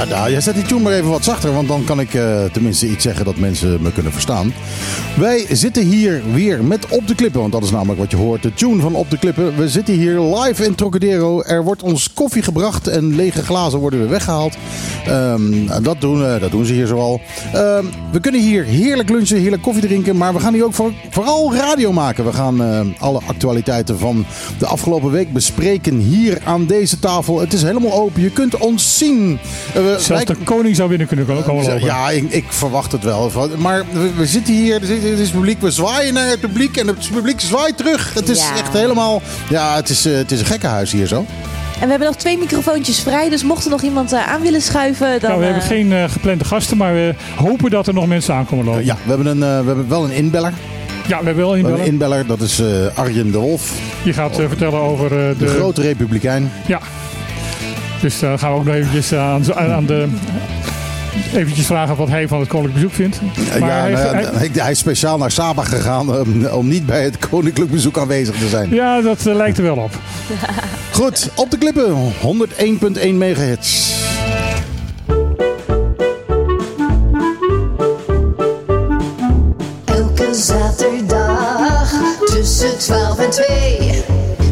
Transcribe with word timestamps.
Da, 0.00 0.06
da. 0.06 0.30
Jij 0.30 0.40
zet 0.40 0.54
die 0.54 0.64
tune 0.64 0.80
maar 0.82 0.92
even 0.92 1.10
wat 1.10 1.24
zachter, 1.24 1.52
want 1.52 1.68
dan 1.68 1.84
kan 1.84 2.00
ik 2.00 2.14
uh, 2.14 2.44
tenminste 2.44 2.88
iets 2.88 3.02
zeggen 3.02 3.24
dat 3.24 3.36
mensen 3.36 3.82
me 3.82 3.92
kunnen 3.92 4.12
verstaan. 4.12 4.52
Wij 5.18 5.46
zitten 5.50 5.82
hier 5.82 6.22
weer 6.32 6.64
met 6.64 6.88
Op 6.88 7.06
de 7.06 7.14
Klippen, 7.14 7.40
want 7.40 7.52
dat 7.52 7.62
is 7.62 7.70
namelijk 7.70 7.98
wat 7.98 8.10
je 8.10 8.16
hoort. 8.16 8.42
De 8.42 8.54
tune 8.54 8.80
van 8.80 8.94
Op 8.94 9.10
de 9.10 9.18
Klippen. 9.18 9.56
We 9.56 9.68
zitten 9.68 9.94
hier 9.94 10.20
live 10.20 10.64
in 10.64 10.74
Trocadero. 10.74 11.42
Er 11.42 11.64
wordt 11.64 11.82
ons 11.82 12.12
koffie 12.12 12.42
gebracht 12.42 12.86
en 12.86 13.14
lege 13.14 13.42
glazen 13.42 13.78
worden 13.78 14.00
weer 14.00 14.08
weggehaald. 14.08 14.56
Um, 15.08 15.68
dat, 15.82 16.00
doen, 16.00 16.20
uh, 16.20 16.40
dat 16.40 16.50
doen 16.50 16.64
ze 16.64 16.72
hier 16.72 16.86
zoal. 16.86 17.20
Um, 17.54 17.90
we 18.12 18.20
kunnen 18.20 18.40
hier 18.40 18.64
heerlijk 18.64 19.08
lunchen, 19.08 19.38
heerlijk 19.40 19.62
koffie 19.62 19.86
drinken, 19.86 20.16
maar 20.16 20.32
we 20.34 20.40
gaan 20.40 20.52
hier 20.54 20.64
ook 20.64 20.74
voor, 20.74 20.92
vooral 21.10 21.54
radio 21.54 21.92
maken. 21.92 22.24
We 22.24 22.32
gaan 22.32 22.62
uh, 22.62 22.80
alle 22.98 23.20
actualiteiten 23.26 23.98
van 23.98 24.24
de 24.58 24.66
afgelopen 24.66 25.10
week 25.10 25.32
bespreken 25.32 25.98
hier 25.98 26.38
aan 26.44 26.66
deze 26.66 26.98
tafel. 26.98 27.40
Het 27.40 27.52
is 27.52 27.62
helemaal 27.62 27.92
open. 27.92 28.22
Je 28.22 28.30
kunt 28.30 28.58
ons 28.58 28.98
zien. 28.98 29.38
Uh, 29.76 29.82
Zelfs 29.84 30.08
wij... 30.08 30.24
de 30.24 30.36
koning 30.44 30.76
zou 30.76 30.88
binnen 30.88 31.06
kunnen 31.06 31.26
komen 31.26 31.64
lopen. 31.64 31.84
Ja, 31.84 32.10
ik, 32.10 32.32
ik, 32.32 32.44
verwacht 32.48 32.92
het 32.92 33.04
wel. 33.04 33.30
Maar 33.58 33.84
we, 33.92 34.10
we 34.16 34.26
zitten 34.26 34.54
hier, 34.54 34.80
het 35.08 35.18
is 35.18 35.30
publiek, 35.30 35.60
we 35.60 35.70
zwaaien 35.70 36.14
naar 36.14 36.28
het 36.28 36.40
publiek 36.40 36.76
en 36.76 36.86
het 36.86 37.10
publiek 37.12 37.40
zwaait 37.40 37.76
terug. 37.76 38.14
Het 38.14 38.28
is 38.28 38.38
ja. 38.38 38.56
echt 38.56 38.72
helemaal, 38.72 39.22
ja, 39.48 39.74
het 39.76 39.88
is, 39.88 40.06
uh, 40.06 40.16
het 40.16 40.32
is 40.32 40.40
een 40.40 40.46
gekkenhuis 40.46 40.92
hier 40.92 41.06
zo. 41.06 41.26
En 41.74 41.84
we 41.86 41.90
hebben 41.90 42.08
nog 42.08 42.16
twee 42.16 42.38
microfoontjes 42.38 43.00
vrij, 43.00 43.28
dus 43.28 43.42
mocht 43.42 43.64
er 43.64 43.70
nog 43.70 43.82
iemand 43.82 44.12
uh, 44.12 44.28
aan 44.28 44.40
willen 44.40 44.62
schuiven... 44.62 45.20
Dan, 45.20 45.28
nou, 45.28 45.38
we 45.38 45.44
hebben 45.44 45.62
geen 45.62 45.90
uh, 45.90 46.04
geplande 46.08 46.44
gasten, 46.44 46.76
maar 46.76 46.94
we 46.94 47.14
hopen 47.36 47.70
dat 47.70 47.86
er 47.86 47.94
nog 47.94 48.06
mensen 48.06 48.34
aankomen 48.34 48.64
lopen. 48.64 48.84
ja, 48.84 48.96
we 49.02 49.08
hebben, 49.08 49.26
een, 49.26 49.38
we 49.38 49.66
hebben 49.66 49.88
wel 49.88 50.04
een 50.04 50.10
inbeller. 50.10 50.52
Ja, 51.06 51.18
we 51.18 51.24
hebben 51.24 51.36
wel 51.36 51.52
een 51.52 51.58
inbeller. 51.58 51.80
Een 51.80 51.86
inbeller, 51.86 52.26
dat 52.26 52.40
is 52.40 52.62
Arjen 52.94 53.30
de 53.32 53.38
Wolf. 53.38 53.72
Die 54.04 54.12
gaat 54.12 54.34
vertellen 54.34 54.80
over 54.80 55.08
de... 55.08 55.34
De 55.38 55.46
grote 55.46 55.82
republikein. 55.82 56.52
Ja, 56.66 56.80
dus 58.00 58.18
dan 58.18 58.38
gaan 58.38 58.52
we 58.52 58.58
ook 58.58 58.64
nog 58.64 58.74
eventjes 58.74 59.14
aan, 59.14 59.54
aan 59.54 59.86
de 59.86 60.08
eventjes 61.34 61.66
vragen 61.66 61.96
wat 61.96 62.08
hij 62.08 62.28
van 62.28 62.40
het 62.40 62.48
koninklijk 62.48 62.74
bezoek 62.74 62.92
vindt. 62.92 63.20
Maar 63.58 63.68
ja, 63.68 63.80
hij, 63.80 63.90
nou 63.90 64.36
hij, 64.36 64.50
hij, 64.52 64.70
is 64.70 64.78
speciaal 64.78 65.18
naar 65.18 65.30
Saba 65.30 65.62
gegaan 65.62 66.18
om, 66.20 66.46
om, 66.46 66.68
niet 66.68 66.86
bij 66.86 67.02
het 67.02 67.28
koninklijk 67.28 67.70
bezoek 67.70 67.98
aanwezig 67.98 68.38
te 68.38 68.48
zijn. 68.48 68.74
Ja, 68.74 69.00
dat 69.00 69.26
uh, 69.26 69.34
lijkt 69.34 69.58
er 69.58 69.64
wel 69.64 69.76
op. 69.76 69.90
Goed, 71.00 71.30
op 71.34 71.50
de 71.50 71.58
klippen. 71.58 71.94
101.1 73.04 73.14
megahertz. 73.14 73.92
Elke 79.84 80.34
zaterdag 80.34 81.92
tussen 82.24 82.78
12 82.78 83.18
en 83.18 83.30
2. 83.30 84.04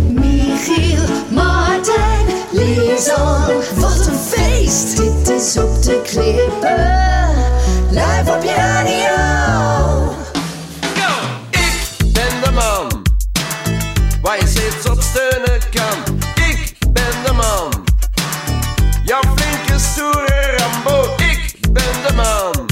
Michiel, 0.09 1.03
Martijn, 1.29 2.27
Lisan. 2.51 3.47
Wat 3.75 4.07
een 4.07 4.19
feest! 4.31 5.18
Is 5.39 5.57
op 5.57 5.83
de 5.83 6.01
klippen. 6.03 6.77
Live 7.91 8.33
op 8.37 8.43
je 8.43 8.55
radio. 8.55 9.15
Ik 11.51 12.13
ben 12.13 12.41
de 12.43 12.51
man 12.51 13.03
waar 14.23 14.39
je 14.39 14.47
steeds 14.47 14.89
op 14.89 15.01
steunen 15.01 15.61
kan. 15.71 16.17
Ik 16.51 16.77
ben 16.93 17.25
de 17.25 17.33
man. 17.33 17.85
Jouw 19.05 19.21
flinke 19.37 19.79
stoere 19.79 20.57
Rambo. 20.57 21.15
Ik 21.17 21.55
ben 21.71 22.03
de 22.07 22.13
man. 22.15 22.67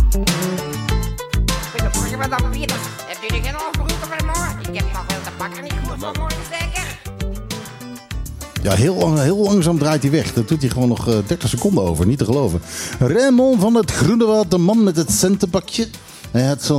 Goedemorgen, 1.70 2.18
madame 2.18 2.48
Pieters. 2.48 2.80
Hebt 3.06 3.32
u 3.32 3.42
geen 3.42 3.56
overroepen 3.56 4.08
voor 4.08 4.26
morgen? 4.26 4.58
Ik 4.60 4.80
heb 4.80 4.92
nog 4.92 5.04
wel 5.06 5.20
te 5.24 5.30
bakken 5.38 5.62
niet 5.62 5.74
goed 5.84 5.98
voor 5.98 6.12
morgen. 6.18 6.35
Ja, 8.66 8.74
heel, 8.74 9.18
heel 9.18 9.36
langzaam 9.36 9.78
draait 9.78 10.02
hij 10.02 10.10
weg. 10.10 10.32
Dat 10.32 10.48
doet 10.48 10.60
hij 10.60 10.70
gewoon 10.70 10.88
nog 10.88 11.08
uh, 11.08 11.14
30 11.26 11.48
seconden 11.48 11.84
over, 11.84 12.06
niet 12.06 12.18
te 12.18 12.24
geloven. 12.24 12.60
Raymond 12.98 13.60
van 13.60 13.74
het 13.74 13.90
Groenewoud, 13.90 14.50
de 14.50 14.58
man 14.58 14.84
met 14.84 14.96
het 14.96 15.10
centenpakje. 15.10 15.88
Hij 16.30 16.46
had 16.46 16.72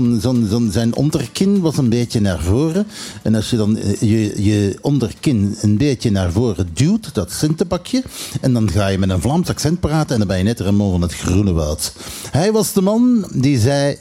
zijn 0.69 0.95
onderkin 0.95 1.61
was 1.61 1.77
een 1.77 1.89
beetje 1.89 2.19
naar 2.19 2.39
voren. 2.39 2.87
En 3.23 3.35
als 3.35 3.49
je 3.49 3.57
dan 3.57 3.77
uh, 3.77 4.01
je, 4.01 4.43
je 4.43 4.77
onderkin 4.81 5.57
een 5.61 5.77
beetje 5.77 6.11
naar 6.11 6.31
voren 6.31 6.69
duwt, 6.73 7.13
dat 7.13 7.31
centenpakje. 7.31 8.03
En 8.41 8.53
dan 8.53 8.71
ga 8.71 8.87
je 8.87 8.97
met 8.97 9.09
een 9.09 9.21
Vlaams 9.21 9.49
accent 9.49 9.79
praten 9.79 10.11
en 10.11 10.17
dan 10.17 10.27
ben 10.27 10.37
je 10.37 10.43
net 10.43 10.59
Raymond 10.59 10.91
van 10.91 11.01
het 11.01 11.13
Groenewoud. 11.13 11.93
Hij 12.31 12.51
was 12.51 12.73
de 12.73 12.81
man 12.81 13.29
die 13.33 13.59
zei... 13.59 13.97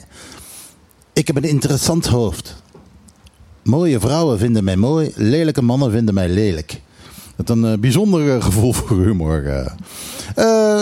Ik 1.13 1.27
heb 1.27 1.35
een 1.35 1.43
interessant 1.43 2.05
hoofd. 2.05 2.55
Mooie 3.63 3.99
vrouwen 3.99 4.39
vinden 4.39 4.63
mij 4.63 4.77
mooi, 4.77 5.11
lelijke 5.15 5.61
mannen 5.61 5.91
vinden 5.91 6.13
mij 6.13 6.29
lelijk. 6.29 6.81
Met 7.37 7.49
een 7.49 7.63
uh, 7.63 7.73
bijzonder 7.79 8.21
uh, 8.21 8.43
gevoel 8.43 8.73
voor 8.73 8.97
humor. 8.97 9.43
Uh. 9.43 9.65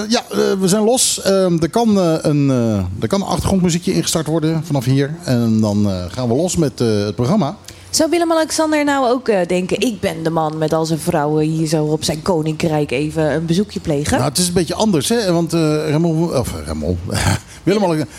ja, 0.10 0.24
we 0.60 0.68
zijn 0.68 0.84
los. 0.84 1.24
er, 1.24 1.70
kan, 1.70 1.98
een, 1.98 2.50
er 3.00 3.08
kan 3.08 3.22
een 3.22 3.28
achtergrondmuziekje 3.28 3.94
ingestart 3.94 4.28
worden 4.28 4.64
vanaf 4.66 4.86
hier. 4.86 5.16
En 5.24 5.60
dan 5.62 5.88
gaan 6.10 6.28
we 6.28 6.36
los 6.36 6.56
met 6.56 6.80
het 6.80 7.16
programma. 7.16 7.58
Zou 7.90 8.10
Willem-Alexander 8.10 8.84
nou 8.84 9.08
ook 9.08 9.26
denken... 9.48 9.80
ik 9.80 10.00
ben 10.00 10.24
de 10.24 10.30
man 10.30 10.58
met 10.58 10.74
al 10.74 10.86
zijn 10.86 11.00
vrouwen 11.00 11.46
hier 11.46 11.68
zo 11.68 11.86
op 11.86 12.04
zijn 12.04 12.22
koninkrijk 12.22 12.92
even 12.92 13.34
een 13.34 13.46
bezoekje 13.46 13.80
plegen? 13.80 14.18
Nou, 14.18 14.30
het 14.30 14.38
is 14.38 14.48
een 14.48 14.54
beetje 14.54 14.76
anders, 14.76 15.10
hè. 15.10 15.32
Want 15.32 15.54
Remel... 15.54 16.40
Of 16.40 16.54
Remel... 16.66 16.98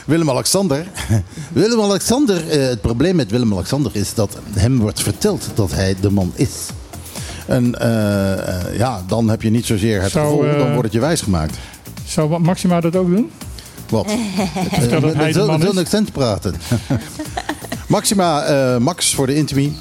Willem-Alexander... 0.06 0.86
Willem-Alexander... 1.53 2.42
het 2.48 2.80
probleem 2.80 3.16
met 3.16 3.30
Willem-Alexander 3.30 3.91
is 3.94 4.14
dat 4.14 4.38
hem 4.53 4.78
wordt 4.78 5.03
verteld 5.03 5.48
dat 5.54 5.72
hij 5.72 5.97
de 6.00 6.10
man 6.10 6.32
is. 6.34 6.50
En 7.47 7.65
uh, 7.83 8.77
ja, 8.79 9.03
dan 9.07 9.29
heb 9.29 9.43
je 9.43 9.51
niet 9.51 9.67
zozeer 9.67 10.03
het 10.03 10.11
Zou, 10.11 10.47
gevoel, 10.47 10.59
dan 10.59 10.69
wordt 10.69 10.84
het 10.84 10.93
je 10.93 11.01
wijsgemaakt. 11.01 11.59
Zou 12.07 12.41
Maxima 12.41 12.81
dat 12.81 12.97
ook 12.97 13.09
doen? 13.09 13.31
Wat? 13.89 14.07
Vertel 14.73 15.01
dat 15.01 15.15
hij 15.15 15.33
de 15.33 15.45
man 15.45 15.61
Wil 15.61 15.73
is. 15.73 15.79
accent 15.79 16.12
praten. 16.12 16.55
Maxima, 17.89 18.51
uh, 18.51 18.77
Max 18.77 19.15
voor 19.15 19.27
de 19.27 19.34
Intimie. 19.34 19.77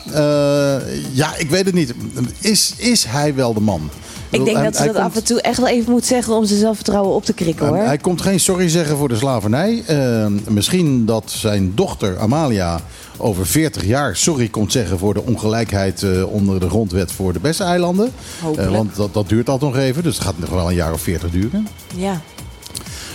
ja, 1.12 1.36
ik 1.38 1.50
weet 1.50 1.66
het 1.66 1.74
niet. 1.74 1.94
Is, 2.40 2.74
is 2.78 3.06
hij 3.06 3.36
wel 3.36 3.54
de 3.54 3.62
man? 3.62 3.90
Ik 4.30 4.46
denk 4.46 4.64
dat 4.64 4.76
ze 4.76 4.86
dat 4.86 4.96
af 4.96 5.16
en 5.16 5.24
toe 5.24 5.42
echt 5.42 5.58
wel 5.58 5.68
even 5.68 5.92
moet 5.92 6.06
zeggen 6.06 6.34
om 6.34 6.46
zijn 6.46 6.60
zelfvertrouwen 6.60 7.16
op 7.16 7.26
te 7.26 7.34
krikken 7.34 7.68
hoor. 7.68 7.78
Hij 7.78 7.98
komt 7.98 8.22
geen 8.22 8.40
sorry 8.40 8.70
zeggen 8.70 8.98
voor 8.98 9.10
de 9.10 9.16
slavernij. 9.16 9.84
Uh, 9.90 10.26
misschien 10.48 11.06
dat 11.06 11.32
zijn 11.32 11.72
dochter 11.76 12.20
Amalia 12.20 12.80
over 13.18 13.48
40 13.48 13.86
jaar 13.86 14.16
sorry 14.16 14.48
komt 14.48 14.72
zeggen 14.72 15.00
voor 15.00 15.14
de 15.14 15.24
ongelijkheid 15.24 16.02
uh, 16.02 16.34
onder 16.34 16.60
de 16.60 16.70
grondwet 16.70 17.12
voor 17.12 17.34
de 17.34 17.40
Beste-eilanden. 17.40 18.12
Uh, 18.60 18.70
want 18.70 18.96
dat, 18.96 19.14
dat 19.14 19.30
duurt 19.30 19.50
al 19.50 19.58
nog 19.62 19.78
even, 19.78 20.04
dus 20.04 20.16
het 20.16 20.24
gaat 20.24 20.40
nog 20.40 20.50
wel 20.50 20.70
een 20.70 20.76
jaar 20.76 20.94
of 20.94 21.02
40 21.02 21.32
duren. 21.32 21.68
Ja. 21.96 22.22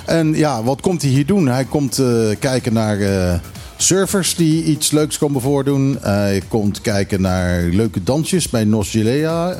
En 0.05 0.35
ja, 0.35 0.63
wat 0.63 0.81
komt 0.81 1.03
hij 1.03 1.11
hier 1.11 1.27
doen? 1.27 1.47
Hij 1.47 1.65
komt 1.65 1.99
uh, 1.99 2.29
kijken 2.39 2.73
naar 2.73 3.41
surfers 3.77 4.35
die 4.35 4.65
iets 4.65 4.91
leuks 4.91 5.19
komen 5.19 5.41
voordoen. 5.41 5.99
Hij 6.01 6.43
komt 6.49 6.81
kijken 6.81 7.21
naar 7.21 7.63
leuke 7.63 8.03
dansjes 8.03 8.49
bij 8.49 8.65
Nos 8.65 8.91
Gilea. 8.91 9.57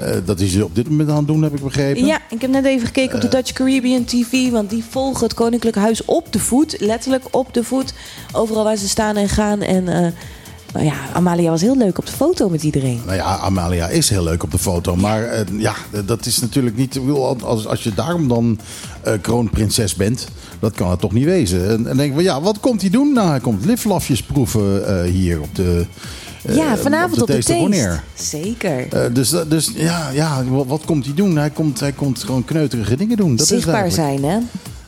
Uh, 0.00 0.16
dat 0.24 0.40
is 0.40 0.62
op 0.62 0.74
dit 0.74 0.88
moment 0.88 1.08
aan 1.08 1.16
het 1.16 1.26
doen, 1.26 1.42
heb 1.42 1.54
ik 1.54 1.62
begrepen. 1.62 2.06
Ja, 2.06 2.18
ik 2.30 2.40
heb 2.40 2.50
net 2.50 2.64
even 2.64 2.86
gekeken 2.86 3.14
op 3.14 3.20
de 3.20 3.28
Dutch 3.28 3.52
Caribbean 3.52 4.04
TV. 4.04 4.50
Want 4.50 4.70
die 4.70 4.84
volgen 4.90 5.24
het 5.24 5.34
Koninklijk 5.34 5.76
Huis 5.76 6.04
op 6.04 6.32
de 6.32 6.38
voet. 6.38 6.76
Letterlijk 6.78 7.24
op 7.30 7.54
de 7.54 7.64
voet. 7.64 7.94
Overal 8.32 8.64
waar 8.64 8.76
ze 8.76 8.88
staan 8.88 9.16
en 9.16 9.28
gaan. 9.28 9.60
En 9.60 9.82
uh, 9.82 10.06
nou 10.72 10.84
ja, 10.84 10.94
Amalia 11.12 11.50
was 11.50 11.60
heel 11.60 11.76
leuk 11.76 11.98
op 11.98 12.06
de 12.06 12.12
foto 12.12 12.48
met 12.48 12.62
iedereen. 12.62 13.00
Nou 13.04 13.16
ja, 13.16 13.38
Amalia 13.38 13.88
is 13.88 14.08
heel 14.08 14.22
leuk 14.22 14.42
op 14.42 14.50
de 14.50 14.58
foto. 14.58 14.96
Maar 14.96 15.22
uh, 15.22 15.60
ja, 15.60 15.74
dat 16.04 16.26
is 16.26 16.40
natuurlijk 16.40 16.76
niet... 16.76 17.00
Als, 17.42 17.66
als 17.66 17.82
je 17.82 17.94
daarom 17.94 18.28
dan 18.28 18.58
kroonprinses 19.20 19.94
bent... 19.94 20.28
Dat 20.60 20.74
kan 20.74 20.90
het 20.90 21.00
toch 21.00 21.12
niet 21.12 21.24
wezen. 21.24 21.68
En, 21.68 21.86
en 21.86 21.96
denk 21.96 22.14
ik, 22.14 22.20
ja, 22.20 22.40
wat 22.40 22.60
komt 22.60 22.80
hij 22.80 22.90
doen? 22.90 23.12
Nou, 23.12 23.28
hij 23.28 23.40
komt 23.40 23.64
liflafjes 23.64 24.22
proeven 24.22 25.04
hier 25.04 25.40
op 25.40 25.54
de... 25.54 25.86
Ja, 26.48 26.76
vanavond 26.76 27.20
op 27.20 27.26
de, 27.26 27.36
op 27.36 27.70
de. 27.70 27.98
Zeker. 28.14 28.94
Uh, 28.94 29.14
dus 29.14 29.34
dus 29.48 29.70
ja, 29.74 30.10
ja 30.10 30.44
wat, 30.44 30.66
wat, 30.66 30.84
komt 30.84 31.04
hij 31.04 31.14
doen? 31.14 31.36
Hij 31.36 31.50
komt, 31.50 31.80
hij 31.80 31.92
komt 31.92 32.24
gewoon 32.24 32.44
kneuterige 32.44 32.96
dingen 32.96 33.16
doen. 33.16 33.36
Dat 33.36 33.46
Zichtbaar 33.46 33.86
is 33.86 33.94
zijn, 33.94 34.24
hè? 34.24 34.38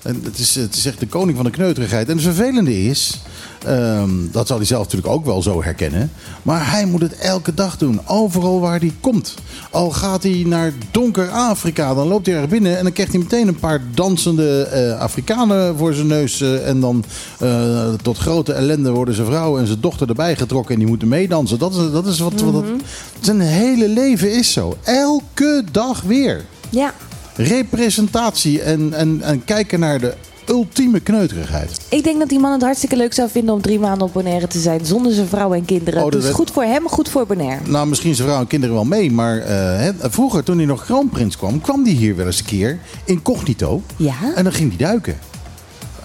En 0.03 0.21
het, 0.25 0.39
is, 0.39 0.55
het 0.55 0.75
is 0.75 0.87
echt 0.87 1.01
de 1.01 1.07
koning 1.07 1.37
van 1.37 1.47
de 1.47 1.53
kneuterigheid. 1.53 2.09
En 2.09 2.15
het 2.15 2.25
vervelende 2.25 2.85
is, 2.85 3.23
um, 3.69 4.29
dat 4.33 4.47
zal 4.47 4.57
hij 4.57 4.67
zelf 4.67 4.83
natuurlijk 4.83 5.13
ook 5.13 5.25
wel 5.25 5.43
zo 5.43 5.63
herkennen. 5.63 6.11
Maar 6.43 6.71
hij 6.71 6.87
moet 6.87 7.01
het 7.01 7.17
elke 7.17 7.55
dag 7.55 7.77
doen. 7.77 8.01
Overal 8.07 8.61
waar 8.61 8.79
hij 8.79 8.93
komt. 9.01 9.35
Al 9.71 9.91
gaat 9.91 10.23
hij 10.23 10.43
naar 10.47 10.73
donker 10.91 11.31
Afrika, 11.31 11.95
dan 11.95 12.09
loopt 12.09 12.27
hij 12.27 12.35
er 12.35 12.49
binnen. 12.49 12.77
En 12.77 12.83
dan 12.83 12.93
krijgt 12.93 13.13
hij 13.13 13.21
meteen 13.21 13.49
een 13.49 13.59
paar 13.59 13.81
dansende 13.95 14.69
uh, 14.75 15.01
Afrikanen 15.01 15.77
voor 15.77 15.95
zijn 15.95 16.07
neus. 16.07 16.41
Uh, 16.41 16.69
en 16.69 16.81
dan 16.81 17.05
uh, 17.43 17.89
tot 18.03 18.19
grote 18.19 18.53
ellende 18.53 18.91
worden 18.91 19.15
zijn 19.15 19.27
vrouw 19.27 19.59
en 19.59 19.67
zijn 19.67 19.81
dochter 19.81 20.09
erbij 20.09 20.37
getrokken. 20.37 20.73
En 20.75 20.81
die 20.81 20.89
moeten 20.89 21.09
meedansen. 21.09 21.59
Dat 21.59 21.75
is, 21.75 21.91
dat 21.93 22.07
is 22.07 22.19
wat, 22.19 22.33
mm-hmm. 22.33 22.53
wat 22.53 22.65
dat, 22.65 22.81
zijn 23.21 23.41
hele 23.41 23.89
leven 23.89 24.33
is 24.33 24.53
zo. 24.53 24.77
Elke 24.83 25.65
dag 25.73 26.03
weer. 26.03 26.45
Ja 26.71 26.93
representatie 27.37 28.63
en, 28.63 28.93
en, 28.93 29.23
en 29.23 29.45
kijken 29.45 29.81
naar 29.81 30.01
de 30.01 30.15
ultieme 30.49 31.01
kneuterigheid. 31.01 31.81
Ik 31.89 32.05
denk 32.05 32.19
dat 32.19 32.29
die 32.29 32.39
man 32.39 32.53
het 32.53 32.63
hartstikke 32.63 32.97
leuk 32.97 33.13
zou 33.13 33.31
vinden 33.31 33.55
om 33.55 33.61
drie 33.61 33.79
maanden 33.79 34.07
op 34.07 34.13
Bonaire 34.13 34.47
te 34.47 34.59
zijn 34.59 34.87
zonder 34.87 35.13
zijn 35.13 35.27
vrouw 35.27 35.55
en 35.55 35.65
kinderen. 35.65 36.05
Oh, 36.05 36.11
dat 36.11 36.23
dus 36.23 36.31
goed 36.31 36.51
voor 36.51 36.63
hem, 36.63 36.89
goed 36.89 37.09
voor 37.09 37.27
Bonaire. 37.27 37.71
Nou, 37.71 37.87
misschien 37.87 38.15
zijn 38.15 38.29
vrouw 38.29 38.41
en 38.41 38.47
kinderen 38.47 38.75
wel 38.75 38.85
mee, 38.85 39.11
maar 39.11 39.39
eh, 39.39 39.89
vroeger 40.01 40.45
toen 40.45 40.57
hij 40.57 40.67
nog 40.67 40.85
kroonprins 40.85 41.37
kwam, 41.37 41.61
kwam 41.61 41.85
hij 41.85 41.93
hier 41.93 42.17
wel 42.17 42.27
eens 42.27 42.39
een 42.39 42.45
keer 42.45 42.79
incognito. 43.05 43.83
Ja? 43.97 44.15
En 44.35 44.45
dan 44.45 44.53
ging 44.53 44.69
hij 44.69 44.87
duiken. 44.87 45.19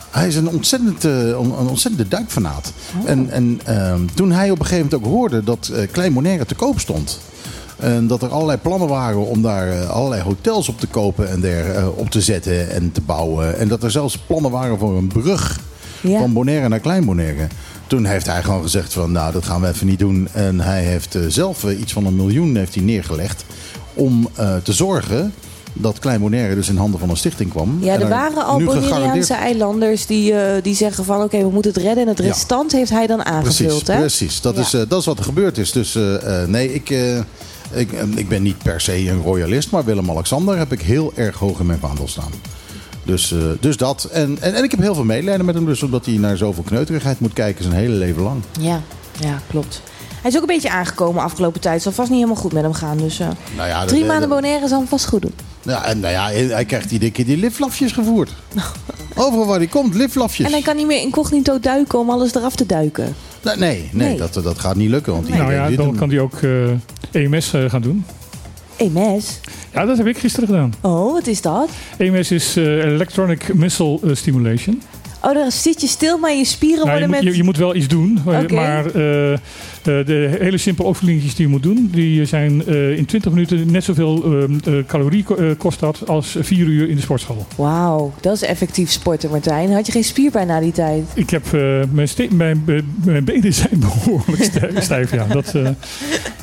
Hij 0.10 0.28
is 0.28 0.36
een, 0.36 0.50
ontzettend, 0.50 1.06
eh, 1.06 1.28
een 1.28 1.60
een 1.60 1.68
ontzettende 1.68 2.08
duikfanaat. 2.08 2.74
Oh. 3.02 3.10
En, 3.10 3.30
en 3.30 3.60
ehm, 3.64 4.02
toen 4.14 4.32
hij 4.32 4.52
op 4.52 4.60
een 4.60 4.66
gegeven 4.66 4.90
moment 4.90 5.08
ook 5.08 5.14
hoorde 5.14 5.44
dat 5.44 5.68
eh, 5.68 5.88
Klein 5.92 6.14
Bonaire 6.14 6.46
te 6.46 6.56
koop 6.56 6.80
stond. 6.80 7.20
En 7.78 8.08
dat 8.08 8.22
er 8.22 8.30
allerlei 8.30 8.58
plannen 8.58 8.88
waren 8.88 9.26
om 9.26 9.42
daar 9.42 9.68
eh, 9.70 9.90
allerlei 9.90 10.22
hotels 10.22 10.70
op 10.70 10.80
te 10.80 10.88
kopen 10.88 11.30
en 11.30 11.40
der, 11.42 11.76
eh, 11.76 11.88
op 11.98 12.10
te 12.10 12.22
zetten 12.22 12.70
en 12.72 12.92
te 12.92 13.02
bouwen. 13.02 13.58
En 13.58 13.68
dat 13.68 13.84
er 13.84 13.92
zelfs 13.92 14.18
plannen 14.18 14.52
waren 14.52 14.78
voor 14.80 14.98
een 14.98 15.08
brug 15.08 15.60
Ja. 16.02 16.20
van 16.20 16.34
Bonaire 16.34 16.68
naar 16.68 16.80
Klein 16.80 17.06
Bonaire. 17.06 17.48
Toen 17.88 18.06
heeft 18.06 18.26
hij 18.26 18.44
gewoon 18.44 18.62
gezegd 18.62 18.94
van 18.94 19.12
nou 19.12 19.32
dat 19.32 19.46
gaan 19.46 19.62
we 19.62 19.68
even 19.68 19.88
niet 19.88 20.00
doen. 20.00 20.28
En 20.34 20.60
hij 20.60 20.84
heeft 20.84 21.16
eh, 21.16 21.22
zelf 21.28 21.64
iets 21.64 21.94
van 21.94 22.06
een 22.06 22.16
miljoen 22.16 22.56
heeft 22.56 22.76
hij 22.76 22.84
neergelegd 22.84 23.46
om 23.94 24.28
te 24.64 24.74
zorgen 24.74 25.34
dat 25.74 26.00
Klein 26.00 26.20
Bonaire 26.20 26.56
dus 26.56 26.70
in 26.70 26.78
handen 26.78 27.00
van 27.00 27.10
een 27.10 27.18
stichting 27.18 27.50
kwam. 27.50 27.78
Ja, 27.82 27.94
er 28.00 28.08
waren 28.10 28.46
al 28.46 28.64
Bonaireaanse 28.64 29.34
eilanders 29.34 30.06
die, 30.06 30.34
die 30.62 30.76
zeggen 30.76 31.06
van 31.06 31.22
oké, 31.24 31.38
we 31.38 31.50
moeten 31.50 31.74
het 31.74 31.82
redden. 31.82 32.04
En 32.04 32.10
het 32.10 32.18
Ja. 32.18 32.24
restant 32.26 32.72
heeft 32.72 32.90
hij 32.90 33.08
dan 33.08 33.18
Precies, 33.24 33.62
aangevuld. 33.62 33.88
hè? 33.88 33.98
precies. 34.00 34.42
Dat, 34.42 34.56
Ja. 34.56 34.62
is, 34.62 34.70
dat 34.88 35.00
is 35.00 35.06
wat 35.06 35.18
er 35.18 35.24
gebeurd 35.24 35.58
is. 35.58 35.72
Dus 35.72 35.98
nee, 36.48 36.74
ik, 36.74 36.90
ik, 37.72 37.92
eh, 37.94 38.04
ik 38.16 38.30
ben 38.30 38.42
niet 38.42 38.58
per 38.58 38.82
se 38.82 39.10
een 39.10 39.22
royalist, 39.22 39.72
maar 39.72 39.86
Willem-Alexander 39.86 40.58
heb 40.58 40.72
ik 40.72 40.82
heel 40.82 41.12
erg 41.16 41.38
hoog 41.38 41.60
in 41.60 41.66
mijn 41.66 41.80
vaandel 41.80 42.08
staan. 42.08 42.32
Dus, 43.04 43.32
eh, 43.32 43.40
dus 43.60 43.78
dat. 43.78 44.04
En, 44.04 44.38
en, 44.42 44.54
en 44.54 44.64
ik 44.64 44.72
heb 44.72 44.80
heel 44.80 44.96
veel 44.96 45.04
medelijden 45.04 45.46
met 45.46 45.56
hem, 45.56 45.66
dus 45.66 45.84
omdat 45.84 46.06
hij 46.06 46.16
naar 46.18 46.38
zoveel 46.38 46.64
kneuterigheid 46.64 47.20
moet 47.20 47.34
kijken 47.34 47.64
zijn 47.64 47.76
hele 47.76 47.94
leven 47.94 48.22
lang. 48.22 48.42
Ja, 48.60 48.82
ja, 49.20 49.42
klopt. 49.50 49.82
Hij 50.22 50.30
is 50.32 50.36
ook 50.36 50.42
een 50.42 50.56
beetje 50.56 50.70
aangekomen 50.72 51.24
afgelopen 51.24 51.62
tijd. 51.62 51.74
Het 51.74 51.84
zal 51.84 51.92
vast 51.92 52.10
niet 52.10 52.20
helemaal 52.20 52.42
goed 52.42 52.54
met 52.54 52.64
hem 52.64 52.74
gaan. 52.74 52.98
Dus 52.98 53.20
eh, 53.20 53.28
Nou 53.56 53.68
ja, 53.68 53.86
drie 53.86 54.02
de- 54.02 54.08
maanden 54.08 54.30
de- 54.30 54.36
Bonaire 54.36 54.68
zal 54.68 54.78
hem 54.80 54.88
vast 54.88 55.06
goed 55.08 55.22
doen. 55.22 55.34
Ja, 55.62 55.84
en 55.86 56.00
nou 56.00 56.14
ja, 56.14 56.30
hij 56.54 56.66
krijgt 56.66 56.92
iedere 56.92 57.12
keer 57.12 57.26
die 57.26 57.38
liflafjes 57.38 57.92
gevoerd. 57.92 58.34
Overal 59.18 59.46
waar 59.46 59.58
hij 59.58 59.68
komt, 59.68 59.94
liflafjes. 59.96 60.46
En 60.46 60.52
hij 60.52 60.62
kan 60.62 60.76
niet 60.76 60.86
meer 60.88 61.02
incognito 61.02 61.60
duiken 61.60 62.00
om 62.00 62.10
alles 62.10 62.36
eraf 62.36 62.56
te 62.56 62.66
duiken. 62.66 63.16
Nee, 63.42 63.56
nee, 63.56 63.90
nee, 63.92 64.08
Nee. 64.08 64.18
Dat, 64.18 64.34
dat 64.34 64.60
gaat 64.60 64.76
niet 64.76 64.90
lukken. 64.90 65.14
Want 65.14 65.30
Nou 65.30 65.42
iedereen 65.42 65.72
ja, 65.72 65.78
dan 65.78 65.96
kan 65.96 66.10
hij 66.10 66.20
ook 66.20 66.42
eh, 67.12 67.24
EMS 67.24 67.54
eh, 67.54 67.70
gaan 67.70 67.82
doen. 67.82 68.06
EMS? 68.76 69.40
Ja, 69.74 69.86
dat 69.86 69.98
heb 69.98 70.08
ik 70.08 70.18
gisteren 70.18 70.48
gedaan. 70.48 70.74
Oh, 70.82 71.14
wat 71.14 71.28
is 71.28 71.42
dat? 71.42 71.70
EMS 71.98 72.32
is 72.32 72.56
eh, 72.56 72.86
Electronic 72.86 73.54
Missile 73.54 74.00
Stimulation. 74.16 74.82
Oh, 75.22 75.34
dan 75.34 75.52
zit 75.52 75.82
je 75.82 75.88
stil, 75.88 76.18
maar 76.18 76.34
je 76.34 76.46
spieren 76.46 76.86
Nou, 76.86 76.90
je, 76.90 76.94
worden 77.00 77.16
moet, 77.16 77.24
met... 77.24 77.34
je, 77.34 77.38
je 77.38 77.44
moet 77.44 77.58
wel 77.58 77.76
iets 77.76 77.88
doen, 77.88 78.20
maar 78.50 78.86
de 80.06 80.36
hele 80.40 80.58
simpele 80.58 80.88
oefeningetjes 80.88 81.36
die 81.36 81.46
je 81.46 81.52
moet 81.52 81.64
doen, 81.64 81.90
die 81.92 82.26
zijn 82.26 82.66
eh, 82.68 82.98
in 82.98 83.06
20 83.06 83.32
minuten 83.32 83.72
net 83.72 83.84
zoveel 83.84 84.24
ehm, 84.24 84.54
eh, 84.78 84.84
calorie 84.88 85.24
ko- 85.24 85.36
eh, 85.36 85.46
kost 85.58 85.80
dat 85.80 86.08
als 86.08 86.36
4 86.40 86.66
uur 86.68 86.90
in 86.90 86.96
de 86.96 87.02
sportschool. 87.02 87.46
Wauw, 87.56 88.14
dat 88.22 88.36
is 88.36 88.42
effectief 88.42 88.90
sporten, 88.92 89.30
Martijn. 89.30 89.72
Had 89.72 89.86
je 89.86 89.92
geen 89.92 90.04
spierpijn 90.04 90.48
na 90.48 90.60
die 90.60 90.72
tijd? 90.72 91.04
Ik 91.16 91.30
heb 91.30 91.54
eh, 91.54 91.62
mijn, 91.92 92.08
ste- 92.08 92.28
mijn, 92.32 92.64
mijn 93.06 93.24
benen 93.24 93.54
zijn 93.64 93.80
behoorlijk 93.80 94.44
stijf. 94.84 95.12
ja. 95.12 95.26
dat, 95.26 95.56
eh, 95.56 95.62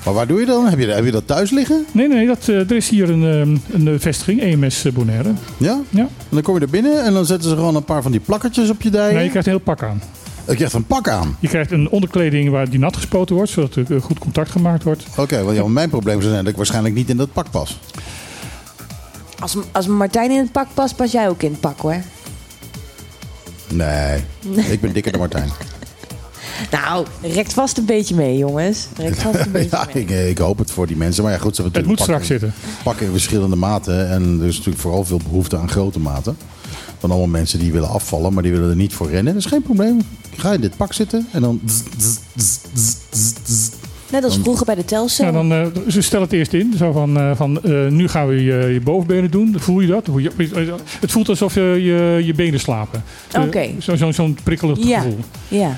Maar 0.05 0.14
waar 0.14 0.26
doe 0.26 0.40
je 0.40 0.47
dan? 0.47 0.67
Heb 0.67 0.79
je, 0.79 0.87
heb 0.87 1.05
je 1.05 1.11
dat 1.11 1.26
thuis 1.26 1.50
liggen? 1.50 1.85
nee, 1.93 2.08
nee, 2.08 2.26
dat, 2.26 2.49
eh, 2.49 2.56
er 2.70 2.73
is 2.73 2.88
hier 2.88 3.11
een, 3.11 3.25
ehm, 3.25 3.56
een 3.81 3.88
eh, 3.88 3.94
vestiging, 3.99 4.40
EMS 4.43 4.87
Bonaire. 4.94 5.31
Ja? 5.56 5.81
Ja. 5.90 6.00
En 6.00 6.08
dan 6.31 6.43
kom 6.43 6.55
je 6.55 6.61
er 6.61 6.69
binnen 6.70 7.05
en 7.05 7.12
dan 7.12 7.26
zetten 7.26 7.49
ze 7.49 7.55
gewoon 7.56 7.76
een 7.76 7.85
paar 7.85 8.02
van 8.02 8.11
die 8.11 8.20
plakkertjes 8.20 8.70
op 8.70 8.82
je 8.82 8.90
dij. 8.90 9.12
Nee, 9.12 9.23
je 9.25 9.29
krijgt 9.31 9.47
een 9.47 9.52
heel 9.55 9.62
pak 9.62 9.82
aan. 9.82 10.02
Je 10.49 10.55
krijgt 10.55 10.73
een 10.75 10.87
pak 10.87 11.08
aan. 11.08 11.37
Je 11.41 11.49
krijgt 11.49 11.70
een 11.70 11.88
onderkleding 11.91 12.50
waar 12.50 12.70
die 12.70 12.79
nat 12.79 12.96
gespoten 12.96 13.35
wordt, 13.35 13.50
zodat 13.50 13.75
er 13.76 13.94
eh, 13.96 14.02
goed 14.02 14.19
contact 14.19 14.50
gemaakt 14.50 14.82
wordt. 14.82 15.05
Oké, 15.17 15.43
want 15.43 15.56
ja, 15.56 15.67
mijn 15.69 15.91
probleem 15.91 16.19
zou 16.20 16.31
zijn 16.32 16.43
dat 16.44 16.50
ik 16.52 16.56
waarschijnlijk 16.56 16.94
niet 16.94 17.08
in 17.11 17.17
dat 17.17 17.32
pak 17.32 17.50
pas. 17.50 17.79
Als, 19.38 19.56
als 19.73 19.87
Martijn 19.87 20.31
in 20.31 20.38
het 20.38 20.52
pak 20.52 20.67
past, 20.75 20.96
pas 20.96 21.12
jij 21.12 21.29
ook 21.29 21.43
in 21.43 21.50
het 21.50 21.61
pak, 21.61 21.81
hoor. 21.81 21.96
Nee, 23.73 24.25
ik 24.70 24.81
ben 24.81 24.93
dikker 24.93 25.12
dan 25.12 25.20
Martijn. 25.20 25.49
Nou, 26.70 27.06
rekt 27.23 27.52
vast 27.52 27.79
een 27.79 27.85
beetje 27.85 28.14
mee, 28.14 28.37
jongens. 28.38 28.87
Rekt 28.97 29.23
vast 29.23 29.38
een 29.40 29.52
beetje 29.61 29.76
Ja, 29.76 29.87
mee. 29.94 30.02
ik, 30.02 30.11
eh, 30.11 30.29
ik 30.29 30.38
hoop 30.38 30.58
het 30.58 30.70
voor 30.70 30.87
die 30.87 30.97
mensen. 30.97 31.23
Maar 31.23 31.32
ja, 31.32 31.38
goed, 31.38 31.56
ze 31.56 31.62
hebben 31.62 31.81
Het 31.81 31.90
moet 31.90 31.99
natuurlijk 31.99 32.26
strak 32.26 32.40
pakken, 32.40 32.61
zitten. 32.62 32.82
pakken 32.85 33.06
in 33.06 33.12
verschillende 33.12 33.56
maten. 33.56 34.11
En 34.11 34.38
er 34.40 34.47
is 34.47 34.56
natuurlijk 34.56 34.82
vooral 34.82 35.05
veel 35.05 35.20
behoefte 35.25 35.56
aan 35.58 35.69
grote 35.69 35.99
maten. 35.99 36.37
Van 37.05 37.12
allemaal 37.12 37.41
mensen 37.41 37.59
die 37.59 37.73
willen 37.73 37.89
afvallen, 37.89 38.33
maar 38.33 38.43
die 38.43 38.53
willen 38.53 38.71
er 38.71 38.77
niet 38.77 38.93
voor 38.93 39.11
rennen. 39.11 39.35
Dat 39.35 39.43
is 39.45 39.49
geen 39.51 39.62
probleem. 39.62 40.01
Ga 40.37 40.53
in 40.53 40.61
dit 40.61 40.77
pak 40.77 40.93
zitten 40.93 41.27
en 41.33 41.41
dan... 41.41 41.61
Net 44.11 44.25
als 44.25 44.39
vroeger 44.43 44.67
bij 44.67 44.75
de 44.75 44.85
telcel. 44.85 45.25
Ja, 45.25 45.33
dan, 45.33 45.53
eh, 45.53 45.67
ze 45.89 46.01
stellen 46.03 46.25
het 46.25 46.35
eerst 46.35 46.53
in. 46.53 46.75
Zo 46.77 46.93
van, 46.93 47.17
eh, 47.17 47.31
van 47.37 47.62
eh, 47.62 47.87
nu 47.89 48.09
gaan 48.09 48.27
we 48.29 48.35
je, 48.45 48.55
je 48.73 48.81
bovenbenen 48.81 49.31
doen. 49.31 49.55
Voel 49.59 49.81
je 49.81 49.87
dat? 49.87 50.06
Het 51.01 51.11
voelt 51.12 51.29
alsof 51.29 51.55
je 51.55 51.61
je, 51.61 52.23
je 52.27 52.35
benen 52.35 52.61
slapen. 52.61 53.03
Oké. 53.47 53.67
zo- 53.79 53.97
zo- 53.97 54.11
Zo'n 54.12 54.39
prikkelend 54.43 54.85
Ja. 54.85 55.00
gevoel. 55.00 55.19
Ja. 55.49 55.77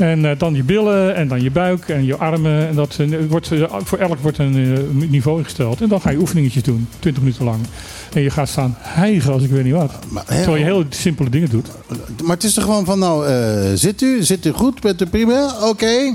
En 0.00 0.24
eh, 0.24 0.38
dan 0.38 0.54
je 0.54 0.62
billen 0.62 1.14
en 1.14 1.28
dan 1.28 1.42
je 1.42 1.50
buik 1.50 1.88
en 1.88 2.04
je 2.04 2.16
armen. 2.16 2.68
En 2.68 2.74
dat 2.74 2.96
eh, 2.98 3.08
wordt, 3.28 3.52
eh, 3.52 3.64
voor 3.82 3.98
elk 3.98 4.18
wordt 4.18 4.38
een 4.38 5.08
niveau 5.10 5.38
ingesteld. 5.38 5.80
En 5.80 5.88
dan 5.88 6.00
ga 6.00 6.10
je 6.10 6.18
oefeningetjes 6.18 6.62
doen, 6.62 6.88
20 6.98 7.22
minuten 7.22 7.44
lang. 7.44 7.60
En 8.12 8.22
je 8.22 8.30
gaat 8.30 8.48
staan 8.48 8.74
hijgen 8.78 9.32
als 9.32 9.42
ik 9.42 9.50
weet 9.50 9.64
niet 9.64 9.72
wat. 9.72 9.92
Maar, 10.08 10.24
Terwijl 10.24 10.56
je 10.56 10.64
heel 10.64 10.84
simpele 10.88 11.30
dingen 11.30 11.50
doet. 11.50 11.68
maar 12.22 12.34
het 12.34 12.44
is 12.44 12.56
er 12.56 12.62
gewoon 12.62 12.84
van, 12.84 12.98
nou, 12.98 13.26
zit 13.76 14.02
u? 14.02 14.22
Zit 14.22 14.46
u 14.46 14.50
goed? 14.50 14.80
Bent 14.80 15.02
u 15.02 15.06
prima? 15.06 15.54
Oké. 15.62 16.12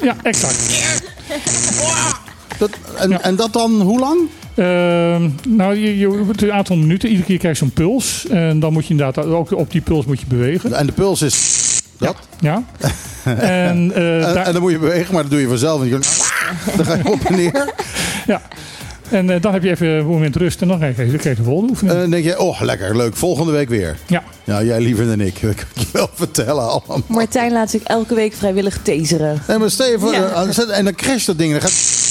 Ja, 0.00 0.16
exact. 0.22 0.84
Dat, 2.58 2.70
en, 2.98 3.10
Ja. 3.10 3.20
en 3.20 3.36
dat 3.36 3.52
dan 3.52 3.80
hoe 3.80 3.98
lang? 3.98 4.18
Ehm, 4.54 5.30
nou, 5.48 5.74
je, 5.76 5.98
je, 5.98 6.24
een 6.36 6.52
aantal 6.52 6.76
minuten. 6.76 7.08
Iedere 7.08 7.26
keer 7.26 7.38
krijg 7.38 7.58
je 7.58 7.64
zo'n 7.64 7.72
puls. 7.72 8.26
En 8.26 8.60
dan 8.60 8.72
moet 8.72 8.84
je 8.84 8.90
inderdaad 8.90 9.24
ook 9.26 9.52
op 9.52 9.70
die 9.70 9.80
puls 9.80 10.04
moet 10.04 10.20
je 10.20 10.26
bewegen. 10.26 10.72
En 10.72 10.86
de 10.86 10.92
puls 10.92 11.22
is 11.22 11.62
dat. 12.06 12.16
Ja. 12.40 12.62
En, 13.24 13.92
eh, 13.94 14.26
En, 14.28 14.34
daar- 14.34 14.46
en 14.46 14.52
dan 14.52 14.62
moet 14.62 14.70
je 14.72 14.78
bewegen, 14.78 15.14
maar 15.14 15.22
dat 15.22 15.30
doe 15.30 15.40
je 15.40 15.48
vanzelf. 15.48 15.80
En 15.80 15.86
je, 15.88 15.98
dan 16.76 16.84
ga 16.86 16.94
je 16.94 17.12
op 17.12 17.20
en 17.24 17.36
neer. 17.36 17.72
ja. 18.26 18.42
En 19.10 19.30
eh, 19.30 19.40
dan 19.40 19.52
heb 19.52 19.62
je 19.62 19.70
even 19.70 19.86
een 19.86 20.06
moment 20.06 20.36
rust 20.36 20.60
en 20.62 20.68
dan 20.68 20.78
krijg 20.78 20.96
je, 20.96 21.04
krijg 21.06 21.22
je 21.22 21.34
de 21.34 21.42
volgende 21.42 21.70
oefening. 21.70 21.94
En 21.94 22.00
dan 22.00 22.10
denk 22.10 22.24
je, 22.24 22.38
oh 22.40 22.60
lekker, 22.60 22.96
leuk. 22.96 23.16
Volgende 23.16 23.52
week 23.52 23.68
weer. 23.68 23.96
ja. 24.06 24.22
Ja, 24.44 24.62
jij 24.62 24.80
liever 24.80 25.06
dan 25.06 25.20
ik. 25.20 25.40
Dat 25.42 25.54
kan 25.54 25.64
ik 25.74 25.78
je 25.80 25.86
wel 25.92 26.08
vertellen 26.14 26.68
allemaal. 26.68 27.00
Martijn 27.06 27.52
laat 27.52 27.70
zich 27.70 27.82
elke 27.82 28.14
week 28.14 28.32
vrijwillig 28.34 28.78
taseren. 28.82 29.42
Nee, 29.48 29.58
maar 29.58 29.70
stel 29.70 29.86
je 29.90 29.98
voor, 29.98 30.12
Ja. 30.12 30.32
eh, 30.46 30.78
en 30.78 30.84
dan 30.84 30.94
crasht 30.94 31.26
dat 31.26 31.38
ding. 31.38 31.52
en 31.54 31.60
Dan 31.60 31.68
gaat... 31.68 32.01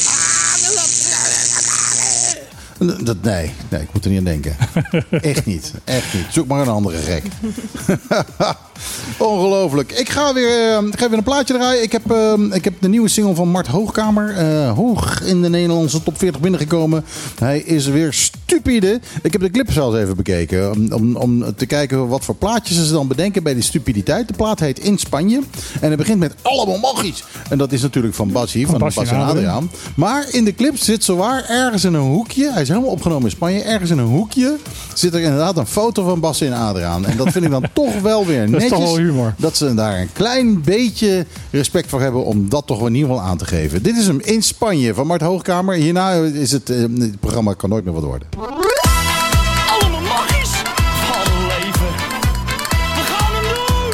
Dat, 2.81 3.21
nee, 3.21 3.51
nee, 3.69 3.81
ik 3.81 3.87
moet 3.93 4.03
er 4.03 4.09
niet 4.09 4.19
aan 4.19 4.25
denken. 4.25 4.55
Echt 5.21 5.45
niet, 5.45 5.73
echt 5.83 6.13
niet. 6.13 6.25
Zoek 6.31 6.47
maar 6.47 6.61
een 6.61 6.67
andere 6.67 6.97
gek. 6.97 7.23
Ongelooflijk. 9.17 9.91
Ik 9.91 10.09
ga 10.09 10.33
weer, 10.33 10.77
eh, 10.77 10.87
ik 10.91 10.99
ga 10.99 11.09
weer 11.09 11.17
een 11.17 11.23
plaatje 11.23 11.53
draaien. 11.53 11.83
Ik 11.83 11.91
heb, 11.91 12.11
eh, 12.11 12.33
ik 12.51 12.63
heb 12.63 12.73
de 12.79 12.87
nieuwe 12.87 13.07
single 13.07 13.35
van 13.35 13.47
Mart 13.47 13.67
Hoogkamer. 13.67 14.29
eh, 14.37 14.71
hoog 14.71 15.21
in 15.21 15.41
de 15.41 15.49
Nederlandse 15.49 16.03
top 16.03 16.17
40 16.17 16.41
binnengekomen. 16.41 17.05
Hij 17.39 17.59
is 17.59 17.87
weer 17.87 18.13
stupide. 18.13 18.99
Ik 19.21 19.31
heb 19.31 19.41
de 19.41 19.49
clip 19.51 19.71
zelfs 19.71 19.97
even 19.97 20.15
bekeken. 20.15 20.71
Om, 20.71 20.93
om, 20.93 21.15
om 21.15 21.55
te 21.55 21.65
kijken 21.65 22.07
wat 22.07 22.23
voor 22.23 22.35
plaatjes 22.35 22.85
ze 22.87 22.93
dan 22.93 23.07
bedenken 23.07 23.43
bij 23.43 23.53
die 23.53 23.63
stupiditeit. 23.63 24.27
De 24.27 24.33
plaat 24.33 24.59
heet 24.59 24.79
In 24.79 24.97
Spanje. 24.97 25.41
En 25.81 25.89
het 25.89 25.97
begint 25.97 26.19
met 26.19 26.35
allemaal 26.41 26.77
magisch. 26.77 27.23
En 27.49 27.57
dat 27.57 27.71
is 27.71 27.81
natuurlijk 27.81 28.15
van 28.15 28.31
Bassie, 28.31 28.67
van, 28.67 28.79
Bassie 28.79 29.01
Bas 29.03 29.11
en 29.11 29.19
Adriaan. 29.19 29.71
Maar 29.95 30.25
in 30.31 30.43
de 30.43 30.55
clip 30.55 30.77
zit 30.77 31.03
zowaar 31.03 31.45
ergens 31.49 31.83
in 31.83 31.93
een 31.93 32.01
hoekje. 32.01 32.51
Hij 32.51 32.65
helemaal 32.71 32.93
opgenomen 32.93 33.23
in 33.25 33.31
Spanje. 33.31 33.61
Ergens 33.61 33.89
in 33.89 33.97
een 33.97 34.05
hoekje 34.05 34.57
zit 34.93 35.13
er 35.13 35.21
inderdaad 35.21 35.57
een 35.57 35.67
foto 35.67 36.03
van 36.03 36.19
Bas 36.19 36.41
en 36.41 36.53
Adriaan. 36.53 37.05
En 37.05 37.17
dat 37.17 37.31
vind 37.31 37.45
ik 37.45 37.51
dan 37.51 37.63
toch 37.73 37.99
wel 38.01 38.25
weer 38.25 38.39
Dat 38.39 38.45
is 38.45 38.51
netjes. 38.51 38.69
toch 38.69 38.83
wel 38.83 38.97
humor. 38.97 39.33
Dat 39.37 39.57
ze 39.57 39.73
daar 39.73 39.99
een 39.99 40.09
klein 40.13 40.61
beetje 40.61 41.25
respect 41.51 41.89
voor 41.89 42.01
hebben 42.01 42.25
om 42.25 42.49
dat 42.49 42.67
toch 42.67 42.79
in 42.87 42.95
ieder 42.95 43.09
geval 43.09 43.25
aan 43.25 43.37
te 43.37 43.45
geven. 43.45 43.83
Dit 43.83 43.97
is 43.97 44.07
hem 44.07 44.19
in 44.19 44.43
Spanje 44.43 44.93
van 44.93 45.07
Mart 45.07 45.21
Hoogkamer. 45.21 45.75
Hierna 45.75 46.11
is 46.13 46.51
het, 46.51 46.69
eh, 46.69 46.77
het 46.79 47.19
programma 47.19 47.53
kan 47.53 47.69
nooit 47.69 47.83
meer 47.83 47.93
wat 47.93 48.03
worden. 48.03 48.27
Allemaal 49.69 50.01
magisch 50.01 50.49
van 51.07 51.45
leven. 51.47 51.91
We 52.97 53.03
gaan 53.11 53.33
hem 53.33 53.43
doen. 53.43 53.93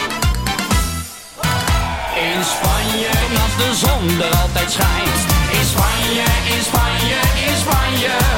In 2.28 2.44
Spanje, 2.54 3.10
als 3.44 3.56
de 3.62 3.86
zon 3.86 4.22
er 4.28 4.36
altijd 4.42 4.72
schijnt. 4.72 5.20
In 5.60 5.66
Spanje, 5.74 6.26
in 6.56 6.64
Spanje, 6.70 7.20
in 7.50 7.56
Spanje. 7.64 8.37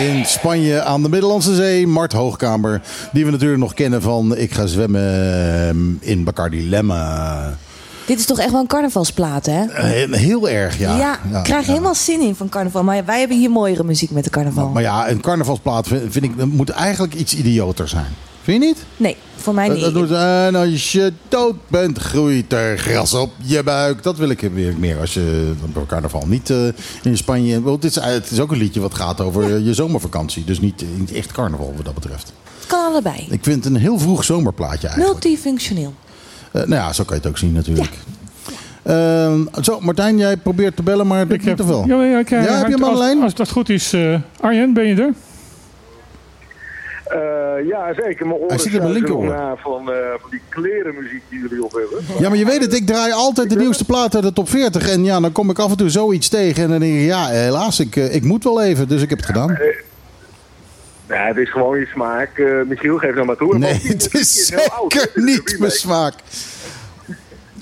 In 0.00 0.24
Spanje 0.26 0.82
aan 0.82 1.02
de 1.02 1.08
Middellandse 1.08 1.54
Zee, 1.54 1.86
Mart 1.86 2.12
Hoogkamer. 2.12 2.82
Die 3.12 3.24
we 3.24 3.30
natuurlijk 3.30 3.60
nog 3.60 3.74
kennen 3.74 4.02
van 4.02 4.36
Ik 4.36 4.52
ga 4.52 4.66
zwemmen 4.66 5.98
in 6.00 6.24
Bacardi 6.24 6.68
Lemma. 6.68 7.54
Dit 8.06 8.18
is 8.18 8.26
toch 8.26 8.38
echt 8.38 8.50
wel 8.50 8.60
een 8.60 8.66
carnavalsplaat, 8.66 9.46
hè? 9.46 9.64
Eh, 9.64 10.12
heel 10.12 10.48
erg, 10.48 10.78
ja. 10.78 10.96
Ja, 10.96 11.12
ik 11.12 11.42
krijg 11.42 11.66
ja. 11.66 11.72
helemaal 11.72 11.94
zin 11.94 12.20
in 12.20 12.34
van 12.34 12.48
carnaval. 12.48 12.82
Maar 12.82 13.04
wij 13.04 13.18
hebben 13.18 13.36
hier 13.38 13.50
mooiere 13.50 13.84
muziek 13.84 14.10
met 14.10 14.24
de 14.24 14.30
carnaval. 14.30 14.68
Maar 14.68 14.82
ja, 14.82 15.10
een 15.10 15.20
carnavalsplaat 15.20 15.86
vind, 15.86 16.12
vind 16.12 16.24
ik 16.24 16.44
moet 16.44 16.70
eigenlijk 16.70 17.14
iets 17.14 17.34
idioter 17.34 17.88
zijn. 17.88 18.14
Vind 18.42 18.62
je 18.62 18.68
niet? 18.68 18.84
Nee, 18.96 19.16
voor 19.36 19.54
mij 19.54 19.66
Dat, 19.66 19.76
niet. 19.76 19.84
dat 19.84 19.94
doet, 19.94 20.12
als 20.54 20.92
je 20.92 21.12
dood 21.28 21.54
bent, 21.68 21.98
groeit 21.98 22.52
er 22.52 22.78
gras 22.78 23.14
op 23.14 23.30
je 23.42 23.62
buik. 23.62 24.02
Dat 24.02 24.16
wil 24.16 24.28
ik 24.28 24.40
weer 24.54 24.74
meer 24.78 24.98
als 25.00 25.14
je 25.14 25.52
op 25.74 25.88
carnaval 25.88 26.24
niet 26.26 26.50
eh, 26.50 26.56
in 27.02 27.16
Spanje. 27.16 27.62
Want 27.62 27.82
het, 27.82 27.96
is, 27.96 28.02
het 28.04 28.30
is 28.30 28.40
ook 28.40 28.50
een 28.52 28.58
liedje 28.58 28.80
wat 28.80 28.94
gaat 28.94 29.20
over 29.20 29.54
eh, 29.54 29.66
je 29.66 29.74
zomervakantie. 29.74 30.44
Dus 30.44 30.60
niet, 30.60 30.84
niet 30.98 31.12
echt 31.12 31.32
carnaval 31.32 31.72
wat 31.76 31.84
dat 31.84 31.94
betreft. 31.94 32.32
Het 32.58 32.66
kan 32.68 32.84
allebei. 32.84 33.26
Ik 33.30 33.38
vind 33.44 33.64
het 33.64 33.74
een 33.74 33.80
heel 33.80 33.98
vroeg 33.98 34.24
zomerplaatje 34.24 34.88
eigenlijk. 34.88 35.22
Multifunctioneel. 35.24 35.94
Eh, 36.52 36.60
nou 36.62 36.74
ja, 36.74 36.92
zo 36.92 37.04
kan 37.04 37.16
je 37.16 37.22
het 37.22 37.30
ook 37.30 37.38
zien 37.38 37.52
natuurlijk. 37.52 37.92
Ehm, 38.82 39.40
zo, 39.62 39.80
Martijn, 39.80 40.18
jij 40.18 40.36
probeert 40.36 40.76
te 40.76 40.82
bellen, 40.82 41.06
maar 41.06 41.18
het 41.18 41.28
lukt 41.28 41.44
niet 41.44 41.56
te 41.56 41.64
veel. 41.64 41.84
Ja, 41.86 42.02
ja, 42.04 42.18
ik, 42.18 42.30
eh, 42.30 42.44
Ja, 42.44 42.52
heb 42.56 42.66
je 42.66 42.72
hem 42.72 42.72
aan 42.72 42.78
de 42.80 42.84
als, 42.86 42.98
lijn? 42.98 43.22
als 43.22 43.34
dat 43.34 43.50
goed 43.50 43.68
is. 43.68 43.92
eh, 43.92 44.14
Arjen, 44.40 44.72
ben 44.74 44.84
je 44.86 44.94
er? 45.02 45.14
Eh, 47.10 47.66
ja, 47.68 47.94
zeker. 47.94 48.26
Mijn 48.26 48.38
Hij 48.38 48.48
oren 48.48 48.60
zit 48.60 48.72
in 48.72 48.78
mijn 48.80 48.92
linkeroor. 48.92 49.24
nog 49.24 49.32
na 49.34 49.56
van, 49.56 49.92
eh, 49.92 49.96
van 50.20 50.30
die 50.30 50.40
klerenmuziek 50.48 51.22
die 51.28 51.40
jullie 51.40 51.64
op 51.64 51.72
hebben. 51.72 52.04
Ja, 52.18 52.28
maar 52.28 52.38
je 52.38 52.44
weet 52.44 52.60
het, 52.62 52.74
ik 52.74 52.86
draai 52.86 53.12
altijd 53.12 53.50
de 53.50 53.56
nieuwste 53.56 53.84
plaat 53.84 54.14
uit 54.14 54.24
de 54.24 54.32
top 54.32 54.48
40. 54.48 54.88
En 54.88 55.04
ja, 55.04 55.20
dan 55.20 55.32
kom 55.32 55.50
ik 55.50 55.58
af 55.58 55.70
en 55.70 55.76
toe 55.76 55.88
zoiets 55.90 56.28
tegen. 56.28 56.62
En 56.62 56.70
dan 56.70 56.78
denk 56.80 56.94
ik, 56.94 57.04
ja, 57.06 57.26
helaas, 57.28 57.80
ik, 57.80 57.96
eh, 57.96 58.14
ik 58.14 58.22
moet 58.24 58.44
wel 58.44 58.62
even. 58.62 58.88
Dus 58.88 59.02
ik 59.02 59.08
heb 59.08 59.18
het 59.18 59.26
gedaan. 59.26 59.58
Ja, 61.08 61.26
het 61.26 61.36
is 61.36 61.50
gewoon 61.50 61.78
je 61.78 61.86
smaak. 61.86 62.38
Eh 62.38 62.46
Michiel, 62.66 62.98
geef 62.98 63.14
nou 63.14 63.26
maar 63.26 63.36
toe. 63.36 63.58
Nee, 63.58 63.78
die 63.78 63.90
het 63.90 64.14
is 64.14 64.52
oud, 64.70 64.92
zeker 64.92 65.08
is 65.08 65.16
een 65.16 65.24
niet 65.24 65.56
mijn 65.58 65.70
smaak. 65.72 66.14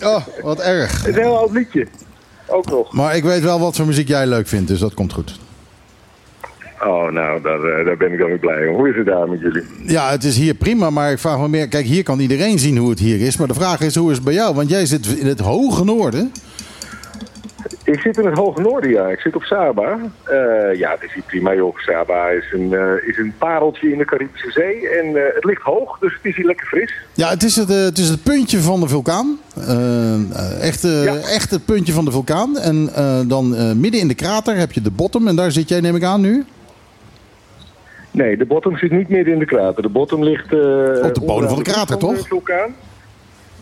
Oh, 0.02 0.26
wat 0.43 0.61
erg. 0.61 0.99
Het 0.99 1.09
is 1.09 1.17
een 1.17 1.23
heel 1.23 1.38
oud 1.38 1.50
liedje. 1.50 1.87
Ook 2.47 2.71
nog. 2.71 2.93
Maar 2.93 3.17
ik 3.17 3.23
weet 3.23 3.43
wel 3.43 3.61
wat 3.61 3.76
voor 3.76 3.87
muziek 3.87 4.09
jij 4.09 4.26
leuk 4.26 4.49
vindt, 4.49 4.69
dus 4.69 4.81
dat 4.81 4.95
komt 4.95 5.12
goed. 5.12 5.38
Oh, 6.85 7.11
nou, 7.11 7.43
daar, 7.43 7.63
eh, 7.65 7.85
daar 7.85 7.97
ben 7.97 8.13
ik 8.13 8.19
dan 8.19 8.29
weer 8.29 8.39
blij 8.39 8.67
om. 8.69 8.75
Hoe 8.75 8.89
is 8.89 8.97
het 8.97 9.07
daar 9.07 9.29
met 9.29 9.41
jullie? 9.41 9.63
Ja, 9.87 10.11
het 10.11 10.25
is 10.25 10.37
hier 10.37 10.55
prima, 10.55 10.91
maar 10.91 11.11
ik 11.13 11.19
vraag 11.19 11.39
me 11.39 11.49
meer... 11.49 11.69
Kijk, 11.69 11.87
hier 11.87 12.03
kan 12.03 12.19
iedereen 12.21 12.59
zien 12.59 12.77
hoe 12.77 12.91
het 12.91 12.99
hier 12.99 13.21
is. 13.21 13.37
Maar 13.37 13.49
de 13.49 13.55
vraag 13.55 13.81
is, 13.81 13.95
hoe 13.95 14.11
is 14.11 14.17
het 14.17 14.25
bij 14.25 14.35
jou? 14.35 14.55
Want 14.55 14.71
jij 14.71 14.87
zit 14.87 15.07
in 15.07 15.27
het 15.27 15.41
hoge 15.41 15.85
noorden. 15.85 16.33
Ik 17.85 18.01
zit 18.01 18.19
in 18.19 18.25
het 18.27 18.39
Hoge 18.39 18.61
Noorden, 18.61 18.91
ja. 18.91 19.07
Ik 19.09 19.21
zit 19.21 19.35
op 19.37 19.43
Saba. 19.43 19.99
Eh, 20.25 20.79
ja, 20.79 20.91
het 20.91 21.03
is 21.03 21.13
hier 21.15 21.23
prima, 21.27 21.55
joh. 21.55 21.77
Saba 21.79 22.29
is 22.29 22.53
een, 22.53 22.73
eh, 22.75 23.09
is 23.09 23.19
een 23.19 23.33
pareltje 23.39 23.93
in 23.93 23.99
de 23.99 24.05
Caribische 24.05 24.51
Zee. 24.51 24.89
En 24.89 25.07
het 25.35 25.45
ligt 25.45 25.63
hoog, 25.63 25.99
dus 25.99 26.13
het 26.13 26.25
is 26.25 26.37
hier 26.37 26.45
lekker 26.47 26.67
fris. 26.67 26.93
Ja, 27.15 27.29
het 27.29 27.43
is 27.43 27.57
het, 27.57 27.69
het, 27.69 27.99
is 27.99 28.09
het 28.09 28.23
puntje 28.23 28.59
van 28.61 28.81
de 28.81 28.89
vulkaan. 28.89 29.39
Echt, 30.61 30.83
Ja. 30.83 31.17
echt 31.17 31.51
het 31.51 31.65
puntje 31.65 31.93
van 31.93 32.05
de 32.05 32.11
vulkaan. 32.11 32.59
En 32.59 32.91
dan 33.29 33.49
midden 33.81 34.01
in 34.01 34.09
de 34.09 34.15
krater 34.15 34.57
heb 34.57 34.73
je 34.73 34.81
de 34.81 34.91
bottom. 34.91 35.29
En 35.29 35.37
daar 35.37 35.53
zit 35.53 35.69
jij, 35.69 35.81
neem 35.81 35.97
ik 35.97 36.05
aan, 36.05 36.21
nu? 36.21 36.45
Nee, 38.11 38.37
de 38.37 38.45
bottom 38.45 38.77
zit 38.77 38.91
niet 38.91 39.09
midden 39.09 39.33
in 39.33 39.38
de 39.38 39.45
krater. 39.45 39.83
De 39.83 39.88
bottom 39.88 40.23
ligt... 40.25 40.53
eh, 40.53 40.59
Op 41.07 41.15
de 41.15 41.23
bodem 41.27 41.49
van 41.49 41.59
de 41.59 41.65
krater, 41.71 41.99
toch? 41.99 42.27
vulkaan. 42.29 42.75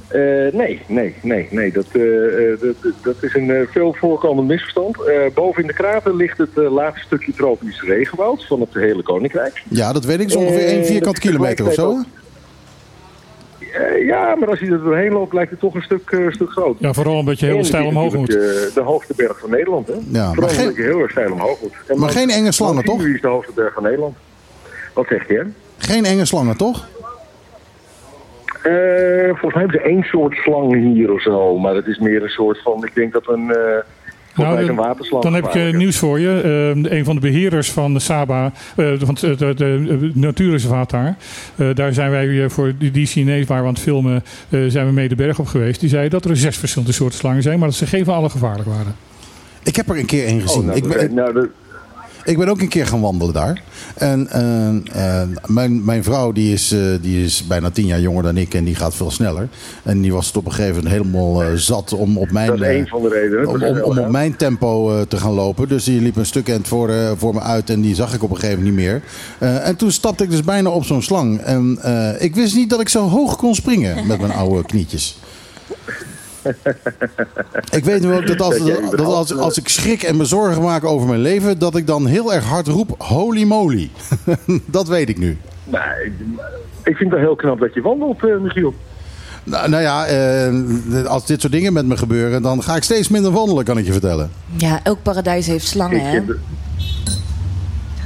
Eh, 0.09 0.21
nee, 0.53 0.81
nee, 0.87 1.15
nee, 1.23 1.49
nee. 1.51 1.73
Dat, 1.73 1.87
eh, 1.93 2.53
eh, 2.53 2.59
dat, 2.61 2.93
dat 3.03 3.15
is 3.23 3.35
een 3.35 3.51
eh, 3.51 3.61
veel 3.71 3.93
voorkomend 3.99 4.49
misverstand. 4.49 4.97
Eh, 5.03 5.15
boven 5.35 5.61
in 5.63 5.67
de 5.69 5.75
krater 5.75 6.17
ligt 6.17 6.39
het 6.39 6.59
eh, 6.59 6.73
laatste 6.73 7.05
stukje 7.07 7.33
tropisch 7.33 7.83
regenwoud 7.83 8.47
van 8.47 8.61
het 8.61 8.75
hele 8.75 9.03
koninkrijk. 9.03 9.63
Ja, 9.69 9.93
dat 9.93 10.05
weet 10.05 10.21
ik. 10.21 10.31
zo 10.31 10.39
ongeveer 10.39 10.59
Eh, 10.67 10.73
één 10.73 10.85
vierkante 10.85 11.05
dat 11.05 11.15
is 11.15 11.31
kilometer 11.31 11.67
of 11.67 11.73
zo. 11.75 11.97
hè? 11.97 12.03
Eh, 13.73 14.07
ja, 14.07 14.35
maar 14.35 14.49
als 14.49 14.59
je 14.59 14.67
er 14.67 14.83
doorheen 14.83 15.13
loopt, 15.13 15.33
lijkt 15.33 15.51
het 15.51 15.61
toch 15.61 15.75
een 15.75 15.83
stuk, 15.83 16.11
eh, 16.11 16.31
stuk 16.31 16.51
groter. 16.51 16.87
Ja, 16.87 16.93
vooral 16.93 17.17
omdat 17.17 17.41
je 17.41 17.47
heel 17.47 17.59
En 17.59 17.65
stijl 17.65 17.87
omhoog 17.87 18.15
moet. 18.15 18.29
natuurlijk, 18.29 18.69
eh, 18.69 18.75
de 18.75 18.81
hoogste 18.81 19.13
berg 19.17 19.39
van 19.39 19.51
Nederland, 19.51 19.87
hè? 19.87 19.95
maar 20.13 20.33
Vooral 20.35 20.49
geen- 20.53 20.61
omdat 20.61 20.77
je 20.77 20.83
heel 20.83 21.01
erg 21.01 21.11
steil 21.11 21.33
omhoog 21.33 21.61
moet. 21.63 21.73
En 21.87 21.99
Maar 21.99 22.11
geen 22.11 22.31
enge 22.31 22.53
slangen, 22.53 22.85
toch? 22.85 23.01
Simu 23.01 23.15
is 23.15 23.21
de 23.21 23.29
hoogste 23.29 23.53
berg 23.55 23.75
van 23.75 23.83
Nederland. 23.83 24.17
Wat 24.97 25.07
zeg 25.09 25.29
je? 25.29 25.47
Geen 25.79 26.05
enge 26.05 26.25
slangen, 26.25 26.57
toch? 26.57 26.87
Eh, 28.63 28.73
volgens 29.29 29.55
mij 29.55 29.63
hebben 29.63 29.81
ze 29.81 29.87
één 29.87 30.03
soort 30.03 30.35
slang 30.35 30.75
hier 30.95 31.13
of 31.13 31.23
zo. 31.23 31.59
Maar 31.59 31.75
het 31.75 31.87
is 31.87 31.99
meer 31.99 32.23
een 32.23 32.29
soort 32.29 32.63
van, 32.63 32.85
ik 32.85 32.95
denk 32.95 33.13
dat 33.13 33.29
een, 33.29 33.51
eh 33.51 33.57
mij 34.37 34.53
is 34.55 34.61
een 34.61 34.67
dan- 34.67 34.77
waterslang. 34.87 35.23
dan 35.23 35.35
heb 35.35 35.45
ik 35.45 35.55
eh, 35.55 35.73
nieuws 35.73 35.99
voor 35.99 36.21
je. 36.21 36.41
Eh, 36.85 36.99
een 36.99 37.05
van 37.05 37.15
de 37.15 37.21
beheerders 37.21 37.71
van 37.73 37.93
de 37.95 38.01
Saba, 38.01 38.53
eh, 38.77 38.93
van 38.99 39.17
het 39.21 39.39
de, 39.39 39.55
de, 39.55 39.55
de 39.55 40.11
natuurreservaat 40.15 40.91
daar. 40.91 41.17
eh, 41.57 41.69
daar 41.75 41.93
zijn 41.93 42.11
wij 42.11 42.49
voor 42.51 42.73
die, 42.79 42.91
die 42.91 43.07
Chinees 43.07 43.47
waar 43.47 43.61
we 43.61 43.67
aan 43.69 43.73
het 43.75 43.83
filmen, 43.83 44.25
eh, 44.49 44.61
zijn 44.69 44.87
we 44.87 44.93
mee 44.93 45.09
de 45.09 45.15
berg 45.15 45.39
op 45.39 45.47
geweest. 45.47 45.81
Die 45.81 45.89
zei 45.89 46.09
dat 46.09 46.25
er 46.25 46.37
zes 46.37 46.57
verschillende 46.59 46.95
soorten 46.95 47.19
slangen 47.19 47.43
zijn, 47.43 47.59
maar 47.59 47.69
dat 47.69 47.77
ze 47.77 47.87
geen 47.87 48.05
van 48.05 48.15
alle 48.15 48.31
gevaarlijk 48.31 48.69
waren. 48.69 48.95
Ik 49.63 49.77
heb 49.77 49.89
er 49.89 49.99
een 49.99 50.07
keer 50.07 50.27
één 50.27 50.41
gezien. 50.41 50.61
Oh, 50.61 50.67
nou, 50.67 50.77
ik, 50.79 50.89
ben, 50.89 51.15
nou, 51.15 51.33
de- 51.33 51.51
ik 52.27 52.39
ben 52.39 52.49
ook 52.49 52.61
een 52.61 52.69
keer 52.69 52.87
gaan 52.87 53.01
wandelen 53.01 53.35
daar. 53.35 53.63
En 53.95 54.29
eh, 54.29 55.21
eh, 55.23 55.29
mijn, 55.47 55.85
mijn 55.85 56.05
vrouw 56.05 56.33
die 56.33 56.53
is, 56.53 56.73
eh, 56.73 56.81
die 57.01 57.25
is 57.25 57.47
bijna 57.47 57.71
tien 57.71 57.87
jaar 57.87 58.01
jonger 58.01 58.23
dan 58.23 58.37
ik 58.37 58.55
en 58.55 58.65
die 58.65 58.75
gaat 58.75 58.95
veel 58.95 59.11
sneller. 59.11 59.49
En 59.83 60.01
die 60.01 60.13
was 60.13 60.27
het 60.27 60.37
op 60.37 60.47
een 60.47 60.53
gegeven 60.53 60.75
moment 60.75 60.93
helemaal 60.93 61.43
eh, 61.43 61.49
zat 61.55 61.93
om 61.93 62.19
op 62.19 62.31
mijn... 62.31 62.47
dat 62.47 62.57
is 62.57 62.63
eh, 62.63 62.69
één 62.69 62.87
van 62.87 63.03
de 63.03 63.09
redenen. 63.09 63.49
om, 63.49 63.83
om, 63.83 63.99
op 63.99 64.09
mijn 64.11 64.37
tempo 64.37 64.97
eh, 64.97 65.01
te 65.01 65.17
gaan 65.17 65.33
lopen. 65.33 65.69
Dus 65.69 65.85
die 65.85 66.01
liep 66.01 66.17
een 66.17 66.27
stuk 66.27 66.49
eind 66.49 66.69
voor, 66.69 66.89
eh, 66.91 67.11
voor 67.17 67.35
me 67.35 67.41
uit 67.41 67.71
en 67.71 67.81
die 67.81 67.95
zag 67.95 68.15
ik 68.15 68.23
op 68.23 68.31
een 68.31 68.37
gegeven 68.37 68.59
moment 68.59 68.77
niet 68.77 68.87
meer. 68.87 69.03
Eh, 69.39 69.69
en 69.69 69.77
toen 69.77 69.91
stapte 69.93 70.25
ik 70.25 70.31
dus 70.31 70.43
bijna 70.43 70.71
op 70.71 70.85
zo'n 70.85 71.03
slang. 71.03 71.41
En 71.41 71.79
eh, 71.83 72.23
ik 72.23 72.35
wist 72.35 72.55
niet 72.55 72.71
dat 72.71 72.81
ik 72.81 72.89
zo 72.89 73.09
hoog 73.09 73.37
kon 73.37 73.55
springen 73.55 74.07
met 74.07 74.21
mijn 74.21 74.33
oude 74.33 74.63
knietjes. 74.67 75.19
Ik 77.71 77.85
weet 77.85 78.01
nu 78.03 78.13
ook 78.13 78.27
dat, 78.27 78.41
als, 78.41 78.59
dat 78.91 79.01
als, 79.01 79.37
als 79.37 79.59
ik 79.59 79.69
schrik 79.69 80.03
en 80.03 80.17
me 80.17 80.25
zorgen 80.25 80.63
maak 80.63 80.85
over 80.85 81.09
mijn 81.09 81.21
leven, 81.21 81.59
dat 81.59 81.77
ik 81.77 81.87
dan 81.87 82.07
heel 82.07 82.35
erg 82.35 82.45
hard 82.45 82.67
roep: 82.67 82.95
holy 82.99 83.43
moly. 83.45 83.91
dat 84.67 84.89
weet 84.89 85.09
ik 85.09 85.19
nu. 85.19 85.39
Nee, 85.65 85.81
ik- 86.85 86.97
vind 86.97 87.11
het 87.11 87.21
heel 87.21 87.37
knap 87.37 87.59
dat 87.61 87.75
je 87.75 87.81
wandelt, 87.81 88.25
eh, 88.25 88.37
Michiel. 88.39 88.75
Nou, 89.45 89.69
nou 89.69 89.83
ja, 89.83 90.07
eh, 90.07 91.05
als 91.05 91.27
dit 91.27 91.41
soort 91.41 91.53
dingen 91.53 91.73
met 91.73 91.87
me 91.87 91.97
gebeuren, 91.97 92.43
dan 92.43 92.63
ga 92.63 92.77
ik 92.77 92.83
steeds 92.83 93.09
minder 93.09 93.33
wandelen, 93.33 93.65
kan 93.65 93.79
ik 93.79 93.87
je 93.87 93.93
vertellen. 93.93 94.31
Ja, 94.57 94.81
elk 94.83 95.03
paradijs 95.03 95.47
heeft 95.47 95.67
slangen, 95.67 95.97
Ik 95.97 96.03
hè? 96.03 96.11
vind 96.11 96.29
het- 96.29 96.39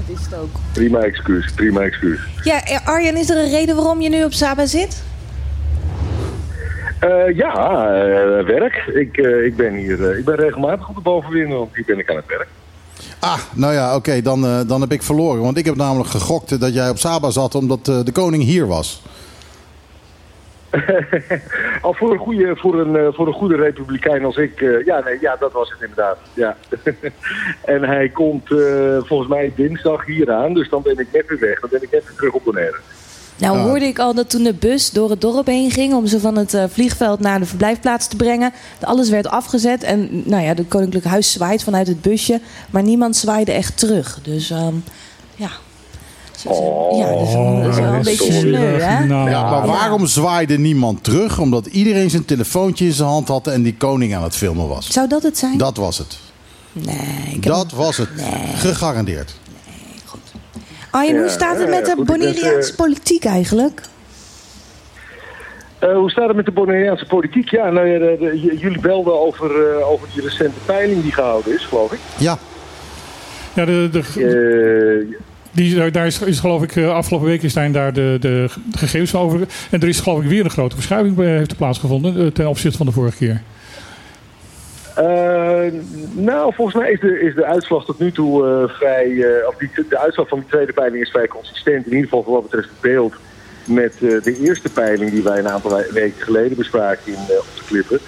Dat 0.06 0.18
is 0.18 0.25
het 0.25 0.35
ook. 0.35 0.49
Prima 0.73 0.99
excuus, 0.99 1.52
prima 1.54 1.80
excuus. 1.80 2.18
Ja, 2.42 2.64
eh, 2.64 2.87
Arjen, 2.87 3.16
is 3.16 3.30
er 3.30 3.38
een 3.44 3.50
reden 3.50 3.76
waarom 3.76 4.00
je 4.00 4.09
nu 4.09 4.25
op 4.25 4.32
Saba 4.32 4.66
zit? 4.66 5.02
Eh, 7.00 7.37
ja, 7.37 7.54
eh, 7.95 8.47
werk. 8.47 8.90
Ik, 8.95 9.16
eh, 9.16 9.45
ik, 9.45 9.57
ben 9.57 9.75
hier, 9.75 10.19
ik 10.19 10.25
ben 10.25 10.35
regelmatig 10.35 10.88
op 10.88 10.95
de 10.95 11.00
bovenwinden, 11.00 11.59
want 11.59 11.75
hier 11.75 11.85
ben 11.85 11.99
ik 11.99 12.11
aan 12.11 12.16
het 12.16 12.26
werk. 12.26 12.49
Ah, 13.21 13.38
nou 13.54 13.73
ja, 13.73 13.97
oké, 13.97 14.23
dan, 14.23 14.66
dan 14.66 14.80
heb 14.80 14.92
ik 14.92 15.02
verloren. 15.02 15.42
Want 15.42 15.57
ik 15.57 15.64
heb 15.64 15.76
namelijk 15.76 16.11
gegokt 16.11 16.61
dat 16.61 16.75
jij 16.75 16.88
op 16.88 16.99
Saba 16.99 17.30
zat 17.30 17.54
omdat 17.54 17.85
de 17.85 18.12
koning 18.12 18.42
hier 18.42 18.66
was. 18.66 19.02
Al 21.83 21.95
voor 21.95 22.12
een 22.12 22.19
goede, 22.19 22.57
voor 22.57 22.80
een, 22.80 23.12
voor 23.14 23.26
een 23.26 23.33
goede 23.33 23.57
republikein 23.57 24.25
als 24.25 24.37
ik. 24.37 24.61
ja, 24.85 25.00
nee, 25.04 25.19
ja, 25.21 25.37
dat 25.37 25.52
was 25.52 25.71
het 25.71 25.80
inderdaad. 25.80 26.19
Ja. 26.35 26.57
en 27.75 27.83
hij 27.83 28.09
komt 28.09 28.49
volgens 28.99 29.28
mij 29.28 29.52
dinsdag 29.57 30.07
hier 30.07 30.33
aan, 30.33 30.54
dus 30.54 30.69
dan 30.69 30.83
ben 30.83 30.99
ik 30.99 31.09
net 31.12 31.28
weer 31.28 31.38
weg. 31.38 31.61
Dan 31.61 31.71
ben 31.73 31.83
ik 31.83 31.90
net 31.90 32.04
weer 32.04 32.16
terug 32.16 32.33
op 32.33 32.45
Bonaire. 32.45 32.78
Nou 33.40 33.59
hoorde 33.59 33.85
ik 33.85 33.99
al 33.99 34.14
dat 34.14 34.30
toen 34.30 34.42
de 34.42 34.54
bus 34.54 34.90
door 34.90 35.11
het 35.11 35.20
dorp 35.20 35.47
heen 35.47 35.70
ging... 35.70 35.94
om 35.94 36.06
ze 36.06 36.20
van 36.20 36.37
het 36.37 36.54
eh, 36.54 36.64
vliegveld 36.68 37.20
naar 37.20 37.38
de 37.38 37.47
verblijfplaats 37.47 38.06
te 38.06 38.16
brengen... 38.16 38.52
alles 38.80 39.09
werd 39.09 39.28
afgezet 39.28 39.82
en 39.82 40.23
nou 40.25 40.42
ja, 40.42 40.54
de 40.54 40.64
koninklijke 40.64 41.09
huis 41.09 41.32
zwaait 41.32 41.62
vanuit 41.62 41.87
het 41.87 42.00
busje... 42.00 42.40
maar 42.70 42.82
niemand 42.82 43.16
zwaaide 43.16 43.52
echt 43.52 43.78
terug. 43.78 44.18
Dus 44.23 44.50
ehm, 44.50 44.75
ja... 45.35 45.50
Oh, 46.44 46.99
ja, 46.99 47.09
dat 47.12 47.26
is 47.26 47.32
dat 47.32 47.73
is 47.73 47.80
wel 47.80 47.92
een 47.92 48.02
beetje 48.02 48.32
sneu, 48.32 48.80
hè? 48.80 49.04
Nou, 49.04 49.30
Ja, 49.30 49.50
maar 49.50 49.66
waarom 49.66 50.06
zwaaide 50.06 50.59
niemand 50.59 51.04
terug? 51.04 51.38
Omdat 51.38 51.66
iedereen 51.66 52.11
zijn 52.11 52.25
telefoontje 52.25 52.85
in 52.85 52.92
zijn 52.92 53.09
hand 53.09 53.28
had 53.28 53.47
en 53.47 53.62
die 53.62 53.75
koning 53.76 54.14
aan 54.14 54.23
het 54.23 54.37
filmen 54.37 54.68
was. 54.68 54.87
Zou 54.87 55.09
dat 55.09 55.23
het 55.23 55.38
zijn? 55.38 55.59
Dat 55.59 55.76
was 55.76 55.99
het. 55.99 56.18
Nee, 56.73 57.35
ik 57.35 57.44
heb... 57.44 57.52
Dat 57.52 57.73
was 57.73 57.97
het. 57.97 58.09
Gegarandeerd. 58.54 59.35
Arjen, 60.90 61.14
hoe 61.16 61.25
Ja, 61.25 61.30
staat 61.30 61.59
het 61.59 61.68
ja, 61.68 61.76
met 61.78 61.87
ja, 61.87 61.94
de 61.94 62.04
Bonaireaanse 62.04 62.70
eh, 62.70 62.76
politiek 62.76 63.25
eigenlijk? 63.25 63.80
Eh, 65.78 65.92
hoe 65.97 66.11
staat 66.11 66.26
het 66.26 66.37
met 66.37 66.44
de 66.44 66.52
Bonaireaanse 66.52 67.06
politiek? 67.06 67.50
Ja, 67.50 67.70
nou 67.70 67.87
ja, 67.87 67.99
de- 67.99 68.16
de- 68.20 68.40
j- 68.40 68.61
jullie 68.61 68.80
belden 68.80 69.20
over, 69.20 69.50
eh, 69.78 69.90
over 69.90 70.09
die 70.14 70.23
recente 70.23 70.59
peiling 70.66 71.02
die 71.02 71.12
gehouden 71.12 71.54
is, 71.54 71.64
geloof 71.64 71.92
ik. 71.92 71.99
Ja, 72.18 72.38
Ja, 73.54 73.64
de, 73.64 73.88
de, 73.92 73.99
Eh, 75.09 75.16
die, 75.52 75.90
daar- 75.90 76.06
is, 76.06 76.20
is 76.23 76.40
geloof 76.40 76.62
ik 76.62 76.76
eh, 76.76 76.90
afgelopen 76.94 77.26
week 77.28 77.42
zijn 77.47 77.73
daar 77.73 77.92
de, 77.92 78.16
de 78.20 78.49
gegevens 78.73 79.14
over. 79.14 79.40
En 79.70 79.80
er 79.80 79.88
is 79.88 80.00
geloof 80.00 80.23
ik 80.23 80.28
weer 80.28 80.44
een 80.44 80.50
grote 80.50 80.75
verschuiving 80.75 81.18
eh, 81.18 81.26
heeft 81.26 81.56
plaatsgevonden 81.56 82.16
eh, 82.16 82.26
ten 82.26 82.49
opzichte 82.49 82.76
van 82.76 82.87
de 82.87 82.92
vorige 82.92 83.16
keer. 83.16 83.42
Eh, 85.00 85.73
nou, 86.12 86.54
volgens 86.54 86.76
mij 86.76 86.92
is 86.92 87.00
de, 87.00 87.21
is 87.21 87.35
de 87.35 87.45
uitslag 87.45 87.85
tot 87.85 87.99
nu 87.99 88.12
toe 88.12 88.47
eh, 88.47 88.76
vrij. 88.76 89.23
eh, 89.23 89.47
of 89.49 89.54
de 89.88 89.99
uitslag 89.99 90.28
van 90.28 90.38
de 90.38 90.47
tweede 90.47 90.73
peiling 90.73 91.02
is 91.02 91.11
vrij 91.11 91.28
consistent. 91.28 91.87
In 91.87 91.92
ieder 91.92 92.09
geval 92.09 92.33
wat 92.33 92.42
betreft 92.42 92.69
het 92.69 92.80
beeld. 92.80 93.14
Met 93.64 93.99
de 93.99 94.38
eerste 94.40 94.69
peiling 94.73 95.11
die 95.11 95.23
wij 95.23 95.38
een 95.38 95.49
aantal 95.49 95.71
we- 95.76 95.90
weken 95.92 96.23
geleden 96.23 96.57
bespraken 96.57 97.12
in, 97.12 97.19
op 97.19 97.47
de 97.57 97.64
klippen. 97.66 97.99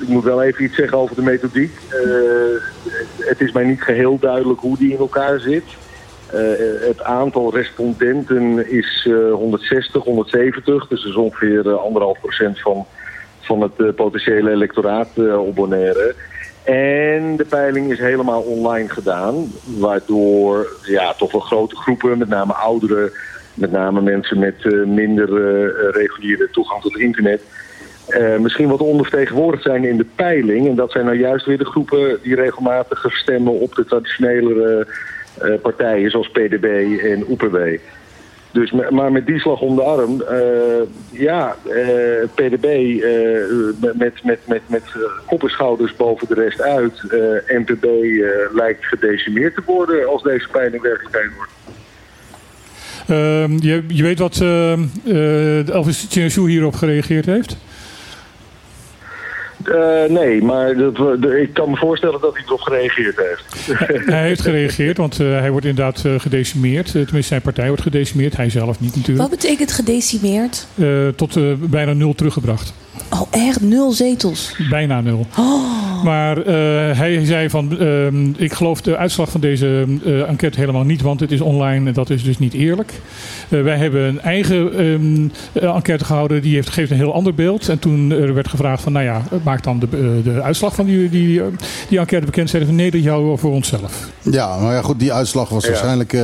Ik 0.00 0.08
moet 0.08 0.24
wel 0.24 0.42
even 0.42 0.64
iets 0.64 0.76
zeggen 0.76 0.98
over 0.98 1.16
de 1.16 1.22
methodiek. 1.22 1.78
Het 3.18 3.40
is 3.40 3.52
mij 3.52 3.64
niet 3.64 3.82
geheel 3.82 4.18
duidelijk 4.18 4.60
hoe 4.60 4.78
die 4.78 4.92
in 4.92 4.98
elkaar 4.98 5.40
zit. 5.40 5.64
Het 6.88 7.02
aantal 7.02 7.54
respondenten 7.54 8.70
is 8.70 9.06
eh, 9.10 9.32
160, 9.32 10.02
170. 10.04 10.86
Dus 10.86 11.00
dat 11.02 11.10
is 11.10 11.16
ongeveer 11.16 11.76
anderhalf 11.78 12.18
procent 12.20 12.60
van, 12.60 12.86
van 13.48 13.60
het 13.60 13.72
eh, 13.78 13.94
potentiële 13.94 14.50
electoraat 14.50 15.08
eh, 15.16 15.46
op 15.46 15.54
Bonaire. 15.54 16.14
En 16.64 17.36
de 17.36 17.46
peiling 17.48 17.92
is 17.92 17.98
helemaal 17.98 18.42
online 18.42 18.88
gedaan. 18.88 19.52
Waardoor 19.78 20.66
ja, 20.82 21.14
toch 21.14 21.32
wel 21.32 21.40
grote 21.40 21.76
groepen, 21.76 22.18
met 22.18 22.28
name 22.28 22.52
ouderen... 22.52 23.10
met 23.54 23.70
name 23.70 24.00
mensen 24.00 24.38
met 24.38 24.54
eh, 24.62 24.84
minder 24.84 25.28
eh, 25.28 25.90
reguliere 25.94 26.48
toegang 26.50 26.82
tot 26.82 26.98
internet... 26.98 27.42
eh, 28.08 28.36
misschien 28.38 28.68
wat 28.68 28.80
ondervertegenwoordigd 28.80 29.62
zijn 29.62 29.84
in 29.84 29.96
de 29.96 30.06
peiling. 30.14 30.68
En 30.68 30.74
dat 30.74 30.90
zijn 30.92 31.04
nou 31.04 31.16
juist 31.18 31.46
weer 31.46 31.58
de 31.58 31.72
groepen 31.72 32.18
die 32.22 32.34
regelmatig 32.34 33.16
stemmen 33.16 33.52
op 33.52 33.74
de 33.74 33.84
traditionele 33.84 34.86
eh, 35.40 35.50
partijen... 35.62 36.10
zoals 36.10 36.30
PDB 36.30 36.98
en 37.02 37.26
OPB. 37.26 37.78
Dus, 38.50 38.72
maar 38.90 39.12
met 39.12 39.26
die 39.26 39.38
slag 39.38 39.60
om 39.60 39.76
de 39.76 39.82
arm, 39.82 40.22
eh, 40.22 40.40
ja, 41.10 41.56
eh, 41.66 42.28
PDB 42.34 42.64
eh, 42.64 43.90
met, 43.94 44.24
met, 44.24 44.38
met, 44.46 44.60
met, 44.66 44.82
schouders 45.44 45.96
boven 45.96 46.28
de 46.28 46.34
rest 46.34 46.62
uit. 46.62 47.02
NPB 47.46 47.84
lijkt 48.52 48.84
gedecimeerd 48.84 49.54
te 49.54 49.62
worden 49.66 50.08
als 50.08 50.22
deze 50.22 50.48
peiling 50.52 50.82
werkelijkheid 50.82 51.30
wordt. 51.36 51.52
Ehm, 53.06 53.68
je, 53.68 53.84
je 53.88 54.02
weet 54.02 54.18
wat 54.18 54.40
Elvis 55.74 56.06
Chinashu 56.10 56.48
hierop 56.48 56.74
gereageerd 56.74 57.26
heeft? 57.26 57.56
Eh, 59.64 60.04
nee, 60.08 60.42
maar 60.42 60.76
dat, 60.76 61.24
ik 61.24 61.54
kan 61.54 61.70
me 61.70 61.76
voorstellen 61.76 62.20
dat 62.20 62.34
hij 62.34 62.42
erop 62.46 62.60
gereageerd 62.60 63.16
heeft. 63.16 63.66
Hij 64.14 64.22
heeft 64.22 64.40
gereageerd, 64.40 64.96
want 64.96 65.20
eh, 65.20 65.38
hij 65.38 65.50
wordt 65.50 65.66
inderdaad 65.66 66.04
eh, 66.04 66.14
gedecimeerd. 66.18 66.90
Tenminste, 66.90 67.22
zijn 67.22 67.40
partij 67.42 67.66
wordt 67.66 67.82
gedecimeerd. 67.82 68.36
Hij 68.36 68.50
zelf 68.50 68.80
niet 68.80 68.90
Wat 68.90 68.98
natuurlijk. 68.98 69.30
betekent 69.30 69.72
gedecimeerd? 69.72 70.66
Eh, 70.74 71.08
tot 71.08 71.36
eh, 71.36 71.52
bijna 71.58 71.92
nul 71.92 72.14
teruggebracht. 72.14 72.74
Oh, 73.12 73.22
echt? 73.30 73.60
Nul 73.60 73.92
zetels? 73.92 74.54
Bijna 74.70 75.00
nul. 75.00 75.26
Maar 76.04 76.36
eh, 76.42 76.54
hij 76.98 77.24
zei 77.24 77.50
van, 77.50 77.78
ehm, 77.78 78.26
ik 78.36 78.52
geloof 78.52 78.80
de 78.80 78.96
uitslag 78.96 79.30
van 79.30 79.40
deze 79.40 79.84
eh, 80.04 80.28
enquête 80.28 80.58
helemaal 80.60 80.84
niet, 80.84 81.02
want 81.02 81.20
het 81.20 81.30
is 81.32 81.40
online 81.40 81.86
en 81.88 81.92
dat 81.94 82.10
is 82.10 82.24
dus 82.24 82.38
niet 82.38 82.52
eerlijk. 82.54 82.92
Eh, 83.48 83.62
wij 83.62 83.76
hebben 83.76 84.02
een 84.02 84.20
eigen 84.20 84.72
ehm, 84.78 85.28
eh, 85.64 85.74
enquête 85.74 86.04
gehouden, 86.04 86.42
die 86.42 86.54
heeft, 86.54 86.68
geeft 86.68 86.90
een 86.90 86.96
heel 86.96 87.14
ander 87.14 87.34
beeld. 87.34 87.68
En 87.68 87.78
toen 87.78 88.10
er 88.10 88.34
werd 88.34 88.48
gevraagd 88.48 88.82
van, 88.82 88.92
nou 88.92 89.04
ja, 89.04 89.22
maak 89.42 89.62
dan 89.62 89.78
de, 89.78 90.20
de 90.24 90.42
uitslag 90.42 90.74
van 90.74 90.86
die, 90.86 91.08
die, 91.10 91.42
die 91.88 91.98
enquête 91.98 92.26
bekend. 92.26 92.50
Zeiden 92.50 92.70
van, 92.70 92.78
nee, 92.82 92.90
dat 92.90 93.04
houden 93.04 93.38
voor 93.38 93.52
onszelf. 93.52 94.08
Ja, 94.30 94.58
maar 94.58 94.74
ja, 94.74 94.82
goed, 94.82 94.98
die 95.00 95.12
uitslag 95.12 95.48
was 95.48 95.64
Ja. 95.64 95.70
waarschijnlijk... 95.70 96.12
eh, 96.12 96.20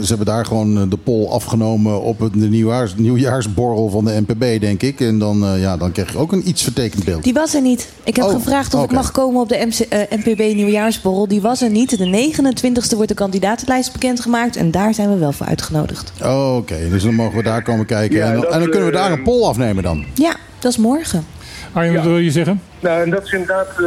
ze 0.00 0.06
hebben 0.08 0.26
daar 0.26 0.46
gewoon 0.46 0.88
de 0.88 0.96
poll 0.96 1.26
afgenomen 1.28 2.02
op 2.02 2.18
het, 2.20 2.32
de 2.32 2.48
nieuwjaars, 2.48 2.94
nieuwjaarsborrel 2.96 3.88
van 3.88 4.04
de 4.04 4.20
NPB, 4.26 4.60
denk 4.60 4.82
ik. 4.82 5.00
En 5.00 5.18
dan, 5.18 5.44
eh, 5.44 5.60
ja, 5.60 5.76
dan 5.76 5.92
krijg 5.96 6.12
je 6.12 6.18
ook 6.18 6.32
een 6.32 6.48
iets 6.48 6.62
vertekend 6.62 7.04
beeld. 7.04 7.22
Die 7.24 7.32
was 7.32 7.54
er 7.54 7.60
niet. 7.60 7.88
Ik 8.04 8.16
heb 8.16 8.24
Oh, 8.24 8.30
gevraagd 8.32 8.74
of 8.74 8.84
ik 8.84 8.90
mag 8.90 9.10
komen 9.10 9.40
op 9.40 9.48
de 9.48 9.66
MC, 9.66 9.78
eh, 9.78 10.00
NPB 10.24 10.54
nieuwjaarsborrel. 10.54 11.28
Die 11.28 11.40
was 11.40 11.62
er 11.62 11.70
niet. 11.70 11.98
De 11.98 12.06
29e 12.06 12.94
wordt 12.94 13.08
de 13.08 13.14
kandidatenlijst 13.14 13.92
bekendgemaakt. 13.92 14.56
En 14.56 14.70
daar 14.70 14.94
zijn 14.94 15.08
we 15.08 15.16
wel 15.18 15.32
voor 15.32 15.46
uitgenodigd. 15.46 16.12
Oh, 16.22 16.56
Oké, 16.56 16.88
dus 16.90 17.02
dan 17.02 17.14
mogen 17.14 17.36
we 17.36 17.42
daar 17.42 17.62
komen 17.62 17.86
kijken. 17.86 18.16
Ja, 18.16 18.26
en, 18.26 18.34
dat, 18.40 18.44
en 18.52 18.58
dan 18.60 18.70
kunnen 18.70 18.88
we 18.90 18.94
eh, 18.96 19.02
daar 19.02 19.12
een 19.12 19.22
poll 19.22 19.44
afnemen 19.44 19.82
dan. 19.82 20.04
Ja, 20.14 20.34
dat 20.58 20.70
is 20.70 20.78
morgen. 20.78 21.26
Arjen, 21.72 21.94
wat 21.94 22.02
Ja. 22.02 22.08
wil 22.08 22.18
je 22.18 22.30
zeggen? 22.30 22.62
Nou, 22.80 23.02
en 23.02 23.10
dat 23.10 23.24
is 23.24 23.32
inderdaad. 23.32 23.68
eh, 23.68 23.84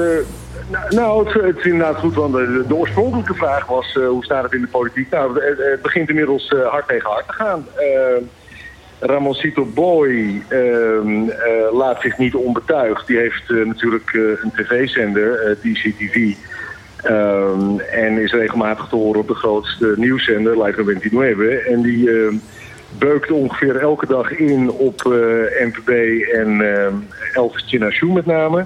nou, 0.71 0.95
nou, 0.95 1.25
het, 1.27 1.43
het 1.43 1.57
is 1.57 1.63
inderdaad 1.63 1.95
goed, 1.97 2.15
want 2.15 2.33
de, 2.33 2.63
de 2.67 2.75
oorspronkelijke 2.75 3.33
vraag 3.33 3.65
was: 3.65 3.95
eh, 3.97 4.07
hoe 4.07 4.23
staat 4.23 4.43
het 4.43 4.53
in 4.53 4.61
de 4.61 4.67
politiek? 4.67 5.09
Nou, 5.11 5.33
het, 5.33 5.57
het 5.57 5.81
begint 5.81 6.09
inmiddels 6.09 6.47
eh, 6.47 6.67
hard 6.67 6.87
tegen 6.87 7.09
hard 7.09 7.27
te 7.27 7.33
gaan. 7.33 7.65
Ramoncito 8.99 9.65
Boy 9.65 10.41
ehm, 10.47 11.29
eh, 11.29 11.73
laat 11.73 12.01
zich 12.01 12.17
niet 12.17 12.35
onbetuigd. 12.35 13.07
Die 13.07 13.17
heeft 13.17 13.49
eh, 13.49 13.65
natuurlijk 13.65 14.13
eh, 14.13 14.21
een 14.21 14.51
tv-zender, 14.55 15.57
DCTV. 15.61 16.33
Ehm, 17.03 17.79
en 17.79 18.17
is 18.17 18.31
regelmatig 18.31 18.87
te 18.87 18.95
horen 18.95 19.19
op 19.19 19.27
de 19.27 19.33
grootste 19.33 19.93
nieuwszender, 19.97 20.63
Live 20.63 20.83
29. 20.83 21.65
En 21.65 21.81
die 21.81 22.11
ehm, 22.11 22.35
beukt 22.97 23.31
ongeveer 23.31 23.75
elke 23.75 24.05
dag 24.05 24.31
in 24.31 24.71
op 24.71 25.03
NPB 25.59 25.89
en 26.33 26.75
ehm, 26.75 26.93
Elvis 27.33 27.99
met 28.01 28.25
name. 28.25 28.65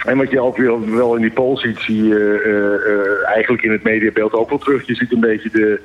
En 0.00 0.16
wat 0.16 0.30
je 0.30 0.40
ook 0.40 0.56
wel, 0.56 0.90
wel 0.90 1.14
in 1.14 1.20
die 1.20 1.30
poll 1.30 1.56
ziet, 1.56 1.78
zie 1.78 2.04
je 2.04 3.22
eigenlijk 3.26 3.62
in 3.62 3.72
het 3.72 3.82
mediabeeld 3.82 4.32
ook 4.32 4.48
wel 4.48 4.58
terug. 4.58 4.86
Je 4.86 4.94
ziet 4.94 5.12
een 5.12 5.20
beetje 5.20 5.50
de 5.50 5.80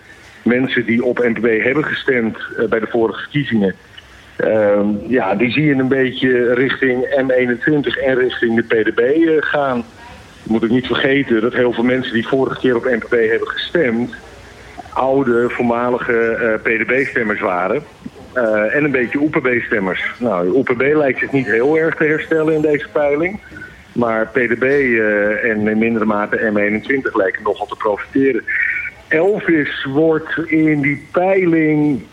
mensen 0.45 0.85
die 0.85 1.03
op 1.03 1.19
NPB 1.19 1.63
hebben 1.63 1.83
gestemd 1.83 2.37
eh, 2.57 2.65
bij 2.65 2.79
de 2.79 2.87
vorige 2.87 3.19
verkiezingen. 3.19 3.75
Ehm, 4.35 4.87
ja, 5.07 5.35
die 5.35 5.51
zie 5.51 5.65
je 5.65 5.73
een 5.73 5.87
beetje 5.87 6.53
richting 6.53 7.21
M21 7.21 8.03
en 8.03 8.15
richting 8.19 8.55
de 8.55 8.63
PDB 8.63 8.99
eh, 8.99 9.35
gaan. 9.39 9.83
Moet 10.43 10.63
ook 10.63 10.69
niet 10.69 10.85
vergeten 10.85 11.41
dat 11.41 11.53
heel 11.53 11.73
veel 11.73 11.83
mensen 11.83 12.13
die 12.13 12.27
vorige 12.27 12.59
keer 12.59 12.75
op 12.75 12.83
NPB 12.83 13.29
hebben 13.29 13.47
gestemd... 13.47 14.13
oude, 14.93 15.49
voormalige 15.49 16.13
eh, 16.13 16.53
PDB-stemmers 16.61 17.39
waren. 17.39 17.83
En 18.71 18.83
een 18.83 18.91
beetje 18.91 19.19
OPB-stemmers. 19.19 20.11
Nou, 20.17 20.51
OPB 20.51 20.81
lijkt 20.81 21.19
zich 21.19 21.31
niet 21.31 21.45
heel 21.45 21.77
erg 21.77 21.95
te 21.95 22.03
herstellen 22.03 22.53
in 22.53 22.61
deze 22.61 22.87
peiling. 22.91 23.39
Maar 23.91 24.27
PDB 24.27 24.63
en 25.43 25.67
in 25.67 25.77
mindere 25.77 26.05
mate 26.05 26.37
M21 26.37 27.11
lijken 27.13 27.43
nogal 27.43 27.65
te 27.65 27.75
profiteren. 27.75 28.43
Elvis 29.07 29.85
wordt 29.85 30.37
in 30.45 30.81
die 30.81 31.07
peiling 31.11 32.03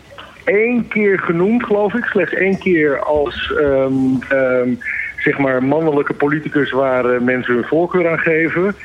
één 0.43 0.87
keer 0.87 1.19
genoemd, 1.19 1.63
geloof 1.63 1.93
ik. 1.93 2.05
Slechts 2.05 2.33
één 2.33 2.57
keer 2.57 2.99
als 2.99 3.53
ehm, 3.59 3.93
ehm, 4.29 4.69
zeg 5.17 5.37
maar 5.37 5.63
mannelijke 5.63 6.13
politicus 6.13 6.71
waar 6.71 7.05
eh, 7.05 7.21
mensen 7.21 7.53
hun 7.53 7.63
voorkeur 7.63 8.09
aan 8.09 8.19
geven. 8.19 8.75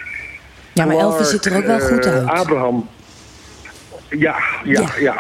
Ja, 0.73 0.85
maar 0.85 0.97
Clark, 0.97 1.11
Elvis 1.11 1.31
ziet 1.31 1.45
er 1.45 1.57
ook 1.57 1.65
wel 1.65 1.81
goed 1.81 2.07
eh, 2.07 2.15
uit. 2.15 2.29
Abraham. 2.29 2.89
Ja, 4.09 4.37
ja, 4.65 4.81
Ja. 4.81 4.89
ja. 4.99 5.17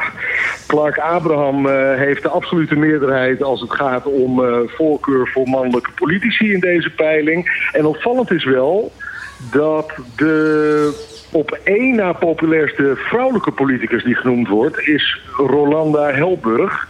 Clark 0.66 0.98
Abraham 0.98 1.66
eh, 1.66 1.94
heeft 1.94 2.22
de 2.22 2.28
absolute 2.28 2.76
meerderheid 2.76 3.42
als 3.42 3.60
het 3.60 3.72
gaat 3.72 4.06
om 4.06 4.42
voorkeur 4.66 5.28
voor 5.28 5.48
mannelijke 5.48 5.90
politici 5.94 6.52
in 6.52 6.60
deze 6.60 6.90
peiling. 6.90 7.68
En 7.72 7.86
opvallend 7.86 8.30
is 8.30 8.44
wel 8.44 8.92
dat 9.50 9.92
de 10.16 11.16
op 11.32 11.58
één 11.64 11.94
na 11.94 12.12
populairste 12.12 12.92
vrouwelijke 12.96 13.50
politicus 13.52 14.04
die 14.04 14.14
genoemd 14.14 14.48
wordt, 14.48 14.80
is 14.80 15.20
Rolanda 15.36 16.12
Helburg. 16.12 16.88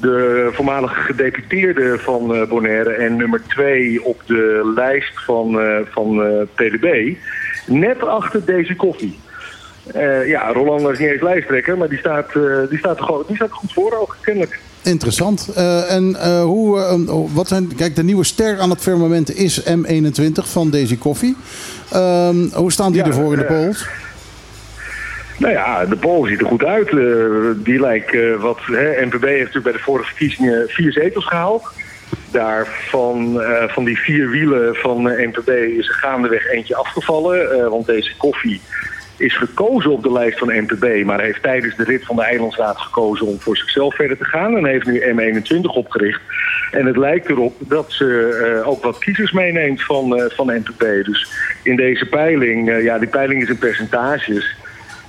De 0.00 0.48
voormalige 0.52 1.00
gedeputeerde 1.00 1.98
van 1.98 2.34
eh, 2.34 2.48
Bonaire 2.48 2.90
en 2.90 3.16
nummer 3.16 3.42
twee 3.48 4.04
op 4.04 4.22
de 4.26 4.72
lijst 4.74 5.24
van, 5.24 5.60
eh, 5.60 5.78
van 5.90 6.22
eh, 6.22 6.42
PDB. 6.54 7.16
Net 7.66 8.06
achter 8.06 8.44
deze 8.44 8.76
koffie. 8.76 9.18
Ja, 10.26 10.52
Rolanda 10.52 10.90
is 10.90 10.98
niet 10.98 11.08
eens 11.08 11.22
lijsttrekker, 11.22 11.78
maar 11.78 11.88
die 11.88 11.98
staat, 11.98 12.32
die 12.68 12.78
staat, 12.78 12.98
er, 12.98 13.04
gewoon, 13.04 13.24
die 13.26 13.36
staat 13.36 13.50
goed 13.50 13.72
voor 13.72 13.92
ook, 13.92 14.16
kennelijk. 14.20 14.60
Interessant. 14.82 15.48
En 15.88 16.16
hoe, 16.42 16.78
eh, 16.78 17.34
wat 17.34 17.48
zijn, 17.48 17.74
kijk, 17.76 17.96
de 17.96 18.02
nieuwe 18.02 18.24
ster 18.24 18.58
aan 18.58 18.70
het 18.70 18.80
firmament 18.80 19.36
is 19.36 19.62
M21 19.62 20.32
van 20.32 20.70
Daisy 20.70 20.98
Coffee. 20.98 21.36
Ehm, 21.92 22.48
hoe 22.52 22.72
staan 22.72 22.92
die 22.92 23.00
Ja, 23.00 23.06
ervoor 23.06 23.32
in 23.32 23.38
de 23.38 23.44
eh, 23.44 23.60
polls? 23.60 23.88
Nou 25.42 25.54
ja, 25.54 25.84
de 25.84 25.96
poll 25.96 26.28
ziet 26.28 26.40
er 26.40 26.46
goed 26.46 26.64
uit. 26.64 26.88
Eh, 26.88 27.64
die 27.64 27.80
lijkt 27.80 28.14
eh, 28.14 28.34
wat. 28.34 28.58
Hè, 28.62 29.04
NPB 29.06 29.24
heeft 29.24 29.38
natuurlijk 29.38 29.64
bij 29.64 29.72
de 29.72 29.78
vorige 29.78 30.08
verkiezingen 30.08 30.68
vier 30.68 30.92
zetels 30.92 31.26
gehaald. 31.26 31.68
Daarvan, 32.30 33.42
eh, 33.42 33.68
van 33.68 33.84
die 33.84 33.98
vier 33.98 34.28
wielen 34.28 34.74
van 34.74 35.02
NPB 35.02 35.48
is 35.48 35.88
er 35.88 35.94
gaandeweg 35.94 36.46
eentje 36.46 36.76
afgevallen. 36.76 37.70
want 37.70 37.86
deze 37.86 38.16
koffie 38.16 38.60
is 39.22 39.36
gekozen 39.36 39.90
op 39.90 40.02
de 40.02 40.12
lijst 40.12 40.38
van 40.38 40.48
NPB, 40.48 41.04
maar 41.04 41.20
heeft 41.20 41.42
tijdens 41.42 41.76
de 41.76 41.84
rit 41.84 42.04
van 42.04 42.16
de 42.16 42.22
Eilandsraad 42.22 42.78
gekozen 42.78 43.26
om 43.26 43.40
voor 43.40 43.56
zichzelf 43.56 43.94
verder 43.94 44.16
te 44.16 44.24
gaan. 44.24 44.56
En 44.56 44.66
heeft 44.66 44.86
nu 44.86 45.00
M21 45.00 45.60
opgericht. 45.60 46.20
En 46.70 46.86
het 46.86 46.96
lijkt 46.96 47.28
erop 47.28 47.54
dat 47.58 47.92
ze 47.92 48.38
eh, 48.60 48.68
ook 48.68 48.84
wat 48.84 48.98
kiezers 48.98 49.32
meeneemt 49.32 49.82
van, 49.82 50.16
eh, 50.16 50.30
van 50.30 50.46
NPB. 50.46 51.04
Dus 51.04 51.28
in 51.62 51.76
deze 51.76 52.06
peiling, 52.06 52.70
eh, 52.70 52.84
ja, 52.84 52.98
die 52.98 53.08
peiling 53.08 53.42
is 53.42 53.48
in 53.48 53.58
percentages. 53.58 54.56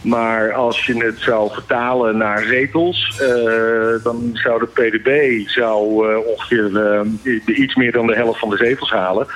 Maar 0.02 0.54
als 0.54 0.86
je 0.86 1.04
het 1.04 1.20
zou 1.20 1.52
vertalen 1.54 2.18
naar 2.18 2.44
zetels, 2.44 3.22
dan 4.04 4.30
zou 4.34 4.60
de 4.60 4.68
PDB 4.74 5.42
zou, 5.50 6.06
ongeveer 6.26 7.06
iets 7.46 7.76
meer 7.76 7.92
dan 7.92 8.08
de 8.08 8.16
helft 8.16 8.40
van 8.40 8.50
de 8.50 8.58
zetels 8.58 8.90
halen. 8.90 9.28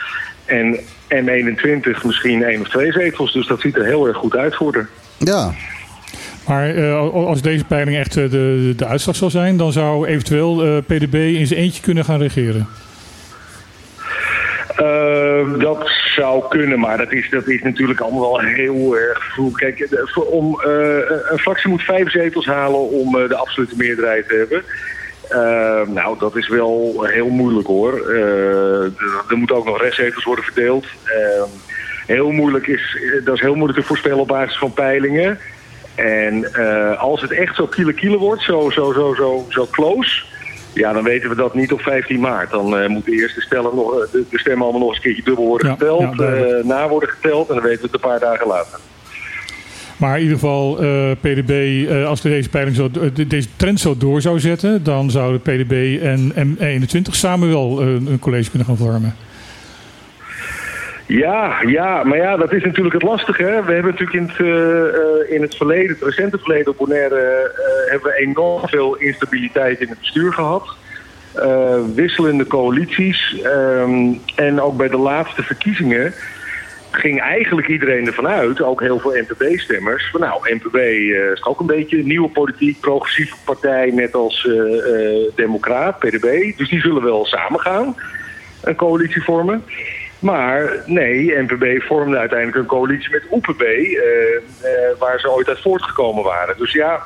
En 0.46 0.80
M21 1.14 2.02
misschien 2.04 2.44
één 2.44 2.62
of 2.62 2.70
twee 2.70 2.92
zetels. 2.92 3.34
Dus 3.34 3.48
dat 3.48 3.60
ziet 3.62 3.76
er 3.76 3.86
heel 3.86 4.08
erg 4.08 4.18
goed 4.18 4.36
uit 4.36 4.56
voor 4.56 4.74
haar. 4.74 4.88
Ja. 5.18 5.52
Maar 6.48 6.76
eh, 6.76 7.00
als 7.14 7.42
deze 7.42 7.64
peiling 7.66 7.98
echt 7.98 8.18
eh, 8.18 8.30
de, 8.30 8.74
de 8.76 8.86
uitslag 8.86 9.16
zou 9.16 9.32
zijn, 9.32 9.58
dan 9.58 9.72
zou 9.72 10.08
eventueel 10.08 10.64
eh, 10.66 10.78
PDB 10.78 11.14
in 11.14 11.48
zijn 11.48 11.60
eentje 11.60 11.82
kunnen 11.82 12.06
gaan 12.06 12.20
regeren. 12.22 12.68
Eh, 14.76 15.60
dat 15.60 15.90
zou 16.16 16.44
kunnen, 16.50 16.80
maar 16.80 16.98
dat 16.98 17.12
is, 17.12 17.30
dat 17.30 17.48
is 17.48 17.62
natuurlijk 17.62 18.00
allemaal 18.00 18.22
wel 18.22 18.40
heel 18.40 18.98
erg 18.98 19.24
vroeg. 19.34 19.58
Kijk, 19.58 19.78
de- 19.90 20.10
voor- 20.14 20.26
om, 20.26 20.62
eh, 20.62 20.72
een 21.32 21.38
fractie 21.40 21.70
moet 21.70 21.82
vijf 21.82 22.12
zetels 22.12 22.46
halen 22.46 22.90
om 22.90 23.18
eh, 23.20 23.30
de 23.30 23.36
absolute 23.36 23.74
meerderheid 23.78 24.28
te 24.28 24.36
hebben. 24.36 24.64
Eh, 25.30 25.82
nou, 25.88 26.20
dat 26.20 26.36
is 26.36 26.48
wel 26.48 27.04
heel 27.04 27.30
moeilijk 27.30 27.68
hoor. 27.68 27.94
Eh, 28.10 28.84
er, 28.84 29.24
er 29.30 29.38
moeten 29.38 29.56
ook 29.56 29.66
nog 29.66 29.82
restzetels 29.82 30.24
worden 30.24 30.46
verdeeld. 30.46 30.86
Eh, 31.04 31.44
heel 32.06 32.32
moeilijk 32.32 32.68
is, 32.68 32.98
dat 33.24 33.36
is 33.36 33.42
heel 33.42 33.56
moeilijk 33.56 33.80
te 33.80 33.86
voorspellen 33.86 34.20
op 34.20 34.28
basis 34.28 34.58
van 34.58 34.74
peilingen. 34.74 35.40
En 35.96 36.54
eh, 36.54 37.02
als 37.02 37.22
het 37.22 37.32
echt 37.32 37.56
zo 37.56 37.68
kiele 37.68 37.94
kiele 37.94 38.18
wordt, 38.18 38.42
zo, 38.42 38.70
zo, 38.70 38.94
zo, 38.94 39.14
zo, 39.16 39.46
zo 39.50 39.68
close... 39.72 40.24
Ja, 40.74 40.94
dan 40.94 41.04
weten 41.04 41.30
we 41.30 41.36
dat 41.36 41.54
niet 41.54 41.72
op 41.72 41.82
15 41.82 42.20
maart. 42.20 42.50
Dan 42.50 42.78
eh, 42.78 42.88
moeten 42.88 43.12
de 43.12 43.18
eerste 43.18 43.42
stellen 43.42 43.76
nog, 43.76 44.10
de, 44.12 44.24
de 44.30 44.40
stemmen 44.40 44.62
allemaal 44.64 44.80
nog 44.82 44.90
eens 44.90 44.98
een 44.98 45.04
keertje 45.04 45.24
dubbel 45.24 45.46
worden 45.46 45.68
Ja, 45.68 45.74
geteld. 45.74 46.16
ja, 46.16 46.62
na 46.64 46.88
worden 46.90 47.10
geteld 47.10 47.50
en 47.50 47.56
dan 47.56 47.64
weten 47.64 47.82
we 47.82 47.86
het 47.86 47.94
een 47.94 48.10
paar 48.10 48.20
dagen 48.20 48.48
later. 48.48 48.80
Maar 49.98 50.16
in 50.16 50.22
ieder 50.24 50.38
geval, 50.40 50.80
eh, 50.82 51.12
PDB, 51.22 51.86
eh, 51.90 52.06
als 52.08 52.22
we 52.22 52.30
deze, 52.30 52.50
peiling 52.50 52.76
zo, 52.76 52.86
eh, 52.86 53.10
de- 53.14 53.28
deze 53.28 53.48
trend 53.56 53.80
zo 53.80 53.98
door 53.98 54.22
zou 54.22 54.40
zetten, 54.40 54.84
dan 54.84 55.12
zouden 55.12 55.42
PDB 55.42 56.00
en 56.02 56.32
M21 56.36 57.16
samen 57.16 57.50
wel 57.50 57.82
een 57.82 58.18
college 58.20 58.50
kunnen 58.50 58.68
gaan 58.68 58.78
vormen. 58.78 59.16
Ja, 61.06 61.62
ja, 61.66 62.04
maar 62.04 62.18
ja, 62.18 62.38
dat 62.38 62.54
is 62.54 62.64
natuurlijk 62.64 62.94
het 62.94 63.04
lastige. 63.04 63.44
Hè? 63.44 63.64
We 63.64 63.74
hebben 63.74 63.92
natuurlijk 63.92 64.14
in 64.14 64.28
het, 64.28 64.40
eh, 64.40 65.36
in 65.36 65.42
het 65.42 65.56
verleden, 65.56 65.90
het 65.90 66.04
recente 66.04 66.38
verleden 66.38 66.72
op 66.72 66.78
Bonaire, 66.78 67.52
hebben 67.90 68.12
we 68.12 68.18
enorm 68.20 68.68
veel 68.68 68.96
instabiliteit 68.96 69.80
in 69.82 69.90
het 69.90 70.00
bestuur 70.00 70.34
gehad. 70.34 70.68
Eh, 71.34 71.76
wisselende 71.96 72.48
coalities. 72.48 73.42
ehm, 73.42 74.14
en 74.36 74.62
ook 74.62 74.78
bij 74.78 74.88
de 74.88 74.98
laatste 74.98 75.44
verkiezingen 75.44 76.14
ging 76.92 77.22
eigenlijk 77.22 77.68
iedereen 77.68 78.06
ervan 78.06 78.28
uit, 78.28 78.62
ook 78.62 78.82
heel 78.82 79.00
veel 79.00 79.12
NPB-stemmers, 79.12 80.10
van 80.10 80.20
nou, 80.20 80.54
NPB 80.54 80.76
eh, 80.76 81.32
is 81.32 81.46
ook 81.46 81.60
een 81.60 81.66
beetje 81.66 81.98
een 81.98 82.08
nieuwe 82.08 82.30
politiek, 82.30 82.80
progressieve 82.80 83.36
partij, 83.46 83.92
net 83.92 84.14
als 84.14 84.48
eh, 84.48 84.54
eh, 84.54 85.32
Democraat, 85.36 86.00
PDB. 86.00 86.58
Dus 86.58 86.70
die 86.70 86.82
zullen 86.82 87.04
wel 87.04 87.26
samen 87.26 87.60
gaan, 87.60 87.96
een 88.62 88.76
coalitie 88.76 89.24
vormen. 89.24 89.64
Maar 90.20 90.84
nee, 90.86 91.36
NPB 91.38 91.82
vormde 91.84 92.18
uiteindelijk 92.18 92.58
een 92.58 92.66
coalitie 92.66 93.12
met 93.12 93.28
OPB, 93.30 93.64
waar 95.00 95.20
ze 95.20 95.32
ooit 95.32 95.48
uit 95.48 95.62
voortgekomen 95.62 96.24
waren. 96.24 96.58
Dus 96.58 96.72
ja, 96.72 97.02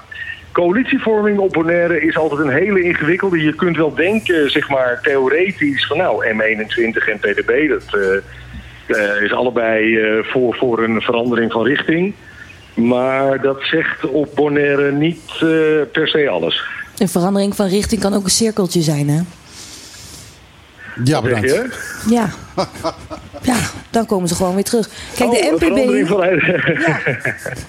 coalitievorming 0.52 1.40
op 1.40 1.52
Bonaire 1.52 2.02
is 2.02 2.18
altijd 2.18 2.42
een 2.42 2.50
hele 2.50 2.82
ingewikkelde. 2.82 3.44
Je 3.44 3.56
kunt 3.56 3.78
wel 3.78 3.96
denken, 3.96 4.52
zeg 4.52 4.70
maar, 4.70 5.00
theoretisch 5.02 5.86
van 5.86 5.98
nou, 5.98 6.26
M21 6.26 7.10
en 7.10 7.20
PDB, 7.20 7.70
dat 7.70 8.22
is 9.22 9.34
allebei 9.34 9.98
eh, 9.98 10.24
voor, 10.24 10.56
voor 10.56 10.84
een 10.84 11.02
verandering 11.02 11.52
van 11.52 11.64
richting. 11.64 12.14
Maar 12.74 13.42
dat 13.42 13.58
zegt 13.62 14.06
op 14.06 14.30
Bonaire 14.36 14.92
niet 14.92 15.32
eh, 15.34 15.48
per 15.92 16.08
se 16.08 16.30
alles. 16.30 16.64
Een 16.98 17.10
verandering 17.10 17.56
van 17.56 17.68
richting 17.68 18.02
kan 18.02 18.14
ook 18.14 18.24
een 18.24 18.30
cirkeltje 18.30 18.82
zijn, 18.82 19.10
hè? 19.10 19.22
Ja, 21.04 21.22
bedankt. 21.22 21.66
Ja. 22.10 22.30
Ja, 23.44 23.56
dan 23.92 24.06
komen 24.06 24.28
ze 24.28 24.36
gewoon 24.36 24.54
weer 24.54 24.64
terug. 24.64 24.90
Kijk, 25.16 25.30
Oh, 25.30 25.36
de 25.36 25.52
MPB... 25.60 26.08
van... 26.08 26.28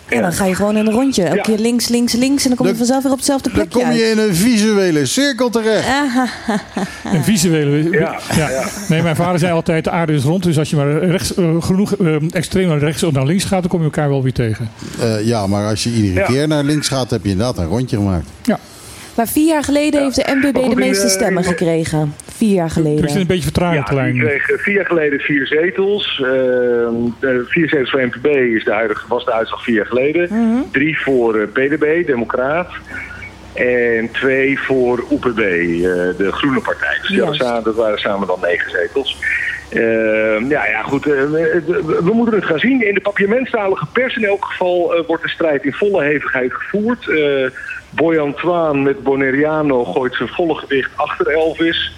Ja, 0.08 0.20
dan 0.26 0.32
ga 0.32 0.44
je 0.44 0.54
gewoon 0.54 0.76
in 0.76 0.86
een 0.86 0.92
rondje. 0.92 1.22
Elke 1.22 1.36
Ja. 1.36 1.42
keer 1.42 1.58
links, 1.58 1.88
links, 1.88 2.12
links. 2.12 2.42
En 2.42 2.48
dan 2.48 2.56
kom 2.56 2.66
je 2.66 2.72
Dan- 2.72 2.80
vanzelf 2.86 3.02
weer 3.02 3.12
op 3.12 3.18
hetzelfde 3.18 3.48
Dan 3.50 3.58
plekje 3.58 3.78
kom 3.80 3.92
je 3.96 4.02
uit. 4.04 4.12
in 4.12 4.18
een 4.18 4.34
visuele 4.34 5.06
cirkel 5.06 5.50
terecht. 5.50 5.86
Een 7.12 7.24
visuele. 7.24 7.90
Ja, 7.90 8.18
ja. 8.36 8.64
Nee, 8.88 9.02
mijn 9.02 9.16
vader 9.16 9.38
zei 9.38 9.52
altijd: 9.52 9.84
de 9.84 9.90
aarde 9.90 10.12
is 10.12 10.22
rond. 10.22 10.42
Dus 10.42 10.58
als 10.58 10.70
je 10.70 10.76
maar 10.76 10.98
rechts, 11.04 11.34
eh, 11.34 11.62
genoeg 11.62 11.96
eh, 11.96 12.16
extreem 12.32 12.68
naar 12.68 12.78
rechts 12.78 13.02
of 13.02 13.12
naar 13.12 13.26
links 13.26 13.44
gaat, 13.44 13.60
dan 13.60 13.70
kom 13.70 13.78
je 13.78 13.84
elkaar 13.84 14.08
wel 14.08 14.22
weer 14.22 14.32
tegen. 14.32 14.68
Eh, 15.00 15.26
ja, 15.26 15.46
maar 15.46 15.66
als 15.68 15.82
je 15.84 15.90
iedere 15.90 16.14
Ja. 16.20 16.26
keer 16.26 16.48
naar 16.48 16.64
links 16.64 16.88
gaat, 16.88 17.10
heb 17.10 17.24
je 17.24 17.30
inderdaad 17.30 17.58
een 17.58 17.66
rondje 17.66 17.96
gemaakt. 17.96 18.26
Ja. 18.42 18.58
Maar 19.14 19.28
vier 19.28 19.46
jaar 19.46 19.64
geleden 19.64 20.02
heeft 20.02 20.16
de 20.16 20.24
MPB 20.42 20.68
de 20.70 20.76
meeste 20.76 21.08
stemmen 21.08 21.44
gekregen. 21.44 22.14
Vier 22.42 22.54
jaar 22.54 22.64
Er 22.64 22.70
zit 22.72 22.84
een 22.84 22.92
geleden. 22.94 23.26
beetje 23.26 23.42
vertraging 23.42 23.88
Ja, 23.90 24.04
die 24.04 24.20
kreeg 24.22 24.50
eh, 24.50 24.58
vier 24.58 24.74
jaar 24.74 24.86
geleden 24.86 25.20
vier 25.20 25.46
zetels. 25.46 26.18
Ehm, 26.24 26.94
de 27.20 27.44
vier 27.46 27.68
zetels 27.68 27.90
voor 27.90 28.00
NPB 28.02 28.26
is 28.26 28.64
de 28.64 28.72
huidige, 28.72 29.04
was 29.08 29.24
de 29.24 29.32
uitslag 29.32 29.62
vier 29.64 29.74
jaar 29.74 29.86
geleden. 29.86 30.28
Drie 30.72 31.00
voor 31.00 31.36
eh, 31.36 31.46
PDB, 31.52 32.06
Democraat. 32.06 32.68
En 33.54 34.10
twee 34.12 34.58
voor 34.60 35.04
OPB, 35.08 35.38
eh, 35.38 35.42
de 36.16 36.28
Groene 36.30 36.60
Partij. 36.60 36.98
Dus 37.08 37.36
samen- 37.36 37.64
dat 37.64 37.74
waren 37.74 37.98
samen 37.98 38.26
dan 38.26 38.38
negen 38.42 38.70
zetels. 38.70 39.16
Ehm, 39.70 40.48
ja, 40.48 40.66
ja, 40.66 40.82
goed. 40.82 41.04
we, 41.04 42.10
moeten 42.12 42.34
het 42.34 42.44
gaan 42.44 42.58
zien. 42.58 42.86
In 42.88 42.94
de 42.94 43.00
papiamentstalige 43.00 43.86
pers 43.92 44.16
in 44.16 44.24
elk 44.24 44.44
geval 44.44 44.94
eh, 44.94 45.06
wordt 45.06 45.22
de 45.22 45.28
strijd 45.28 45.64
in 45.64 45.72
volle 45.72 46.04
hevigheid 46.04 46.52
gevoerd. 46.52 47.08
Eh 47.08 47.50
Boyan 47.94 48.34
Twaan 48.34 48.82
met 48.82 49.02
Boneriano 49.02 49.84
gooit 49.84 50.14
zijn 50.14 50.28
volle 50.28 50.54
gewicht 50.54 50.90
achter 50.96 51.26
Elvis. 51.28 51.92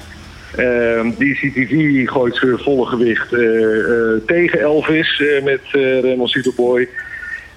Ehm 0.56 1.10
DCTV 1.10 2.06
gooit 2.08 2.36
zijn 2.36 2.58
volle 2.58 2.86
gewicht 2.86 3.32
eh, 3.32 3.78
eh, 3.78 4.20
tegen 4.26 4.60
Elvis 4.60 5.20
eh, 5.20 5.44
met 5.44 5.60
eh 5.72 6.00
Raymond. 6.00 6.36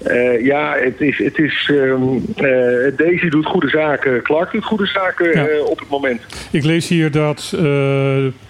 Eh, 0.04 0.46
ja, 0.46 0.76
het 0.80 1.02
is, 1.02 1.18
het 1.18 1.38
is 1.38 1.72
eh, 1.74 2.98
Daisy 2.98 3.30
doet 3.30 3.46
goede 3.46 3.70
zaken, 3.70 4.22
Clark 4.22 4.52
doet 4.52 4.66
goede 4.66 4.86
zaken 4.86 5.32
Ja. 5.34 5.62
op 5.64 5.80
het 5.80 5.90
moment. 5.90 6.22
Ik 6.52 6.64
lees 6.64 6.88
hier 6.88 7.12
dat 7.12 7.54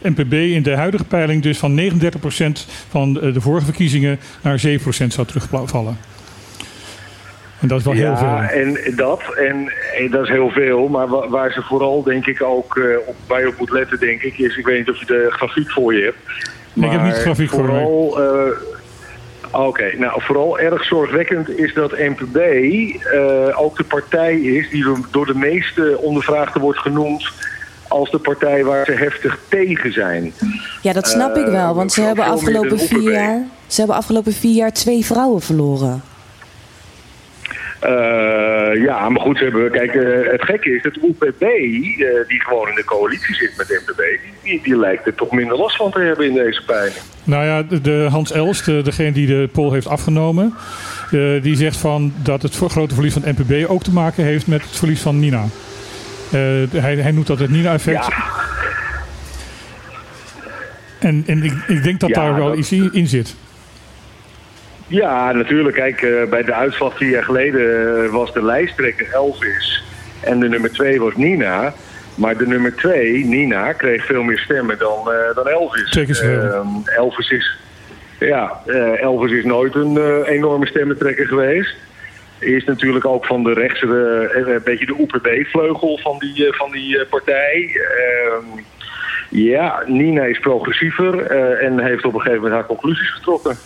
NPB 0.01 0.33
in 0.33 0.63
de 0.63 0.75
huidige 0.75 1.05
peiling 1.05 1.41
dus 1.43 1.57
van 1.57 1.79
39% 1.79 2.65
van 2.89 3.13
de 3.13 3.41
vorige 3.41 3.65
verkiezingen 3.65 4.19
naar 4.43 4.59
7% 4.59 5.13
zou 5.13 5.27
terugvallen. 5.27 5.97
En 7.61 7.67
dat 7.67 7.79
is 7.79 7.85
wel 7.85 7.93
heel 7.93 8.03
ja, 8.05 8.17
veel. 8.47 8.59
en 8.59 8.95
dat, 8.95 9.21
en, 9.35 9.71
en 9.97 10.11
dat 10.11 10.23
is 10.23 10.29
heel 10.29 10.49
veel, 10.49 10.87
maar 10.87 11.07
wa- 11.07 11.29
waar 11.29 11.51
ze 11.51 11.61
vooral 11.61 12.03
denk 12.03 12.25
ik 12.25 12.43
ook 12.43 12.77
eh, 12.77 12.83
op, 13.05 13.15
waar 13.27 13.41
je 13.41 13.47
op 13.47 13.57
moet 13.57 13.71
letten, 13.71 13.99
denk 13.99 14.21
ik, 14.21 14.37
is, 14.37 14.57
ik 14.57 14.65
weet 14.65 14.77
niet 14.77 14.89
of 14.89 14.99
je 14.99 15.05
de 15.05 15.27
grafiek 15.29 15.71
voor 15.71 15.93
je 15.93 16.03
hebt. 16.03 16.17
Ik 16.73 16.91
heb 16.91 16.91
niet 16.91 16.91
de 16.91 16.97
maar 16.97 17.13
grafiek 17.15 17.49
voor 17.49 17.63
me. 17.63 17.67
vooral, 17.67 18.21
eh, 18.21 18.51
Oké, 19.51 19.91
nou 19.97 20.21
vooral 20.21 20.59
erg 20.59 20.83
zorgwekkend 20.83 21.49
is 21.49 21.73
dat 21.73 21.91
NPB 21.91 22.35
eh, 22.37 23.61
ook 23.61 23.77
de 23.77 23.83
partij 23.83 24.39
is 24.39 24.69
die 24.69 24.85
door 25.11 25.25
de 25.25 25.35
meeste 25.35 25.97
ondervraagden 25.97 26.61
wordt 26.61 26.79
genoemd 26.79 27.31
als 27.87 28.11
de 28.11 28.17
partij 28.17 28.63
waar 28.63 28.85
ze 28.85 28.91
heftig 28.91 29.39
tegen 29.49 29.93
zijn. 29.93 30.33
Ja, 30.81 30.93
dat 30.93 31.07
snap 31.07 31.35
ik 31.35 31.45
wel. 31.45 31.75
Want 31.75 31.91
ze 31.91 32.01
hebben 32.01 32.25
afgelopen 32.25 32.79
vier 32.79 33.11
jaar... 33.11 33.43
Ze 33.67 33.77
hebben 33.79 33.95
afgelopen 33.95 34.33
vier 34.33 34.55
jaar 34.55 34.73
twee 34.73 35.05
vrouwen 35.05 35.41
verloren. 35.41 36.01
Eh, 37.79 38.83
ja, 38.83 39.09
maar 39.09 39.21
goed, 39.21 39.37
ze 39.37 39.43
hebben, 39.43 39.71
kijk, 39.71 39.93
eh, 39.95 40.31
het 40.31 40.43
gekke 40.43 40.75
is 40.75 40.81
dat 40.83 40.99
OPB, 41.01 41.41
eh, 41.41 41.47
die 42.27 42.41
gewoon 42.41 42.69
in 42.69 42.75
de 42.75 42.83
coalitie 42.85 43.35
zit 43.35 43.53
met 43.57 43.81
NPB, 43.85 44.01
die, 44.43 44.61
die, 44.63 44.77
lijkt 44.77 45.05
er 45.07 45.15
toch 45.15 45.31
minder 45.31 45.57
last 45.57 45.75
van 45.75 45.91
te 45.91 45.99
hebben 45.99 46.25
in 46.27 46.33
deze 46.33 46.63
peiling. 46.65 46.95
Nou 47.23 47.45
ja, 47.45 47.63
de, 47.63 47.81
de 47.81 48.07
Hans 48.09 48.31
Els, 48.31 48.63
de, 48.63 48.81
degene 48.81 49.11
die 49.11 49.27
de 49.27 49.49
poll 49.51 49.71
heeft 49.71 49.87
afgenomen, 49.87 50.53
die 51.41 51.55
zegt 51.55 51.77
van 51.77 52.13
dat 52.23 52.41
het 52.41 52.55
grote 52.55 52.93
verlies 52.93 53.13
van 53.13 53.21
NPB 53.25 53.69
ook 53.69 53.83
te 53.83 53.93
maken 53.93 54.23
heeft 54.23 54.47
met 54.47 54.61
het 54.61 54.75
verlies 54.75 55.01
van 55.01 55.19
Nina. 55.19 55.45
Hij, 56.29 56.95
hij 56.95 57.11
noemt 57.11 57.27
dat 57.27 57.39
het 57.39 57.49
Nina-effect. 57.49 58.05
Ja, 58.05 58.13
En, 60.99 61.23
en 61.27 61.43
ik, 61.43 61.53
ik 61.67 61.83
denk 61.83 61.99
dat 61.99 62.09
Ja, 62.09 62.15
daar 62.15 62.35
wel 62.35 62.47
dat- 62.47 62.57
iets 62.57 62.71
in 62.71 63.07
zit. 63.07 63.35
Ja 64.87 65.31
natuurlijk. 65.31 65.75
Kijk, 65.75 66.01
eh, 66.01 66.29
bij 66.29 66.43
de 66.43 66.53
uitslag 66.53 66.97
vier 66.97 67.09
jaar 67.09 67.23
geleden 67.23 68.03
eh, 68.03 68.11
was 68.11 68.33
de 68.33 68.43
lijsttrekker 68.43 69.13
Elvis 69.13 69.83
en 70.21 70.39
de 70.39 70.49
nummer 70.49 70.71
twee 70.71 70.99
was 70.99 71.15
Nina. 71.15 71.73
Maar 72.15 72.37
de 72.37 72.47
nummer 72.47 72.75
twee, 72.75 73.25
Nina, 73.25 73.73
kreeg 73.73 74.05
veel 74.05 74.23
meer 74.23 74.39
stemmen 74.39 74.77
dan, 74.77 75.11
eh, 75.11 75.35
dan 75.35 75.47
Elvis. 75.47 76.21
Ehm, 76.21 76.67
Elvis 76.85 77.29
is, 77.29 77.57
ja, 78.19 78.61
Elvis 78.99 79.31
is 79.31 79.43
nooit 79.43 79.75
een 79.75 80.23
enorme 80.23 80.67
stemmentrekker 80.67 81.27
geweest. 81.27 81.75
Is 82.39 82.65
natuurlijk 82.65 83.05
ook 83.05 83.25
van 83.25 83.43
de 83.43 83.53
rechtse, 83.53 83.85
een 84.33 84.61
beetje 84.63 84.85
de 84.85 84.95
OPB-vleugel 84.97 85.97
van 85.97 86.19
die, 86.19 86.47
van 86.53 86.71
die 86.71 87.05
partij. 87.05 87.81
Ehm, 87.97 88.61
ja, 89.29 89.83
Nina 89.85 90.23
is 90.23 90.39
progressiever 90.39 91.21
en 91.61 91.79
heeft 91.79 92.05
op 92.05 92.13
een 92.13 92.19
gegeven 92.19 92.41
moment 92.41 92.53
haar 92.53 92.65
conclusies 92.65 93.13
getrokken. 93.13 93.57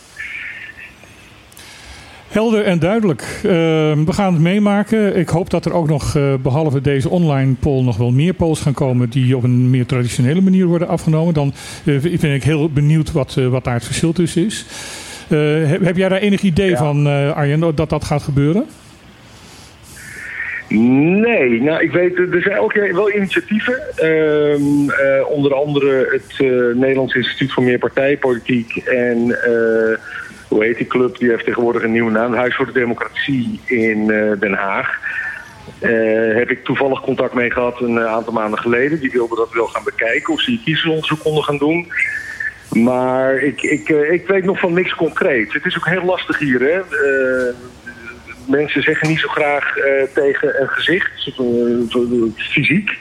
Helder 2.32 2.64
en 2.64 2.80
duidelijk. 2.80 3.22
Eh, 3.22 3.52
we 4.06 4.14
gaan 4.14 4.34
het 4.34 4.42
meemaken. 4.42 5.16
Ik 5.16 5.30
hoop 5.30 5.50
dat 5.50 5.66
er 5.66 5.74
ook 5.74 5.88
nog, 5.88 6.16
eh, 6.16 6.34
behalve 6.42 6.82
deze 6.82 7.10
online 7.10 7.54
poll, 7.60 7.84
nog 7.84 7.98
wel 7.98 8.12
meer 8.12 8.34
polls 8.34 8.62
gaan 8.62 8.74
komen 8.74 9.10
die 9.10 9.36
op 9.36 9.44
een 9.44 9.70
meer 9.70 9.86
traditionele 9.86 10.42
manier 10.42 10.66
worden 10.66 10.88
afgenomen. 10.88 11.34
Dan 11.34 11.54
eh, 11.86 12.20
ben 12.20 12.34
ik 12.34 12.44
heel 12.44 12.70
benieuwd 12.70 13.12
wat, 13.12 13.36
eh, 13.38 13.48
wat 13.48 13.64
daar 13.64 13.74
het 13.74 13.86
verschil 13.86 14.14
tussen 14.14 14.46
is. 14.46 14.66
Heb, 15.28 15.84
heb 15.84 15.98
jij 15.98 16.10
daar 16.10 16.20
enig 16.20 16.42
idee 16.42 16.70
Ja. 16.70 16.78
van, 16.78 17.08
Arjen, 17.36 17.60
dat 17.76 17.90
dat 17.90 18.04
gaat 18.04 18.24
gebeuren? 18.24 18.66
Nee, 20.78 21.62
nou 21.62 21.84
ik 21.84 21.92
weet, 21.92 22.18
er 22.18 22.42
zijn 22.42 22.60
ook 22.60 22.74
wel 22.74 23.12
initiatieven. 23.12 23.80
Ehm, 23.96 24.90
eh, 24.90 25.28
onder 25.30 25.54
andere 25.54 26.08
het 26.12 26.48
eh, 26.48 26.76
Nederlands 26.76 27.14
Instituut 27.14 27.52
voor 27.52 27.64
Meerpartijpolitiek 27.64 28.76
en 28.78 29.38
hoe 30.52 30.64
heet 30.64 30.78
die 30.78 30.88
club? 30.88 31.18
Die 31.18 31.30
heeft 31.30 31.46
tegenwoordig 31.46 31.84
een 31.84 31.92
nieuwe 31.92 32.12
naam, 32.12 32.34
Huis 32.34 32.56
voor 32.56 32.66
de 32.66 32.72
Democratie 32.72 33.60
in 33.66 34.12
eh, 34.12 34.40
Den 34.40 34.54
Haag. 34.54 35.00
Eh, 35.80 36.36
heb 36.36 36.50
ik 36.50 36.64
toevallig 36.64 37.02
contact 37.02 37.34
mee 37.34 37.52
gehad 37.52 37.82
een 37.82 37.98
eh, 37.98 38.06
aantal 38.06 38.34
maanden 38.34 38.60
geleden. 38.60 39.00
Die 39.00 39.12
wilden 39.12 39.38
dat 39.38 39.54
wel 39.54 39.68
gaan 39.68 39.84
bekijken 39.84 40.34
of 40.34 40.42
ze 40.42 40.52
een 40.52 40.62
kiezersonderzoek 40.64 41.20
konden 41.20 41.44
gaan 41.44 41.58
doen. 41.58 41.92
Maar 42.70 43.36
ik, 43.36 43.62
ik, 43.62 43.90
ik 43.90 44.28
weet 44.28 44.44
nog 44.44 44.60
van 44.60 44.74
niks 44.74 44.96
concreets. 44.96 45.54
Het 45.54 45.66
is 45.66 45.78
ook 45.78 45.88
heel 45.88 46.04
lastig 46.04 46.40
hier. 46.40 46.60
Hè? 46.60 46.80
Mensen 48.48 48.84
zeggen 48.84 49.08
niet 49.08 49.20
zo 49.20 49.28
graag 49.28 49.74
tegen 50.14 50.62
een 50.62 50.70
gezicht, 50.70 51.12
fysiek, 52.36 52.98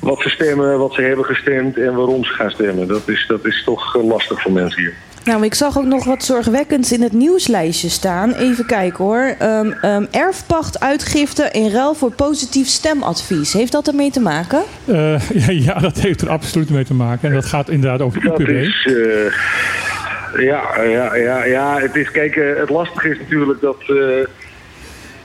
wat 0.00 0.20
ze 0.20 0.28
stemmen, 0.28 0.78
wat 0.78 0.94
ze 0.94 1.02
hebben 1.02 1.24
gestemd 1.24 1.78
en 1.78 1.94
waarom 1.94 2.24
ze 2.24 2.32
gaan 2.32 2.50
stemmen. 2.50 2.88
Dat 2.88 3.08
is, 3.08 3.24
dat 3.28 3.46
is 3.46 3.64
toch 3.64 4.02
lastig 4.02 4.42
voor 4.42 4.52
mensen 4.52 4.80
hier. 4.80 4.94
Nou, 5.24 5.38
maar 5.38 5.46
ik 5.46 5.54
zag 5.54 5.78
ook 5.78 5.84
nog 5.84 6.04
wat 6.04 6.24
zorgwekkends 6.24 6.92
in 6.92 7.02
het 7.02 7.12
nieuwslijstje 7.12 7.88
staan. 7.88 8.32
Even 8.34 8.66
kijken 8.66 9.04
hoor. 9.04 9.34
Ehm 9.38 9.70
ehm, 9.82 10.04
erfpachtuitgifte 10.10 11.48
in 11.52 11.70
ruil 11.70 11.94
voor 11.94 12.10
positief 12.12 12.66
stemadvies. 12.68 13.52
Heeft 13.52 13.72
dat 13.72 13.88
ermee 13.88 14.10
te 14.10 14.20
maken? 14.20 14.62
Eh, 14.84 15.28
ja, 15.46 15.50
ja, 15.50 15.74
dat 15.78 15.98
heeft 15.98 16.20
er 16.20 16.28
absoluut 16.28 16.70
mee 16.70 16.84
te 16.84 16.94
maken. 16.94 17.28
En 17.28 17.34
dat 17.34 17.44
gaat 17.44 17.68
inderdaad 17.70 18.00
over 18.00 18.22
Dat 18.22 18.40
UPB. 18.40 18.48
is, 18.50 18.86
eh, 18.86 20.44
ja, 20.44 20.82
ja, 20.82 21.14
ja, 21.16 21.44
ja, 21.44 21.78
het 21.80 21.96
is, 21.96 22.10
kijk, 22.10 22.36
eh, 22.36 22.56
het 22.60 22.70
lastige 22.70 23.08
is 23.08 23.18
natuurlijk 23.18 23.60
dat, 23.60 23.76
eh, 23.86 23.96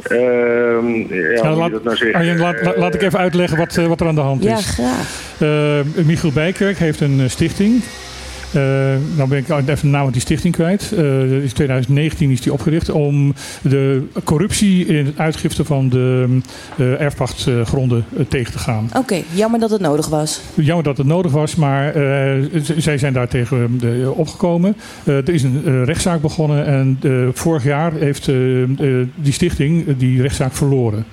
ehm, 0.03 0.15
ja, 0.17 0.77
hoe 0.77 0.85
moet 0.85 1.41
je 1.41 1.55
laat, 1.55 1.71
dat 1.71 1.83
nou? 1.83 2.13
Arjen, 2.13 2.37
laat, 2.39 2.61
la- 2.61 2.73
laat 2.77 2.93
ik 2.95 3.01
even 3.01 3.19
uitleggen 3.19 3.57
wat, 3.57 3.75
wat 3.75 4.01
er 4.01 4.07
aan 4.07 4.15
de 4.15 4.21
hand 4.21 4.43
Ja, 4.43 4.57
is. 4.57 4.65
graag. 4.65 5.31
Eh, 5.39 6.05
Michiel 6.05 6.31
Bijkerk 6.31 6.77
heeft 6.77 7.01
een 7.01 7.29
stichting. 7.29 7.81
Eh 8.53 8.61
nou 9.15 9.29
ben 9.29 9.37
ik 9.37 9.49
even 9.49 9.75
de 9.81 9.87
naam 9.87 10.03
van 10.03 10.11
die 10.11 10.21
stichting 10.21 10.53
kwijt. 10.53 10.91
Eh, 10.91 11.31
in 11.43 11.53
2019 11.53 12.31
is 12.31 12.41
die 12.41 12.53
opgericht 12.53 12.89
om 12.89 13.33
de 13.61 14.03
corruptie 14.23 14.85
in 14.85 15.05
het 15.05 15.17
uitgifte 15.17 15.65
van 15.65 15.89
de 15.89 16.39
eh 16.77 17.01
erfpachtgronden 17.01 18.05
tegen 18.27 18.51
te 18.51 18.59
gaan. 18.59 18.89
Oké, 18.95 19.21
jammer 19.33 19.59
dat 19.59 19.69
het 19.69 19.81
nodig 19.81 20.07
was. 20.07 20.41
Jammer 20.53 20.83
dat 20.83 20.97
het 20.97 21.07
nodig 21.07 21.31
was, 21.31 21.55
maar 21.55 21.93
zij 22.77 22.97
zijn 22.97 23.13
daar 23.13 23.27
tegen 23.27 23.79
opgekomen. 24.15 24.75
Er 25.05 25.29
is 25.29 25.43
een 25.43 25.85
rechtszaak 25.85 26.21
begonnen 26.21 26.65
en 26.65 26.99
vorig 27.33 27.63
jaar 27.63 27.93
heeft 27.93 28.25
die 29.15 29.33
stichting 29.33 29.97
die 29.97 30.21
rechtszaak 30.21 30.53
verloren. 30.53 31.05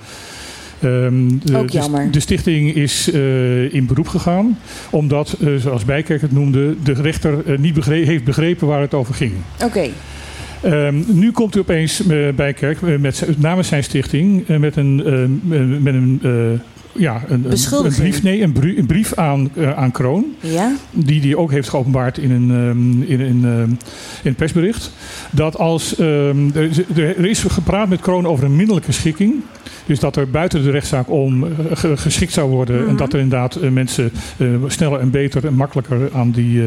Ehm, 0.85 1.27
de, 1.43 1.57
Ook 1.57 1.69
jammer. 1.69 2.11
De, 2.11 2.19
stichting 2.19 2.75
is 2.75 3.11
eh, 3.11 3.73
in 3.73 3.85
beroep 3.85 4.07
gegaan, 4.07 4.57
omdat, 4.89 5.37
eh, 5.41 5.55
zoals 5.55 5.85
Bijkerk 5.85 6.21
het 6.21 6.31
noemde, 6.31 6.75
de 6.83 6.93
rechter 6.93 7.45
eh, 7.45 7.57
niet 7.57 7.85
heeft 7.85 8.23
begrepen 8.23 8.67
waar 8.67 8.81
het 8.81 8.93
over 8.93 9.13
ging. 9.13 9.31
Oké, 9.63 9.87
Ehm, 10.61 10.95
nu 11.07 11.31
komt 11.31 11.53
hij 11.53 11.61
opeens 11.63 12.01
bij 12.35 12.53
Kerk 12.53 12.81
eh, 12.81 12.97
met, 12.99 13.27
namens 13.37 13.67
zijn 13.67 13.83
stichting 13.83 14.47
met 14.47 14.75
een, 14.75 14.95
met 15.83 15.93
een, 15.93 16.19
ja, 16.91 17.23
een, 17.27 17.45
een, 17.51 17.91
brief, 17.93 18.23
nee, 18.23 18.41
een, 18.41 18.51
brie- 18.51 18.77
een 18.77 18.85
brief 18.85 19.13
aan, 19.13 19.49
aan 19.75 19.91
Kroon. 19.91 20.25
ja. 20.39 20.71
Die 20.91 21.21
hij 21.21 21.35
ook 21.35 21.51
heeft 21.51 21.69
geopenbaard 21.69 22.17
in 22.17 22.31
een, 22.31 22.51
ehm, 22.51 23.11
in, 23.11 23.19
een, 23.21 23.77
in 24.23 24.35
persbericht. 24.35 24.91
Dat 25.31 25.57
als 25.57 25.99
er, 25.99 26.55
is- 26.55 26.77
er 26.97 27.25
is 27.25 27.43
gepraat 27.43 27.89
met 27.89 28.01
Kroon 28.01 28.25
over 28.27 28.45
een 28.45 28.55
minderlijke 28.55 28.91
schikking. 28.91 29.33
Dus 29.85 29.99
dat 29.99 30.15
er 30.15 30.29
buiten 30.29 30.63
de 30.63 30.71
rechtszaak 30.71 31.09
om 31.09 31.43
eh, 31.43 31.49
ge- 31.73 31.97
geschikt 31.97 32.33
zou 32.33 32.49
worden. 32.49 32.87
En 32.87 32.95
dat 32.95 33.13
er 33.13 33.19
inderdaad 33.19 33.55
eh, 33.55 33.69
mensen 33.69 34.11
eh, 34.37 34.47
sneller 34.67 34.99
en 34.99 35.09
beter 35.09 35.45
en 35.45 35.53
makkelijker 35.53 36.09
aan 36.13 36.31
die, 36.31 36.61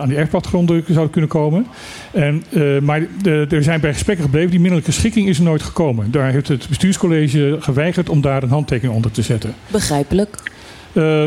aan 0.00 0.08
die 0.08 0.16
erfplatgronden 0.16 0.82
zouden 0.86 1.10
kunnen 1.10 1.30
komen. 1.30 1.66
En, 2.12 2.42
maar 2.82 3.02
er 3.24 3.62
zijn 3.62 3.80
bij 3.80 3.92
gesprekken 3.92 4.24
gebleven. 4.24 4.50
Die 4.50 4.60
minderlijke 4.60 4.92
schikking 4.92 5.28
is 5.28 5.38
er 5.38 5.44
nooit 5.44 5.62
gekomen. 5.62 6.10
Daar 6.10 6.30
heeft 6.30 6.48
het 6.48 6.68
bestuurscollege 6.68 7.56
geweigerd 7.60 8.08
om 8.08 8.20
daar 8.20 8.42
een 8.42 8.48
handtekening 8.48 8.94
onder 8.94 9.10
te 9.10 9.22
zetten. 9.22 9.54
Begrijpelijk. 9.70 10.36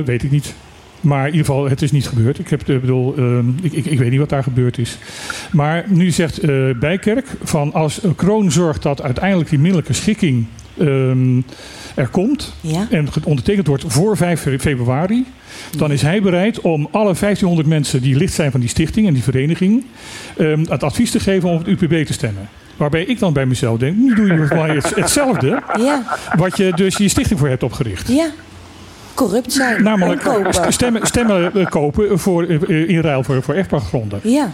Weet 0.06 0.24
ik 0.24 0.32
niet. 0.32 0.54
Maar 1.02 1.20
in 1.28 1.32
ieder 1.32 1.46
geval, 1.46 1.70
het 1.70 1.82
is 1.82 1.92
niet 1.92 2.08
gebeurd. 2.08 2.40
Ik, 2.40 2.50
heb, 2.50 2.62
bedoel, 2.66 3.16
ehm, 3.18 3.50
ik, 3.62 3.72
ik, 3.74 3.86
ik 3.86 4.00
weet 4.00 4.10
niet 4.10 4.20
wat 4.20 4.30
daar 4.30 4.44
gebeurd 4.44 4.78
is. 4.78 4.98
Maar 5.52 5.84
nu 5.88 6.12
zegt 6.12 6.42
Bijkerk 6.80 7.26
van 7.44 7.74
als 7.74 8.02
kroon 8.16 8.52
zorgt 8.52 8.82
dat 8.84 9.02
uiteindelijk 9.02 9.50
die 9.50 9.60
minderlijke 9.60 9.94
schikking 9.94 10.46
ehm, 10.78 11.42
er 11.96 12.08
komt 12.08 12.54
Ja. 12.62 12.88
en 12.90 13.08
ondertekend 13.24 13.68
wordt 13.68 13.84
voor 13.88 14.18
5 14.18 14.42
fe- 14.42 14.60
februari, 14.60 15.26
dan 15.78 15.92
is 15.92 16.02
hij 16.02 16.22
bereid 16.22 16.62
om 16.62 16.88
alle 16.92 17.14
1500 17.16 17.68
mensen 17.68 18.02
die 18.02 18.16
lid 18.16 18.32
zijn 18.32 18.52
van 18.52 18.60
die 18.60 18.70
stichting 18.70 19.08
en 19.08 19.14
die 19.14 19.24
vereniging 19.24 19.84
ehm, 20.38 20.60
het 20.70 20.84
advies 20.84 21.12
te 21.12 21.20
geven 21.20 21.50
om 21.50 21.56
op 21.56 21.66
het 21.66 21.82
UPB 21.82 22.06
te 22.06 22.14
stemmen. 22.14 22.50
Waarbij 22.78 23.04
ik 23.04 23.20
dan 23.20 23.34
bij 23.34 23.46
mezelf 23.46 23.78
denk, 23.78 23.98
nu 23.98 24.16
doe 24.16 24.28
je 24.28 24.82
hetzelfde 24.96 25.62
Ja, 25.80 26.18
wat 26.38 26.58
je 26.58 26.72
dus 26.76 26.98
je 26.98 27.08
stichting 27.08 27.40
voor 27.40 27.48
hebt 27.48 27.64
opgericht. 27.64 28.08
ja. 28.08 28.30
Corrupt 29.14 29.52
zijn. 29.54 29.84
Namelijk 29.84 30.22
kopen. 30.22 30.74
stemmen, 30.74 31.08
stemmen 31.08 31.54
eh, 31.56 31.66
kopen 31.66 32.20
voor, 32.20 32.44
eh, 32.44 32.90
in 32.90 33.00
ruil 33.02 33.24
voor, 33.24 33.44
voor 33.44 33.54
erfpachtgronden. 33.56 34.20
Ja. 34.24 34.52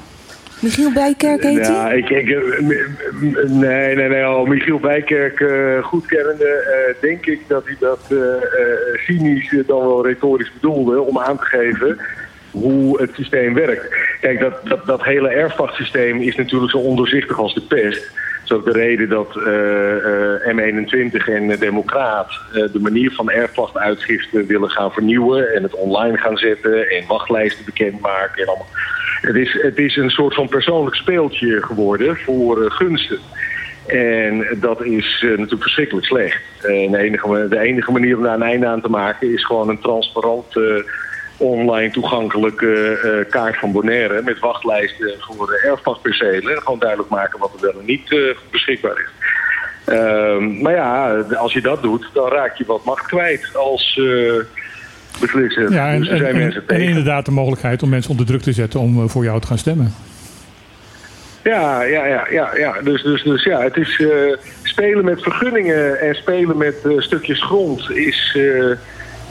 Michiel 0.59 0.91
Bijkerk 0.93 1.43
heet 1.43 1.67
hij? 1.67 1.75
Ja, 1.75 1.91
ik, 1.91 2.09
ik, 2.09 2.27
nee, 3.47 3.95
nee, 3.95 4.09
nee. 4.09 4.23
Al 4.23 4.45
Michiel 4.45 4.79
Bijkerk 4.79 5.39
eh, 5.39 5.83
goed 5.83 6.05
kennende, 6.05 6.45
eh, 6.45 7.01
denk 7.01 7.25
ik 7.25 7.41
dat 7.47 7.65
hij 7.65 7.75
dat 7.79 7.99
eh, 8.09 8.17
cynisch 9.05 9.55
dan 9.67 9.79
wel 9.79 10.05
retorisch 10.05 10.51
bedoelde 10.53 11.01
om 11.01 11.19
aan 11.19 11.37
te 11.37 11.45
geven 11.45 11.97
hoe 12.51 13.01
het 13.01 13.11
systeem 13.13 13.53
werkt. 13.53 13.95
Kijk, 14.21 14.39
dat, 14.39 14.53
dat, 14.63 14.85
dat 14.85 15.03
hele 15.03 15.29
erfpachtsysteem 15.29 16.21
is 16.21 16.35
natuurlijk 16.35 16.71
zo 16.71 16.77
ondoorzichtig 16.77 17.39
als 17.39 17.53
de 17.53 17.61
pest. 17.61 18.11
Dat 18.49 18.57
is 18.57 18.65
ook 18.65 18.73
de 18.73 18.79
reden 18.79 19.09
dat 19.09 19.35
eh, 19.35 20.47
eh, 20.47 20.57
M21 20.57 21.25
en 21.25 21.47
de 21.47 21.57
Democraat 21.59 22.31
eh, 22.53 22.63
de 22.71 22.79
manier 22.79 23.11
van 23.11 23.29
erfpachtuitgifte 23.29 24.45
willen 24.45 24.69
gaan 24.69 24.91
vernieuwen 24.91 25.53
en 25.53 25.63
het 25.63 25.75
online 25.75 26.17
gaan 26.17 26.37
zetten 26.37 26.89
en 26.89 27.07
wachtlijsten 27.07 27.65
bekendmaken 27.65 28.41
en 28.41 28.47
allemaal. 28.47 28.67
Het 29.21 29.35
is, 29.35 29.57
het 29.61 29.77
is 29.77 29.95
een 29.95 30.09
soort 30.09 30.33
van 30.33 30.47
persoonlijk 30.47 30.95
speeltje 30.95 31.61
geworden 31.61 32.17
voor 32.17 32.71
gunsten. 32.71 33.19
En 33.87 34.57
dat 34.59 34.83
is 34.83 35.21
natuurlijk 35.21 35.61
verschrikkelijk 35.61 36.05
slecht. 36.05 36.41
En 36.61 36.91
de, 36.91 36.97
enige, 36.97 37.47
de 37.49 37.59
enige 37.59 37.91
manier 37.91 38.17
om 38.17 38.23
daar 38.23 38.35
een 38.35 38.41
einde 38.41 38.67
aan 38.67 38.81
te 38.81 38.89
maken 38.89 39.33
is 39.33 39.45
gewoon 39.45 39.69
een 39.69 39.79
transparant, 39.79 40.55
online 41.39 41.91
toegankelijke 41.91 42.99
eh, 42.99 43.31
kaart 43.31 43.57
van 43.57 43.71
Bonaire 43.71 44.21
met 44.21 44.39
wachtlijsten 44.39 45.15
voor 45.19 45.47
de 45.47 45.65
erfpachtpercelen. 45.67 46.55
En 46.55 46.61
gewoon 46.61 46.79
duidelijk 46.79 47.09
maken 47.09 47.39
wat 47.39 47.51
er 47.55 47.61
wel 47.61 47.79
en 47.79 47.85
niet 47.85 48.11
eh, 48.11 48.19
beschikbaar 48.51 48.97
is. 48.97 49.09
Ehm, 49.85 50.61
maar 50.61 50.73
ja, 50.73 51.19
als 51.19 51.53
je 51.53 51.61
dat 51.61 51.81
doet, 51.81 52.09
dan 52.13 52.29
raak 52.29 52.55
je 52.57 52.65
wat 52.65 52.83
macht 52.83 53.05
kwijt 53.05 53.55
als 53.55 53.99
eh, 54.03 54.33
beslisser. 55.21 55.71
Ja, 55.71 55.89
en, 55.91 55.99
dus 55.99 56.09
er 56.09 56.17
zijn 56.17 56.29
en- 56.33 56.37
mensen 56.37 56.61
en 56.61 56.67
tegen. 56.67 56.83
inderdaad 56.87 57.25
de 57.25 57.31
mogelijkheid 57.31 57.83
om 57.83 57.89
mensen 57.89 58.11
onder 58.11 58.25
druk 58.25 58.41
te 58.41 58.53
zetten 58.53 58.79
om 58.79 59.03
eh, 59.03 59.09
voor 59.09 59.23
jou 59.23 59.39
te 59.41 59.47
gaan 59.47 59.57
stemmen. 59.57 59.93
Ja, 61.43 61.81
ja, 61.83 62.05
ja, 62.05 62.27
ja, 62.29 62.55
ja. 62.57 62.81
Dus, 62.83 63.03
dus, 63.03 63.23
dus 63.23 63.43
ja, 63.43 63.61
het 63.61 63.77
is 63.77 63.99
eh, 63.99 64.09
spelen 64.63 65.05
met 65.05 65.21
vergunningen 65.21 65.99
en 65.99 66.15
spelen 66.15 66.57
met 66.57 66.75
eh, 66.85 66.91
stukjes 66.97 67.43
grond 67.43 67.91
is 67.91 68.35
eh, 68.37 68.71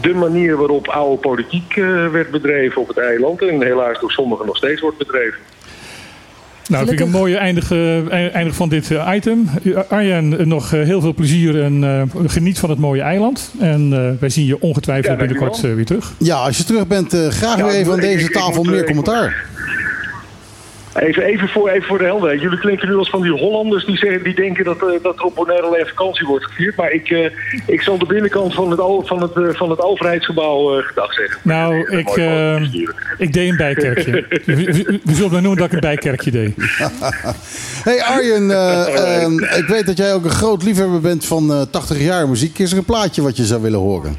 de 0.01 0.15
manier 0.15 0.57
waarop 0.57 0.89
oude 0.89 1.17
politiek 1.21 1.77
eh, 1.77 2.09
werd 2.11 2.31
bedreven 2.31 2.81
op 2.81 2.89
het 2.89 2.99
eiland. 2.99 3.43
En 3.43 3.63
helaas 3.63 4.01
door 4.01 4.11
sommigen 4.11 4.47
nog 4.47 4.57
steeds 4.57 4.81
wordt 4.81 4.99
bedreven. 4.99 5.39
Nou, 6.69 6.81
dat 6.85 6.89
vind 6.89 7.01
ik 7.01 7.07
een 7.15 7.21
mooie 7.21 7.37
eindig, 7.37 7.71
eh, 7.71 8.35
eindig 8.35 8.55
van 8.55 8.69
dit 8.69 8.91
eh, 8.91 9.13
item. 9.15 9.49
Arjen, 9.89 10.49
nog 10.49 10.71
heel 10.71 11.01
veel 11.01 11.15
plezier 11.15 11.63
en 11.63 11.85
eh, 11.85 12.03
geniet 12.31 12.59
van 12.59 12.71
het 12.71 12.79
mooie 12.79 13.01
eiland. 13.03 13.53
En 13.61 13.93
eh, 13.93 14.21
wij 14.21 14.29
zien 14.29 14.47
je 14.47 14.61
ongetwijfeld 14.61 15.13
Ja, 15.21 15.27
binnenkort 15.27 15.61
weer 15.61 15.85
terug. 15.85 16.13
Ja, 16.19 16.37
als 16.37 16.57
je 16.59 16.65
terug 16.65 16.87
bent, 16.87 17.13
eh, 17.15 17.29
graag 17.29 17.57
Ja, 17.57 17.65
weer 17.65 17.75
even 17.75 17.93
aan 17.93 17.99
ik- 17.99 18.05
deze 18.05 18.25
ik 18.25 18.33
tafel 18.33 18.63
moet, 18.63 18.71
meer 18.73 18.81
ik 18.81 18.87
commentaar. 18.87 19.45
Even, 20.95 21.23
even, 21.23 21.49
voor, 21.49 21.69
even 21.69 21.87
voor 21.89 21.99
de 21.99 22.05
helderheid. 22.05 22.41
Jullie 22.41 22.59
klinken 22.59 22.89
nu 22.89 22.95
als 22.97 23.11
van 23.11 23.23
die 23.23 23.31
Hollanders 23.33 23.85
die, 23.85 23.97
zeggen, 23.97 24.23
die 24.23 24.35
denken 24.35 24.65
dat, 24.65 24.83
eh, 24.83 25.03
dat 25.03 25.19
er 25.19 25.23
op 25.25 25.35
Bonaire 25.35 25.67
alleen 25.67 25.87
vakantie 25.87 26.27
wordt 26.27 26.45
gevierd. 26.45 26.77
Maar 26.77 26.91
ik, 26.91 27.11
eh, 27.11 27.31
ik 27.67 27.81
zal 27.83 27.99
de 27.99 28.07
binnenkant 28.07 28.55
van 28.55 28.71
het, 28.71 28.81
van 29.09 29.23
het, 29.23 29.33
eh, 29.37 29.43
van 29.59 29.71
het 29.71 29.81
overheidsgebouw 29.81 30.83
gedag 30.83 31.13
zeggen. 31.13 31.41
Nou, 31.43 31.79
ik, 31.99 32.09
ik 33.19 33.33
deed 33.33 33.51
een 33.51 33.57
bijkerkje. 33.57 34.11
we, 34.45 34.55
we- 34.55 35.01
we 35.05 35.15
zullen 35.15 35.33
maar 35.33 35.43
noemen 35.43 35.59
dat 35.61 35.67
ik 35.67 35.73
een 35.73 35.81
bijkerkje 35.81 36.31
deed. 36.31 36.55
Hey 37.85 38.03
Arjen, 38.03 38.51
eh, 38.51 39.23
ehm, 39.23 39.39
ik 39.39 39.65
weet 39.69 39.87
dat 39.87 39.97
jij 39.97 40.15
ook 40.15 40.25
een 40.25 40.31
groot 40.31 40.63
liefhebber 40.63 41.01
bent 41.01 41.25
van 41.27 41.51
eh 41.53 41.63
80 41.71 41.99
jaar 42.01 42.29
muziek. 42.29 42.59
Is 42.59 42.73
er 42.73 42.79
een 42.79 42.85
plaatje 42.85 43.23
wat 43.23 43.37
je 43.37 43.45
zou 43.45 43.63
willen 43.63 43.79
horen? 43.79 44.17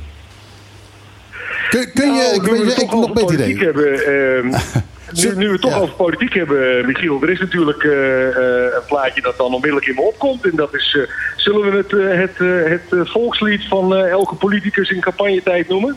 Kun, 1.69 1.91
kun 1.93 2.13
je, 2.13 2.21
Nou, 2.21 2.35
ik 2.61 2.65
weet 2.65 2.81
ik 2.81 2.91
nog 2.91 3.13
beter 3.13 3.33
idee. 3.33 3.57
hebben. 3.57 4.51
nu, 5.13 5.35
nu 5.35 5.45
we 5.45 5.51
het 5.51 5.61
toch 5.61 5.71
Ja. 5.71 5.77
over 5.77 5.95
politiek 5.95 6.33
hebben, 6.33 6.85
Michiel. 6.85 7.21
Er 7.21 7.29
is 7.29 7.39
natuurlijk 7.39 7.83
eh, 7.83 8.27
eh, 8.27 8.73
een 8.75 8.85
plaatje 8.87 9.21
dat 9.21 9.37
dan 9.37 9.53
onmiddellijk 9.53 9.87
in 9.87 9.95
me 9.95 10.01
opkomt. 10.01 10.43
En 10.45 10.55
dat 10.55 10.73
is, 10.75 10.97
eh, 10.99 11.13
zullen 11.35 11.71
we 11.71 11.77
het, 11.77 11.93
eh, 11.93 12.19
het, 12.19 12.35
eh, 12.37 12.71
het 12.71 12.99
eh, 13.05 13.11
volkslied 13.13 13.67
van 13.67 13.95
eh, 13.95 14.09
elke 14.09 14.35
politicus 14.35 14.89
in 14.89 14.99
campagnetijd 15.01 15.67
noemen? 15.69 15.95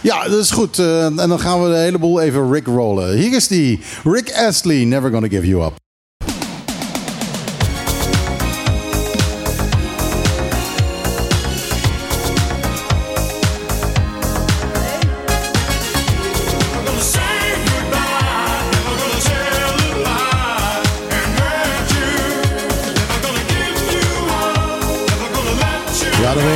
Ja, 0.00 0.28
dat 0.28 0.38
is 0.38 0.50
goed. 0.50 0.78
Eh, 0.78 1.04
en 1.04 1.16
dan 1.16 1.40
gaan 1.40 1.62
we 1.62 1.68
de 1.68 1.76
hele 1.76 1.98
boel 1.98 2.20
even 2.20 2.52
Rick 2.52 2.66
rollen. 2.66 3.16
Hier 3.16 3.36
is 3.36 3.48
die. 3.48 3.80
Rick 4.04 4.32
Astley, 4.34 4.84
Never 4.84 5.10
Gonna 5.10 5.28
Give 5.28 5.46
You 5.46 5.64
Up. 5.64 5.81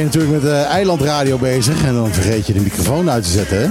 Natuurlijk 0.07 0.33
met 0.33 0.43
de 0.43 0.57
eilandradio 0.57 1.39
bezig. 1.39 1.85
En 1.85 1.95
dan 1.95 2.13
vergeet 2.13 2.47
je 2.47 2.53
de 2.53 2.61
microfoon 2.61 3.11
uit 3.11 3.23
te 3.23 3.31
zetten, 3.31 3.59
hè? 3.61 3.69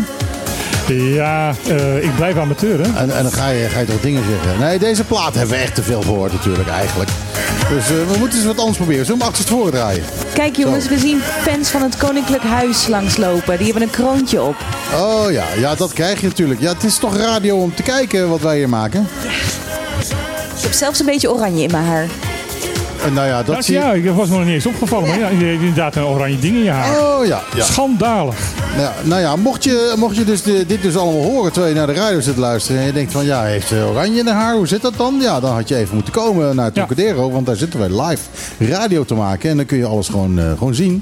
Ja, 0.94 1.54
eh, 1.68 2.04
ik 2.04 2.16
blijf 2.16 2.38
amateur, 2.38 2.80
hè? 2.80 3.00
En, 3.00 3.18
en 3.18 3.24
dan 3.24 3.32
ga 3.32 3.50
je, 3.50 3.70
ga 3.70 3.80
je 3.80 3.86
toch 3.86 4.02
dingen 4.02 4.24
zeggen. 4.30 4.60
Nee, 4.60 4.80
deze 4.80 5.04
plaat 5.04 5.36
hebben 5.36 5.56
we 5.56 5.62
echt 5.62 5.76
te 5.76 5.84
veel 5.84 6.02
gehoord 6.02 6.32
natuurlijk 6.32 6.70
eigenlijk. 6.70 7.10
Dus 7.70 7.90
eh, 7.90 7.96
we 8.12 8.16
moeten 8.20 8.38
eens 8.38 8.48
wat 8.48 8.60
anders 8.60 8.78
proberen. 8.78 9.06
Zullen 9.06 9.20
we 9.20 9.26
hem 9.26 9.34
achter 9.34 9.50
het 9.50 9.58
voren 9.58 9.74
draaien? 9.74 10.04
Kijk 10.34 10.56
jongens, 10.56 10.88
we 10.88 10.98
zien 10.98 11.20
fans 11.22 11.70
van 11.70 11.82
het 11.82 11.98
Koninklijk 11.98 12.44
Huis 12.44 12.88
langslopen. 12.88 13.58
Die 13.58 13.66
hebben 13.66 13.84
een 13.84 13.90
kroontje 13.90 14.42
op. 14.42 14.56
Oh 14.94 15.32
ja, 15.32 15.46
ja, 15.58 15.76
dat 15.76 15.94
krijg 15.94 16.22
je 16.22 16.28
natuurlijk. 16.28 16.60
Ja, 16.60 16.74
het 16.74 16.84
is 16.84 16.98
toch 16.98 17.18
radio 17.18 17.58
om 17.58 17.76
te 17.76 17.84
kijken 17.84 18.30
wat 18.30 18.42
wij 18.42 18.58
hier 18.58 18.70
maken. 18.70 19.08
Ik 20.56 20.62
heb 20.62 20.72
zelfs 20.72 21.00
een 21.00 21.06
beetje 21.06 21.32
oranje 21.32 21.64
in 21.64 21.72
mijn 21.72 21.86
haar. 21.86 22.08
En 23.06 23.14
nou 23.14 23.28
ja, 23.28 23.44
dat 23.44 23.56
Dat, 23.56 23.66
zie 23.66 23.74
je. 23.74 23.80
ja, 23.80 23.94
ik 23.94 24.10
was 24.10 24.30
me 24.30 24.36
nog 24.36 24.46
niet 24.46 24.54
eens 24.54 24.66
opgevallen. 24.66 25.08
Maar 25.10 25.20
ja, 25.20 25.28
je 25.30 25.46
hebt 25.46 25.60
inderdaad 25.60 25.96
een 25.96 26.04
oranje 26.04 26.40
ding 26.40 26.56
in 26.56 26.64
je 26.64 26.70
haar. 26.70 27.00
Oh 27.00 27.26
ja, 27.26 27.42
ja. 27.56 27.64
Schandalig. 27.64 28.36
Ja, 28.78 28.94
nou 29.04 29.22
ja, 29.22 29.36
mocht 29.36 29.64
je, 29.64 29.94
mocht 29.98 30.16
je 30.16 30.24
dus 30.24 30.42
de- 30.44 30.66
dit 30.68 30.82
dus 30.82 30.96
allemaal 30.98 31.22
horen 31.24 31.52
terwijl 31.52 31.74
je 31.74 31.80
naar 31.80 31.88
de 31.88 31.94
radio 32.02 32.20
zit 32.22 32.34
te 32.34 32.40
luisteren 32.40 32.80
en 32.82 32.88
je 32.88 32.94
denkt 32.94 33.12
van 33.12 33.26
ja, 33.26 33.44
heeft 33.44 33.68
ze 33.68 33.86
oranje 33.90 34.20
in 34.20 34.28
haar 34.28 34.36
haar, 34.36 34.56
hoe 34.56 34.68
zit 34.68 34.82
dat 34.82 34.94
dan? 34.98 35.18
Ja, 35.22 35.40
dan 35.40 35.54
had 35.54 35.68
je 35.68 35.76
even 35.76 35.96
moeten 35.96 36.14
komen 36.14 36.56
naar 36.56 36.72
Trocadero, 36.72 37.32
want 37.32 37.46
daar 37.46 37.56
zitten 37.56 37.80
wij 37.80 38.08
live 38.08 38.22
radio 38.60 39.04
te 39.06 39.14
maken 39.14 39.50
en 39.50 39.58
dan 39.58 39.66
kun 39.66 39.78
je 39.78 39.86
alles 39.86 40.08
gewoon, 40.08 40.40
eh, 40.40 40.52
gewoon 40.58 40.76
zien. 40.76 41.02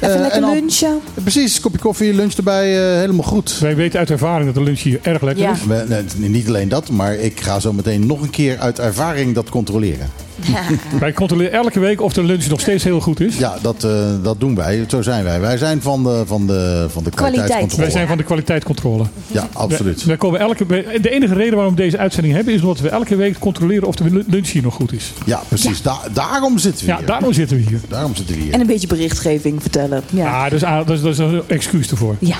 Even 0.00 0.14
Eh, 0.14 0.20
lekker 0.20 0.40
dan- 0.40 0.50
lunchen. 0.52 1.00
Precies, 1.22 1.60
kopje 1.60 1.78
koffie, 1.78 2.14
lunch 2.14 2.32
erbij, 2.34 2.92
eh, 2.92 2.98
helemaal 3.00 3.24
goed. 3.26 3.58
Wij 3.58 3.76
weten 3.76 3.98
uit 3.98 4.10
ervaring 4.10 4.44
dat 4.46 4.54
de 4.54 4.62
lunch 4.62 4.80
hier 4.80 4.98
erg 5.02 5.22
lekker 5.22 5.44
Ja. 5.44 5.52
is. 5.52 5.64
We- 5.66 5.84
nee, 6.18 6.28
niet 6.30 6.48
alleen 6.48 6.68
dat, 6.68 6.90
maar 6.90 7.14
ik 7.14 7.40
ga 7.40 7.60
zo 7.60 7.72
meteen 7.72 8.06
nog 8.06 8.20
een 8.22 8.30
keer 8.30 8.58
uit 8.58 8.78
ervaring 8.78 9.34
dat 9.34 9.48
controleren. 9.48 10.10
Wij 11.00 11.12
controleren 11.12 11.52
elke 11.52 11.80
week 11.80 12.00
of 12.00 12.12
de 12.12 12.22
lunch 12.22 12.46
nog 12.46 12.60
steeds 12.60 12.84
heel 12.84 13.00
goed 13.00 13.20
is. 13.20 13.36
Ja, 13.38 13.54
dat, 13.62 13.84
eh, 13.84 13.90
dat 14.22 14.40
doen 14.40 14.54
wij. 14.54 14.84
Zo 14.88 15.02
zijn 15.02 15.24
wij. 15.24 15.40
Wij 15.40 15.56
zijn 15.56 15.82
van 15.82 16.02
de, 16.02 16.22
van 16.26 16.46
de, 16.46 16.86
van 16.88 17.04
de 17.04 17.10
Kwaliteit. 17.10 17.10
kwaliteitscontrole. 17.10 17.82
Wij 17.82 17.90
zijn 17.90 18.06
van 18.08 18.16
de 18.16 18.22
kwaliteitscontrole. 18.22 19.04
Ja, 19.26 19.48
absoluut. 19.52 20.04
Wij 20.04 20.16
komen 20.16 20.40
elke, 20.40 20.66
de 21.00 21.10
enige 21.10 21.34
reden 21.34 21.54
waarom 21.54 21.74
we 21.74 21.80
deze 21.82 21.98
uitzending 21.98 22.34
hebben 22.34 22.54
is 22.54 22.60
omdat 22.60 22.80
we 22.80 22.88
elke 22.88 23.16
week 23.16 23.38
controleren 23.38 23.88
of 23.88 23.94
de 23.94 24.24
lunch 24.26 24.48
hier 24.48 24.62
nog 24.62 24.74
goed 24.74 24.92
is. 24.92 25.12
Ja, 25.26 25.42
precies. 25.48 25.82
Da- 25.82 26.00
daarom 26.12 26.58
zitten 26.58 26.84
we 26.86 26.90
Ja, 26.92 26.98
hier. 26.98 27.06
daarom 27.06 27.32
zitten 27.32 27.56
we 27.56 27.62
hier. 27.68 27.80
Daarom 27.88 28.14
zitten 28.16 28.34
we 28.36 28.40
hier. 28.42 28.52
En 28.52 28.60
een 28.60 28.66
beetje 28.66 28.86
berichtgeving 28.86 29.60
vertellen. 29.62 30.02
Ja. 30.10 30.24
Ja, 30.24 30.44
dat 30.44 30.52
is, 30.52 30.64
a- 30.64 30.84
dat 30.84 30.96
is, 30.96 31.02
dat 31.02 31.12
is 31.12 31.18
een 31.18 31.42
excuus 31.46 31.90
ervoor. 31.90 32.16
ja. 32.18 32.36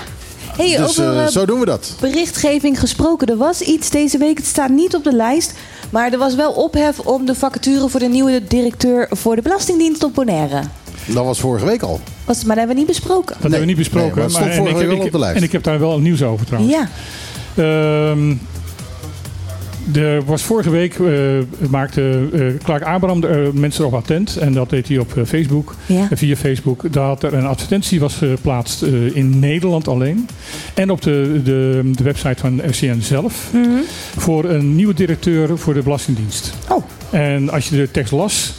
Hey, 0.57 0.77
Dus 0.77 1.01
over 1.01 1.17
eh, 1.17 1.25
eh, 1.25 1.29
zo 1.31 1.47
doen 1.47 1.59
we 1.61 1.65
dat. 1.67 1.95
berichtgeving 2.01 2.81
gesproken. 2.81 3.27
Er 3.29 3.37
was 3.37 3.61
iets 3.61 3.91
deze 3.91 4.19
week, 4.19 4.37
het 4.37 4.47
staat 4.47 4.69
niet 4.71 4.95
op 4.95 5.05
de 5.05 5.13
lijst. 5.13 5.55
Maar 5.91 6.13
er 6.13 6.19
was 6.19 6.35
wel 6.35 6.53
ophef 6.53 6.99
om 6.99 7.27
de 7.27 7.35
vacature 7.35 7.89
voor 7.89 8.01
de 8.01 8.09
nieuwe 8.09 8.43
directeur 8.49 9.07
voor 9.11 9.37
de 9.37 9.43
Belastingdienst 9.43 10.05
op 10.05 10.15
Bonaire. 10.15 10.63
Dat 11.07 11.25
was 11.25 11.41
vorige 11.41 11.65
week 11.67 11.83
al. 11.83 12.01
Was, 12.25 12.37
maar 12.45 12.57
dat 12.57 12.67
hebben 12.67 12.75
we 12.75 12.81
niet 12.81 12.87
besproken. 13.01 13.33
Dat 13.35 13.41
hebben 13.43 13.61
we 13.61 13.67
niet 13.67 13.77
besproken. 13.77 14.07
nee, 14.19 14.29
maar 14.29 14.43
het 14.43 14.53
stond 14.53 14.69
vorige 14.69 14.87
week 14.89 14.99
ik- 14.99 15.05
op 15.05 15.13
de 15.13 15.19
lijst. 15.19 15.37
en 15.37 15.43
ik 15.43 15.53
heb 15.53 15.63
daar 15.63 15.79
wel 15.79 15.99
nieuws 15.99 16.23
over 16.23 16.47
trouwens. 16.47 16.75
Ja. 16.75 16.89
Ehm, 17.57 18.35
er 19.93 20.25
was 20.25 20.43
vorige 20.43 20.71
week, 20.71 20.99
eh, 20.99 21.11
maakte 21.71 22.29
eh, 22.33 22.41
Clark 22.65 22.83
Abraham 22.83 23.21
de, 23.21 23.29
eh, 23.29 23.61
mensen 23.61 23.81
erop 23.81 23.95
attent. 23.95 24.37
En 24.37 24.53
dat 24.53 24.71
deed 24.71 24.89
hij 24.89 24.99
op 24.99 25.13
Facebook. 25.27 25.75
Ja. 25.87 26.09
via 26.13 26.37
Facebook. 26.37 26.93
Dat 26.93 27.23
er 27.23 27.35
een 27.35 27.47
advertentie 27.47 28.01
was 28.01 28.15
geplaatst 28.15 28.83
in 29.13 29.39
Nederland 29.39 29.89
alleen. 29.89 30.29
En 30.75 30.91
op 30.91 31.03
de, 31.03 31.41
de, 31.45 31.91
de 31.95 32.05
website 32.05 32.37
van 32.37 32.61
RCN 32.67 33.01
zelf. 33.01 33.51
Mhm. 33.53 33.69
Voor 34.17 34.45
een 34.45 34.77
nieuwe 34.77 34.95
directeur 34.95 35.59
voor 35.59 35.75
de 35.75 35.83
Belastingdienst. 35.83 36.55
Oh. 36.69 36.85
En 37.11 37.51
als 37.51 37.69
je 37.69 37.77
de 37.77 37.91
tekst 37.91 38.13
las. 38.13 38.55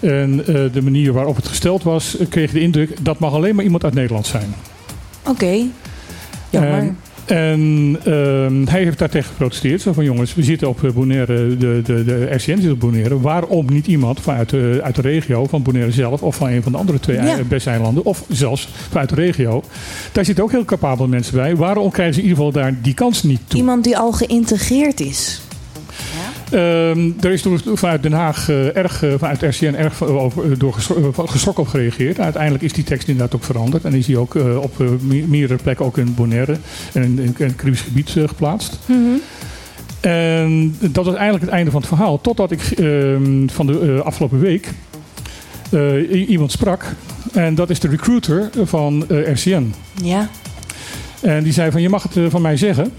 En 0.00 0.36
de 0.72 0.82
manier 0.82 1.12
waarop 1.12 1.36
het 1.36 1.48
gesteld 1.48 1.82
was, 1.82 2.16
kreeg 2.28 2.52
je 2.52 2.58
de 2.58 2.64
indruk 2.64 3.04
dat 3.04 3.18
mag 3.18 3.32
alleen 3.32 3.54
maar 3.54 3.64
iemand 3.64 3.84
uit 3.84 3.94
Nederland 3.94 4.26
zijn. 4.26 4.54
Oké. 5.26 5.62
Jammer. 6.50 6.94
En 7.26 7.96
ehm, 8.04 8.66
hij 8.66 8.82
heeft 8.82 8.98
daar 8.98 9.08
tegen 9.08 9.28
geprotesteerd. 9.30 9.80
Zo 9.80 9.92
van 9.92 10.04
jongens, 10.04 10.34
we 10.34 10.42
zitten 10.42 10.68
op 10.68 10.84
eh, 10.84 10.90
Bonaire, 10.90 11.56
de, 11.56 11.80
de, 11.84 12.04
de 12.04 12.26
RCN 12.30 12.60
zit 12.60 12.70
op 12.70 12.80
Bonaire. 12.80 13.20
Waarom 13.20 13.66
niet 13.72 13.86
iemand 13.86 14.20
vanuit 14.20 14.50
de, 14.50 14.80
uit 14.82 14.94
de 14.94 15.02
regio 15.02 15.46
van 15.46 15.62
Bonaire 15.62 15.92
zelf 15.92 16.22
of 16.22 16.36
van 16.36 16.48
een 16.48 16.62
van 16.62 16.72
de 16.72 16.78
andere 16.78 17.00
twee 17.00 17.16
Ja. 17.16 17.38
eilanden 17.64 18.04
of 18.04 18.24
zelfs 18.28 18.68
vanuit 18.90 19.08
de 19.08 19.14
regio. 19.14 19.62
Daar 20.12 20.24
zitten 20.24 20.44
ook 20.44 20.50
heel 20.50 20.64
capabele 20.64 21.08
mensen 21.08 21.34
bij. 21.34 21.56
Waarom 21.56 21.90
krijgen 21.90 22.14
ze 22.14 22.20
in 22.20 22.26
ieder 22.28 22.44
geval 22.44 22.62
daar 22.62 22.78
die 22.82 22.94
kans 22.94 23.22
niet 23.22 23.40
toe? 23.46 23.58
Iemand 23.58 23.84
die 23.84 23.98
al 23.98 24.12
geïntegreerd 24.12 25.00
is. 25.00 25.40
Ehm, 26.50 27.10
er 27.20 27.30
is 27.32 27.42
door, 27.42 27.60
vanuit 27.74 28.02
Den 28.02 28.12
Haag 28.12 28.48
eh, 28.48 28.76
erg, 28.76 29.02
eh, 29.02 29.12
vanuit 29.18 29.42
RCN 29.42 29.74
erg 29.74 30.02
over, 30.04 30.44
eh, 30.52 30.58
door 30.58 30.72
geschro- 30.72 31.12
geschrokken 31.16 31.62
op 31.64 31.68
gereageerd. 31.70 32.20
Uiteindelijk 32.20 32.62
is 32.64 32.72
die 32.72 32.84
tekst 32.84 33.08
inderdaad 33.08 33.34
ook 33.34 33.44
veranderd. 33.44 33.84
En 33.84 33.94
is 33.94 34.06
die 34.06 34.18
ook 34.18 34.34
op 34.60 34.78
me- 34.78 35.24
meerdere 35.26 35.62
plekken, 35.62 35.84
ook 35.86 35.98
in 35.98 36.14
Bonaire 36.14 36.56
en 36.92 37.02
in, 37.02 37.18
in, 37.18 37.34
in 37.38 37.46
het 37.46 37.56
Caribisch 37.56 37.80
gebied 37.80 38.10
geplaatst. 38.10 38.78
En 40.00 40.76
dat 40.80 41.04
was 41.04 41.14
eigenlijk 41.14 41.44
het 41.44 41.52
einde 41.54 41.70
van 41.70 41.80
het 41.80 41.88
verhaal. 41.88 42.20
Totdat 42.20 42.50
ik 42.50 42.60
ehm, 42.60 43.46
van 43.48 43.66
de 43.66 44.00
afgelopen 44.04 44.40
week 44.40 44.68
iemand 46.28 46.50
sprak. 46.52 46.84
En 47.32 47.54
dat 47.54 47.70
is 47.70 47.80
de 47.80 47.88
recruiter 47.88 48.50
van 48.64 49.04
RCN. 49.08 49.74
Ja. 50.02 50.28
En 51.20 51.42
die 51.42 51.52
zei 51.52 51.70
van, 51.70 51.82
je 51.82 51.88
mag 51.88 52.02
het 52.02 52.30
van 52.30 52.42
mij 52.42 52.56
zeggen. 52.56 52.92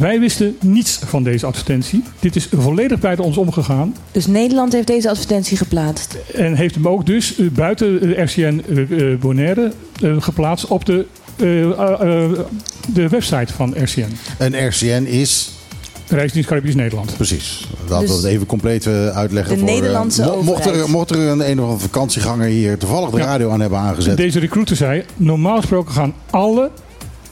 Wij 0.00 0.20
wisten 0.20 0.56
niets 0.60 0.98
van 1.04 1.22
deze 1.22 1.46
advertentie. 1.46 2.02
Dit 2.20 2.36
is 2.36 2.48
volledig 2.56 2.98
buiten 2.98 3.24
ons 3.24 3.36
omgegaan. 3.36 3.94
Dus 4.12 4.26
Nederland 4.26 4.72
heeft 4.72 4.86
deze 4.86 5.10
advertentie 5.10 5.56
geplaatst. 5.56 6.16
En 6.34 6.54
heeft 6.54 6.74
hem 6.74 6.88
ook 6.88 7.06
dus 7.06 7.36
eh, 7.38 7.46
buiten 7.46 8.00
de 8.00 8.22
RCN 8.22 8.62
eh, 8.68 9.12
eh, 9.12 9.18
Bonaire 9.20 9.72
geplaatst 10.18 10.66
op 10.66 10.84
de, 10.84 11.06
de 12.94 13.08
website 13.08 13.52
van 13.52 13.74
RCN. 13.82 14.16
En 14.38 14.66
RCN 14.68 15.04
is, 15.06 15.50
Reisdienst 16.08 16.48
Caribisch 16.48 16.74
Nederland. 16.74 17.16
precies, 17.16 17.68
laten 17.88 18.06
we 18.06 18.12
Dus 18.12 18.22
het 18.22 18.32
even 18.32 18.46
compleet 18.46 18.86
uitleggen. 18.86 19.54
de 19.54 19.60
voor, 19.60 19.70
Nederlandse 19.70 20.22
mo- 20.24 20.42
mocht, 20.42 20.60
er, 20.64 20.66
overheid. 20.70 20.90
mocht 20.90 21.10
er 21.10 21.18
een, 21.18 21.50
een 21.50 21.58
of 21.58 21.64
andere 21.64 21.78
vakantieganger 21.78 22.46
hier 22.46 22.78
toevallig 22.78 23.10
de 23.10 23.16
Ja. 23.18 23.24
radio 23.24 23.50
aan 23.50 23.60
hebben 23.60 23.78
aangezet. 23.78 24.16
Deze 24.16 24.38
recruiter 24.38 24.76
zei, 24.76 25.04
normaal 25.16 25.56
gesproken 25.56 25.92
gaan 25.92 26.14
alle 26.30 26.70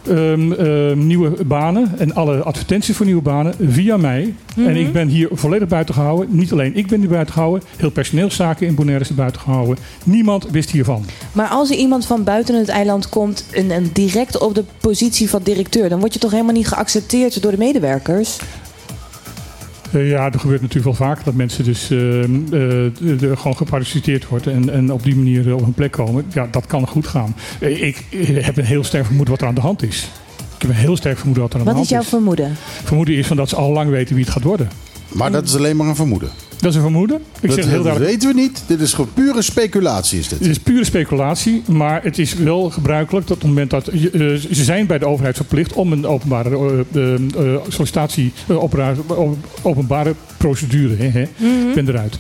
ehm, 0.07 0.53
ehm, 0.53 1.07
nieuwe 1.07 1.45
banen 1.45 1.99
en 1.99 2.15
alle 2.15 2.43
advertenties 2.43 2.97
voor 2.97 3.07
nieuwe 3.07 3.23
banen 3.23 3.55
via 3.61 3.97
mij. 3.97 4.35
En 4.57 4.77
ik 4.77 4.93
ben 4.93 5.09
hier 5.09 5.29
volledig 5.33 5.69
buiten 5.69 5.95
gehouden. 5.95 6.37
Niet 6.37 6.53
alleen 6.53 6.77
ik 6.77 6.87
ben 6.87 7.01
hier 7.01 7.09
buiten 7.09 7.35
gehouden, 7.35 7.69
heel 7.77 7.91
personeelszaken 7.91 8.67
in 8.67 8.75
Bonaire 8.75 9.03
is 9.03 9.09
er 9.09 9.15
buiten 9.15 9.41
gehouden. 9.41 9.77
Niemand 10.05 10.51
wist 10.51 10.71
hiervan. 10.71 11.05
Maar 11.33 11.49
als 11.49 11.71
er 11.71 11.77
iemand 11.77 12.07
van 12.07 12.25
buiten 12.25 12.55
het 12.55 12.69
eiland 12.69 13.09
komt 13.09 13.45
en, 13.51 13.71
en 13.71 13.91
direct 13.93 14.39
op 14.39 14.55
de 14.55 14.65
positie 14.81 15.31
van 15.31 15.41
directeur, 15.43 15.89
dan 15.89 16.01
word 16.01 16.13
je 16.13 16.19
toch 16.19 16.31
helemaal 16.31 16.55
niet 16.55 16.69
geaccepteerd 16.69 17.43
door 17.43 17.51
de 17.51 17.59
medewerkers? 17.59 18.39
Eh, 19.93 20.11
ja, 20.11 20.33
er 20.33 20.41
gebeurt 20.41 20.61
natuurlijk 20.61 20.99
wel 20.99 21.09
vaak 21.09 21.25
dat 21.25 21.35
mensen 21.35 21.65
dus 21.65 21.91
ehm, 21.91 22.55
eh, 22.55 23.39
gewoon 23.39 23.57
geparasiteerd 23.57 24.29
worden 24.29 24.53
en, 24.53 24.71
en 24.71 24.93
op 24.93 25.03
die 25.03 25.17
manier 25.17 25.49
eh, 25.49 25.55
op 25.55 25.63
een 25.63 25.73
plek 25.73 25.93
komen. 25.93 26.25
Ja, 26.33 26.49
dat 26.51 26.67
kan 26.67 26.87
goed 26.87 27.07
gaan. 27.07 27.35
Ik, 27.59 28.05
ik 28.09 28.45
heb 28.45 28.57
een 28.57 28.65
heel 28.65 28.85
sterk 28.85 29.05
vermoeden 29.05 29.35
wat 29.35 29.43
er 29.43 29.49
aan 29.49 29.55
de 29.55 29.61
hand 29.61 29.83
is. 29.83 30.09
Ik 30.55 30.63
heb 30.63 30.71
een 30.71 30.77
heel 30.77 30.97
sterk 30.97 31.17
vermoeden 31.17 31.43
wat 31.43 31.53
er 31.53 31.59
aan 31.59 31.65
Wat 31.65 31.75
de 31.75 31.81
is 31.81 31.91
hand 31.91 32.03
jouw 32.03 32.11
vermoeden? 32.19 32.57
Vermoeden 32.85 33.15
is 33.15 33.27
van 33.27 33.37
dat 33.37 33.49
ze 33.49 33.57
al 33.57 33.73
lang 33.73 33.91
weten 33.91 34.15
wie 34.15 34.25
het 34.25 34.33
gaat 34.33 34.43
worden. 34.43 34.71
Maar 35.13 35.33
dat 35.33 35.45
is 35.45 35.57
alleen 35.57 35.77
maar 35.77 35.87
een 35.87 35.97
vermoeden. 35.97 36.31
Dat 36.61 36.71
is 36.71 36.75
een 36.77 36.83
vermoeden. 36.83 37.17
Ik 37.41 37.49
dat 37.49 37.53
zeg 37.59 37.65
heel 37.69 37.83
duidelijk. 37.83 38.11
weten 38.13 38.29
we 38.35 38.41
niet. 38.41 38.63
Dit 38.67 38.81
is 38.81 38.93
gewoon 38.93 39.11
pure 39.15 39.43
speculatie 39.43 40.19
is 40.19 40.29
dit. 40.29 40.39
Het 40.39 40.49
is 40.49 40.59
pure 40.59 40.85
speculatie, 40.85 41.63
maar 41.67 42.03
het 42.03 42.19
is 42.19 42.35
wel 42.35 42.71
gebruikelijk 42.71 43.27
dat 43.27 43.37
op 43.37 43.43
het 43.43 43.49
moment 43.51 43.71
dat 43.71 43.89
eh, 43.89 43.99
ze 44.35 44.65
zijn 44.65 44.87
bij 44.87 44.99
de 44.99 45.07
overheid 45.07 45.37
verplicht 45.37 45.73
om 45.73 45.93
een 45.93 46.07
openbare 46.07 46.85
eh, 46.95 47.15
eh, 47.15 47.21
sollicitatie, 47.69 48.33
eh, 48.49 48.63
opera- 48.63 48.95
op- 49.07 49.37
openbare 49.63 50.15
procedure, 50.37 50.95
hè, 50.97 51.07
hè, 51.09 51.23
ik 51.69 51.75
ben 51.75 51.89
eruit. 51.89 52.19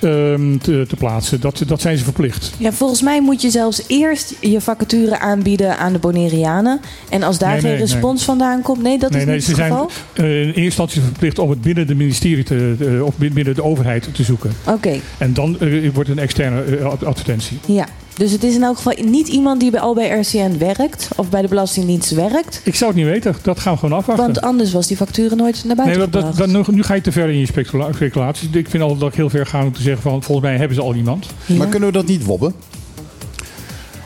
Ehm, 0.00 0.56
te, 0.58 0.84
te 0.88 0.96
plaatsen. 0.96 1.40
Dat, 1.40 1.62
dat 1.66 1.80
zijn 1.80 1.96
ze 1.98 2.04
verplicht. 2.04 2.52
Ja, 2.58 2.72
volgens 2.72 3.02
mij 3.02 3.20
moet 3.22 3.42
je 3.42 3.50
zelfs 3.50 3.82
eerst 3.86 4.34
je 4.40 4.60
vacature 4.60 5.18
aanbieden 5.18 5.78
aan 5.78 5.92
de 5.92 5.98
Bonaireanen. 5.98 6.80
En 7.08 7.22
als 7.22 7.38
daar 7.38 7.50
Nee, 7.52 7.60
geen 7.60 7.70
nee, 7.70 7.78
respons 7.80 8.24
vandaan 8.24 8.62
komt, 8.62 8.82
nee, 8.82 8.98
dat 8.98 9.14
is 9.14 9.24
nee, 9.24 9.34
niet 9.34 9.44
ze 9.44 9.50
het 9.50 9.58
zijn 9.58 9.70
geval. 9.72 9.90
eh, 10.14 10.24
in 10.40 10.46
eerste 10.46 10.60
instantie 10.62 11.00
verplicht 11.02 11.38
om 11.38 11.50
het 11.50 11.60
binnen 11.62 11.86
de 11.86 11.94
ministerie 11.94 12.44
te, 12.44 12.74
eh, 12.80 13.04
of 13.04 13.16
binnen 13.16 13.54
de 13.54 13.62
overheid 13.64 14.08
te 14.14 14.22
zoeken. 14.22 14.52
Oké, 14.66 15.00
En 15.18 15.32
dan 15.34 15.60
eh, 15.60 15.90
wordt 15.94 16.08
een 16.08 16.18
externe 16.18 16.78
ad- 16.84 17.04
advertentie. 17.04 17.58
ja. 17.66 17.86
Dus 18.18 18.32
het 18.32 18.44
is 18.44 18.54
in 18.54 18.62
elk 18.62 18.76
geval 18.76 18.94
niet 19.04 19.28
iemand 19.28 19.60
die 19.60 19.70
bij, 19.70 19.80
al 19.80 19.94
bij 19.94 20.18
RCN 20.20 20.58
werkt 20.58 21.08
of 21.16 21.28
bij 21.30 21.42
de 21.42 21.48
Belastingdienst 21.48 22.10
werkt. 22.10 22.60
Ik 22.64 22.74
zou 22.74 22.90
het 22.90 23.00
niet 23.00 23.08
weten. 23.08 23.34
Dat 23.42 23.58
gaan 23.60 23.72
we 23.72 23.78
gewoon 23.78 23.98
afwachten. 23.98 24.24
Want 24.24 24.40
anders 24.40 24.72
was 24.72 24.86
die 24.86 24.96
factuur 24.96 25.36
nooit 25.36 25.64
naar 25.64 25.76
Nee, 25.76 25.84
buiten 25.84 26.10
dat, 26.10 26.22
dat, 26.36 26.36
dat- 26.52 26.66
nu, 26.68 26.74
nu 26.76 26.82
ga 26.82 26.94
je 26.94 27.00
te 27.00 27.12
ver 27.12 27.28
in 27.28 27.38
je 27.38 27.46
specula- 27.46 27.92
speculaties. 27.92 28.48
Ik 28.52 28.68
vind 28.70 28.82
altijd 28.82 29.00
dat 29.00 29.08
ik 29.08 29.14
heel 29.14 29.30
ver 29.30 29.46
ga 29.46 29.64
om 29.64 29.72
te 29.72 29.82
zeggen 29.82 30.02
van 30.02 30.22
volgens 30.22 30.46
mij 30.46 30.56
hebben 30.56 30.76
ze 30.76 30.82
al 30.82 30.94
iemand. 30.94 31.26
Ja. 31.46 31.54
Maar 31.56 31.66
kunnen 31.66 31.88
we 31.88 31.94
dat 31.94 32.06
niet 32.06 32.24
wobben? 32.24 32.54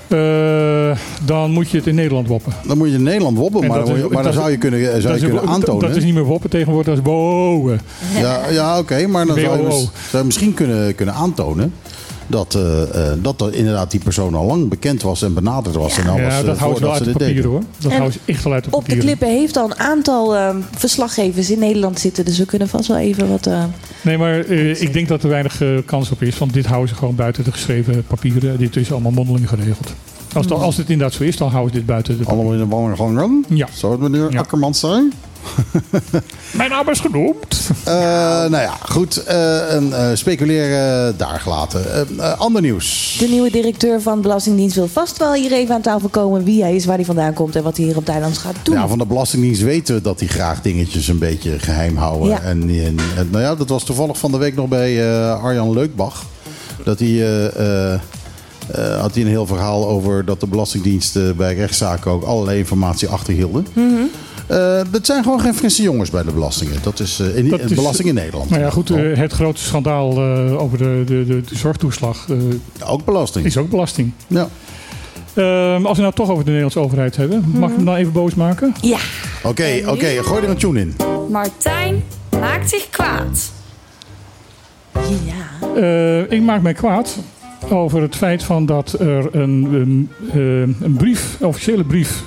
Eh, 0.09 0.97
dan 1.25 1.51
moet 1.51 1.71
je 1.71 1.77
het 1.77 1.87
in 1.87 1.95
Nederland 1.95 2.29
woppen. 2.29 2.53
Dan 2.67 2.79
moet 2.79 2.89
je 2.89 2.95
in 2.95 3.03
Nederland 3.03 3.37
wobben, 3.39 3.63
En 3.63 3.69
maar, 3.69 3.85
dan, 3.85 3.97
is- 3.97 4.09
maar 4.09 4.23
dan 4.23 4.33
zou 4.33 4.51
je 4.51 4.57
kunnen, 4.59 5.03
zou 5.03 5.15
je 5.15 5.21
is- 5.21 5.27
kunnen 5.31 5.47
aantonen. 5.49 5.89
Dat 5.89 5.97
is 5.97 6.05
niet 6.05 6.15
meer 6.15 6.25
woppen 6.25 6.51
tegenwoordig, 6.51 6.95
dat 6.95 6.97
is 7.05 7.11
wowen. 7.11 7.81
Ja, 8.21 8.41
ja 8.51 8.79
oké, 8.79 9.07
maar 9.07 9.27
dan 9.27 9.39
zou 9.39 9.57
je, 9.59 9.63
mis- 9.67 9.89
zou 10.11 10.19
je 10.19 10.25
misschien 10.25 10.55
kunnen, 10.55 10.95
kunnen 10.95 11.15
aantonen 11.15 11.73
dat, 12.33 12.55
eh, 12.55 12.83
eh, 13.13 13.19
dat 13.23 13.41
er 13.41 13.55
inderdaad 13.55 13.91
die 13.91 14.01
persoon 14.01 14.35
al 14.35 14.47
lang 14.47 14.69
bekend 14.69 15.03
was 15.03 15.23
en 15.23 15.35
benaderd 15.35 15.75
was. 15.75 15.99
en 15.99 16.07
alles, 16.09 16.21
Ja, 16.33 16.39
eh, 16.39 16.45
dat 16.45 16.59
houden 16.59 16.79
ze 16.79 16.85
wel 16.85 16.95
uit 16.95 17.05
de 17.05 17.11
papieren 17.11 17.35
deden. 17.35 17.51
hoor. 17.51 17.63
Dat 17.79 18.13
ze 18.13 18.19
echt 18.25 18.45
wel 18.45 18.53
uit 18.53 18.65
de 18.65 18.71
Op 18.71 18.77
de 18.77 18.83
papieren. 18.87 19.05
klippen 19.05 19.29
heeft 19.39 19.57
al 19.57 19.65
een 19.65 19.79
aantal 19.79 20.37
ehm, 20.37 20.57
verslaggevers 20.77 21.51
in 21.51 21.59
Nederland 21.59 22.01
zitten. 22.01 22.25
Dus 22.25 22.39
we 22.39 22.45
kunnen 22.45 22.69
vast 22.69 22.89
wel 22.89 22.97
even 22.99 23.29
wat... 23.31 23.47
eh, 23.47 23.65
Nee, 24.03 24.19
maar 24.19 24.41
eh, 24.41 24.81
ik 24.81 24.93
denk 24.93 25.09
dat 25.09 25.23
er 25.23 25.29
weinig 25.29 25.61
eh, 25.63 25.69
kans 25.85 26.11
op 26.11 26.23
is. 26.23 26.39
Want 26.39 26.53
dit 26.53 26.67
houden 26.67 26.89
ze 26.89 26.95
gewoon 26.95 27.15
buiten 27.15 27.45
de 27.45 27.53
geschreven 27.53 28.05
papieren. 28.07 28.59
Dit 28.59 28.77
is 28.77 28.93
allemaal 28.93 29.13
mondeling 29.13 29.49
geregeld. 29.49 29.93
Als, 30.35 30.45
het, 30.45 30.55
als 30.55 30.77
het 30.77 30.91
inderdaad 30.91 31.17
zo 31.17 31.23
is, 31.23 31.37
dan 31.37 31.51
houden 31.51 31.73
ze 31.73 31.79
dit 31.79 31.87
buiten 31.87 32.19
de 32.19 32.25
Allemaal 32.25 32.53
in 32.53 32.59
de 32.59 32.67
wandelgangen? 32.67 33.45
Ja. 33.49 33.67
Zou 33.73 33.93
het 33.93 34.01
meneer 34.01 34.33
Ja. 34.33 34.39
Akkermans 34.39 34.81
zijn? 34.81 35.13
Mijn 36.51 36.71
naam 36.71 36.89
is 36.89 37.01
genoemd. 37.01 37.71
Eh, 37.85 37.93
nou 37.95 38.51
ja, 38.57 38.77
goed. 38.89 39.25
eh, 39.25 39.75
en, 39.75 39.93
eh, 39.93 40.17
speculeren 40.17 41.17
daar 41.17 41.41
gelaten. 41.41 41.85
Ander 42.39 42.63
nieuws. 42.63 43.17
De 43.19 43.27
nieuwe 43.29 43.51
directeur 43.51 44.01
van 44.03 44.21
Belastingdienst 44.21 44.75
wil 44.77 44.89
vast 44.89 45.19
wel 45.19 45.33
hier 45.35 45.53
even 45.53 45.75
aan 45.75 45.81
tafel 45.81 46.09
komen 46.09 46.45
wie 46.45 46.63
hij 46.63 46.75
is, 46.75 46.85
waar 46.85 46.97
hij 46.97 47.05
vandaan 47.05 47.33
komt 47.33 47.57
en 47.57 47.63
wat 47.63 47.77
hij 47.77 47.87
hier 47.87 47.97
op 47.97 48.05
Thailand 48.05 48.39
gaat 48.39 48.55
doen. 48.63 48.75
Ja, 48.75 48.89
van 48.89 48.99
de 48.99 49.07
Belastingdienst 49.07 49.63
weten 49.63 49.95
we 49.95 50.01
dat 50.01 50.19
die 50.19 50.29
graag 50.29 50.61
dingetjes 50.63 51.09
een 51.09 51.19
beetje 51.19 51.59
geheim 51.59 51.97
houden. 51.97 52.29
Ja. 52.29 52.41
En, 52.41 52.61
en, 52.69 52.97
en, 53.17 53.29
nou 53.31 53.43
ja, 53.43 53.55
dat 53.55 53.69
was 53.69 53.85
toevallig 53.85 54.19
van 54.19 54.31
de 54.33 54.39
week 54.39 54.55
nog 54.55 54.69
bij 54.69 55.03
eh, 55.13 55.43
Arjan 55.45 55.73
Leukbach. 55.73 56.23
Dat 56.85 56.99
hij, 56.99 57.09
eh, 58.73 58.85
eh, 58.85 58.93
eh, 58.95 59.01
had 59.01 59.15
hij 59.15 59.23
een 59.23 59.29
heel 59.29 59.47
verhaal 59.47 59.89
over 59.89 60.25
dat 60.25 60.41
de 60.41 60.47
Belastingdienst 60.47 61.17
eh, 61.17 61.31
bij 61.37 61.55
rechtszaken 61.55 62.11
ook 62.11 62.23
allerlei 62.25 62.59
informatie 62.59 63.09
achterhielden. 63.09 63.67
Mhm. 63.73 63.87
Eh, 64.47 64.81
dat 64.91 65.07
zijn 65.07 65.23
gewoon 65.23 65.41
geen 65.41 65.55
frisse 65.55 65.83
jongens 65.83 66.11
bij 66.11 66.23
de 66.23 66.31
belastingen. 66.33 66.77
Dat 66.83 67.01
is 67.01 67.19
eh, 67.21 67.37
in, 67.37 67.49
Dat 67.49 67.61
in 67.61 67.69
is- 67.69 67.75
belasting 67.75 68.09
in 68.09 68.15
Nederland. 68.15 68.51
Nou 68.51 68.63
ja, 68.63 68.71
goed. 68.71 68.91
eh, 68.91 69.17
het 69.19 69.33
grote 69.33 69.61
schandaal 69.63 70.11
eh, 70.13 70.61
over 70.63 70.79
de, 70.79 71.03
de, 71.07 71.25
de, 71.27 71.41
de 71.41 71.57
zorgtoeslag 71.57 72.27
eh, 72.31 72.91
ook 72.91 73.05
belasting. 73.05 73.45
is 73.47 73.57
ook 73.57 73.71
belasting. 73.71 74.13
Ja. 74.27 74.49
Ehm, 75.35 75.85
als 75.87 75.97
we 75.97 76.03
nou 76.03 76.15
toch 76.15 76.29
over 76.31 76.39
de 76.45 76.51
Nederlandse 76.51 76.79
overheid 76.81 77.17
hebben, 77.17 77.45
mag 77.59 77.71
ik 77.71 77.77
hem 77.77 77.85
dan 77.85 77.95
even 77.95 78.13
boos 78.13 78.35
maken? 78.35 78.75
Ja. 78.81 78.99
Oké, 79.43 79.83
oké, 79.87 80.07
gooi 80.23 80.43
er 80.43 80.51
een 80.51 80.57
tune 80.57 80.81
in. 80.81 80.95
Martijn 81.31 82.03
maakt 82.41 82.71
zich 82.71 82.91
kwaad. 82.91 83.51
Ja. 85.25 85.69
Eh, 85.77 86.31
ik 86.31 86.43
maak 86.43 86.63
mij 86.63 86.73
kwaad 86.73 87.17
over 87.71 88.03
het 88.03 88.17
feit 88.17 88.43
van 88.43 88.67
dat 88.67 88.93
er 89.01 89.29
een, 89.35 89.69
een, 89.73 90.11
eh, 90.33 90.91
brief, 90.97 91.37
een 91.41 91.47
officiële 91.47 91.85
brief 91.85 92.23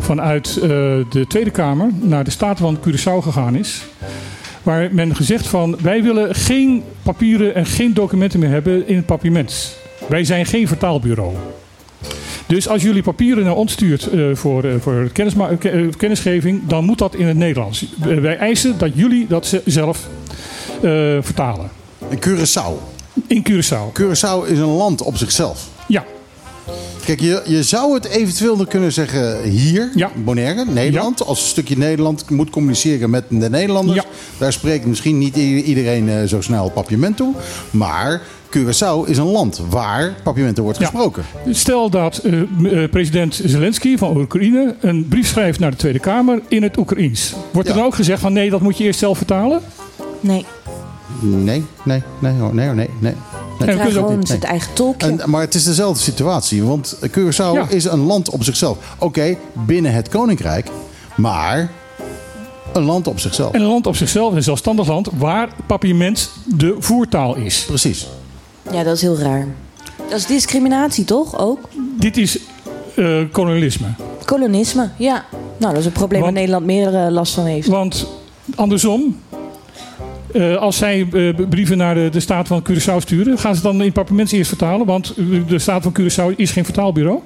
vanuit 0.00 0.56
eh, 0.56 0.68
de 1.10 1.24
Tweede 1.28 1.50
Kamer 1.50 1.90
naar 2.00 2.24
de 2.24 2.30
Staten 2.30 2.64
van 2.64 2.78
Curaçao 2.78 3.22
gegaan 3.22 3.54
is. 3.54 3.82
Waar 4.62 4.88
men 4.92 5.16
gezegd 5.16 5.46
van 5.46 5.76
wij 5.82 6.02
willen 6.02 6.34
geen 6.34 6.82
papieren 7.02 7.54
en 7.54 7.66
geen 7.66 7.94
documenten 7.94 8.40
meer 8.40 8.48
hebben 8.48 8.88
in 8.88 8.96
het 8.96 9.06
papiermens. 9.06 9.76
Wij 10.08 10.24
zijn 10.24 10.46
geen 10.46 10.68
vertaalbureau. 10.68 11.34
Dus 12.46 12.68
als 12.68 12.82
jullie 12.82 13.02
papieren 13.02 13.44
naar 13.44 13.54
ons 13.56 13.72
stuurt 13.72 14.06
eh, 14.10 14.20
voor, 14.34 14.64
voor 14.80 15.08
kennisma- 15.12 15.54
ke- 15.58 15.88
kennisgeving, 15.96 16.60
dan 16.66 16.84
moet 16.84 16.98
dat 16.98 17.14
in 17.14 17.26
het 17.26 17.36
Nederlands. 17.36 17.86
Wij 18.20 18.36
eisen 18.36 18.78
dat 18.78 18.90
jullie 18.94 19.26
dat 19.28 19.46
ze- 19.46 19.62
zelf 19.64 20.08
vertalen. 21.20 21.70
Curaçao. 22.14 22.97
In 23.26 23.46
Curaçao. 23.50 23.92
Curaçao 24.00 24.46
is 24.50 24.58
een 24.58 24.64
land 24.76 25.02
op 25.02 25.16
zichzelf. 25.16 25.66
Ja. 25.88 26.04
Kijk, 27.04 27.20
je, 27.20 27.42
je 27.46 27.62
zou 27.62 27.94
het 27.94 28.04
eventueel 28.04 28.56
nog 28.56 28.66
kunnen 28.68 28.92
zeggen 28.92 29.42
hier, 29.42 29.90
Ja. 29.94 30.10
Bonaire, 30.24 30.64
Nederland. 30.64 31.24
Als 31.26 31.40
een 31.40 31.46
stukje 31.46 31.76
Nederland 31.78 32.30
moet 32.30 32.50
communiceren 32.50 33.10
met 33.10 33.24
de 33.28 33.50
Nederlanders. 33.50 33.96
Ja. 33.96 34.04
Daar 34.38 34.52
spreekt 34.52 34.86
misschien 34.86 35.18
niet 35.18 35.36
iedereen 35.36 36.08
eh, 36.08 36.22
zo 36.24 36.40
snel 36.40 36.70
papiament 36.70 37.16
toe. 37.16 37.34
Maar 37.70 38.22
Curaçao 38.56 39.04
is 39.08 39.18
een 39.18 39.30
land 39.30 39.60
waar 39.70 40.14
papiamenten 40.22 40.62
wordt 40.62 40.78
Ja. 40.78 40.84
gesproken. 40.86 41.24
Stel 41.50 41.90
dat 41.90 42.18
eh, 42.18 42.40
eh, 42.82 42.90
president 42.90 43.40
Zelensky 43.44 43.96
van 43.96 44.16
Oekraïne 44.16 44.76
een 44.80 45.06
brief 45.08 45.26
schrijft 45.28 45.58
naar 45.58 45.70
de 45.70 45.76
Tweede 45.76 45.98
Kamer 45.98 46.40
in 46.48 46.62
het 46.62 46.76
Oekraïens. 46.78 47.34
Wordt 47.50 47.68
er 47.68 47.74
dan 47.74 47.84
ook 47.84 47.94
gezegd 47.94 48.20
van 48.20 48.32
nee, 48.32 48.50
dat 48.50 48.60
moet 48.60 48.78
je 48.78 48.84
eerst 48.84 48.98
zelf 48.98 49.16
vertalen? 49.16 49.60
Nee. 50.20 50.44
Nee, 51.20 51.44
nee, 51.44 51.64
nee, 51.82 52.02
nee, 52.18 52.40
hoor, 52.40 52.54
nee, 52.54 52.90
nee. 52.98 53.14
We 53.58 53.64
kunnen 53.64 53.86
ook 53.86 53.92
gewoon 53.92 54.26
zijn 54.26 54.40
nee. 54.40 54.50
eigen 54.50 54.72
tolkje. 54.74 55.06
En, 55.06 55.30
maar 55.30 55.40
het 55.40 55.54
is 55.54 55.64
dezelfde 55.64 56.02
situatie, 56.02 56.64
want 56.64 56.96
Curaçao 57.10 57.52
Ja. 57.52 57.66
is 57.68 57.84
een 57.84 58.00
land 58.00 58.30
op 58.30 58.44
zichzelf. 58.44 58.78
Oké, 58.98 59.36
binnen 59.52 59.92
het 59.92 60.08
koninkrijk, 60.08 60.68
maar 61.16 61.70
een 62.72 62.82
land 62.82 63.06
op 63.06 63.20
zichzelf. 63.20 63.52
En 63.52 63.60
een 63.60 63.66
land 63.66 63.86
op 63.86 63.96
zichzelf, 63.96 64.34
een 64.34 64.42
zelfstandig 64.42 64.86
land, 64.88 65.08
waar 65.16 65.48
papiament 65.66 66.30
de 66.44 66.76
voertaal 66.78 67.36
is. 67.36 67.64
Precies. 67.66 68.08
Ja, 68.72 68.82
dat 68.82 68.94
is 68.94 69.02
heel 69.02 69.18
raar. 69.18 69.46
Dat 70.08 70.18
is 70.18 70.26
discriminatie, 70.26 71.04
toch? 71.04 71.38
Ook? 71.38 71.58
Dit 71.98 72.16
is 72.16 72.38
eh, 72.96 73.20
kolonialisme. 73.32 73.86
Kolonisme, 74.24 74.90
ja. 74.96 75.24
Nou, 75.56 75.72
dat 75.72 75.80
is 75.80 75.86
een 75.86 75.92
probleem 75.92 76.20
waar 76.20 76.32
Nederland 76.32 76.64
meer 76.66 76.94
eh, 76.94 77.10
last 77.10 77.34
van 77.34 77.44
heeft. 77.44 77.68
Want 77.68 78.06
andersom, 78.54 79.16
eh, 80.32 80.56
als 80.56 80.76
zij 80.76 81.06
eh, 81.12 81.34
brieven 81.48 81.76
naar 81.76 81.94
de, 81.94 82.08
de 82.12 82.20
staat 82.20 82.46
van 82.48 82.62
Curaçao 82.70 82.96
sturen, 82.98 83.38
gaan 83.38 83.54
ze 83.54 83.62
dan 83.62 83.82
in 83.82 83.92
papiermens 83.92 84.32
eerst 84.32 84.48
vertalen? 84.48 84.86
Want 84.86 85.14
de 85.48 85.58
staat 85.58 85.82
van 85.82 85.96
Curaçao 86.00 86.36
is 86.36 86.50
geen 86.50 86.64
vertaalbureau. 86.64 87.18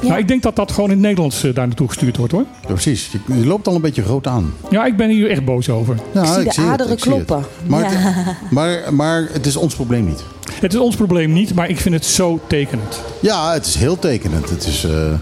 Ja. 0.00 0.08
Nou, 0.08 0.18
ik 0.20 0.28
denk 0.28 0.42
dat 0.42 0.56
dat 0.56 0.72
gewoon 0.72 0.88
in 0.90 0.96
het 0.96 1.02
Nederlands 1.04 1.42
eh, 1.44 1.54
daar 1.54 1.66
naartoe 1.66 1.88
gestuurd 1.88 2.16
wordt 2.16 2.32
hoor. 2.32 2.44
Ja, 2.62 2.68
precies. 2.68 3.10
Je, 3.12 3.34
je 3.40 3.46
loopt 3.46 3.68
al 3.68 3.74
een 3.74 3.80
beetje 3.80 4.02
groot 4.02 4.26
aan. 4.26 4.54
Ja, 4.70 4.84
ik 4.84 4.96
ben 4.96 5.08
hier 5.10 5.30
echt 5.30 5.44
boos 5.44 5.68
over. 5.70 5.96
Ja, 6.14 6.22
Ik 6.22 6.28
zie 6.34 6.44
de 6.44 6.50
zie 6.52 6.64
aderen 6.64 6.92
het. 6.92 7.00
kloppen. 7.00 7.44
Maar, 7.66 7.80
Ja. 7.82 7.88
het, 7.90 8.36
maar, 8.50 8.94
maar 8.94 9.28
het 9.32 9.46
is 9.46 9.56
ons 9.56 9.74
probleem 9.74 10.06
niet. 10.06 10.24
Het 10.60 10.72
is 10.74 10.78
ons 10.80 10.96
probleem 10.96 11.32
niet, 11.32 11.54
maar 11.54 11.68
ik 11.68 11.80
vind 11.80 11.94
het 11.94 12.04
zo 12.04 12.40
tekenend. 12.46 13.02
Ja, 13.20 13.52
het 13.52 13.66
is 13.66 13.74
heel 13.74 13.98
tekenend. 13.98 14.50
Het 14.50 14.66
is, 14.66 14.84
eh, 14.84 15.12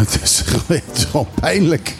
het 0.00 0.18
is, 0.22 0.42
het 0.66 0.96
is 0.96 1.04
gewoon 1.04 1.26
pijnlijk. 1.40 1.94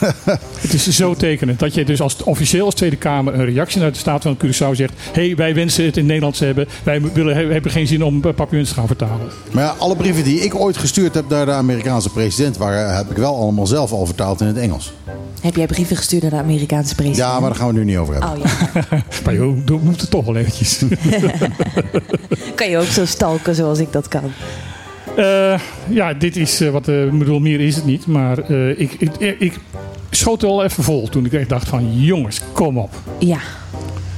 Het 0.60 0.74
is 0.74 0.88
zo 0.88 1.14
tekenend 1.14 1.58
dat 1.58 1.74
je 1.74 1.84
dus 1.84 2.00
als 2.00 2.22
officieel 2.22 2.64
als 2.64 2.74
Tweede 2.74 2.96
Kamer 2.96 3.34
een 3.34 3.44
reactie 3.44 3.80
naar 3.80 3.92
de 3.92 3.98
Staat 3.98 4.22
van 4.22 4.36
Curaçao 4.36 4.70
zegt: 4.72 4.92
hé, 5.12 5.26
hey, 5.26 5.36
wij 5.36 5.54
wensen 5.54 5.84
het 5.84 5.92
in 5.96 5.98
het 5.98 6.06
Nederlands 6.06 6.38
te 6.38 6.44
hebben. 6.44 6.68
Wij 6.82 7.02
willen, 7.02 7.52
hebben 7.52 7.70
geen 7.70 7.86
zin 7.86 8.04
om 8.04 8.20
papier 8.20 8.64
te 8.64 8.74
gaan 8.74 8.86
vertalen. 8.86 9.28
Maar 9.52 9.64
ja, 9.64 9.74
alle 9.78 9.96
brieven 9.96 10.24
die 10.24 10.40
ik 10.40 10.54
ooit 10.54 10.76
gestuurd 10.76 11.14
heb 11.14 11.28
naar 11.28 11.46
de 11.46 11.52
Amerikaanse 11.52 12.08
president... 12.08 12.56
waren, 12.56 12.96
heb 12.96 13.10
ik 13.10 13.16
wel 13.16 13.36
allemaal 13.36 13.66
zelf 13.66 13.92
al 13.92 14.06
vertaald 14.06 14.40
in 14.40 14.46
het 14.46 14.56
Engels. 14.56 14.92
Heb 15.40 15.56
jij 15.56 15.66
brieven 15.66 15.96
gestuurd 15.96 16.22
naar 16.22 16.30
de 16.30 16.36
Amerikaanse 16.36 16.94
president? 16.94 17.30
Ja, 17.30 17.40
maar 17.40 17.50
daar 17.50 17.58
gaan 17.58 17.68
we 17.68 17.74
nu 17.74 17.84
niet 17.84 17.96
over 17.96 18.14
hebben. 18.14 18.30
Oh 18.30 18.46
ja. 18.90 19.02
Maar 19.24 19.34
joh, 19.34 19.66
doe 19.66 19.80
moet 19.82 20.00
het 20.00 20.10
toch 20.10 20.24
wel 20.24 20.36
eventjes. 20.36 20.82
Kan 22.54 22.70
je 22.70 22.78
ook 22.78 22.84
zo 22.84 23.04
stalken 23.04 23.54
zoals 23.54 23.78
ik 23.78 23.92
dat 23.92 24.08
kan? 24.08 24.32
Eh, 25.16 25.60
ja, 25.88 26.14
dit 26.14 26.36
is 26.36 26.60
eh, 26.60 26.70
wat. 26.70 26.88
eh, 26.88 27.04
Ik 27.04 27.18
bedoel, 27.18 27.38
meer 27.40 27.60
is 27.60 27.76
het 27.76 27.84
niet. 27.84 28.06
Maar 28.06 28.38
eh, 28.38 28.80
ik, 28.80 28.92
ik, 28.98 29.36
ik 29.38 29.58
schoot 30.10 30.42
er 30.42 30.48
al 30.48 30.64
even 30.64 30.82
vol 30.84 31.08
toen 31.08 31.24
ik 31.24 31.32
echt 31.32 31.48
dacht: 31.48 31.68
van 31.68 32.00
jongens, 32.00 32.40
kom 32.52 32.78
op. 32.78 32.90
Ja. 33.18 33.38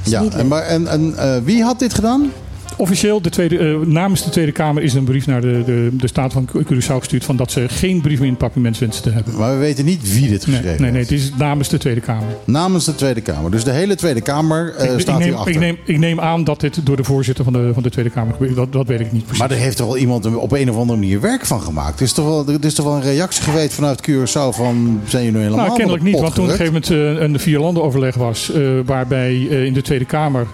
Ja, 0.03 0.25
en, 0.37 0.47
maar, 0.49 0.63
en, 0.63 0.87
en 0.87 1.15
eh, 1.19 1.37
wie 1.45 1.63
had 1.63 1.79
dit 1.79 1.95
gedaan? 1.95 2.33
Officieel, 2.77 3.21
de 3.21 3.31
tweede, 3.31 3.59
eh, 3.59 3.87
namens 3.87 4.25
de 4.25 4.31
Tweede 4.31 4.53
Kamer 4.53 4.83
is 4.83 4.95
een 4.95 5.05
brief 5.05 5.27
naar 5.27 5.41
de, 5.41 5.63
de, 5.67 5.89
de 5.93 6.07
Staat 6.07 6.33
van 6.33 6.49
Curaçao 6.49 6.99
gestuurd... 6.99 7.25
van 7.25 7.37
dat 7.37 7.51
ze 7.51 7.69
geen 7.69 8.01
brief 8.01 8.21
meer 8.21 8.29
in 8.29 8.37
het 8.63 8.79
wensen 8.79 9.03
te 9.03 9.11
hebben. 9.11 9.37
Maar 9.37 9.53
we 9.53 9.59
weten 9.59 9.85
niet 9.85 10.13
wie 10.13 10.29
dit 10.29 10.47
Nee, 10.47 10.57
geschreven 10.57 10.83
nee, 10.83 10.91
nee, 10.91 10.99
heeft. 10.99 11.11
het 11.11 11.19
is 11.19 11.33
namens 11.39 11.69
de 11.69 11.79
Tweede 11.79 12.01
Kamer. 12.01 12.29
Namens 12.45 12.85
de 12.85 12.95
Tweede 12.95 13.21
Kamer. 13.21 13.51
Dus 13.51 13.65
de 13.65 13.71
hele 13.71 13.95
Tweede 13.95 14.21
Kamer 14.21 14.75
ik, 14.93 15.01
staat 15.01 15.19
neem, 15.19 15.29
hierachter. 15.29 15.53
ik, 15.53 15.59
neem, 15.59 15.77
ik 15.85 15.99
neem 15.99 16.21
aan 16.21 16.45
dat 16.45 16.61
dit 16.61 16.87
door 16.87 16.97
de 16.97 17.05
voorzitter 17.05 17.45
van 17.45 17.53
de, 17.53 17.71
van 17.75 17.83
de 17.83 17.91
Tweede 17.91 18.11
Kamer 18.11 18.33
gebeurt. 18.33 18.55
Dat, 18.57 18.73
dat 18.73 18.87
weet 18.87 19.01
ik 19.01 19.13
niet 19.13 19.23
precies. 19.23 19.39
Maar 19.39 19.51
er 19.51 19.57
heeft 19.57 19.77
toch 19.77 19.87
wel 19.87 19.97
iemand 19.97 20.37
op 20.37 20.53
een 20.53 20.71
of 20.71 20.77
andere 20.77 20.99
manier 20.99 21.21
werk 21.21 21.47
van 21.47 21.61
gemaakt? 21.61 21.99
Er 21.99 22.05
is 22.05 22.13
toch 22.13 22.25
wel, 22.25 22.49
er 22.49 22.65
is 22.65 22.75
toch 22.75 22.87
wel 22.87 22.95
een 22.95 23.03
reactie 23.03 23.43
geweest 23.43 23.75
vanuit 23.75 24.11
Curaçao 24.11 24.57
van... 24.57 25.01
zijn 25.05 25.25
jullie 25.25 25.41
helemaal 25.41 25.65
Nou, 25.65 25.77
kennelijk 25.77 26.05
niet, 26.05 26.21
want 26.21 26.35
toen 26.35 26.45
op 26.45 26.51
een 26.51 26.57
gegeven 26.57 26.83
moment 26.91 27.19
eh, 27.19 27.23
een 27.23 27.39
vierlandenoverleg 27.39 28.15
was, 28.15 28.53
eh, 28.53 28.63
waarbij 28.85 29.49
eh, 29.51 29.65
in 29.65 29.73
de 29.73 29.83
Tweede 29.83 30.05
Kamer 30.05 30.47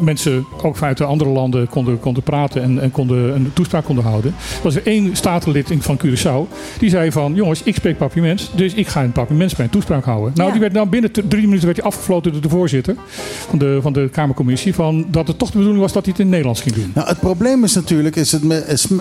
mensen 0.00 0.46
ook 0.62 0.76
vanuit 0.76 0.96
de 0.96 1.04
andere 1.04 1.30
landen 1.30 1.63
konden, 1.70 2.00
konden 2.00 2.22
praten 2.22 2.62
en, 2.62 2.80
en 2.80 2.90
konden, 2.90 3.34
een 3.34 3.50
toespraak 3.52 3.84
konden 3.84 4.04
houden, 4.04 4.34
was 4.62 4.74
er 4.74 4.86
één 4.86 5.16
statenlid 5.16 5.72
van 5.78 5.98
Curaçao 6.04 6.48
die 6.78 6.90
zei 6.90 7.12
van, 7.12 7.34
jongens, 7.34 7.62
ik 7.62 7.74
spreek 7.74 7.98
papiermens, 7.98 8.50
dus 8.54 8.74
ik 8.74 8.88
ga 8.88 8.98
in 9.00 9.04
het 9.06 9.14
papiermens 9.14 9.56
mijn 9.56 9.70
toespraak 9.70 10.04
houden. 10.04 10.32
Nou, 10.34 10.46
Ja. 10.46 10.52
die 10.52 10.60
werd 10.60 10.72
nou 10.72 10.88
binnen 10.88 11.10
drie 11.12 11.42
minuten 11.44 11.64
werd 11.64 11.76
hij 11.76 11.86
afgefloten 11.86 12.32
door 12.32 12.40
de 12.40 12.48
voorzitter 12.48 12.96
van 13.48 13.58
de, 13.58 13.78
van 13.82 13.92
de 13.92 14.08
Kamercommissie, 14.12 14.74
van 14.74 15.06
dat 15.10 15.28
het 15.28 15.38
toch 15.38 15.50
de 15.50 15.56
bedoeling 15.56 15.82
was 15.82 15.92
dat 15.92 16.02
hij 16.04 16.12
het 16.12 16.20
in 16.20 16.26
het 16.26 16.34
Nederlands 16.34 16.60
ging 16.60 16.74
doen. 16.74 16.90
Nou, 16.94 17.08
het 17.08 17.20
probleem 17.20 17.64
is 17.64 17.74
natuurlijk, 17.74 18.16
is 18.16 18.32
het, 18.32 18.42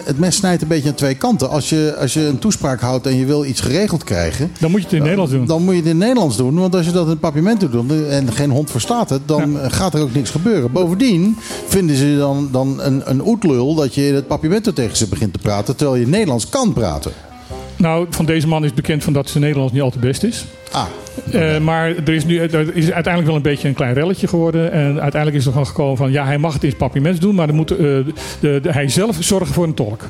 het 0.04 0.20
mes 0.20 0.36
snijdt 0.36 0.62
een 0.62 0.68
beetje 0.68 0.90
aan 0.90 0.96
twee 0.96 1.16
kanten. 1.16 1.50
Als 1.50 1.70
je, 1.70 1.96
als 2.00 2.14
je 2.14 2.26
een 2.26 2.40
toespraak 2.40 2.82
houdt 2.82 3.06
en 3.08 3.16
je 3.16 3.26
wil 3.26 3.46
iets 3.46 3.62
geregeld 3.62 4.04
krijgen... 4.04 4.52
Dan 4.60 4.72
moet 4.72 4.80
je 4.80 4.86
het 4.86 4.96
in 4.96 5.02
het 5.02 5.10
Nederlands 5.10 5.32
doen. 5.34 5.46
Dan 5.46 5.64
moet 5.64 5.74
je 5.74 5.80
het 5.80 5.90
in 5.90 5.96
het 5.96 6.00
Nederlands 6.06 6.38
doen. 6.38 6.56
Want 6.56 6.76
als 6.76 6.86
je 6.86 6.92
dat 6.92 7.04
in 7.04 7.10
het 7.10 7.20
papierment 7.20 7.60
doet 7.60 7.92
en 8.10 8.34
geen 8.34 8.50
hond 8.50 8.72
verstaat 8.72 9.10
het... 9.10 9.22
dan 9.26 9.60
eh, 9.60 9.72
gaat 9.72 9.94
er 9.94 10.02
ook 10.02 10.14
niks 10.14 10.30
gebeuren. 10.30 10.72
Bovendien 10.72 11.38
vinden 11.68 11.96
ze 11.96 12.16
dan, 12.18 12.48
dan 12.54 12.82
een, 12.82 13.02
een 13.10 13.28
oetlul 13.28 13.76
dat 13.76 13.96
je 13.96 14.08
in 14.08 14.16
het 14.16 14.68
er 14.68 14.74
tegen 14.74 14.98
ze 14.98 15.08
begint 15.08 15.34
te 15.34 15.40
praten... 15.40 15.76
terwijl 15.76 16.00
je 16.00 16.08
Nederlands 16.08 16.50
kan 16.50 16.74
praten. 16.74 17.12
Nou, 17.76 18.08
van 18.10 18.26
deze 18.26 18.48
man 18.48 18.64
is 18.64 18.74
bekend 18.74 19.04
van 19.04 19.14
dat 19.14 19.30
zijn 19.30 19.44
Nederlands 19.44 19.74
niet 19.74 19.82
al 19.82 19.90
te 19.90 20.00
best 20.00 20.24
is. 20.24 20.46
Ah, 20.72 20.86
Eh, 21.32 21.58
maar 21.60 21.90
er 21.90 22.10
is 22.10 22.26
nu 22.26 22.38
er 22.38 22.76
is 22.76 22.92
uiteindelijk 22.92 23.26
wel 23.26 23.36
een 23.36 23.42
beetje 23.42 23.68
een 23.68 23.74
klein 23.74 23.94
relletje 23.94 24.28
geworden. 24.28 24.72
En 24.72 25.02
uiteindelijk 25.02 25.36
is 25.36 25.46
er 25.46 25.52
gewoon 25.52 25.68
gekomen 25.68 25.98
van... 25.98 26.12
ja, 26.12 26.26
hij 26.26 26.38
mag 26.38 26.54
het 26.54 26.64
in 26.64 26.70
het 26.70 26.78
papiermens 26.78 27.20
doen... 27.20 27.36
maar 27.36 27.48
dan 27.48 27.56
moet 27.56 27.72
eh, 27.72 27.78
de, 27.78 28.06
de, 28.40 28.72
hij 28.72 28.90
zelf 28.90 29.18
zorgen 29.20 29.54
voor 29.54 29.64
een 29.64 29.74
tolk. 29.74 30.10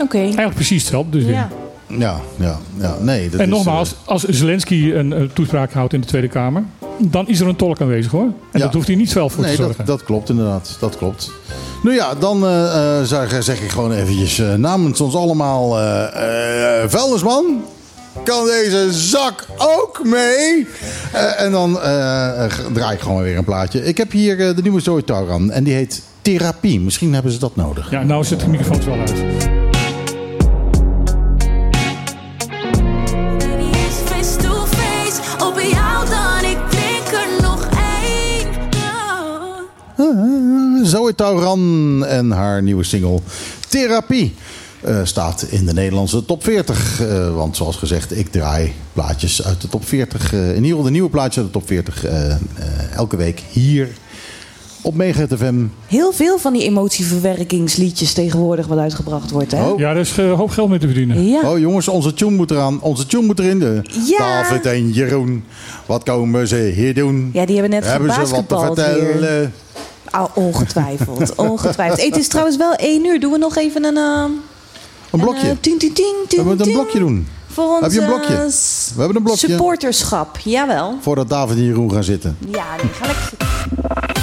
Oké. 0.00 0.18
Eigenlijk 0.18 0.54
precies 0.54 0.80
hetzelfde. 0.80 1.10
Dus 1.10 1.24
weer. 1.24 1.34
Ja. 1.34 1.48
ja, 1.86 2.20
ja, 2.36 2.58
ja. 2.78 2.96
Nee, 3.00 3.28
dat 3.30 3.40
En 3.40 3.46
is, 3.46 3.52
nogmaals, 3.52 3.94
als 4.04 4.24
Zelensky 4.24 4.92
een, 4.92 5.12
eh, 5.12 5.22
toespraak 5.32 5.72
houdt 5.72 5.92
in 5.92 6.00
de 6.00 6.06
Tweede 6.06 6.28
Kamer... 6.28 6.64
dan 7.00 7.28
is 7.28 7.40
er 7.40 7.48
een 7.48 7.56
tolk 7.56 7.80
aanwezig 7.80 8.10
hoor. 8.12 8.22
En 8.22 8.34
Ja. 8.52 8.58
dat 8.58 8.72
hoeft 8.74 8.86
hij 8.86 8.96
niet 8.96 9.10
zelf 9.10 9.32
voor 9.32 9.42
Nee, 9.44 9.50
te 9.54 9.56
dat, 9.56 9.66
zorgen. 9.66 9.84
dat 9.84 10.04
klopt 10.04 10.28
inderdaad. 10.28 10.76
Dat 10.80 10.96
klopt. 10.96 11.30
Nou 11.82 11.94
ja, 11.96 12.14
dan 12.14 12.44
eh, 12.46 12.98
eh, 12.98 13.04
zeg, 13.04 13.42
zeg 13.42 13.60
ik 13.62 13.70
gewoon 13.70 13.92
eventjes 13.92 14.38
eh, 14.38 14.54
namens 14.54 15.00
ons 15.00 15.14
allemaal... 15.14 15.70
vuilnisman, 16.88 17.62
kan 18.24 18.44
deze 18.46 18.88
zak 18.92 19.46
ook 19.58 20.00
mee? 20.04 20.66
En 21.36 21.50
dan 21.52 21.72
draai 22.72 22.94
ik 22.94 23.00
gewoon 23.00 23.22
weer 23.22 23.36
een 23.36 23.44
plaatje. 23.44 23.84
Ik 23.84 23.96
heb 23.96 24.10
hier 24.12 24.36
de 24.36 24.62
nieuwe 24.62 24.80
Zoe 24.80 25.04
Tauran 25.04 25.50
en 25.50 25.64
die 25.64 25.74
heet 25.74 26.02
Therapie. 26.22 26.80
Misschien 26.80 27.14
hebben 27.14 27.32
ze 27.32 27.38
dat 27.38 27.56
nodig. 27.56 27.90
Ja, 27.90 28.02
nou 28.02 28.24
zet 28.24 28.40
de 28.40 28.48
microfoon 28.48 28.84
wel 28.84 28.98
uit. 28.98 29.14
Zoe 40.90 41.14
Tauran 41.14 42.04
en 42.06 42.30
haar 42.30 42.62
nieuwe 42.62 42.84
single 42.84 43.18
Therapie. 43.68 44.34
eh, 44.80 44.96
staat 45.02 45.46
in 45.50 45.66
de 45.66 45.72
Nederlandse 45.72 46.24
top 46.24 46.42
40. 46.44 47.00
Eh, 47.00 47.34
want 47.34 47.56
zoals 47.56 47.76
gezegd, 47.76 48.16
ik 48.16 48.30
draai 48.30 48.72
plaatjes 48.92 49.44
uit 49.44 49.60
de 49.60 49.68
top 49.68 49.86
40. 49.88 50.32
eh, 50.32 50.48
in 50.48 50.54
ieder 50.54 50.68
geval 50.68 50.82
de 50.82 50.90
nieuwe 50.90 51.10
plaatjes 51.10 51.36
uit 51.44 51.46
de 51.52 51.58
top 51.58 51.66
40. 51.68 52.04
eh, 52.04 52.30
eh, 52.30 52.36
elke 52.94 53.16
week 53.16 53.42
hier 53.50 53.88
op 54.82 54.94
Mega 54.94 55.26
FM. 55.36 55.64
Heel 55.86 56.12
veel 56.12 56.38
van 56.38 56.52
die 56.52 56.62
emotieverwerkingsliedjes 56.64 58.12
tegenwoordig 58.12 58.66
wat 58.66 58.78
uitgebracht 58.78 59.30
wordt, 59.30 59.52
hè? 59.52 59.68
Oh. 59.68 59.78
Ja, 59.78 59.90
er 59.90 59.96
is 59.96 60.16
een 60.16 60.28
hoop 60.30 60.50
geld 60.50 60.68
mee 60.68 60.78
te 60.78 60.86
verdienen. 60.86 61.28
Ja. 61.28 61.50
Oh 61.50 61.58
jongens, 61.58 61.88
onze 61.88 62.14
tune 62.14 62.36
moet 62.36 62.50
eraan. 62.50 62.80
Onze 62.82 63.06
tune 63.06 63.26
moet 63.26 63.38
erin. 63.38 63.58
De 63.58 63.82
Ja. 64.06 64.18
David 64.42 64.66
en 64.66 64.90
Jeroen. 64.92 65.44
Wat 65.86 66.02
komen 66.02 66.48
ze 66.48 66.72
hier 66.74 66.94
doen? 66.94 67.30
Ja, 67.32 67.46
die 67.46 67.54
hebben 67.58 67.70
net 67.80 67.84
Hebben 67.84 68.12
ze 68.12 68.44
wat 68.48 68.48
te 68.74 69.16
weer. 69.20 69.50
Ah, 70.10 70.36
ongetwijfeld, 70.36 71.34
ongetwijfeld. 71.50 71.98
Hey, 71.98 72.08
het 72.08 72.18
is 72.18 72.28
trouwens 72.28 72.56
wel 72.56 72.74
één 72.74 73.04
uur. 73.06 73.20
Doen 73.20 73.32
we 73.32 73.38
nog 73.38 73.56
even 73.56 73.84
een... 73.84 73.96
eh, 73.96 74.24
Een 75.10 75.20
blokje. 75.20 75.48
eh, 75.48 75.56
tien, 75.60 75.78
We 76.28 76.42
moeten 76.42 76.66
een 76.66 76.72
blokje 76.72 76.98
doen. 76.98 77.26
Voor 77.46 77.64
ons 77.64 77.80
Heb 77.80 77.92
je 77.92 78.00
een 78.00 78.06
blokje? 78.06 78.36
We 78.94 78.98
hebben 78.98 79.16
een 79.16 79.22
blokje. 79.22 79.46
supporterschap, 79.48 80.38
jawel. 80.38 80.98
Voordat 81.00 81.28
David 81.28 81.56
en 81.56 81.64
Jeroen 81.64 81.92
gaan 81.92 82.04
zitten. 82.04 82.36
Ja, 82.50 82.76
die 82.80 82.90
ga 82.92 83.06
lekker 83.06 83.22
zitten. 83.28 84.19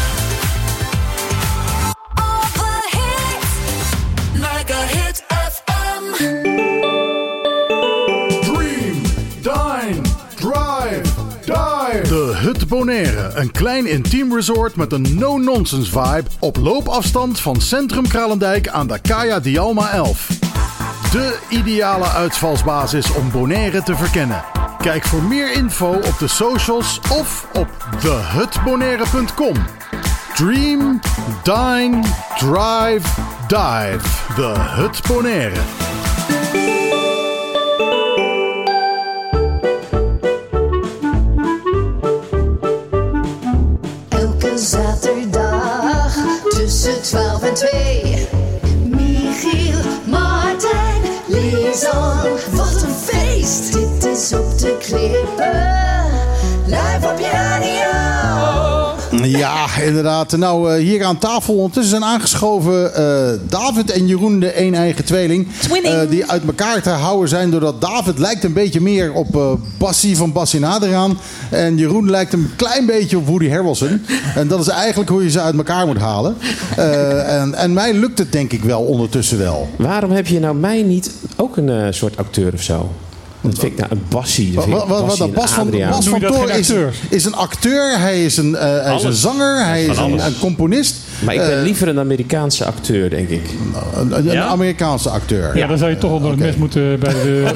Bonaire. 12.67 13.31
Een 13.33 13.51
klein 13.51 13.85
intiem 13.85 14.33
resort 14.33 14.75
met 14.75 14.91
een 14.91 15.15
no-nonsense 15.15 15.91
vibe. 15.91 16.29
Op 16.39 16.57
loopafstand 16.57 17.39
van 17.39 17.61
Centrum 17.61 18.07
Kralendijk 18.07 18.67
aan 18.67 18.87
de 18.87 18.99
Kaya 18.99 19.39
Dialma 19.39 19.91
11. 19.91 20.27
De 21.11 21.37
ideale 21.49 22.07
uitvalsbasis 22.07 23.13
om 23.13 23.31
Bonaire 23.31 23.83
te 23.83 23.95
verkennen. 23.95 24.43
Kijk 24.77 25.03
voor 25.03 25.23
meer 25.23 25.53
info 25.53 25.89
op 25.89 26.15
de 26.19 26.27
socials 26.27 26.99
of 27.11 27.47
op 27.53 27.67
thehutbonaire.com. 27.99 29.55
Dream, 30.33 30.99
dine, 31.43 32.01
drive, 32.37 33.07
dive. 33.47 34.33
The 34.35 34.53
Hut 34.57 35.01
Bonaire. 35.07 35.86
Zaterdag 44.67 46.15
tussen 46.49 47.01
12 47.01 47.43
en 47.43 47.53
2. 47.53 48.27
Michiel, 48.85 49.79
Martijn, 50.05 51.01
Lisan. 51.25 52.21
Wat 52.51 52.81
een 52.81 52.95
feest! 53.03 53.73
Dit 53.73 54.05
is 54.05 54.33
op 54.33 54.59
de 54.59 54.77
klippen. 54.79 55.65
Live 56.65 57.07
op 57.11 57.19
je. 57.19 57.26
Ja, 59.29 59.65
inderdaad. 59.81 60.37
Nou, 60.37 60.73
eh, 60.73 60.83
hier 60.83 61.03
aan 61.03 61.17
tafel 61.17 61.53
ondertussen 61.53 61.99
zijn 61.99 62.11
aangeschoven 62.11 62.95
eh, 62.95 63.39
David 63.49 63.91
en 63.91 64.07
Jeroen, 64.07 64.39
de 64.39 64.61
een 64.61 64.75
eigen 64.75 65.05
tweeling. 65.05 65.47
Eh, 65.83 65.99
die 66.09 66.25
uit 66.25 66.45
elkaar 66.45 66.81
te 66.81 66.89
houden 66.89 67.29
zijn 67.29 67.51
doordat 67.51 67.81
David 67.81 68.19
lijkt 68.19 68.43
een 68.43 68.53
beetje 68.53 68.81
meer 68.81 69.13
op 69.13 69.35
eh 69.35 69.51
Bassie 69.77 70.17
van 70.17 70.31
Bassie 70.31 70.59
Naderaan. 70.59 71.19
En 71.49 71.77
Jeroen 71.77 72.09
lijkt 72.09 72.33
een 72.33 72.51
klein 72.55 72.85
beetje 72.85 73.17
op 73.17 73.27
Woody 73.27 73.49
Harrelson. 73.49 74.01
en 74.35 74.47
dat 74.47 74.59
is 74.59 74.67
eigenlijk 74.67 75.09
hoe 75.09 75.23
je 75.23 75.29
ze 75.29 75.41
uit 75.41 75.57
elkaar 75.57 75.85
moet 75.85 75.97
halen. 75.97 76.37
Eh, 76.75 77.41
en, 77.41 77.53
en 77.53 77.73
mij 77.73 77.93
lukt 77.93 78.17
het 78.17 78.31
denk 78.31 78.51
ik 78.51 78.63
wel 78.63 78.81
ondertussen 78.81 79.37
wel. 79.37 79.69
Waarom 79.77 80.11
heb 80.11 80.27
je 80.27 80.39
nou 80.39 80.55
mij 80.55 80.81
niet 80.81 81.11
ook 81.35 81.57
een 81.57 81.69
eh, 81.69 81.87
soort 81.89 82.17
acteur 82.17 82.53
of 82.53 82.61
zo? 82.61 82.91
Dat 83.41 83.59
vind 83.59 83.71
ik 83.71 83.77
nou 83.77 83.91
een 83.91 84.01
Bassie. 84.09 84.53
Wat, 84.53 84.65
wat, 84.65 85.17
wat, 85.17 85.33
Bas 85.33 85.51
van, 85.51 85.67
Adriaan. 85.67 85.91
Bas 85.91 86.07
van 86.07 86.19
Toor 86.19 86.49
is, 86.49 86.73
is 87.09 87.25
een 87.25 87.35
acteur, 87.35 87.99
hij 87.99 88.25
is 88.25 88.37
een, 88.37 88.55
eh, 88.55 88.83
hij 88.83 88.95
is 88.95 89.03
een 89.03 89.13
zanger, 89.13 89.65
hij 89.65 89.85
is 89.85 89.97
een, 89.97 90.19
componist. 90.39 90.95
Maar 91.23 91.33
ik 91.33 91.39
ben 91.39 91.57
Eh, 91.57 91.63
liever 91.63 91.87
een 91.87 91.99
Amerikaanse 91.99 92.65
acteur, 92.65 93.09
denk 93.09 93.29
ik. 93.29 93.41
een, 93.95 94.17
een 94.17 94.23
Ja? 94.23 94.45
Amerikaanse 94.45 95.09
acteur. 95.09 95.57
Ja, 95.57 95.67
dan 95.67 95.77
zou 95.77 95.89
je 95.89 95.97
toch 95.97 96.11
onder 96.11 96.29
het 96.31 96.39
mes 96.39 96.55
moeten 96.55 96.99
bij 96.99 97.13
de... 97.13 97.43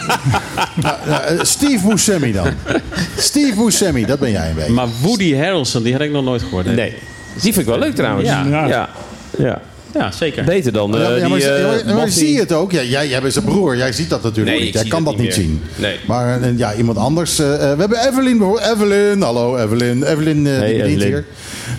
Ja, 0.81 0.99
eh, 1.21 1.39
Steve 1.43 1.87
Buscemi 1.87 2.31
dan. 2.31 2.47
Steve 3.17 3.63
Buscemi, 3.63 4.05
dat 4.05 4.19
ben 4.19 4.31
jij 4.31 4.49
een 4.49 4.55
beetje. 4.55 4.71
Maar 4.71 4.87
Woody 5.01 5.35
Harrelson, 5.35 5.83
die 5.83 5.91
had 5.93 6.01
ik 6.01 6.11
nog 6.11 6.23
nooit 6.23 6.41
gehoord. 6.41 6.65
hè? 6.65 6.73
Nee. 6.73 6.93
Die 7.33 7.41
vind 7.53 7.57
ik 7.57 7.65
wel 7.65 7.79
leuk 7.79 7.95
trouwens. 7.95 8.29
Ja. 8.29 8.45
ja. 8.67 8.89
ja. 9.37 9.61
Ja. 9.93 10.11
Zeker. 10.11 10.43
Beter 10.43 10.71
dan 10.71 10.95
eh 10.95 11.01
Ja, 11.01 11.15
ja, 11.15 11.27
maar, 11.27 11.39
die 11.39 11.47
eh, 11.49 11.95
maar- 11.95 12.09
zie 12.09 12.33
je 12.33 12.39
het 12.39 12.51
ook? 12.53 12.71
Ja, 12.71 12.81
jij, 12.83 13.07
jij 13.07 13.21
bent 13.21 13.33
zijn 13.33 13.45
broer, 13.45 13.77
jij 13.77 13.91
ziet 13.91 14.09
dat 14.09 14.23
natuurlijk 14.23 14.55
Nee, 14.55 14.65
niet. 14.65 14.73
Jij 14.73 14.83
kan 14.87 15.03
dat 15.03 15.13
niet 15.13 15.21
niet 15.23 15.33
zien. 15.33 15.61
Nee. 15.75 15.99
Maar 16.07 16.41
eh, 16.41 16.57
ja, 16.57 16.75
iemand 16.75 16.97
anders. 16.97 17.39
eh, 17.39 17.53
eh, 17.53 17.59
we 17.59 17.79
hebben 17.79 18.07
Evelyn 18.07 18.37
bijvoorbeeld. 18.37 18.71
Evelyn, 18.75 19.21
hallo 19.21 19.57
Evelyn. 19.57 20.03
Evelyn, 20.03 20.47
eh, 20.47 20.53
Hey, 20.57 20.81
Evelyn. 20.81 21.07
hier. 21.07 21.25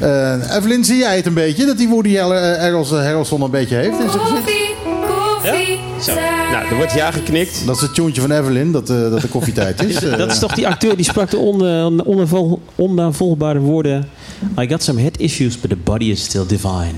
Eh, 0.00 0.56
Evelyn, 0.56 0.84
zie 0.84 0.96
jij 0.96 1.16
het 1.16 1.26
een 1.26 1.34
beetje? 1.34 1.66
Dat 1.66 1.78
die 1.78 1.88
Woody 1.88 2.16
Harrel- 2.16 2.38
eh, 2.52 2.58
Harrelson, 2.60 2.98
Harrelson 3.02 3.42
een 3.42 3.50
beetje 3.50 3.76
heeft 3.76 4.00
in 4.00 4.10
zijn 4.10 4.24
gezicht? 4.24 4.71
Koffie, 5.42 5.78
Zo. 6.02 6.14
Nou, 6.52 6.66
er 6.70 6.76
wordt 6.76 6.92
ja 6.92 7.10
geknikt. 7.10 7.66
Dat 7.66 7.76
is 7.76 7.82
het 7.82 7.94
toontje 7.94 8.20
van 8.20 8.30
Evelyn, 8.30 8.72
dat, 8.72 8.90
eh, 8.90 8.96
dat 9.10 9.20
de 9.20 9.28
koffietijd 9.28 9.82
is. 9.84 9.94
Eh, 10.04 10.16
Dat 10.18 10.32
is 10.32 10.38
toch 10.38 10.54
die 10.54 10.68
acteur 10.68 10.96
die 10.96 11.04
sprak 11.04 11.30
de 11.30 11.36
on, 11.36 11.66
eh, 11.66 12.06
onnavol- 12.06 12.60
onnavolgbare 12.74 13.58
woorden. 13.58 14.08
I 14.60 14.68
got 14.68 14.82
some 14.82 15.00
head 15.00 15.18
issues, 15.18 15.60
but 15.60 15.70
the 15.70 15.76
body 15.76 16.04
is 16.04 16.22
still 16.24 16.46
divine. 16.46 16.92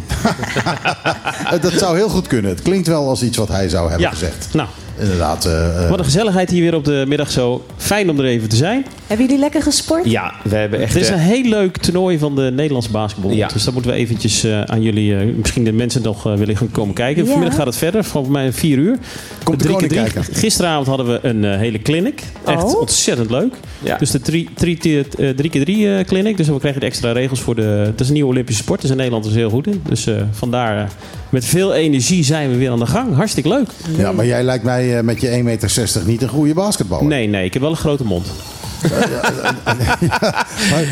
Dat 1.60 1.72
zou 1.72 1.96
heel 1.96 2.08
goed 2.08 2.26
kunnen. 2.26 2.50
Het 2.50 2.62
klinkt 2.62 2.86
wel 2.86 3.08
als 3.08 3.22
iets 3.22 3.36
wat 3.36 3.48
hij 3.48 3.68
zou 3.68 3.82
hebben 3.88 4.06
Ja. 4.06 4.10
gezegd. 4.12 4.48
Nou, 4.52 4.68
Inderdaad. 4.98 5.48
wat 5.88 5.98
een 5.98 6.04
gezelligheid 6.04 6.50
hier 6.50 6.60
weer 6.62 6.74
op 6.74 6.84
de 6.84 7.04
middag 7.08 7.30
zo. 7.30 7.64
Fijn 7.76 8.10
om 8.10 8.18
er 8.18 8.24
even 8.24 8.48
te 8.48 8.56
zijn. 8.56 8.86
Hebben 9.06 9.26
jullie 9.26 9.40
lekker 9.40 9.62
gesport? 9.62 10.04
Ja, 10.10 10.32
we 10.44 10.56
hebben 10.56 10.80
echt... 10.80 10.92
Het 10.92 11.02
is 11.02 11.08
eh, 11.08 11.14
een 11.14 11.20
heel 11.20 11.42
leuk 11.42 11.76
toernooi 11.76 12.18
van 12.18 12.34
de 12.36 12.50
Nederlandse 12.54 12.90
basketbal. 12.90 13.30
Ja. 13.30 13.48
Dus 13.48 13.64
dat 13.64 13.72
moeten 13.74 13.90
we 13.92 13.96
eventjes 13.96 14.44
eh, 14.44 14.62
aan 14.62 14.82
jullie, 14.82 15.16
eh, 15.16 15.26
misschien 15.36 15.64
de 15.64 15.72
mensen 15.72 16.02
nog 16.02 16.22
willen 16.22 16.56
gaan 16.56 16.70
komen 16.70 16.94
kijken. 16.94 17.24
Ja. 17.24 17.30
Vanmiddag 17.30 17.56
gaat 17.56 17.66
het 17.66 17.76
verder, 17.76 18.04
van 18.04 18.30
mij 18.30 18.52
vier 18.52 18.78
uur. 18.78 18.98
Komt 19.42 19.58
de 19.58 19.64
Drie 19.64 19.76
keer 19.76 19.88
drie. 19.88 20.00
kijken. 20.02 20.24
Gisteravond 20.34 20.86
hadden 20.86 21.06
we 21.06 21.18
een 21.28 21.44
hele 21.58 21.82
clinic. 21.82 22.22
Echt 22.46 22.62
Oh. 22.64 22.80
ontzettend 22.80 23.30
leuk. 23.30 23.54
Ja. 23.82 23.96
Dus 23.98 24.10
de 24.10 24.20
drie, 24.20 24.48
drie, 24.54 24.76
drie, 24.76 24.98
eh, 25.18 25.28
drie 25.30 25.50
keer 25.50 25.64
drie 25.64 25.96
eh, 25.96 26.04
clinic. 26.04 26.36
Dus 26.36 26.48
we 26.48 26.58
krijgen 26.58 26.80
de 26.80 26.86
extra 26.86 27.12
regels 27.12 27.40
voor 27.40 27.54
de... 27.54 27.62
Het 27.62 28.00
is 28.00 28.06
een 28.06 28.12
nieuwe 28.14 28.28
Olympische 28.30 28.62
sport. 28.62 28.80
Dus 28.80 28.90
in 28.90 28.96
Nederland 28.96 29.24
is 29.24 29.34
heel 29.34 29.50
goed 29.50 29.66
in. 29.66 29.82
Dus 29.88 30.06
eh, 30.06 30.14
vandaar 30.30 30.90
met 31.28 31.44
veel 31.44 31.74
energie 31.74 32.24
zijn 32.24 32.50
we 32.50 32.56
weer 32.56 32.70
aan 32.70 32.78
de 32.78 32.86
gang. 32.86 33.14
Hartstikke 33.14 33.48
leuk. 33.48 33.68
ja, 33.96 34.12
maar 34.12 34.26
jij 34.26 34.42
lijkt 34.42 34.64
mij 34.64 35.02
met 35.02 35.20
je 35.20 35.28
1,60 35.28 35.42
meter 35.44 36.02
niet 36.06 36.22
een 36.22 36.28
goede 36.28 36.54
basketballer. 36.54 37.04
Nee, 37.06 37.26
nee. 37.26 37.44
Ik 37.44 37.52
heb 37.52 37.62
wel 37.62 37.70
een 37.70 37.76
grote 37.76 38.04
mond. 38.04 38.26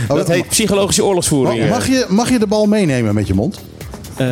Dat 0.09 0.28
heet 0.28 0.49
psychologische 0.49 1.05
oorlogsvoering. 1.05 1.61
mag, 1.61 1.68
mag 1.78 1.87
je, 1.87 2.07
mag 2.09 2.28
je 2.30 2.39
de 2.39 2.47
bal 2.47 2.66
meenemen 2.66 3.14
met 3.14 3.26
je 3.26 3.35
mond? 3.35 3.61
Eh, 4.16 4.26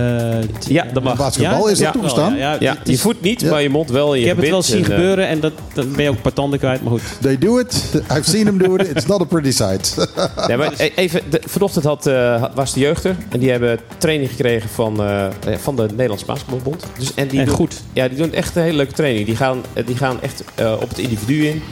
Ja, 0.68 0.86
dat 0.92 1.02
mag. 1.02 1.16
Basketbal, 1.16 1.66
is 1.68 1.78
dat 1.78 1.86
Ja. 1.86 1.90
toegestaan? 1.92 2.36
Ja, 2.36 2.56
Ja, 2.60 2.76
je 2.84 2.98
voet 2.98 3.20
niet, 3.20 3.40
Ja. 3.40 3.50
maar 3.50 3.62
je 3.62 3.68
mond 3.70 3.90
wel. 3.90 4.14
Je 4.14 4.20
Ik 4.20 4.26
heb 4.26 4.36
het 4.36 4.48
wel 4.48 4.62
zien 4.62 4.76
en, 4.76 4.84
eh, 4.84 4.90
gebeuren 4.96 5.26
en 5.28 5.40
dat, 5.40 5.52
dan 5.74 5.92
ben 5.92 6.02
je 6.02 6.08
ook 6.10 6.16
een 6.16 6.22
paar 6.22 6.32
tanden 6.32 6.58
kwijt. 6.58 6.82
Maar 6.82 6.90
goed. 6.92 7.02
They 7.20 7.38
do 7.38 7.58
it. 7.58 7.84
I've 8.12 8.30
seen 8.30 8.44
them 8.44 8.58
do 8.58 8.74
it. 8.74 8.88
It's 8.88 9.06
not 9.06 9.20
a 9.20 9.24
pretty 9.24 9.50
sight. 9.50 9.96
Nee, 10.46 10.56
maar 10.56 10.72
e- 10.76 10.90
even, 10.94 11.20
de, 11.30 11.40
vanochtend 11.46 11.84
had, 11.84 12.06
eh, 12.06 12.44
was 12.54 12.72
de 12.72 12.80
jeugd 12.80 13.04
er. 13.04 13.16
En 13.28 13.38
die 13.40 13.50
hebben 13.50 13.78
training 13.98 14.30
gekregen 14.30 14.68
van, 14.68 15.00
eh, 15.02 15.24
eh, 15.26 15.30
van 15.60 15.76
de 15.76 15.86
Nederlandse 15.90 16.26
Basketbalbond. 16.26 16.84
Dus, 16.98 17.14
en 17.14 17.28
die 17.28 17.40
En 17.40 17.46
doen, 17.46 17.54
goed. 17.54 17.82
Ja, 17.92 18.08
die 18.08 18.16
doen 18.18 18.32
echt 18.32 18.56
een 18.56 18.62
hele 18.62 18.76
leuke 18.76 18.92
training. 18.92 19.26
Die 19.26 19.36
gaan, 19.36 19.62
eh, 19.72 19.86
die 19.86 19.96
gaan 19.96 20.20
echt 20.22 20.42
eh, 20.54 20.72
op 20.80 20.88
het 20.88 20.98
individu 20.98 21.46
in. 21.46 21.62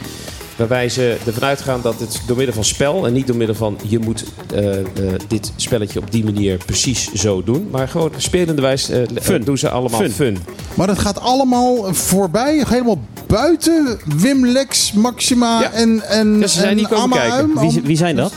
Waarbij 0.59 0.89
ze 0.89 1.17
ervan 1.25 1.43
uitgaan 1.43 1.79
dat 1.81 1.99
het 1.99 2.21
door 2.27 2.35
middel 2.37 2.55
van 2.55 2.63
spel 2.63 3.05
en 3.07 3.13
niet 3.13 3.27
door 3.27 3.35
middel 3.35 3.55
van 3.55 3.77
je 3.87 3.99
moet 3.99 4.23
eh, 4.55 4.79
eh, 4.79 4.85
dit 5.27 5.51
spelletje 5.55 5.99
op 5.99 6.11
die 6.11 6.23
manier 6.23 6.57
precies 6.65 7.11
zo 7.13 7.43
doen. 7.43 7.67
Maar 7.71 7.87
gewoon 7.87 8.11
spelenderwijs 8.17 8.89
eh, 8.89 9.01
Fun. 9.21 9.41
doen 9.43 9.57
ze 9.57 9.69
allemaal 9.69 9.99
Fun. 9.99 10.11
fun. 10.11 10.37
maar 10.73 10.87
dat 10.87 10.99
gaat 10.99 11.19
allemaal 11.19 11.93
voorbij, 11.93 12.63
helemaal 12.67 12.99
buiten 13.27 13.99
Wim 14.17 14.45
Lex, 14.45 14.93
Maxima 14.93 15.61
Ja. 15.61 15.71
en, 15.71 16.01
en, 16.09 16.39
Ja, 16.39 16.47
ze 16.47 16.57
zijn 16.59 16.69
en 16.69 16.75
niet 16.75 16.87
komen 16.87 17.17
kijken. 17.17 17.59
Wie, 17.59 17.81
wie 17.83 17.97
zijn 17.97 18.15
dat? 18.15 18.33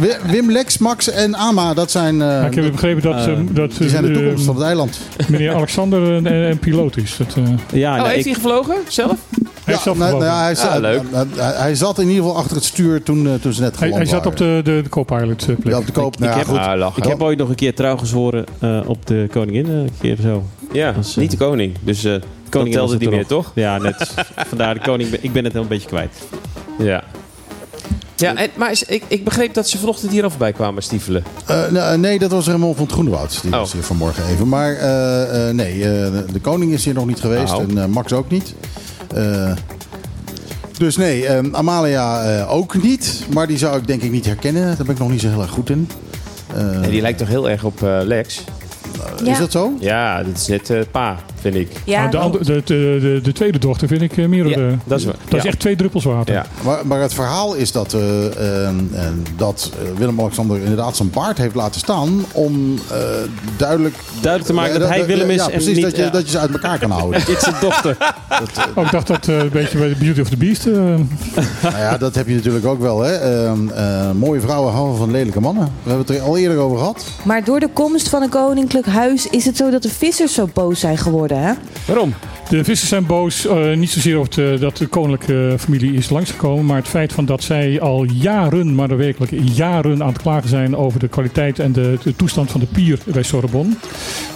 Wi- 0.00 0.16
Wim 0.30 0.50
Lex, 0.50 0.78
Max 0.78 1.10
en 1.10 1.36
Ama, 1.36 1.74
dat 1.74 1.90
zijn, 1.90 2.14
eh, 2.22 2.26
Maar 2.28 2.46
ik 2.46 2.54
heb 2.54 2.72
begrepen 2.72 3.02
dat, 3.02 3.26
eh, 3.26 3.38
dat 3.50 3.72
die 3.78 3.88
zijn 3.88 4.02
de 4.06 4.10
toekomst 4.12 4.44
van 4.44 4.54
het 4.54 4.64
eiland. 4.64 4.98
meneer 5.28 5.54
Alexander 5.54 6.02
een, 6.02 6.26
een 6.26 6.58
piloot 6.58 6.96
is. 6.96 7.16
Dat, 7.18 7.34
eh, 7.36 7.42
Ja, 7.72 7.96
Oh, 7.96 8.02
nee, 8.02 8.06
heeft 8.14 8.18
ik- 8.18 8.24
hij 8.24 8.34
gevlogen 8.34 8.74
zelf? 8.88 9.18
Hij, 9.64 9.74
nou, 9.74 9.88
gevlogen. 9.88 10.18
nou, 10.26 10.40
hij, 10.42 10.50
Ah, 10.50 10.56
zat- 10.56 10.80
leuk. 10.80 11.02
eh, 11.12 11.20
eh, 11.20 11.58
hij 11.58 11.74
zat 11.74 11.98
in 11.98 12.08
ieder 12.08 12.22
geval 12.22 12.38
achter 12.38 12.56
het 12.56 12.64
stuur 12.64 13.02
toen, 13.02 13.26
eh, 13.26 13.32
toen 13.34 13.52
ze 13.52 13.60
net 13.60 13.78
hij, 13.78 13.88
geland 13.88 14.08
hij 14.10 14.18
zat 14.18 14.26
op 14.26 14.36
de, 14.36 14.60
de, 14.64 14.80
de 14.82 14.88
co-pilot 14.88 15.40
eh, 15.48 15.56
plek. 15.56 15.72
Ja, 15.72 15.78
op 15.78 15.86
de 15.86 15.92
koop. 15.92 16.18
Nou, 16.18 16.30
ik 16.40 16.46
ja, 16.46 16.52
heb-. 16.52 16.80
Ah, 16.82 16.96
ik 16.96 17.04
heb 17.04 17.22
ooit 17.22 17.38
nog 17.38 17.48
een 17.48 17.54
keer 17.54 17.74
trouw 17.74 17.96
gezworen 17.96 18.44
eh, 18.60 18.80
op 18.86 19.06
de 19.06 19.28
koningin. 19.30 19.66
eh, 19.66 19.72
Een 19.72 19.90
keer 20.00 20.16
zo. 20.22 20.44
Ja, 20.72 20.88
eh, 20.88 20.96
niet 21.16 21.30
de 21.30 21.36
koning. 21.36 21.74
Dus 21.82 22.04
eh 22.04 22.12
dat 22.12 22.22
Koningin 22.60 22.72
telde 22.78 22.92
het 23.04 23.10
meer, 23.10 23.26
toch? 23.26 23.52
Ja, 23.54 23.78
net. 23.78 24.14
Vandaar 24.48 24.74
de 24.74 24.80
koning. 24.80 25.10
Ik 25.20 25.32
ben 25.32 25.44
het 25.44 25.52
wel 25.52 25.62
een 25.62 25.68
beetje 25.68 25.88
kwijt. 25.88 26.10
Ja. 26.78 27.02
Ja, 28.16 28.34
en, 28.36 28.50
maar 28.56 28.70
is- 28.70 28.82
ik, 28.84 29.02
ik 29.08 29.24
begreep 29.24 29.54
dat 29.54 29.68
ze 29.68 29.78
vanochtend 29.78 30.12
hier 30.12 30.22
al 30.24 30.30
voorbij 30.30 30.52
kwamen 30.52 30.82
stiefelen. 30.82 31.24
Eh, 31.46 31.70
nou, 31.70 31.98
nee, 31.98 32.18
dat 32.18 32.30
was 32.30 32.46
Raymond 32.46 32.74
van 32.76 32.84
het 32.84 32.92
Groenewoud. 32.94 33.42
Die 33.42 33.52
Oh. 33.52 33.58
was 33.58 33.72
hier 33.72 33.82
vanmorgen 33.82 34.24
even. 34.26 34.48
Maar 34.48 34.72
eh, 34.76 35.48
eh, 35.48 35.54
nee, 35.54 35.72
eh, 35.82 36.12
de 36.32 36.40
koning 36.40 36.72
is 36.72 36.84
hier 36.84 36.94
nog 36.94 37.06
niet 37.06 37.20
geweest. 37.20 37.52
Oh. 37.54 37.60
En 37.60 37.78
eh, 37.78 37.84
Max 37.86 38.12
ook 38.12 38.30
niet. 38.30 38.54
Eh, 39.14 39.52
dus 40.78 40.96
nee, 40.96 41.26
eh, 41.26 41.38
Amalia 41.52 42.22
eh, 42.22 42.52
ook 42.52 42.82
niet. 42.82 43.24
Maar 43.34 43.46
die 43.46 43.58
zou 43.58 43.78
ik 43.78 43.86
denk 43.86 44.02
ik 44.02 44.10
niet 44.10 44.26
herkennen. 44.26 44.62
Daar 44.66 44.76
ben 44.86 44.94
ik 44.94 44.98
nog 44.98 45.10
niet 45.10 45.20
zo 45.20 45.28
heel 45.28 45.42
erg 45.42 45.50
goed 45.50 45.70
in. 45.70 45.88
Eh, 46.54 46.74
En 46.84 46.90
die 46.90 47.00
lijkt 47.00 47.18
toch 47.18 47.28
heel 47.28 47.50
erg 47.50 47.64
op 47.64 47.82
eh, 47.82 47.98
Lex? 48.02 48.44
Is 49.24 49.38
dat 49.38 49.52
zo? 49.52 49.72
Ja, 49.80 50.22
dit 50.22 50.36
is 50.36 50.46
net 50.46 50.70
eh, 50.70 50.80
pa, 50.90 51.16
vind 51.42 51.54
ik. 51.54 51.68
Ja, 51.84 52.10
Nou, 52.10 52.32
de, 52.38 52.44
de, 52.44 52.62
de, 52.64 52.98
de, 53.00 53.20
de 53.22 53.32
tweede 53.32 53.58
dochter 53.58 53.88
vind 53.88 54.02
ik 54.02 54.16
eh, 54.16 54.26
meer... 54.26 54.48
Ja, 54.48 54.56
eh, 54.56 54.72
dat 54.84 54.98
is 54.98 55.04
waar. 55.04 55.14
dat 55.28 55.38
is 55.38 55.44
echt 55.44 55.58
twee 55.58 55.76
druppels 55.76 56.04
water. 56.04 56.34
Ja. 56.34 56.46
Maar, 56.64 56.86
maar 56.86 57.00
het 57.00 57.14
verhaal 57.14 57.54
is 57.54 57.72
dat, 57.72 57.92
eh, 57.92 58.26
eh, 58.26 58.68
eh, 58.68 58.74
dat 59.36 59.72
Willem-Alexander 59.96 60.58
inderdaad 60.60 60.96
zijn 60.96 61.10
baard 61.10 61.38
heeft 61.38 61.54
laten 61.54 61.80
staan 61.80 62.24
om 62.32 62.78
eh, 62.90 62.96
duidelijk... 63.56 63.94
Duidelijk 64.20 64.44
te 64.44 64.52
maken 64.52 64.80
dat 64.80 64.88
hij 64.88 65.06
Willem 65.06 65.30
is 65.30 65.36
Ja, 65.36 65.44
en 65.44 65.50
precies, 65.50 65.74
niet... 65.74 65.84
dat, 65.84 65.96
je, 65.96 66.02
ja. 66.02 66.10
dat 66.10 66.24
je 66.24 66.30
ze 66.30 66.38
uit 66.38 66.50
elkaar 66.52 66.78
kan 66.78 66.90
houden. 66.90 67.20
Dit 67.26 67.36
is 67.36 67.42
zijn 67.42 67.54
dochter. 67.60 67.96
Oh, 68.74 68.84
ik 68.84 68.90
dacht 68.90 69.06
dat 69.06 69.28
eh, 69.28 69.38
een 69.38 69.48
beetje 69.48 69.78
bij 69.78 69.88
de 69.88 69.94
Beauty 69.94 70.20
of 70.20 70.28
the 70.28 70.36
Beast... 70.36 70.66
eh, 70.66 70.74
Nou 70.74 71.76
ja, 71.76 71.96
dat 71.98 72.14
heb 72.14 72.28
je 72.28 72.34
natuurlijk 72.34 72.66
ook 72.66 72.80
wel. 72.80 73.00
Hè. 73.00 73.12
Ehm, 73.14 73.68
eh, 73.68 74.10
mooie 74.10 74.40
vrouwen 74.40 74.72
houden 74.72 74.96
van 74.96 75.10
lelijke 75.10 75.40
mannen. 75.40 75.64
We 75.82 75.88
hebben 75.90 76.06
het 76.06 76.16
er 76.16 76.22
al 76.22 76.36
eerder 76.38 76.58
over 76.58 76.78
gehad. 76.78 77.04
Maar 77.22 77.44
door 77.44 77.60
de 77.60 77.68
komst 77.72 78.08
van 78.08 78.22
een 78.22 78.28
koninklijk 78.28 78.86
huis 78.86 79.26
is 79.26 79.44
het 79.44 79.56
zo 79.56 79.70
dat 79.70 79.82
de 79.82 79.88
vissers 79.90 80.34
zo 80.34 80.48
boos 80.52 80.80
zijn 80.80 80.98
geworden, 80.98 81.31
hè? 81.36 81.52
Waarom? 81.86 82.14
De 82.48 82.64
vissers 82.64 82.88
zijn 82.88 83.06
boos, 83.06 83.46
eh, 83.46 83.72
niet 83.76 83.90
zozeer 83.90 84.18
op 84.18 84.32
de, 84.32 84.56
dat 84.60 84.76
de 84.76 84.86
koninklijke 84.86 85.58
familie 85.58 85.92
is 85.92 86.10
langsgekomen, 86.10 86.66
maar 86.66 86.76
het 86.76 86.88
feit 86.88 87.12
van 87.12 87.24
dat 87.24 87.42
zij 87.42 87.80
al 87.80 88.04
jaren, 88.04 88.74
maar 88.74 88.96
werkelijk 88.96 89.32
jaren 89.54 90.02
aan 90.02 90.12
het 90.12 90.22
klagen 90.22 90.48
zijn 90.48 90.76
over 90.76 91.00
de 91.00 91.08
kwaliteit 91.08 91.58
en 91.58 91.72
de, 91.72 91.98
de 92.02 92.16
toestand 92.16 92.50
van 92.50 92.60
de 92.60 92.66
pier 92.66 92.98
bij 93.04 93.22
Sorbonne. 93.22 93.74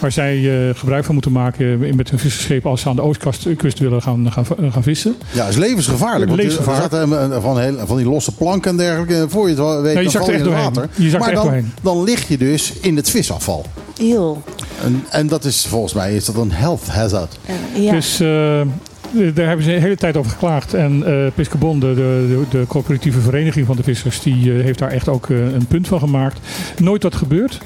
Waar 0.01 0.13
zij 0.13 0.69
eh, 0.69 0.75
gebruik 0.75 1.05
van 1.05 1.15
moeten 1.15 1.33
maken 1.33 1.97
met 1.97 2.11
hun 2.11 2.19
visserschepen 2.19 2.71
als 2.71 2.81
ze 2.81 2.89
aan 2.89 2.97
de 2.97 3.03
oostkust 3.03 3.49
kust 3.57 3.79
willen 3.79 4.03
gaan, 4.03 4.33
gaan, 4.33 4.47
gaan 4.73 4.83
vissen. 4.83 5.15
Ja, 5.33 5.47
is 5.47 5.57
levensgevaarlijk. 5.57 6.31
Want 6.31 6.43
Levensgevaarlijk. 6.43 6.93
Er 6.93 6.99
zaten 7.09 7.33
eh, 7.33 7.43
van, 7.43 7.59
heel, 7.59 7.87
van 7.87 7.97
die 7.97 8.07
losse 8.07 8.35
planken 8.35 8.71
en 8.71 8.77
dergelijke. 8.77 9.27
Voor 9.29 9.43
je 9.43 9.49
het 9.49 9.59
wel 9.59 9.83
weet, 9.83 9.97
je 9.97 10.03
dan 10.03 10.11
zakt 10.11 10.25
val 10.25 10.35
er 10.35 10.41
je 10.41 10.45
in 10.45 10.55
echt 10.55 10.65
het 10.65 10.75
doorheen. 10.75 10.89
water. 10.91 11.05
Je 11.05 11.11
zakt 11.11 11.25
maar 11.25 11.33
er 11.33 11.35
echt 11.35 11.45
dan, 11.45 11.53
doorheen. 11.53 11.73
dan 11.83 12.05
lig 12.05 12.29
je 12.29 12.39
dus 12.39 12.73
in 12.81 12.97
het 12.97 13.11
visafval. 13.11 13.65
Heel. 13.99 14.43
En, 14.83 15.05
en 15.11 15.27
dat 15.27 15.45
is 15.45 15.67
volgens 15.67 15.93
mij 15.93 16.15
is 16.15 16.25
dat 16.25 16.37
een 16.37 16.53
health 16.53 16.87
hazard. 16.87 17.39
Ja. 17.75 17.93
Dus 17.93 18.21
eh, 18.21 18.61
daar 19.35 19.47
hebben 19.47 19.65
ze 19.65 19.71
de 19.71 19.81
hele 19.81 19.97
tijd 19.97 20.17
over 20.17 20.31
geklaagd. 20.31 20.75
En 20.75 21.05
eh 21.07 21.33
Piscabon, 21.35 21.81
de, 21.81 21.95
de, 21.95 22.43
de 22.51 22.65
coöperatieve 22.69 23.21
vereniging 23.21 23.67
van 23.67 23.77
de 23.77 23.83
vissers, 23.83 24.21
die 24.21 24.53
eh, 24.57 24.63
heeft 24.65 24.79
daar 24.79 24.91
echt 24.91 25.09
ook 25.09 25.31
eh, 25.31 25.37
een 25.53 25.67
punt 25.67 25.89
van 25.89 25.99
gemaakt. 25.99 26.39
Nooit 26.79 27.03
wat 27.03 27.15
gebeurd. 27.15 27.61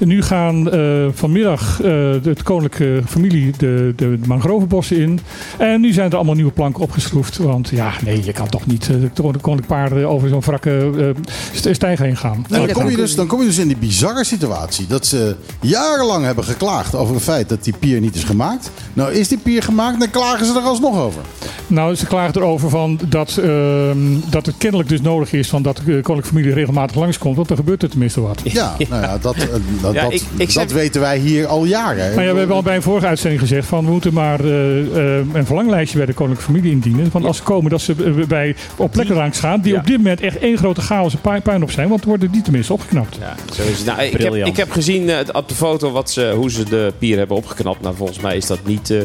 En 0.00 0.08
nu 0.08 0.22
gaan 0.22 0.70
eh, 0.70 1.06
vanmiddag 1.12 1.80
eh, 1.80 1.86
de 1.88 2.20
het 2.22 2.42
koninklijke 2.42 3.02
familie 3.06 3.52
de, 3.56 3.92
de 3.96 4.18
mangrovenbossen 4.26 4.96
in. 4.96 5.20
En 5.58 5.80
nu 5.80 5.92
zijn 5.92 6.10
er 6.10 6.16
allemaal 6.16 6.34
nieuwe 6.34 6.50
planken 6.52 6.82
opgeschroefd. 6.82 7.36
Want 7.36 7.68
ja, 7.68 7.92
nee, 8.04 8.24
je 8.24 8.32
kan 8.32 8.48
toch 8.48 8.66
niet 8.66 8.82
eh, 8.90 8.96
de 9.00 9.10
koninklijke 9.14 9.62
paarden 9.66 10.08
over 10.08 10.28
zo'n 10.28 10.40
wrakke 10.40 10.90
eh, 10.98 11.04
st- 11.52 11.68
stijg 11.74 11.98
heen 11.98 12.16
gaan. 12.16 12.44
En 12.50 12.58
dan, 12.66 12.70
kom 12.72 12.90
je 12.90 12.96
dus, 12.96 13.14
dan 13.14 13.26
kom 13.26 13.40
je 13.40 13.46
dus 13.46 13.58
in 13.58 13.68
die 13.68 13.76
bizarre 13.76 14.24
situatie 14.24 14.86
dat 14.86 15.06
ze 15.06 15.36
jarenlang 15.60 16.24
hebben 16.24 16.44
geklaagd 16.44 16.94
over 16.94 17.14
het 17.14 17.22
feit 17.24 17.48
dat 17.48 17.64
die 17.64 17.74
pier 17.78 18.00
niet 18.00 18.14
is 18.14 18.24
gemaakt. 18.24 18.70
Nou 18.92 19.12
is 19.12 19.28
die 19.28 19.38
pier 19.38 19.62
gemaakt, 19.62 19.98
dan 19.98 20.10
klagen 20.10 20.46
ze 20.46 20.52
er 20.52 20.60
alsnog 20.60 20.89
over. 20.98 21.22
Nou, 21.66 21.94
ze 21.94 22.06
klagen 22.06 22.36
erover 22.40 22.70
van 22.70 22.98
dat, 23.08 23.36
ehm, 23.42 23.98
dat 24.30 24.46
het 24.46 24.54
kennelijk 24.58 24.88
dus 24.88 25.00
nodig 25.00 25.32
is 25.32 25.48
van 25.48 25.62
dat 25.62 25.76
de 25.76 25.82
koninklijke 25.82 26.26
familie 26.28 26.52
regelmatig 26.52 26.96
langskomt. 26.96 27.36
Want 27.36 27.48
dan 27.48 27.56
gebeurt 27.56 27.82
er 27.82 27.88
tenminste 27.90 28.20
wat. 28.20 28.40
Ja, 28.44 28.76
nou 28.88 29.02
ja, 29.02 29.18
dat, 29.18 29.34
eh, 29.34 29.42
dat, 29.82 29.92
Ja, 29.94 30.02
dat, 30.02 30.12
ik- 30.12 30.20
ik 30.36 30.38
dat 30.38 30.50
zeg- 30.50 30.72
weten 30.72 31.00
wij 31.00 31.18
hier 31.18 31.46
al 31.46 31.64
jaren. 31.64 31.96
Nou 32.14 32.22
ja, 32.26 32.32
we 32.32 32.38
hebben 32.38 32.56
al 32.56 32.62
bij 32.62 32.76
een 32.76 32.82
vorige 32.82 33.06
uitzending 33.06 33.40
gezegd 33.40 33.66
van 33.66 33.84
we 33.84 33.90
moeten 33.90 34.12
maar 34.12 34.40
eh, 34.44 34.80
eh, 34.80 35.24
een 35.32 35.46
verlanglijstje 35.46 35.96
bij 35.96 36.06
de 36.06 36.12
koninklijke 36.12 36.52
familie 36.52 36.72
indienen. 36.72 37.08
Want 37.12 37.24
als 37.24 37.36
ze 37.36 37.42
komen 37.42 37.70
dat 37.70 37.80
ze 37.80 38.24
bij, 38.28 38.56
op 38.76 38.90
plekken 38.90 39.16
langs 39.16 39.38
gaan 39.40 39.60
die 39.60 39.72
Ja. 39.72 39.78
op 39.78 39.86
dit 39.86 39.96
moment 39.96 40.20
echt 40.20 40.38
één 40.38 40.56
grote 40.58 40.80
chaos 40.80 41.12
en 41.12 41.20
pu- 41.20 41.40
puinhoop 41.40 41.70
zijn. 41.70 41.88
Want 41.88 42.04
worden 42.04 42.30
die 42.30 42.42
tenminste 42.42 42.72
opgeknapt. 42.72 43.16
Ja, 43.20 43.34
zo 43.54 43.62
is 43.62 43.76
het. 43.78 43.86
Nou, 43.86 44.02
ik, 44.02 44.20
heb, 44.22 44.34
ik 44.34 44.56
heb 44.56 44.70
gezien 44.70 45.10
op 45.32 45.48
de 45.48 45.54
foto 45.54 45.90
wat 45.90 46.10
ze, 46.10 46.32
hoe 46.36 46.50
ze 46.50 46.64
de 46.64 46.92
pier 46.98 47.18
hebben 47.18 47.36
opgeknapt. 47.36 47.80
Nou, 47.80 47.94
volgens 47.96 48.20
mij 48.20 48.36
is 48.36 48.46
dat 48.46 48.58
niet 48.64 48.90
eh, 48.90 48.98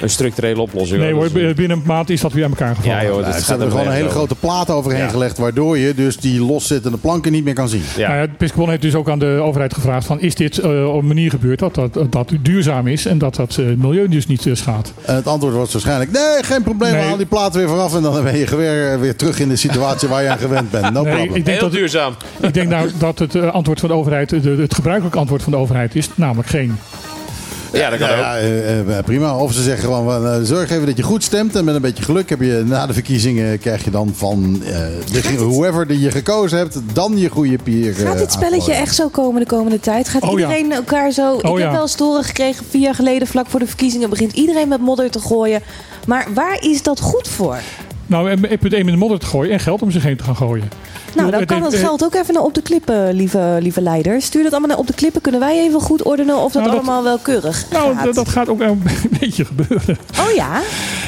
een 0.00 0.10
structurele 0.10 0.60
oplossing. 0.60 1.00
Nee 1.00 1.12
hoor. 1.12 1.30
binnen 1.30 1.70
een 1.70 1.82
maand 1.86 2.10
is 2.10 2.20
dat 2.20 2.32
weer 2.32 2.44
aan 2.44 2.50
elkaar 2.50 2.74
gevallen. 2.76 2.96
Ja 3.00 3.04
joh, 3.08 3.20
Nou, 3.20 3.32
gaat 3.32 3.60
er 3.60 3.70
gewoon 3.70 3.86
een 3.86 3.92
hele 3.92 4.08
grote 4.08 4.34
plaat 4.34 4.70
overheen 4.70 5.00
Ja. 5.00 5.08
gelegd, 5.08 5.38
waardoor 5.38 5.78
je 5.78 5.94
dus 5.94 6.16
die 6.16 6.40
loszittende 6.44 6.98
planken 6.98 7.32
niet 7.32 7.44
meer 7.44 7.54
kan 7.54 7.68
zien. 7.68 7.82
Ja. 7.96 8.08
Nou 8.08 8.20
ja, 8.20 8.26
Piscobon 8.38 8.68
heeft 8.70 8.82
dus 8.82 8.94
ook 8.94 9.08
aan 9.08 9.18
de 9.18 9.26
overheid 9.42 9.74
gevraagd 9.74 10.06
van 10.06 10.20
is 10.20 10.34
dit 10.34 10.58
eh, 10.58 10.94
op 10.94 11.00
een 11.00 11.06
manier 11.06 11.30
gebeurd 11.30 11.58
dat 11.58 11.74
dat, 11.74 11.98
dat 12.10 12.32
duurzaam 12.42 12.86
is 12.86 13.06
en 13.06 13.18
dat 13.18 13.34
dat 13.34 13.56
eh, 13.58 13.66
het 13.66 13.78
milieu 13.78 14.08
dus 14.08 14.26
niet 14.26 14.46
eh, 14.46 14.54
schaadt. 14.54 14.92
En 15.04 15.14
het 15.14 15.26
antwoord 15.26 15.54
was 15.54 15.72
waarschijnlijk: 15.72 16.10
nee, 16.10 16.42
geen 16.42 16.62
probleem, 16.62 16.92
Nee. 16.92 17.02
haal 17.02 17.16
die 17.16 17.26
platen 17.26 17.58
weer 17.60 17.68
vanaf 17.68 17.94
en 17.94 18.02
dan 18.02 18.22
ben 18.22 18.38
je 18.38 18.56
weer, 18.56 19.00
weer 19.00 19.16
terug 19.16 19.40
in 19.40 19.48
de 19.48 19.56
situatie 19.56 20.08
waar 20.08 20.22
je 20.22 20.28
aan 20.28 20.38
gewend 20.38 20.70
bent. 20.70 20.92
No 20.92 21.02
Nee, 21.02 21.14
problem. 21.14 21.34
ik 21.36 21.44
denk 21.44 21.58
Heel 21.60 21.68
dat, 21.68 21.78
duurzaam. 21.78 22.14
ik 22.40 22.54
denk 22.54 22.68
nou 22.68 22.90
dat 22.98 23.18
het 23.18 23.36
antwoord 23.52 23.80
van 23.80 23.88
de 23.88 23.94
overheid, 23.94 24.28
de- 24.42 24.56
het 24.60 24.74
gebruikelijke 24.74 25.18
antwoord 25.18 25.42
van 25.42 25.52
de 25.52 25.58
overheid 25.58 25.94
is 25.94 26.08
namelijk 26.14 26.48
geen. 26.48 26.78
Ja, 27.72 27.90
dat 27.90 27.98
kan 27.98 28.08
Ja, 28.08 28.14
ook. 28.14 28.20
ja, 28.20 28.36
eh, 28.38 28.98
eh, 28.98 29.04
prima. 29.04 29.36
Of 29.36 29.52
ze 29.52 29.62
zeggen 29.62 29.84
gewoon, 29.84 30.26
eh, 30.26 30.38
zorg 30.42 30.70
even 30.70 30.86
dat 30.86 30.96
je 30.96 31.02
goed 31.02 31.22
stemt. 31.24 31.56
En 31.56 31.64
met 31.64 31.74
een 31.74 31.80
beetje 31.80 32.04
geluk 32.04 32.28
heb 32.28 32.40
je 32.40 32.62
na 32.66 32.86
de 32.86 32.92
verkiezingen... 32.92 33.58
krijg 33.58 33.84
je 33.84 33.90
dan 33.90 34.12
van 34.14 34.62
eh, 34.64 34.72
de, 35.12 35.36
whoever 35.36 35.86
die 35.86 36.00
je 36.00 36.10
gekozen 36.10 36.58
hebt... 36.58 36.78
dan 36.92 37.18
je 37.18 37.28
goede 37.28 37.58
pier 37.58 37.94
Gaat 37.94 38.18
dit 38.18 38.32
spelletje 38.32 38.72
echt 38.72 38.94
zo 38.94 39.08
komen 39.08 39.40
de 39.40 39.46
komende 39.46 39.80
tijd? 39.80 40.08
Gaat 40.08 40.22
Oh, 40.22 40.38
ja. 40.38 40.48
iedereen 40.48 40.72
elkaar 40.72 41.10
zo... 41.10 41.34
ik 41.38 41.44
Oh, 41.44 41.58
heb 41.58 41.60
ja. 41.60 41.72
wel 41.72 41.88
horen 41.98 42.24
gekregen, 42.24 42.64
vier 42.70 42.80
jaar 42.82 42.94
geleden, 42.94 43.28
vlak 43.28 43.46
voor 43.46 43.60
de 43.60 43.66
verkiezingen... 43.66 44.10
begint 44.10 44.32
iedereen 44.32 44.68
met 44.68 44.80
modder 44.80 45.10
te 45.10 45.20
gooien. 45.20 45.62
Maar 46.06 46.26
waar 46.34 46.62
is 46.62 46.82
dat 46.82 47.00
goed 47.00 47.28
voor? 47.28 47.58
Nou, 48.08 48.30
en 48.30 48.40
punt 48.40 48.72
1 48.72 48.80
in 48.80 48.86
de 48.86 48.96
modder 48.96 49.18
te 49.18 49.26
gooien 49.26 49.52
en 49.52 49.60
geld 49.60 49.82
om 49.82 49.90
zich 49.90 50.02
heen 50.02 50.16
te 50.16 50.24
gaan 50.24 50.36
gooien. 50.36 50.70
Nou, 51.16 51.30
dan 51.30 51.44
kan 51.44 51.60
heeft- 51.62 51.72
het 51.72 51.80
geld 51.80 52.04
ook 52.04 52.14
even 52.14 52.34
naar 52.34 52.42
op 52.42 52.54
de 52.54 52.62
klippen, 52.62 53.12
lieve, 53.14 53.56
lieve 53.60 53.80
leiders. 53.82 54.24
Stuur 54.24 54.42
dat 54.42 54.50
allemaal 54.52 54.68
naar 54.70 54.78
op 54.78 54.86
de 54.86 54.94
klippen. 54.94 55.20
Kunnen 55.20 55.40
wij 55.40 55.58
even 55.60 55.80
goed 55.80 56.02
ordenen 56.02 56.36
of 56.36 56.52
dat, 56.52 56.62
Nou, 56.62 56.64
dat- 56.74 56.74
allemaal 56.84 57.02
wel 57.02 57.18
keurig 57.18 57.64
Nou, 57.70 57.94
gaat? 57.94 58.04
dat, 58.04 58.14
dat 58.14 58.28
gaat 58.28 58.48
ook 58.48 58.60
een 58.60 58.82
beetje 59.20 59.44
gebeuren. 59.44 59.98
Oh 60.20 60.30
ja? 60.34 60.60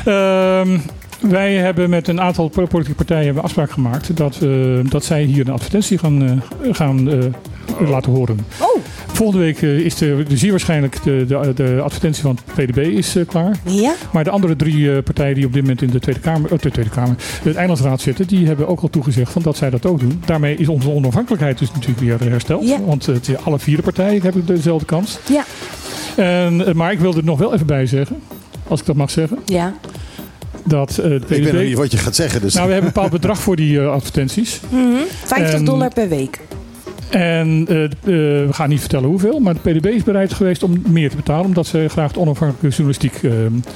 Ehm, 0.04 0.78
wij 1.20 1.54
hebben 1.54 1.90
met 1.90 2.08
een 2.08 2.20
aantal 2.20 2.48
po- 2.48 2.66
politieke 2.66 3.04
partijen 3.04 3.34
we 3.34 3.40
afspraak 3.40 3.70
gemaakt 3.70 4.16
dat, 4.16 4.38
eh, 4.42 4.50
dat 4.82 5.04
zij 5.04 5.22
hier 5.22 5.46
een 5.46 5.52
advertentie 5.52 5.98
gaan, 5.98 6.22
eh, 6.62 6.74
gaan 6.74 7.10
eh, 7.10 7.18
laten 7.88 8.12
horen. 8.12 8.38
Oh. 8.58 8.82
Volgende 9.06 9.44
week 9.44 9.60
is 9.62 9.94
de, 9.94 10.24
de 10.28 10.36
zeer 10.36 10.50
waarschijnlijk 10.50 11.02
de, 11.02 11.24
de, 11.28 11.52
de 11.54 11.80
advertentie 11.82 12.22
van 12.22 12.38
het 12.44 12.70
PDB 12.70 12.78
is 12.78 13.16
klaar. 13.26 13.56
Ja? 13.64 13.94
Maar 14.12 14.24
de 14.24 14.30
andere 14.30 14.56
drie 14.56 15.02
partijen 15.02 15.34
die 15.34 15.46
op 15.46 15.52
dit 15.52 15.62
moment 15.62 15.82
in 15.82 15.90
de 15.90 15.98
Tweede 15.98 16.20
Kamer, 16.20 16.50
de 16.50 16.70
Tweede 16.70 16.90
Kamer, 16.90 17.16
de 17.42 17.54
Eilandsraad 17.54 18.00
zitten, 18.00 18.26
die 18.26 18.46
hebben 18.46 18.68
ook 18.68 18.80
al 18.80 18.90
toegezegd 18.90 19.32
van 19.32 19.42
dat 19.42 19.56
zij 19.56 19.70
dat 19.70 19.86
ook 19.86 20.00
doen. 20.00 20.22
Daarmee 20.26 20.56
is 20.56 20.68
onze 20.68 20.90
onafhankelijkheid 20.90 21.58
dus 21.58 21.72
natuurlijk 21.72 22.00
weer 22.00 22.30
hersteld. 22.30 22.68
Ja. 22.68 22.80
Want 22.80 23.06
het, 23.06 23.44
alle 23.44 23.58
vier 23.58 23.76
de 23.76 23.82
partijen 23.82 24.22
hebben 24.22 24.46
dezelfde 24.46 24.86
kans. 24.86 25.18
Ja. 25.28 25.44
En, 26.16 26.76
maar 26.76 26.92
ik 26.92 26.98
wil 26.98 27.14
er 27.14 27.24
nog 27.24 27.38
wel 27.38 27.54
even 27.54 27.66
bij 27.66 27.86
zeggen, 27.86 28.16
als 28.68 28.80
ik 28.80 28.86
dat 28.86 28.96
mag 28.96 29.10
zeggen. 29.10 29.38
Ja. 29.44 29.74
Dat 30.70 30.90
eh, 30.90 30.96
de. 30.96 31.14
Ik 31.14 31.26
weet 31.26 31.52
nog 31.52 31.62
niet 31.62 31.76
wat 31.76 31.90
je 31.90 31.96
gaat 31.98 32.14
zeggen. 32.14 32.40
Dus. 32.40 32.54
Nou, 32.54 32.66
we 32.66 32.72
hebben 32.72 32.88
een 32.90 32.94
bepaald 32.94 33.12
bedrag 33.20 33.40
voor 33.40 33.56
die 33.56 33.80
eh, 33.80 33.90
advertenties. 33.90 34.60
Mhm. 34.68 34.94
50 35.24 35.54
En- 35.54 35.64
dollar 35.64 35.92
per 35.94 36.08
week. 36.08 36.38
En 37.10 37.66
eh, 37.68 37.84
eh, 37.84 37.90
we 38.02 38.48
gaan 38.50 38.68
niet 38.68 38.80
vertellen 38.80 39.08
hoeveel, 39.08 39.38
maar 39.38 39.54
de 39.54 39.70
PDB 39.70 39.86
is 39.86 40.02
bereid 40.02 40.32
geweest 40.32 40.62
om 40.62 40.82
meer 40.88 41.10
te 41.10 41.16
betalen, 41.16 41.44
omdat 41.44 41.66
ze 41.66 41.86
graag 41.88 42.12
de 42.12 42.20
onafhankelijke 42.20 42.68
journalistiek 42.76 43.22
eh, 43.22 43.30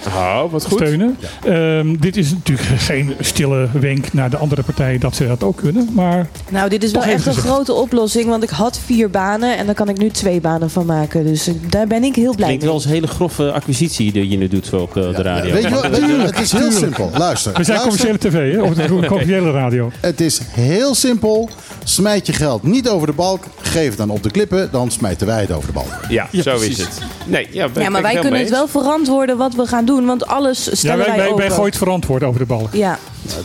Oh, 0.07 0.51
wat 0.51 0.65
goed. 0.65 0.79
steunen. 0.79 1.17
Ehm, 1.45 1.97
dit 1.97 2.17
is 2.17 2.31
natuurlijk 2.31 2.69
geen 2.91 3.15
stille 3.21 3.69
wenk 3.73 4.13
naar 4.13 4.31
de 4.31 4.37
andere 4.37 4.63
partijen 4.63 5.01
dat 5.01 5.17
ze 5.17 5.27
dat 5.27 5.43
ook 5.43 5.57
kunnen, 5.57 5.89
maar 5.93 6.29
Nou, 6.51 6.69
dit 6.69 6.83
is 6.83 6.93
wel 6.93 7.03
echt 7.03 7.27
een 7.27 7.35
grote 7.35 7.73
oplossing. 7.73 8.27
Want 8.29 8.43
ik 8.43 8.49
had 8.51 8.79
vier 8.85 9.11
banen 9.11 9.57
en 9.57 9.67
daar 9.67 9.75
kan 9.75 9.89
ik 9.89 9.99
nu 9.99 10.09
twee 10.11 10.41
banen 10.41 10.71
van 10.71 10.87
maken. 10.87 11.25
Dus 11.25 11.47
eh, 11.47 11.55
daar 11.69 11.87
ben 11.87 12.05
ik 12.05 12.15
heel 12.17 12.35
blij 12.35 12.49
mee. 12.49 12.61
wel 12.61 12.73
als 12.73 12.85
een 12.85 12.91
hele 12.91 13.07
grove 13.07 13.53
acquisitie 13.53 14.13
die 14.13 14.29
je 14.29 14.37
nu 14.37 14.49
doet 14.49 14.67
zo 14.67 14.77
op 14.77 14.97
eh, 14.97 15.17
de 15.17 15.23
radio. 15.23 15.53
Weet 15.53 15.63
je? 15.63 15.89
Weet? 15.91 16.31
Het 16.31 16.41
is 16.41 16.53
heel 16.53 16.71
simpel. 16.71 17.11
Luister. 17.17 17.53
we 17.53 17.65
zijn 17.65 17.79
luister. 17.79 18.07
commerciële 18.07 18.19
tv, 18.19 18.55
hè? 18.55 18.63
of 18.63 18.75
de 18.75 19.07
commerciële 19.09 19.51
radio. 19.51 19.91
Het 20.01 20.21
is 20.21 20.41
heel 20.51 20.95
simpel. 20.95 21.49
Smijt 21.85 22.27
je 22.27 22.33
geld 22.33 22.63
niet 22.63 22.89
over 22.89 23.07
de 23.07 23.13
balk. 23.25 23.45
Geef 23.61 23.89
het 23.89 23.97
dan 23.99 24.11
op 24.11 24.23
de 24.23 24.31
klippen. 24.31 24.69
Dan 24.73 24.91
smijten 24.91 25.27
wij 25.27 25.41
het 25.41 25.53
over 25.53 25.67
de 25.67 25.73
balk. 25.73 25.89
Ja, 26.09 26.29
Ja, 26.31 26.43
zo 26.43 26.57
is 26.57 26.79
het. 26.79 26.99
Nee, 27.27 27.49
ja, 27.51 27.69
ben- 27.69 27.83
Ja, 27.83 27.89
maar 27.91 28.03
wij 28.03 28.19
kunnen 28.19 28.41
het 28.41 28.51
wel 28.51 28.69
verantwoorden 28.69 29.37
wat 29.37 29.55
we 29.55 29.67
gaan 29.67 29.85
doen. 29.85 30.07
Want 30.07 30.27
alles 30.27 30.65
Ja, 30.65 30.75
stellen 30.75 30.97
wij, 30.99 31.07
wij, 31.07 31.17
wij, 31.17 31.27
open. 31.27 31.39
wij 31.39 31.49
gooien 31.51 31.65
het 31.71 31.77
verantwoord 31.79 32.23
over 32.23 32.41
de 32.41 32.47
balk. 32.47 32.73
Ja. 32.75 32.99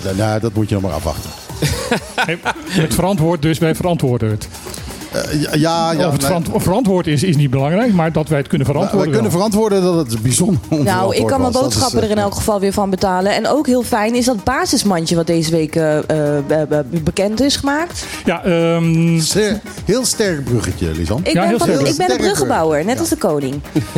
Nou, 0.04 0.16
nou, 0.16 0.40
dat 0.40 0.54
moet 0.54 0.70
je 0.70 0.74
nog 0.76 0.84
maar 0.84 0.94
afwachten. 0.94 1.30
Het 2.84 2.94
verantwoord, 2.94 3.42
dus 3.42 3.58
wij 3.58 3.76
verantwoorden 3.76 4.30
het. 4.30 4.48
Eh, 5.12 5.44
ja, 5.60 5.92
ja, 5.92 6.08
of 6.08 6.14
het 6.14 6.24
verant- 6.26 6.48
verantwoord 6.56 7.08
is, 7.08 7.24
is 7.24 7.36
niet 7.36 7.50
belangrijk, 7.50 7.94
maar 7.94 8.12
dat 8.12 8.28
wij 8.30 8.38
het 8.38 8.48
kunnen 8.48 8.68
verantwoorden. 8.68 9.04
wij 9.06 9.14
kunnen 9.14 9.32
verantwoorden 9.32 9.82
dat 9.82 9.96
het 9.96 10.22
bijzonder 10.22 10.60
Nou, 10.84 11.16
ik 11.16 11.26
kan 11.28 11.42
mijn 11.42 11.54
is, 11.54 11.60
boodschappen 11.60 12.04
er 12.04 12.10
in 12.10 12.18
eh, 12.18 12.24
elk 12.24 12.36
geval 12.36 12.60
weer 12.60 12.74
van 12.74 12.90
betalen. 12.90 13.36
En 13.36 13.48
ook 13.48 13.68
heel 13.68 13.84
fijn 13.84 14.16
is 14.16 14.26
dat 14.26 14.44
basismandje 14.44 15.16
wat 15.16 15.28
deze 15.28 15.52
week 15.52 15.76
eh, 15.76 15.98
eh, 16.10 16.38
eh, 16.62 16.80
bekend 17.04 17.42
is 17.42 17.56
gemaakt. 17.56 18.06
Ja, 18.26 18.44
ehm, 18.44 19.20
Zeer- 19.20 19.60
heel 19.86 20.06
sterk 20.06 20.44
bruggetje, 20.44 20.92
Lisan. 20.92 21.20
Ik 21.24 21.34
Ja, 21.34 21.40
ben, 21.40 21.50
heel 21.50 21.58
van, 21.58 21.68
sterk. 21.70 21.88
ik 21.88 21.98
ben 21.98 22.12
een 22.12 22.18
bruggenbouwer, 22.18 22.86
net 22.86 23.00
als 23.00 23.10
de 23.10 23.18
koning. 23.18 23.56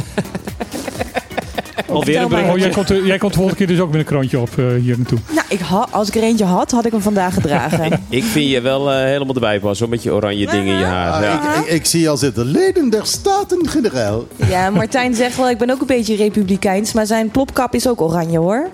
Alweer 1.89 2.21
een 2.21 2.49
oh, 2.49 2.57
jij, 2.57 2.69
komt, 2.69 2.91
eh, 2.91 3.05
jij 3.05 3.17
komt 3.17 3.31
de 3.31 3.37
volgende 3.37 3.65
keer 3.65 3.75
dus 3.75 3.83
ook 3.83 3.89
met 3.91 3.99
een 3.99 4.05
kroontje 4.05 4.39
op 4.39 4.49
eh, 4.57 4.65
hier 4.81 4.97
naartoe. 4.97 5.17
Nou, 5.29 5.45
ik 5.49 5.59
ha- 5.59 5.87
als 5.91 6.07
ik 6.07 6.15
er 6.15 6.21
eentje 6.23 6.45
had, 6.45 6.71
had 6.71 6.85
ik 6.85 6.91
hem 6.91 7.01
vandaag 7.01 7.33
gedragen. 7.33 7.99
Ik 8.09 8.23
vind 8.23 8.49
je 8.49 8.61
wel 8.61 8.91
eh, 8.91 8.97
helemaal 9.03 9.33
erbij 9.33 9.59
passen, 9.59 9.85
hoor, 9.85 9.95
met 9.95 10.03
je 10.03 10.13
oranje 10.13 10.45
dingen 10.45 10.73
in 10.73 10.79
je 10.79 10.85
haar. 10.85 11.11
Ah, 11.11 11.21
Ja. 11.21 11.55
ik, 11.55 11.65
ik, 11.65 11.71
ik 11.71 11.85
zie 11.85 12.09
al 12.09 12.17
zitten. 12.17 12.45
Leden 12.45 12.89
der 12.89 13.05
Staten-Generaal. 13.05 14.25
ja, 14.49 14.69
Martijn 14.69 15.15
zegt 15.15 15.37
wel, 15.37 15.49
ik 15.49 15.57
ben 15.57 15.69
ook 15.69 15.81
een 15.81 15.87
beetje 15.87 16.15
republikeins. 16.15 16.93
Maar 16.93 17.05
zijn 17.05 17.29
plopkap 17.29 17.75
is 17.75 17.87
ook 17.87 18.01
oranje 18.01 18.37
hoor. 18.37 18.69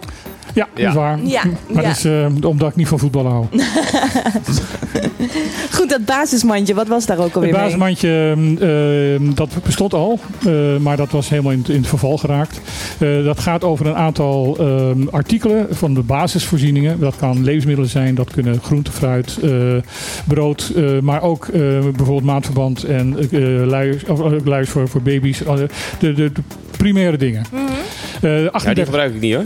Ja, 0.53 0.67
dat 0.75 0.87
is 0.87 0.93
waar. 0.93 1.19
Ja, 1.23 1.43
maar 1.43 1.83
ja. 1.83 1.87
dat 1.89 1.97
is 1.97 2.05
eh, 2.05 2.25
omdat 2.47 2.69
ik 2.69 2.75
niet 2.75 2.87
van 2.87 2.99
voetbal 2.99 3.25
hou. 3.27 3.45
Goed, 5.71 5.89
dat 5.89 6.05
basismandje, 6.05 6.73
wat 6.73 6.87
was 6.87 7.05
daar 7.05 7.17
ook 7.17 7.25
Het 7.25 7.35
alweer 7.35 7.51
mee? 7.51 7.61
basismandje, 7.61 8.35
eh, 9.21 9.35
dat 9.35 9.49
bestond 9.63 9.93
al, 9.93 10.19
eh, 10.45 10.77
maar 10.79 10.97
dat 10.97 11.11
was 11.11 11.29
helemaal 11.29 11.51
in, 11.51 11.57
het- 11.59 11.69
in 11.69 11.77
het 11.77 11.87
verval 11.87 12.17
geraakt. 12.17 12.61
Eh, 12.99 13.23
dat 13.23 13.39
gaat 13.39 13.63
over 13.63 13.85
een 13.87 13.95
aantal 13.95 14.57
eh, 14.59 15.13
artikelen 15.13 15.67
van 15.75 15.93
de 15.93 16.01
basisvoorzieningen. 16.01 16.99
Dat 16.99 17.15
kan 17.15 17.43
levensmiddelen 17.43 17.89
zijn, 17.89 18.15
dat 18.15 18.31
kunnen 18.31 18.59
groente, 18.63 18.91
fruit, 18.91 19.37
eh, 19.43 19.51
brood, 20.27 20.71
eh, 20.75 20.99
maar 21.01 21.21
ook 21.21 21.45
eh, 21.47 21.59
bijvoorbeeld 21.79 22.23
maandverband 22.23 22.83
en 22.83 23.17
eh 23.31 23.39
luiers, 23.65 24.03
of, 24.05 24.19
luiers 24.45 24.69
voor, 24.69 24.87
voor 24.89 25.01
baby's. 25.01 25.37
De, 25.37 25.67
de, 25.99 26.13
de 26.13 26.31
primaire 26.77 27.17
dingen. 27.17 27.45
Mhm. 27.51 27.61
Eh, 28.21 28.31
Ja, 28.35 28.37
die 28.39 28.49
38 28.51 28.85
gebruik 28.85 29.13
ik 29.13 29.21
niet 29.21 29.33
hoor. 29.33 29.43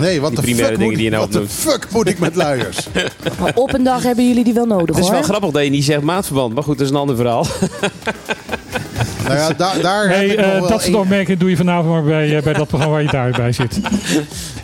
Nee, 0.00 0.20
wat 0.20 0.36
de 0.36 0.42
primaire 0.42 0.66
fuck, 0.68 0.76
dingen 0.78 0.86
moet, 0.88 0.94
die 0.94 1.04
je 1.04 1.10
nou 1.10 1.22
wat 1.22 1.32
de 1.32 1.38
opnoemt. 1.38 1.58
fuck 1.60 1.86
moet 1.92 2.08
ik 2.08 2.18
met 2.18 2.34
luiers? 2.34 2.86
Maar 3.40 3.52
op 3.54 3.74
een 3.74 3.82
dag 3.84 4.02
hebben 4.02 4.28
jullie 4.28 4.44
die 4.44 4.54
wel 4.54 4.66
nodig 4.66 4.86
Het 4.86 4.96
is 4.96 5.02
hoor. 5.04 5.12
wel 5.12 5.22
grappig 5.22 5.50
dat 5.50 5.64
je 5.64 5.70
niet 5.70 5.84
zegt 5.84 6.00
maatverband, 6.02 6.54
maar 6.54 6.62
goed, 6.62 6.78
dat 6.78 6.86
is 6.86 6.92
een 6.92 6.98
ander 6.98 7.16
verhaal. 7.16 7.46
nou 9.26 9.34
ja, 9.38 9.52
daar, 9.56 9.80
daar 9.82 10.08
heb 10.08 10.30
ik 10.30 10.36
nog 10.36 10.46
eh, 10.46 10.52
wel 10.58 10.68
dat 10.68 10.82
soort 10.82 10.94
opmerkingen 10.94 11.38
doe 11.38 11.50
je 11.50 11.56
vanavond 11.56 11.92
maar 11.92 12.02
bij, 12.02 12.36
eh, 12.36 12.42
bij 12.42 12.52
dat 12.52 12.66
programma 12.68 12.94
waar 12.94 13.02
je 13.02 13.10
daarbij 13.10 13.52
zit. 13.52 13.80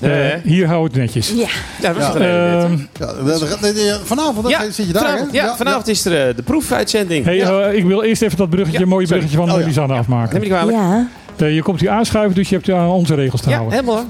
Eh, 0.00 0.10
hier 0.44 0.66
hou 0.66 0.84
het 0.84 0.94
netjes. 0.94 1.28
Ja. 1.28 1.46
Ja, 1.80 1.92
dat 1.92 2.02
Ja. 2.02 2.12
hele 2.12 2.24
Ehm. 2.24 2.78
Ja, 3.76 3.98
vanavond 4.04 4.48
Ja, 4.48 4.70
zit 4.70 4.86
je 4.86 4.92
daar, 4.92 5.02
vanavond, 5.02 5.30
hè? 5.32 5.36
ja, 5.38 5.56
vanavond 5.56 5.88
is 5.88 6.04
er 6.04 6.36
de 6.36 6.42
proefuitzending. 6.42 7.24
Hey, 7.24 7.36
ja. 7.36 7.66
ik 7.68 7.84
wil 7.84 8.02
eerst 8.02 8.22
even 8.22 8.36
dat 8.36 8.50
bruggetje, 8.50 8.78
Ja, 8.80 8.86
mooie 8.86 9.06
bruggetje 9.06 9.36
van 9.36 9.52
Oh, 9.52 9.58
ja. 9.60 9.66
Lisanne 9.66 9.88
Neem 9.92 9.98
afmaken. 10.02 10.32
me 10.34 10.38
niet 10.38 10.48
kwalijk. 10.48 10.76
Ja, 10.76 11.08
je 11.36 11.62
komt 11.62 11.80
hier 11.80 11.90
aanschuiven, 11.90 12.34
dus 12.34 12.48
je 12.48 12.54
hebt 12.54 12.70
aan 12.70 12.88
onze 12.88 13.14
regels 13.14 13.40
te 13.40 13.48
Ja, 13.50 13.56
houden. 13.56 13.78
helemaal. 13.78 14.04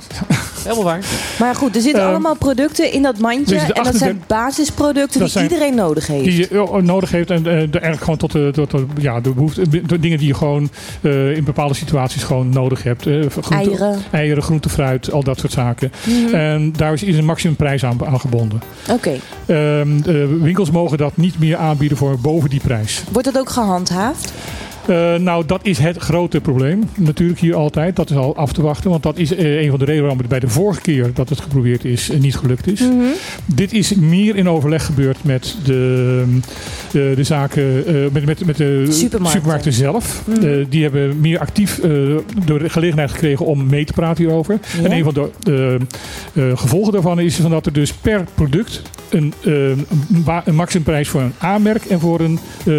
Helemaal 0.62 0.84
waar. 0.84 1.00
maar 1.38 1.54
goed, 1.54 1.76
er 1.76 1.80
zitten 1.82 2.00
Ehm, 2.02 2.10
allemaal 2.10 2.36
producten 2.36 2.92
in 2.92 3.02
dat 3.02 3.18
mandje. 3.18 3.44
dus 3.54 3.62
en 3.62 3.66
dat 3.66 3.76
zijn 3.76 3.86
38 3.86 4.26
basisproducten 4.26 5.20
dat 5.20 5.28
die 5.28 5.28
zijn- 5.28 5.44
iedereen 5.44 5.74
nodig 5.74 6.06
heeft. 6.06 6.24
Die 6.24 6.36
je 6.38 6.48
eh, 6.48 6.74
nodig 6.82 7.10
heeft 7.10 7.30
en 7.30 7.36
eh, 7.36 7.42
de- 7.44 7.52
eigenlijk 7.52 8.00
gewoon 8.02 8.16
tot 8.16 8.32
de, 8.32 8.50
tot 8.52 8.70
de, 8.70 8.86
ja, 9.00 9.20
de 9.20 9.30
behoefte, 9.30 9.68
de 9.86 9.98
dingen 9.98 10.18
die 10.18 10.26
je 10.26 10.34
gewoon 10.34 10.70
eh, 11.00 11.36
in 11.36 11.44
bepaalde 11.44 11.74
situaties 11.74 12.22
gewoon 12.22 12.48
nodig 12.48 12.82
hebt. 12.82 13.06
Eh, 13.06 13.12
groente- 13.30 13.54
Eieren. 13.54 13.98
Eieren, 14.10 14.42
groente, 14.42 14.68
fruit, 14.68 15.12
al 15.12 15.22
dat 15.22 15.38
soort 15.38 15.52
zaken. 15.52 15.92
Mhm. 16.04 16.34
En 16.34 16.72
daar 16.76 16.92
is 16.92 17.02
is 17.02 17.16
een 17.16 17.24
maximumprijs 17.24 17.84
aan, 17.84 18.06
aan 18.06 18.20
gebonden. 18.20 18.62
Oké. 18.90 19.12
Ehm, 19.46 19.88
winkels 20.42 20.70
mogen 20.70 20.98
dat 20.98 21.16
niet 21.16 21.38
meer 21.38 21.56
aanbieden 21.56 21.98
voor 21.98 22.18
boven 22.20 22.50
die 22.50 22.60
prijs. 22.60 23.02
Wordt 23.12 23.32
dat 23.32 23.38
ook 23.42 23.50
gehandhaafd? 23.50 24.32
Eh, 24.87 25.14
nou, 25.14 25.47
dat 25.47 25.61
is 25.62 25.78
het 25.78 25.97
grote 25.97 26.41
probleem. 26.41 26.82
Natuurlijk 26.97 27.41
hier 27.41 27.55
altijd. 27.55 27.97
Dat 27.97 28.11
is 28.11 28.16
al 28.16 28.37
af 28.37 28.53
te 28.53 28.62
wachten. 28.62 28.91
Want 28.91 29.03
dat 29.03 29.18
is 29.18 29.34
eh, 29.34 29.61
een 29.62 29.70
van 29.70 29.78
de 29.78 29.84
redenen 29.84 30.01
waarom 30.01 30.18
het 30.18 30.28
bij 30.28 30.41
de 30.41 30.49
vorige 30.49 30.80
keer 30.80 31.11
dat 31.14 31.28
het 31.28 31.41
geprobeerd 31.41 31.84
is, 31.84 32.11
eh, 32.11 32.18
niet 32.20 32.37
gelukt 32.37 32.66
is. 32.66 32.80
Mhm. 32.80 32.93
Dit 33.47 33.72
is 33.72 33.95
meer 33.95 34.37
in 34.37 34.49
overleg 34.49 34.84
gebeurd 34.84 35.24
met 35.24 35.57
de, 35.64 36.24
de, 36.91 37.12
de 37.16 37.24
zaken, 37.24 37.84
met, 38.12 38.24
met, 38.24 38.47
met 38.47 38.57
de 38.57 38.87
Supermarkten. 38.91 39.72
zelf. 39.72 40.22
Mhm. 40.26 40.64
Die 40.68 40.82
hebben 40.82 41.20
meer 41.20 41.39
actief 41.39 41.80
de 41.80 42.62
gelegenheid 42.66 43.11
gekregen 43.11 43.47
om 43.47 43.66
mee 43.66 43.84
te 43.84 43.93
praten 43.93 44.24
hierover. 44.24 44.59
Ja. 44.78 44.84
En 44.84 44.93
een 44.93 45.05
van 45.05 45.14
de 45.14 45.78
gevolgen 46.55 46.93
daarvan 46.93 47.20
is 47.20 47.37
van 47.37 47.51
dat 47.51 47.66
er 47.66 47.72
dus 47.72 47.93
per 47.93 48.24
product 48.34 48.82
een, 49.09 49.32
een, 49.43 49.87
voor 51.05 51.20
een 51.20 51.32
A-merk 51.43 51.84
en 51.84 52.01
voor 52.01 52.20
een 52.20 52.39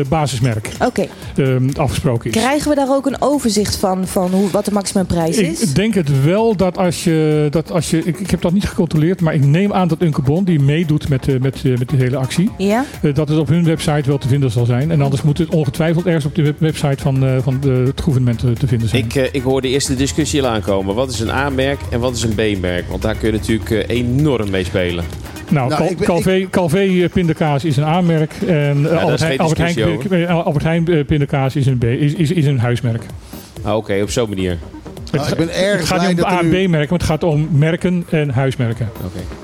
basismerk 0.09 0.69
Oké. 0.79 1.07
eh, 1.35 1.55
afgesproken 1.97 2.29
is. 2.31 2.41
Krijgen 2.41 2.69
we 2.69 2.75
daar 2.75 2.89
ook 2.95 3.05
een 3.05 3.15
overzicht 3.21 3.75
van, 3.75 4.07
van 4.07 4.31
hoe, 4.31 4.49
wat 4.49 4.65
de 4.65 4.71
maximumprijs 4.71 5.37
is? 5.37 5.61
Ik 5.61 5.75
denk 5.75 5.93
het 5.93 6.23
wel 6.23 6.55
dat 6.55 6.77
als 6.77 7.03
je. 7.03 7.47
Dat 7.49 7.71
als 7.71 7.89
je 7.89 7.97
ik, 8.03 8.19
ik 8.19 8.29
heb 8.29 8.41
dat 8.41 8.53
niet 8.53 8.65
gecontroleerd, 8.67 9.21
maar 9.21 9.33
ik 9.33 9.45
neem 9.45 9.73
aan 9.73 9.87
dat 9.87 10.01
Unkebon, 10.01 10.43
die 10.43 10.59
meedoet 10.59 11.09
met, 11.09 11.23
de- 11.23 11.39
met, 11.41 11.55
eh, 11.65 11.77
met 11.77 11.89
de 11.89 11.95
hele 11.97 12.17
actie, 12.17 12.49
Ja? 12.57 12.85
eh, 13.01 13.13
dat 13.13 13.29
het 13.29 13.37
op 13.37 13.47
hun 13.47 13.63
website 13.63 14.03
wel 14.09 14.17
te 14.17 14.27
vinden 14.27 14.51
zal 14.51 14.65
zijn. 14.65 14.91
En 14.91 15.01
anders 15.01 15.21
moet 15.21 15.37
het 15.37 15.49
ongetwijfeld 15.49 16.05
ergens 16.05 16.25
op 16.25 16.35
de 16.35 16.41
web- 16.43 16.59
website 16.59 17.01
van, 17.03 17.25
eh, 17.25 17.37
van 17.41 17.57
de, 17.61 17.69
het 17.69 18.01
gouvernement 18.01 18.43
eh, 18.43 18.51
te 18.51 18.67
vinden 18.67 18.89
zijn. 18.89 19.03
Ik, 19.03 19.15
eh, 19.15 19.23
ik 19.31 19.41
hoor 19.41 19.61
de 19.61 19.67
eerste 19.69 19.95
discussie 19.95 20.43
al 20.43 20.49
aankomen. 20.49 20.95
Wat 20.95 21.11
is 21.11 21.19
een 21.19 21.29
A-merk 21.31 21.79
en 21.91 21.99
wat 21.99 22.15
is 22.15 22.23
een 22.23 22.35
B-merk? 22.57 22.89
Want 22.89 23.01
daar 23.01 23.15
kun 23.15 23.31
je 23.31 23.37
natuurlijk 23.37 23.69
eh, 23.71 23.97
enorm 23.97 24.49
mee 24.49 24.63
spelen. 24.63 25.05
Nou, 25.49 25.69
Nou, 25.69 25.81
Cal- 25.81 25.89
ik 25.91 25.97
ben- 25.97 26.07
Calvé, 26.07 26.47
Calvé 26.49 26.79
eh, 27.03 27.09
pindakaas 27.09 27.63
is 27.65 27.77
een 27.77 27.83
A-merk. 27.83 28.33
En 28.47 28.47
eh, 28.85 28.91
is 28.91 28.99
Albert, 28.99 29.19
Heijn, 29.19 29.39
Albert, 29.39 29.57
Heijn, 29.57 30.11
eh, 30.27 30.45
Albert 30.45 30.63
Heijn 30.63 31.05
pindakaas 31.05 31.55
is 31.55 31.65
een, 31.65 31.77
B, 31.77 31.83
is, 31.83 32.13
is, 32.13 32.31
is 32.31 32.45
een 32.45 32.59
huismerk. 32.59 33.03
Ah, 33.63 33.75
Oké, 33.75 33.99
op 34.01 34.09
zo'n 34.09 34.29
manier. 34.29 34.57
Nou, 35.11 35.27
ik 35.29 35.35
ben 35.37 35.53
erg 35.55 35.79
het 35.79 35.87
gaat 35.87 35.97
blij 35.97 36.07
niet 36.13 36.17
om 36.17 36.23
dat 36.23 36.31
er 36.31 36.37
A 36.37 36.39
en 36.39 36.49
nu- 36.49 36.65
B-merken, 36.65 36.89
maar 36.89 36.99
het 36.99 37.07
gaat 37.07 37.23
om 37.23 37.47
merken 37.51 38.05
en 38.09 38.29
huismerken. 38.29 38.89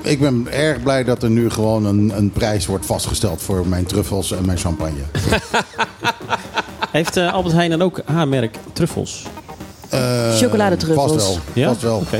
Ik 0.02 0.20
ben 0.20 0.46
erg 0.50 0.82
blij 0.82 1.04
dat 1.04 1.22
er 1.22 1.30
nu 1.30 1.50
gewoon 1.50 1.84
een, 1.86 2.12
een 2.16 2.30
prijs 2.30 2.66
wordt 2.66 2.86
vastgesteld 2.86 3.42
voor 3.42 3.66
mijn 3.66 3.84
truffels 3.86 4.32
en 4.32 4.46
mijn 4.46 4.58
champagne. 4.58 5.00
Heeft 6.90 7.16
Albert 7.16 7.54
Heijn 7.54 7.70
dan 7.70 7.82
ook 7.82 8.00
H-merk 8.04 8.56
truffels? 8.72 9.22
Eh, 9.88 10.34
Chocoladetruffels. 10.34 11.12
Vast 11.12 11.26
wel. 11.26 11.38
Ja? 11.52 11.68
Vast 11.68 11.82
wel. 11.82 11.96
Oké. 11.96 12.18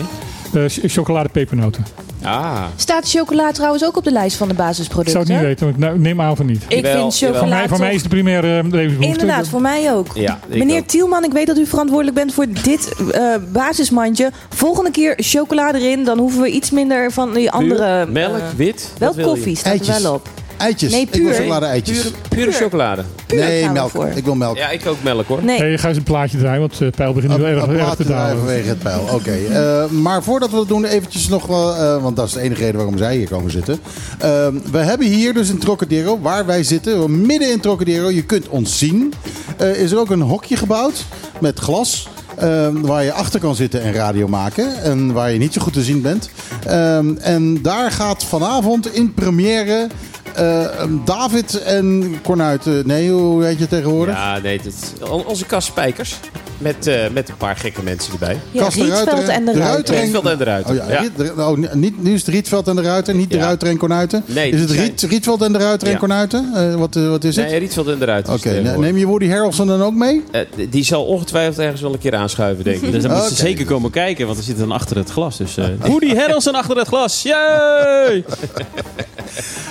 Eh, 0.59 0.65
ch- 0.69 0.93
chocolade 0.93 1.29
pepernoten. 1.29 1.85
Ah. 2.25 2.63
Staat 2.77 3.11
chocola 3.11 3.51
trouwens 3.53 3.85
ook 3.85 3.97
op 3.97 4.05
de 4.05 4.13
lijst 4.13 4.37
van 4.37 4.47
de 4.49 4.53
Ik 4.55 4.59
basisproducten? 4.61 5.13
zou 5.13 5.25
het 5.25 5.33
niet 5.35 5.43
weten, 5.47 5.65
want 5.65 5.77
ik 5.79 5.85
nou, 5.85 5.99
neem 5.99 6.21
aan 6.21 6.37
van 6.37 6.47
niet. 6.47 6.63
Ik 6.69 6.77
Jawel, 6.87 7.11
vind 7.11 7.17
chocola 7.17 7.39
Voor 7.39 7.49
mij, 7.49 7.69
voor 7.69 7.79
mij 7.79 7.87
toch- 7.87 7.97
is 7.97 8.03
de 8.03 8.09
primaire 8.09 8.47
eh, 8.59 8.65
levensbehoefte. 8.65 9.07
Inderdaad, 9.21 9.49
voor 9.49 9.61
mij 9.61 9.93
ook. 9.95 10.07
Ja, 10.15 10.39
Meneer 10.49 10.79
ook. 10.81 10.87
Tielman, 10.87 11.25
ik 11.25 11.33
weet 11.33 11.47
dat 11.47 11.59
u 11.59 11.67
verantwoordelijk 11.67 12.17
bent 12.17 12.35
voor 12.35 12.47
dit 12.63 12.95
eh, 13.13 13.23
basismandje. 13.53 14.31
Volgende 14.49 14.91
keer 14.91 15.15
chocola 15.17 15.75
erin, 15.75 16.05
dan 16.05 16.19
hoeven 16.19 16.41
we 16.43 16.49
iets 16.51 16.71
minder 16.71 17.13
van 17.13 17.35
die 17.35 17.51
andere... 17.51 18.07
Melk, 18.07 18.37
eh, 18.37 18.43
wit. 18.57 18.93
wel 18.99 19.15
koffie 19.15 19.57
staat 19.57 19.87
er 19.87 20.03
wel 20.03 20.15
op. 20.15 20.29
Eitjes. 20.57 20.93
Nee, 20.93 21.01
Ik 21.01 21.09
wil 21.13 21.23
puur. 21.25 21.35
chocolade 21.35 21.67
eitjes. 21.67 21.99
Pure, 22.03 22.15
pure 22.29 22.53
chocolade. 22.53 23.03
Puur 23.27 23.39
nee, 23.45 23.71
melk. 23.71 23.91
voor. 23.91 24.07
Ik 24.15 24.25
wil 24.25 24.35
melk. 24.35 24.57
Ja, 24.57 24.69
ik 24.71 24.87
ook 24.87 25.03
melk 25.03 25.27
hoor. 25.27 25.45
Nee, 25.45 25.59
Hey, 25.59 25.71
je 25.71 25.79
gaat 25.79 25.89
eens 25.89 25.97
een 25.99 26.03
plaatje 26.03 26.39
draaien, 26.39 26.61
want 26.61 26.79
de 26.79 26.91
pijl 26.97 27.13
begint 27.13 27.37
nu 27.39 27.45
erg, 27.45 27.67
erg 27.67 27.95
te 27.95 28.05
dalen. 28.07 28.37
vanwege 28.37 28.69
het 28.69 28.79
pijl. 28.79 29.09
Oké. 29.13 29.31
eh, 29.33 29.87
maar 29.91 30.23
voordat 30.23 30.51
we 30.51 30.57
dat 30.57 30.69
doen, 30.69 30.85
eventjes 30.85 31.29
nog 31.29 31.47
wel... 31.47 31.75
eh, 31.75 32.03
want 32.03 32.17
dat 32.17 32.27
is 32.27 32.33
de 32.33 32.41
enige 32.41 32.61
reden 32.61 32.77
waarom 32.77 32.99
zij 32.99 33.17
hier 33.17 33.29
komen 33.29 33.51
zitten. 33.51 33.79
Eh, 34.19 34.47
we 34.71 34.79
hebben 34.79 35.07
hier 35.07 35.35
dus 35.35 35.49
in 35.51 35.59
Trocadero, 35.59 36.19
waar 36.21 36.47
wij 36.47 36.63
zitten, 36.63 37.27
midden 37.27 37.51
in 37.53 37.61
Trocadero. 37.61 38.11
Je 38.11 38.23
kunt 38.25 38.49
ons 38.49 38.79
zien. 38.79 39.13
Eh, 39.57 39.77
is 39.81 39.91
er 39.93 39.99
ook 39.99 40.11
een 40.11 40.21
hokje 40.21 40.57
gebouwd 40.57 41.05
met 41.41 41.59
glas. 41.59 42.09
eh, 42.35 42.69
waar 42.83 43.05
je 43.05 43.13
achter 43.13 43.41
kan 43.41 43.55
zitten 43.55 43.83
en 43.83 43.93
radio 43.93 44.29
maken. 44.29 44.83
En 44.83 45.13
waar 45.13 45.33
je 45.33 45.39
niet 45.39 45.53
zo 45.53 45.61
goed 45.61 45.73
te 45.73 45.83
zien 45.83 46.03
bent. 46.03 46.31
Ehm, 46.67 47.17
en 47.17 47.63
daar 47.63 47.91
gaat 47.91 48.25
vanavond 48.25 48.95
in 48.95 49.15
première... 49.15 49.87
eh, 50.35 50.85
David 51.05 51.63
en 51.63 52.15
Cornuiten. 52.23 52.87
Nee, 52.87 53.11
hoe 53.11 53.45
heet 53.45 53.59
je 53.59 53.69
tegenwoordig? 53.69 54.15
Ja, 54.15 54.39
nee, 54.39 54.61
dat, 54.63 55.09
on- 55.11 55.27
onze 55.27 55.45
kast 55.47 55.67
spijkers. 55.69 56.17
Met, 56.59 56.87
eh, 56.87 56.95
met 57.13 57.29
een 57.29 57.37
paar 57.37 57.57
gekke 57.57 57.83
mensen 57.83 58.13
erbij. 58.13 58.39
ja, 58.51 58.69
Rietveld 58.69 59.29
en 59.29 59.45
de 59.45 59.53
de 59.53 59.59
Ruiter. 59.59 59.61
Ruiter. 59.61 59.95
Rietveld 59.95 60.27
en 60.27 60.39
de 60.39 60.45
Ruiter. 60.45 60.71
Oh, 60.71 60.77
ja, 60.77 60.93
Ja. 60.93 61.01
Riet- 61.01 61.17
de- 61.17 61.33
oh, 61.37 61.75
niet, 61.75 62.03
nu 62.03 62.13
is 62.13 62.21
het 62.21 62.29
Rietveld 62.35 62.69
en 62.69 62.77
de 62.77 62.83
Ruiter, 62.83 63.15
niet 63.15 63.31
de 63.31 63.37
Ja. 63.37 63.43
Ruiter 63.45 63.69
en 63.69 63.77
Kornuiten. 63.77 64.23
Nee, 64.27 64.51
is 64.51 64.61
het 64.61 64.71
Riet, 64.71 65.03
Rietveld 65.03 65.43
en 65.43 65.53
de 65.53 65.59
Ruiter 65.59 65.87
en 65.87 65.93
Ja. 65.93 65.99
Kornuiten? 65.99 66.51
Eh, 66.55 66.75
wat, 66.75 66.97
eh, 66.97 67.09
wat 67.09 67.25
is 67.25 67.37
het? 67.37 67.47
Nee, 67.47 67.59
Rietveld 67.59 67.89
en 67.89 67.99
de 67.99 68.05
Ruiter. 68.05 68.33
Oké, 68.33 68.77
neem 68.79 68.97
je 68.97 69.07
Woody 69.07 69.29
Harrelson 69.29 69.67
dan 69.67 69.83
ook 69.83 69.95
mee? 69.95 70.23
Die 70.71 70.85
zal 70.85 71.05
ongetwijfeld 71.05 71.59
ergens 71.59 71.81
wel 71.81 71.93
een 71.93 71.99
keer 71.99 72.15
aanschuiven, 72.15 72.65
denk 72.65 72.81
ik. 72.83 72.93
Dus 72.93 73.03
dan 73.03 73.13
moet 73.17 73.23
ze 73.29 73.35
zeker 73.35 73.65
komen 73.65 73.91
kijken, 73.91 74.27
want 74.27 74.39
er 74.39 74.45
zit 74.45 74.59
dan 74.59 74.73
achter 74.73 74.97
het 74.97 75.11
glas. 75.11 75.37
Dus 75.37 75.57
eh 75.57 75.65
Woody 75.91 76.15
Harrelson 76.15 76.55
achter 76.55 76.77
het 76.77 76.89
glas. 76.89 77.23
Yay! 77.23 78.25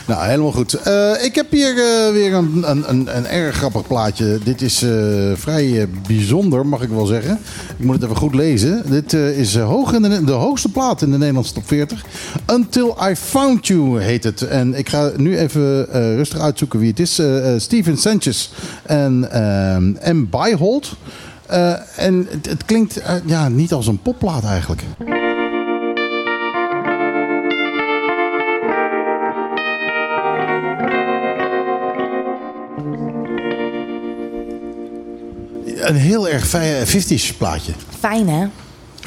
Nou, 0.07 0.25
helemaal 0.25 0.51
goed. 0.51 0.73
Eh, 0.73 1.11
ik 1.23 1.35
heb 1.35 1.51
hier 1.51 1.69
eh, 1.77 2.11
weer 2.11 2.33
een, 2.33 2.63
een, 2.65 2.89
een, 2.89 3.17
een 3.17 3.27
erg 3.27 3.55
grappig 3.55 3.87
plaatje. 3.87 4.39
Dit 4.43 4.61
is 4.61 4.81
eh, 4.81 4.89
vrij 5.35 5.79
eh, 5.81 5.87
bijzonder, 6.07 6.65
mag 6.73 6.81
ik 6.81 6.89
wel 6.89 7.05
zeggen. 7.05 7.39
Ik 7.77 7.85
moet 7.85 7.95
het 7.95 8.03
even 8.03 8.15
goed 8.15 8.35
lezen. 8.35 8.83
Dit 8.89 9.13
eh, 9.13 9.39
is 9.39 9.55
eh, 9.55 9.65
hoog 9.65 9.93
in 9.93 10.25
de, 10.25 10.31
hoogste 10.31 10.71
plaat 10.71 11.01
in 11.01 11.11
de 11.11 11.17
Nederlandse 11.17 11.53
top 11.53 11.67
40. 11.67 12.05
Until 12.51 12.97
I 13.09 13.15
Found 13.15 13.67
You 13.67 14.01
heet 14.01 14.23
het. 14.23 14.41
En 14.41 14.73
ik 14.73 14.89
ga 14.89 15.11
nu 15.17 15.37
even 15.37 15.91
eh, 15.91 16.15
rustig 16.15 16.39
uitzoeken 16.39 16.79
wie 16.79 16.89
het 16.89 16.99
is. 16.99 17.21
Steven 17.57 17.97
Sanchez 17.97 18.49
en 18.83 19.19
M. 20.03 20.25
Byhold. 20.29 20.95
En 21.95 22.27
het, 22.29 22.45
het 22.49 22.65
klinkt 22.65 23.01
ja, 23.25 23.49
niet 23.49 23.73
als 23.73 23.87
een 23.87 24.01
popplaat 24.01 24.43
eigenlijk. 24.43 24.83
Een 35.83 35.95
heel 35.95 36.29
erg 36.29 36.47
fi- 36.47 36.85
50s 36.85 37.37
plaatje. 37.37 37.71
Fijn, 37.99 38.29
hè? 38.29 38.45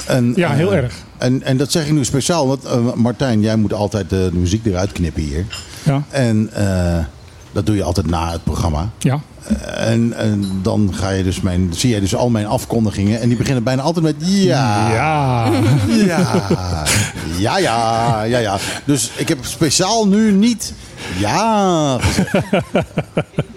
En, 0.06 0.32
Ja, 0.36 0.52
heel 0.52 0.72
eh, 0.72 0.78
erg. 0.78 0.94
En, 1.18 1.42
en 1.42 1.56
dat 1.56 1.72
zeg 1.72 1.86
ik 1.86 1.92
nu 1.92 2.04
speciaal, 2.04 2.46
want 2.46 2.64
eh, 2.64 2.92
Martijn, 2.94 3.40
jij 3.40 3.56
moet 3.56 3.72
altijd 3.72 4.10
de, 4.10 4.28
de 4.32 4.38
muziek 4.38 4.66
eruit 4.66 4.92
knippen 4.92 5.22
hier. 5.22 5.44
Ja. 5.82 6.02
En 6.10 6.50
eh, 6.52 7.04
dat 7.52 7.66
doe 7.66 7.76
je 7.76 7.82
altijd 7.82 8.06
na 8.06 8.30
het 8.32 8.44
programma. 8.44 8.90
Ja. 8.98 9.20
Eh, 9.46 9.90
En, 9.90 10.12
en 10.16 10.44
dan 10.62 10.90
ga 10.94 11.10
je 11.10 11.22
dus 11.22 11.40
mijn, 11.40 11.68
zie 11.76 11.94
je 11.94 12.00
dus 12.00 12.14
al 12.14 12.28
mijn 12.30 12.46
afkondigingen. 12.46 13.20
En 13.20 13.28
die 13.28 13.36
beginnen 13.36 13.62
bijna 13.62 13.82
altijd 13.82 14.04
met 14.04 14.14
ja. 14.18 14.92
Ja. 14.92 15.50
Ja. 16.06 16.42
Ja, 17.38 17.58
ja, 17.58 18.22
ja, 18.22 18.38
ja. 18.38 18.58
Dus 18.84 19.10
ik 19.16 19.28
heb 19.28 19.38
speciaal 19.40 20.08
nu 20.08 20.32
niet 20.32 20.72
ja 21.18 21.98
gezegd. 22.00 22.34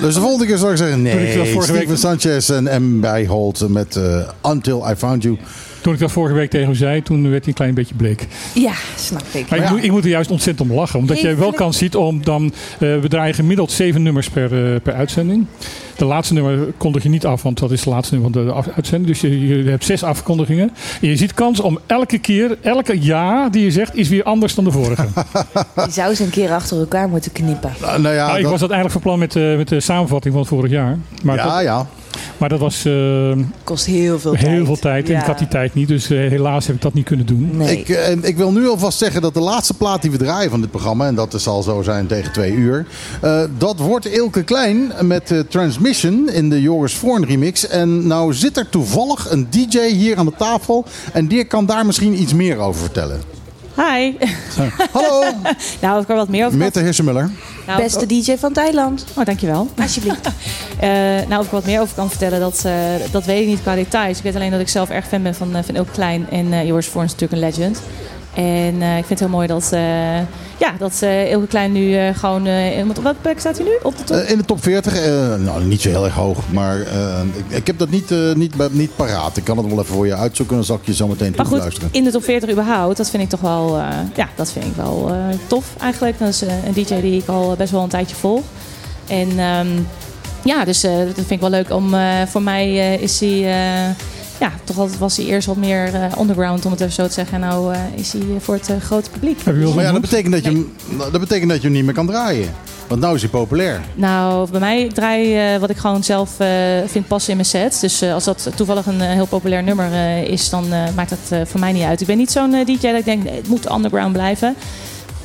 Dus 0.00 0.14
de 0.14 0.20
volgende 0.20 0.46
keer 0.46 0.56
zal 0.56 0.70
ik 0.70 0.76
zeggen 0.76 0.96
Toen 0.96 1.06
ik 1.06 1.34
dat 1.34 1.44
nee. 1.44 1.52
vorige 1.52 1.72
week- 1.72 1.88
Sanchez 1.94 2.50
en 2.50 2.82
M. 2.82 3.00
Bijholt 3.00 3.68
met 3.68 3.96
eh, 3.96 4.28
Until 4.42 4.90
I 4.90 4.94
Found 4.94 5.22
You. 5.22 5.38
Toen 5.80 5.92
ik 5.92 5.98
dat 5.98 6.12
vorige 6.12 6.34
week 6.34 6.50
tegen 6.50 6.66
hem 6.66 6.74
zei, 6.76 7.02
toen 7.02 7.22
werd 7.22 7.38
hij 7.38 7.48
een 7.48 7.54
klein 7.54 7.74
beetje 7.74 7.94
bleek. 7.94 8.26
Ja, 8.54 8.72
snap 8.96 9.22
ik. 9.32 9.50
Maar 9.50 9.58
ik, 9.58 9.70
moet, 9.70 9.84
ik 9.84 9.90
moet 9.90 10.04
er 10.04 10.10
juist 10.10 10.30
ontzettend 10.30 10.70
om 10.70 10.76
lachen. 10.76 10.98
Omdat 10.98 11.20
je 11.20 11.34
wel 11.34 11.52
kans 11.52 11.78
ziet 11.78 11.96
om 11.96 12.24
dan... 12.24 12.44
eh, 12.44 12.78
we 12.78 13.08
draaien 13.08 13.34
gemiddeld 13.34 13.72
zeven 13.72 14.02
nummers 14.02 14.28
per, 14.28 14.72
eh, 14.74 14.80
per 14.82 14.92
uitzending. 14.94 15.46
De 15.98 16.04
laatste 16.04 16.34
nummer 16.34 16.72
kondig 16.76 17.02
je 17.02 17.08
niet 17.08 17.26
af, 17.26 17.42
want 17.42 17.58
dat 17.58 17.70
is 17.70 17.82
de 17.82 17.90
laatste 17.90 18.14
nummer 18.14 18.32
van 18.32 18.44
de 18.44 18.52
af- 18.52 18.68
uitzending. 18.76 19.06
Dus 19.10 19.20
je, 19.20 19.46
je 19.64 19.70
hebt 19.70 19.84
zes 19.84 20.02
afkondigingen. 20.02 20.70
En 21.00 21.08
je 21.08 21.16
ziet 21.16 21.34
kans 21.34 21.60
om 21.60 21.78
elke 21.86 22.18
keer, 22.18 22.58
elke 22.62 23.02
ja 23.02 23.48
die 23.48 23.64
je 23.64 23.70
zegt, 23.70 23.96
is 23.96 24.08
weer 24.08 24.22
anders 24.22 24.54
dan 24.54 24.64
de 24.64 24.70
vorige. 24.70 25.06
Die 25.84 25.92
zou 25.92 26.14
ze 26.14 26.24
een 26.24 26.30
keer 26.30 26.50
achter 26.52 26.78
elkaar 26.78 27.08
moeten 27.08 27.32
knippen. 27.32 27.72
Nou, 27.80 28.00
nou 28.00 28.14
ja, 28.14 28.26
Nou, 28.26 28.36
ik 28.36 28.42
dat- 28.42 28.50
was 28.50 28.60
dat 28.60 28.70
eigenlijk 28.70 29.02
van 29.02 29.10
plan 29.10 29.18
met, 29.18 29.36
eh, 29.36 29.56
met 29.56 29.68
de 29.68 29.80
samenvatting 29.80 30.32
van 30.34 30.42
het 30.42 30.52
vorig 30.52 30.70
jaar. 30.70 30.98
Maar 31.22 31.36
ja, 31.36 31.54
dat, 31.54 31.62
ja. 31.62 31.86
maar 32.36 32.48
dat 32.48 32.58
was 32.60 32.84
eh, 32.84 33.32
Kost 33.64 33.86
heel 33.86 34.18
veel 34.18 34.32
tijd. 34.32 34.46
heel 34.46 34.64
veel 34.64 34.76
tijd. 34.78 35.06
En 35.08 35.12
Ja. 35.14 35.20
ik 35.20 35.26
had 35.26 35.38
die 35.38 35.48
tijd 35.48 35.74
niet, 35.74 35.88
dus 35.88 36.10
eh, 36.10 36.18
helaas 36.18 36.66
heb 36.66 36.76
ik 36.76 36.82
dat 36.82 36.94
niet 36.94 37.04
kunnen 37.04 37.26
doen. 37.26 37.50
Nee. 37.52 37.78
Ik, 37.78 37.88
ik 38.22 38.36
wil 38.36 38.52
nu 38.52 38.68
alvast 38.68 38.98
zeggen 38.98 39.22
dat 39.22 39.34
de 39.34 39.40
laatste 39.40 39.74
plaat 39.74 40.02
die 40.02 40.10
we 40.10 40.16
draaien 40.16 40.50
van 40.50 40.60
dit 40.60 40.70
programma, 40.70 41.06
en 41.06 41.14
dat 41.14 41.34
zal 41.36 41.62
zo 41.62 41.82
zijn 41.82 42.06
tegen 42.06 42.32
twee 42.32 42.52
uur, 42.52 42.86
eh, 43.20 43.40
dat 43.58 43.78
wordt 43.78 44.06
Ilke 44.06 44.42
Klein 44.42 44.92
met 45.00 45.30
eh, 45.30 45.38
In 45.88 46.48
de 46.48 46.60
Joris 46.60 46.94
Voorn 46.94 47.24
remix. 47.24 47.66
En 47.66 48.06
nou 48.06 48.34
zit 48.34 48.56
er 48.56 48.68
toevallig 48.68 49.30
een 49.30 49.46
DJ 49.50 49.78
hier 49.78 50.16
aan 50.16 50.26
de 50.26 50.32
tafel 50.36 50.84
en 51.12 51.26
die 51.26 51.44
kan 51.44 51.66
daar 51.66 51.86
misschien 51.86 52.20
iets 52.20 52.34
meer 52.34 52.58
over 52.58 52.80
vertellen. 52.80 53.20
Hi. 53.76 54.12
Hallo, 54.92 55.22
nou, 55.82 55.96
of 55.96 56.02
ik 56.02 56.08
er 56.08 56.16
wat 56.16 56.28
meer 56.28 56.40
over 56.46 56.50
kan 56.50 56.58
Mette 56.58 56.80
Hirsemuller. 56.80 57.30
Nou, 57.66 57.82
Beste 57.82 58.06
DJ 58.06 58.36
van 58.36 58.52
Thailand. 58.52 59.04
Oh, 59.16 59.24
dankjewel. 59.24 59.68
Alsjeblieft. 59.82 60.28
Eh, 60.78 60.88
nou, 61.28 61.38
of 61.38 61.44
ik 61.44 61.50
wat 61.50 61.64
meer 61.64 61.80
over 61.80 61.94
kan 61.94 62.08
vertellen, 62.08 62.40
dat, 62.40 62.62
eh, 62.64 62.72
dat 63.10 63.24
weet 63.24 63.40
ik 63.40 63.46
niet 63.46 63.62
qua 63.62 63.74
details. 63.74 64.16
Ik 64.18 64.22
weet 64.22 64.34
alleen 64.34 64.50
dat 64.50 64.60
ik 64.60 64.68
zelf 64.68 64.90
erg 64.90 65.08
fan 65.08 65.22
ben 65.22 65.34
van, 65.34 65.56
eh, 65.56 65.62
van 65.62 65.74
Ilke 65.74 65.90
Klein. 65.90 66.26
En 66.30 66.52
eh 66.52 66.66
Joris 66.66 66.86
Voorn 66.86 67.04
is 67.04 67.12
natuurlijk 67.12 67.42
een 67.42 67.48
legend. 67.48 67.80
En 68.38 68.82
eh, 68.82 68.96
ik 68.96 69.04
vind 69.04 69.08
het 69.08 69.18
heel 69.18 69.28
mooi 69.28 69.46
dat, 69.46 69.68
eh 69.72 70.18
ja, 70.58 70.72
dat 70.78 71.02
Ilke 71.30 71.46
Klein 71.46 71.72
nu 71.72 72.12
gewoon... 72.12 72.40
op 72.88 73.02
welke 73.02 73.20
plek 73.20 73.40
staat 73.40 73.56
hij 73.56 73.66
nu? 73.66 73.70
Op 73.82 73.96
de 73.96 74.04
top? 74.04 74.16
In 74.16 74.38
de 74.38 74.44
top 74.44 74.62
40, 74.62 74.94
eh, 74.94 75.34
nou 75.34 75.64
niet 75.64 75.80
zo 75.80 75.88
heel 75.88 76.04
erg 76.04 76.14
hoog, 76.14 76.38
maar 76.52 76.78
ik, 76.78 77.44
ik 77.48 77.66
heb 77.66 77.78
dat 77.78 77.90
niet, 77.90 78.10
niet, 78.34 78.72
niet 78.72 78.96
paraat. 78.96 79.36
Ik 79.36 79.44
kan 79.44 79.56
het 79.56 79.66
wel 79.66 79.78
even 79.78 79.94
voor 79.94 80.06
je 80.06 80.14
uitzoeken, 80.14 80.56
dan 80.56 80.64
zal 80.64 80.76
ik 80.76 80.86
je 80.86 80.94
zo 80.94 81.06
meteen 81.06 81.32
maar 81.36 81.46
goed, 81.46 81.58
luisteren. 81.58 81.88
in 81.92 82.04
de 82.04 82.10
top 82.10 82.24
40 82.24 82.50
überhaupt, 82.50 82.96
dat 82.96 83.10
vind 83.10 83.22
ik 83.22 83.28
toch 83.28 83.40
wel, 83.40 83.76
ja, 84.14 84.28
dat 84.34 84.52
vind 84.52 84.64
ik 84.64 84.74
wel 84.76 85.12
tof 85.46 85.74
eigenlijk. 85.80 86.18
Dat 86.18 86.28
is 86.28 86.40
een 86.40 86.72
DJ 86.72 87.00
die 87.00 87.20
ik 87.20 87.28
al 87.28 87.54
best 87.56 87.72
wel 87.72 87.82
een 87.82 87.88
tijdje 87.88 88.16
volg. 88.16 88.42
En 89.06 89.38
ehm, 89.38 89.68
ja, 90.44 90.64
dus 90.64 90.80
dat 90.80 91.14
vind 91.14 91.30
ik 91.30 91.40
wel 91.40 91.50
leuk 91.50 91.72
om, 91.72 91.94
voor 92.26 92.42
mij 92.42 92.94
is 92.94 93.20
hij, 93.20 93.94
ja, 94.40 94.52
toch 94.64 94.78
altijd 94.78 94.98
was 94.98 95.16
hij 95.16 95.26
eerst 95.26 95.46
wat 95.46 95.56
meer 95.56 95.94
eh, 95.94 96.20
underground 96.20 96.64
om 96.64 96.70
het 96.70 96.80
even 96.80 96.92
zo 96.92 97.06
te 97.06 97.12
zeggen. 97.12 97.34
En 97.34 97.40
nou 97.48 97.74
eh, 97.74 97.80
is 97.94 98.12
hij 98.12 98.22
voor 98.38 98.54
het 98.54 98.68
eh, 98.70 98.76
grote 98.80 99.10
publiek. 99.10 99.38
Heb 99.44 99.54
je 99.54 99.60
wel 99.60 99.74
Maar 99.74 99.84
ja, 99.84 99.92
dat 99.92 100.00
betekent 100.00 100.32
dat, 100.32 100.44
je, 100.44 100.50
hem- 100.50 100.72
dat 101.12 101.20
betekent 101.20 101.48
dat 101.50 101.58
je 101.60 101.64
hem 101.66 101.72
niet 101.76 101.84
meer 101.84 101.94
kan 101.94 102.06
draaien. 102.06 102.48
Want 102.88 103.00
nou 103.00 103.14
is 103.14 103.20
hij 103.20 103.30
populair. 103.30 103.80
Nou, 103.94 104.50
bij 104.50 104.60
mij 104.60 104.82
ik 104.84 104.92
draai 104.94 105.36
eh, 105.54 105.60
wat 105.60 105.70
ik 105.70 105.76
gewoon 105.76 106.04
zelf 106.04 106.40
eh, 106.40 106.48
vind 106.86 107.06
passen 107.08 107.30
in 107.30 107.36
mijn 107.36 107.48
set. 107.48 107.78
Dus 107.80 108.00
eh, 108.02 108.14
als 108.14 108.24
dat 108.24 108.50
toevallig 108.54 108.86
een 108.86 109.00
heel 109.00 109.26
populair 109.26 109.62
nummer 109.62 109.92
eh, 109.92 110.22
is, 110.24 110.50
dan 110.50 110.72
eh, 110.72 110.82
maakt 110.96 111.10
dat 111.10 111.18
eh, 111.28 111.40
voor 111.46 111.60
mij 111.60 111.72
niet 111.72 111.82
uit. 111.82 112.00
Ik 112.00 112.06
ben 112.06 112.16
niet 112.16 112.30
zo'n 112.30 112.50
DJ 112.50 112.78
dat 112.80 112.94
ik 112.98 113.04
denk, 113.04 113.24
nee, 113.24 113.34
het 113.36 113.48
moet 113.48 113.70
underground 113.72 114.12
blijven. 114.12 114.54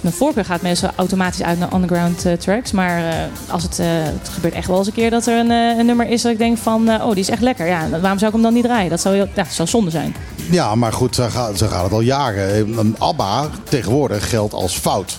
Mijn 0.03 0.15
voorkeur 0.15 0.45
gaat 0.45 0.61
meestal 0.61 0.89
automatisch 0.95 1.43
uit 1.43 1.59
naar 1.59 1.73
underground 1.73 2.25
eh, 2.25 2.33
tracks. 2.33 2.71
Maar 2.71 3.09
eh, 3.09 3.15
als 3.49 3.63
het, 3.63 3.79
eh, 3.79 3.87
het 3.89 4.29
gebeurt 4.29 4.53
echt 4.53 4.67
wel 4.67 4.77
eens 4.77 4.87
een 4.87 4.93
keer 4.93 5.09
dat 5.09 5.27
er 5.27 5.39
een, 5.39 5.49
een 5.49 5.85
nummer 5.85 6.07
is 6.07 6.21
dat 6.21 6.31
ik 6.31 6.37
denk 6.37 6.57
van... 6.57 6.89
oh, 6.89 7.09
die 7.09 7.19
is 7.19 7.29
echt 7.29 7.41
lekker. 7.41 7.65
Ja, 7.65 7.89
waarom 7.89 8.19
zou 8.19 8.25
ik 8.25 8.31
hem 8.31 8.41
dan 8.41 8.53
niet 8.53 8.63
draaien? 8.63 8.89
Dat 8.89 9.01
zou, 9.01 9.67
zonde 9.67 9.89
zijn. 9.89 10.15
Ja, 10.49 10.75
maar 10.75 10.93
goed, 10.93 11.15
zo 11.15 11.27
gaat, 11.29 11.61
gaat 11.61 11.83
het 11.83 11.93
al 11.93 12.01
jaren. 12.01 12.77
Een 12.77 12.95
ABBA 12.97 13.49
tegenwoordig 13.63 14.29
geldt 14.29 14.53
als 14.53 14.77
fout. 14.77 15.17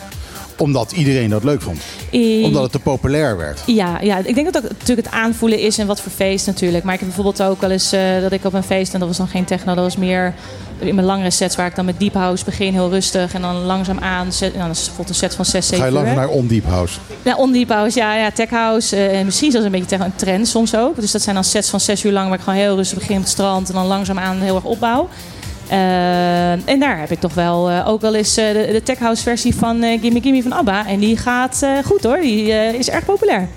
Omdat 0.58 0.92
iedereen 0.92 1.30
dat 1.30 1.44
leuk 1.44 1.62
vond. 1.62 1.78
I- 2.12 2.44
Omdat 2.44 2.62
het 2.62 2.72
te 2.72 2.78
populair 2.78 3.36
werd. 3.36 3.60
Ja, 3.66 3.98
ja, 4.00 4.18
ik 4.24 4.34
denk 4.34 4.52
dat 4.52 4.62
dat 4.62 4.72
natuurlijk 4.78 5.06
het 5.06 5.16
aanvoelen 5.16 5.58
is 5.58 5.78
en 5.78 5.86
wat 5.86 6.00
voor 6.00 6.12
feest 6.12 6.46
natuurlijk. 6.46 6.84
Maar 6.84 6.94
ik 6.94 7.00
heb 7.00 7.08
bijvoorbeeld 7.14 7.42
ook 7.48 7.60
wel 7.60 7.70
eens 7.70 7.92
eh, 7.92 8.00
dat 8.20 8.32
ik 8.32 8.44
op 8.44 8.52
een 8.54 8.62
feest, 8.62 8.92
en 8.94 8.98
dat 8.98 9.08
was 9.08 9.16
dan 9.16 9.28
geen 9.28 9.44
techno, 9.44 9.74
dat 9.74 9.84
was 9.84 9.96
meer 9.96 10.34
in 10.78 10.94
mijn 10.94 11.06
langere 11.06 11.30
sets 11.30 11.56
waar 11.56 11.66
ik 11.66 11.74
dan 11.74 11.84
met 11.84 11.98
deep 12.00 12.14
house 12.14 12.44
begin 12.44 12.72
heel 12.72 12.90
rustig 12.90 13.34
en 13.34 13.40
dan 13.40 13.56
langzaam 13.64 13.98
aan. 13.98 14.32
Set, 14.32 14.54
nou, 14.54 14.66
dat 14.66 14.76
is 14.76 14.80
bijvoorbeeld 14.84 15.08
een 15.08 15.14
set 15.14 15.34
van 15.34 15.44
6, 15.44 15.66
7 15.66 15.78
Ga 15.78 15.84
je 15.84 15.90
uur. 15.90 15.96
langzaam 15.98 16.16
naar 16.16 16.28
On 16.28 16.46
Deep 16.46 16.64
House. 16.64 16.98
Ja, 17.22 17.36
on 17.36 17.52
deep 17.52 17.68
house, 17.68 17.98
ja, 17.98 18.14
ja 18.16 18.30
tech 18.30 18.50
house. 18.50 18.96
eh, 18.96 19.18
en 19.18 19.24
misschien 19.24 19.50
zelfs 19.50 19.66
een 19.66 19.72
beetje 19.72 19.96
een 19.96 20.16
trend 20.16 20.48
soms 20.48 20.76
ook. 20.76 21.00
Dus 21.00 21.10
dat 21.10 21.22
zijn 21.22 21.34
dan 21.34 21.44
sets 21.44 21.68
van 21.70 21.80
6 21.80 22.04
uur 22.04 22.12
lang 22.12 22.28
waar 22.28 22.38
ik 22.38 22.44
gewoon 22.44 22.58
heel 22.58 22.76
rustig 22.76 22.98
begin 22.98 23.16
op 23.16 23.22
het 23.22 23.30
strand 23.30 23.68
en 23.68 23.74
dan 23.74 23.86
langzaam 23.86 24.18
aan 24.18 24.40
heel 24.40 24.54
erg 24.54 24.64
opbouw. 24.64 25.08
Eh, 25.68 26.68
en 26.68 26.80
daar 26.80 26.98
heb 26.98 27.10
ik 27.10 27.20
toch 27.20 27.34
wel 27.34 27.70
eh, 27.70 27.88
ook 27.88 28.00
wel 28.00 28.14
eens 28.14 28.36
eh, 28.36 28.52
de, 28.52 28.68
de 28.72 28.82
tech 28.82 28.98
house 28.98 29.22
versie 29.22 29.54
van 29.54 29.82
Gimme 30.00 30.20
Gimme 30.20 30.42
van 30.42 30.52
ABBA. 30.52 30.86
En 30.86 30.98
die 30.98 31.16
gaat 31.16 31.66
goed 31.84 32.02
hoor, 32.02 32.20
die 32.20 32.48
is 32.78 32.90
erg 32.90 33.04
populair. 33.04 33.48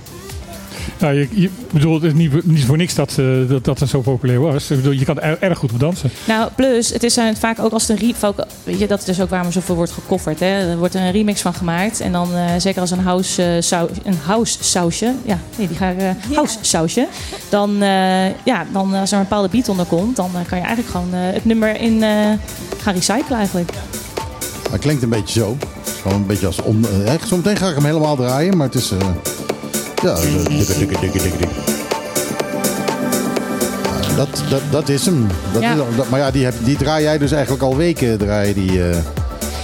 Nou, 0.99 1.13
je, 1.13 1.27
je 1.33 1.49
bedoel, 1.73 1.93
het 1.93 2.03
is 2.03 2.13
niet, 2.13 2.45
niet 2.45 2.65
voor 2.65 2.77
niks 2.77 2.95
dat, 2.95 3.15
eh, 3.17 3.25
dat, 3.47 3.63
dat 3.63 3.79
het 3.79 3.89
zo 3.89 4.01
populair 4.01 4.39
was. 4.39 4.71
Ik 4.71 4.77
bedoel, 4.77 4.91
je 4.91 5.05
kan 5.05 5.19
er, 5.19 5.37
erg 5.41 5.57
goed 5.57 5.71
op 5.71 5.79
dansen. 5.79 6.09
Nou, 6.27 6.49
plus, 6.55 6.89
het 6.89 7.03
is 7.03 7.17
eh, 7.17 7.25
vaak 7.39 7.59
ook 7.59 7.71
als 7.71 7.87
het 7.87 8.01
een 8.01 8.13
re 8.19 8.27
ook- 8.27 8.45
Weet 8.63 8.79
je, 8.79 8.87
dat 8.87 8.99
is 8.99 9.05
dus 9.05 9.21
ook 9.21 9.29
waarom 9.29 9.47
er 9.47 9.53
zoveel 9.53 9.75
wordt 9.75 9.91
gecoverd. 9.91 10.39
Hè? 10.39 10.45
Er 10.71 10.77
wordt 10.77 10.95
een 10.95 11.11
remix 11.11 11.41
van 11.41 11.53
gemaakt. 11.53 11.99
En 11.99 12.11
dan, 12.11 12.35
eh, 12.35 12.45
zeker 12.57 12.81
als 12.81 12.91
een 12.91 12.99
house, 12.99 13.43
eh, 13.43 13.61
sau- 13.61 13.89
een 14.03 14.17
house 14.25 14.57
sausje. 14.63 15.13
Ja, 15.25 15.39
nee, 15.57 15.67
die 15.67 15.77
ga 15.77 15.89
ik. 15.89 15.97
eh, 15.99 16.09
house 16.35 16.57
sausje. 16.61 17.07
Dan, 17.49 17.81
eh, 17.81 18.25
ja, 18.45 18.65
dan 18.73 18.93
als 18.93 19.11
er 19.11 19.17
een 19.17 19.23
bepaalde 19.23 19.49
beat 19.49 19.69
onder 19.69 19.85
komt, 19.85 20.15
dan 20.15 20.29
kan 20.49 20.57
je 20.57 20.63
eigenlijk 20.65 20.89
gewoon 20.89 21.13
eh, 21.13 21.19
het 21.33 21.45
nummer 21.45 21.81
in 21.81 22.03
eh, 22.03 22.09
gaan 22.81 22.93
recyclen 22.93 23.37
eigenlijk. 23.37 23.71
Het 24.71 24.81
klinkt 24.81 25.03
een 25.03 25.09
beetje 25.09 25.39
zo. 25.39 25.57
Gewoon 26.01 26.17
een 26.17 26.25
beetje 26.27 26.45
als 26.47 26.61
on... 26.61 26.85
eh, 27.05 27.13
zometeen 27.25 27.57
ga 27.57 27.67
ik 27.69 27.75
hem 27.75 27.85
helemaal 27.85 28.15
draaien, 28.15 28.57
maar 28.57 28.65
het 28.67 28.75
is... 28.75 28.91
ja, 30.07 30.15
dikke, 30.49 30.49
dikke, 30.77 30.99
dikke, 30.99 30.99
dikke, 30.99 31.37
dikke. 31.37 31.47
Ja, 34.09 34.15
Dat, 34.15 34.27
dat, 34.49 34.61
dat 34.69 34.89
is 34.89 35.05
hem. 35.05 35.27
Dat 35.53 35.61
Ja. 35.61 35.71
is, 35.71 35.77
dat- 35.95 36.09
maar 36.09 36.19
ja, 36.19 36.31
die, 36.31 36.43
heb, 36.45 36.53
die 36.63 36.77
draai 36.77 37.03
jij 37.03 37.17
dus 37.17 37.31
eigenlijk 37.31 37.63
al 37.63 37.75
weken 37.75 38.17
draaien 38.17 38.53
die, 38.53 38.69
eh, 38.83 38.89
in 38.95 39.03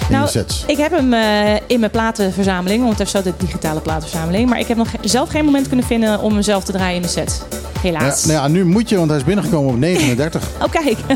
Nou, 0.10 0.26
de 0.26 0.32
sets. 0.32 0.64
ik 0.68 0.78
heb 0.78 0.92
hem 0.92 1.14
eh, 1.14 1.56
in 1.68 1.80
mijn 1.80 1.92
platenverzameling, 1.92 2.78
want 2.84 2.90
het 2.90 3.00
heeft 3.00 3.12
zo 3.26 3.32
de 3.32 3.46
digitale 3.46 3.80
platenverzameling. 3.80 4.50
Maar 4.50 4.60
ik 4.60 4.68
heb 4.68 4.78
nog 4.78 4.88
zelf 5.02 5.30
geen 5.30 5.46
moment 5.46 5.68
kunnen 5.68 5.86
vinden 5.86 6.20
om 6.20 6.34
hem 6.34 6.42
zelf 6.42 6.64
te 6.64 6.72
draaien 6.72 6.96
in 6.96 7.02
de 7.02 7.08
set. 7.08 7.42
Ja, 7.50 7.58
Helaas. 7.82 8.26
nou 8.26 8.40
ja, 8.40 8.48
nu 8.48 8.66
moet 8.66 8.90
je, 8.90 8.98
want 8.98 9.10
hij 9.10 9.18
is 9.20 9.26
binnengekomen 9.26 9.74
op 9.74 9.80
39. 9.80 10.44
Oh, 10.64 10.72
kijk. 10.72 10.98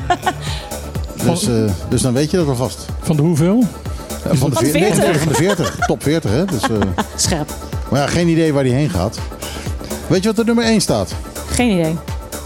Dus, 1.23 1.47
eh, 1.47 1.53
dus 1.89 2.01
dan 2.01 2.13
weet 2.13 2.31
je 2.31 2.37
dat 2.37 2.47
alvast. 2.47 2.85
Van 3.01 3.15
de 3.15 3.21
hoeveel? 3.21 3.63
Ja, 4.29 4.35
van, 4.35 4.49
de 4.49 4.55
Van 4.55 4.63
de 4.63 4.69
veer- 4.69 4.81
nee, 4.81 4.93
40. 4.93 5.17
van 5.19 5.27
de 5.27 5.33
40. 5.33 5.75
Top 5.87 6.03
40, 6.03 6.31
hè? 6.31 6.45
Dus, 6.45 6.61
eh, 6.61 6.69
Scherp. 7.15 7.53
Maar 7.91 7.99
ja, 7.99 8.07
geen 8.07 8.27
idee 8.27 8.53
waar 8.53 8.63
die 8.63 8.73
heen 8.73 8.89
gaat. 8.89 9.19
Weet 10.07 10.23
je 10.23 10.29
wat 10.29 10.39
er 10.39 10.45
nummer 10.45 10.63
1 10.63 10.81
staat? 10.81 11.15
Geen 11.49 11.71
idee. 11.79 11.95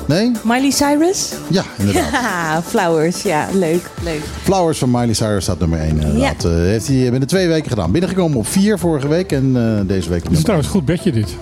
Nee? 0.08 0.32
Miley 0.44 0.72
Cyrus? 0.72 1.34
Ja, 1.50 1.64
inderdaad. 1.78 2.12
Ja, 2.22 2.62
Flowers. 2.62 3.22
Ja, 3.22 3.48
leuk. 3.54 3.90
leuk. 4.04 4.22
Flowers 4.44 4.78
van 4.78 4.92
Miley 4.92 5.14
Cyrus 5.14 5.44
staat 5.44 5.60
nummer 5.60 5.80
1. 5.80 5.90
Inderdaad. 5.90 6.46
Eh, 6.46 6.52
heeft 6.52 6.88
hij 6.88 7.10
binnen 7.10 7.28
twee 7.28 7.48
weken 7.48 7.70
gedaan. 7.70 7.92
Binnengekomen 7.92 8.38
op 8.38 8.48
4 8.48 8.80
vorige 8.80 9.08
week 9.08 9.32
en 9.32 9.52
eh, 9.56 9.88
deze 9.88 10.10
week 10.10 10.20
op 10.20 10.28
Het 10.28 10.38
is 10.38 10.42
trouwens 10.44 10.68
een 10.68 10.76
goed 10.76 10.86
bedje 10.86 11.12
dit. 11.12 11.36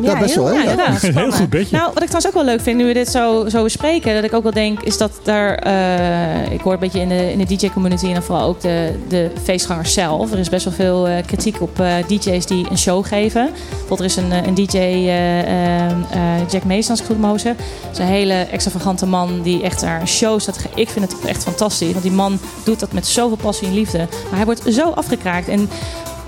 Ja, 0.00 0.18
best 0.18 0.34
wel, 0.34 0.46
hè? 0.46 0.52
Ja, 0.52 0.92
heel 1.00 1.32
goed 1.32 1.50
bedje. 1.50 1.76
Nou, 1.76 1.90
wat 1.94 2.02
ik 2.02 2.08
trouwens 2.08 2.26
ook 2.26 2.34
wel 2.34 2.44
leuk 2.44 2.60
vind, 2.60 2.76
nu 2.76 2.86
we 2.86 2.92
dit 2.92 3.08
zo, 3.08 3.48
zo 3.48 3.62
bespreken, 3.62 4.14
dat 4.14 4.24
ik 4.24 4.32
ook 4.32 4.42
wel 4.42 4.52
denk, 4.52 4.80
is 4.80 4.98
dat 4.98 5.20
daar, 5.22 5.54
eh, 5.54 6.52
ik 6.52 6.60
hoor 6.60 6.72
een 6.72 6.78
beetje 6.78 7.00
in 7.00 7.08
de, 7.08 7.32
in 7.32 7.38
de 7.38 7.56
DJ-community 7.56 8.06
en 8.06 8.12
dan 8.12 8.22
vooral 8.22 8.48
ook 8.48 8.60
de, 8.60 8.92
de 9.08 9.30
feestgangers 9.42 9.92
zelf. 9.92 10.32
Er 10.32 10.38
is 10.38 10.48
best 10.48 10.64
wel 10.64 10.74
veel 10.74 11.08
eh, 11.08 11.26
kritiek 11.26 11.60
op 11.60 11.80
eh, 11.80 11.94
DJ's 12.06 12.46
die 12.46 12.66
een 12.70 12.78
show 12.78 13.06
geven. 13.06 13.50
Bijvoorbeeld, 13.68 13.98
er 14.00 14.04
is 14.04 14.16
een, 14.16 14.46
een 14.46 14.54
DJ, 14.54 14.76
eh, 14.76 15.40
eh, 15.40 15.90
eh, 15.90 16.48
Jack 16.50 16.64
Mason, 16.64 16.90
als 16.90 17.00
ik 17.00 17.06
goed 17.06 17.40
zeggen. 17.40 17.64
Dat 17.82 17.92
is 17.92 17.98
een 17.98 18.04
hele 18.04 18.34
extravagante 18.34 19.06
man 19.06 19.42
die 19.42 19.62
echt 19.62 19.80
daar 19.80 20.00
een 20.00 20.08
show 20.08 20.40
staat. 20.40 20.58
Ik 20.74 20.88
vind 20.88 21.12
het 21.12 21.24
echt 21.24 21.42
fantastisch, 21.42 21.90
want 21.92 22.02
die 22.02 22.12
man 22.12 22.38
doet 22.64 22.80
dat 22.80 22.92
met 22.92 23.06
zoveel 23.06 23.36
passie 23.36 23.68
en 23.68 23.74
liefde. 23.74 23.98
Maar 23.98 24.36
hij 24.36 24.44
wordt 24.44 24.62
zo 24.68 24.90
afgekraakt. 24.90 25.48
En 25.48 25.68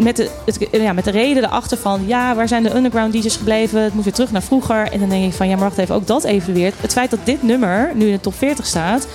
met 0.02 0.16
de, 0.16 0.30
het, 0.46 0.58
ja, 0.70 0.92
met 0.92 1.04
de 1.04 1.10
reden 1.10 1.44
erachter 1.44 1.78
van... 1.78 2.02
ja, 2.06 2.34
waar 2.34 2.48
zijn 2.48 2.62
de 2.62 2.74
underground 2.74 3.12
DJ's 3.12 3.36
gebleven? 3.36 3.82
Het 3.82 3.94
moet 3.94 4.04
weer 4.04 4.12
terug 4.12 4.30
naar 4.32 4.42
vroeger. 4.42 4.92
En 4.92 4.98
dan 5.00 5.08
denk 5.08 5.24
ik 5.24 5.32
van, 5.32 5.48
ja, 5.48 5.54
maar 5.56 5.64
wacht 5.64 5.78
even, 5.78 5.94
ook 5.94 6.06
dat 6.06 6.24
evalueert. 6.24 6.74
Het 6.80 6.92
feit 6.92 7.10
dat 7.10 7.18
dit 7.24 7.42
nummer 7.42 7.90
nu 7.94 8.06
in 8.06 8.12
de 8.12 8.20
top 8.20 8.34
40 8.34 8.66
staat... 8.66 9.06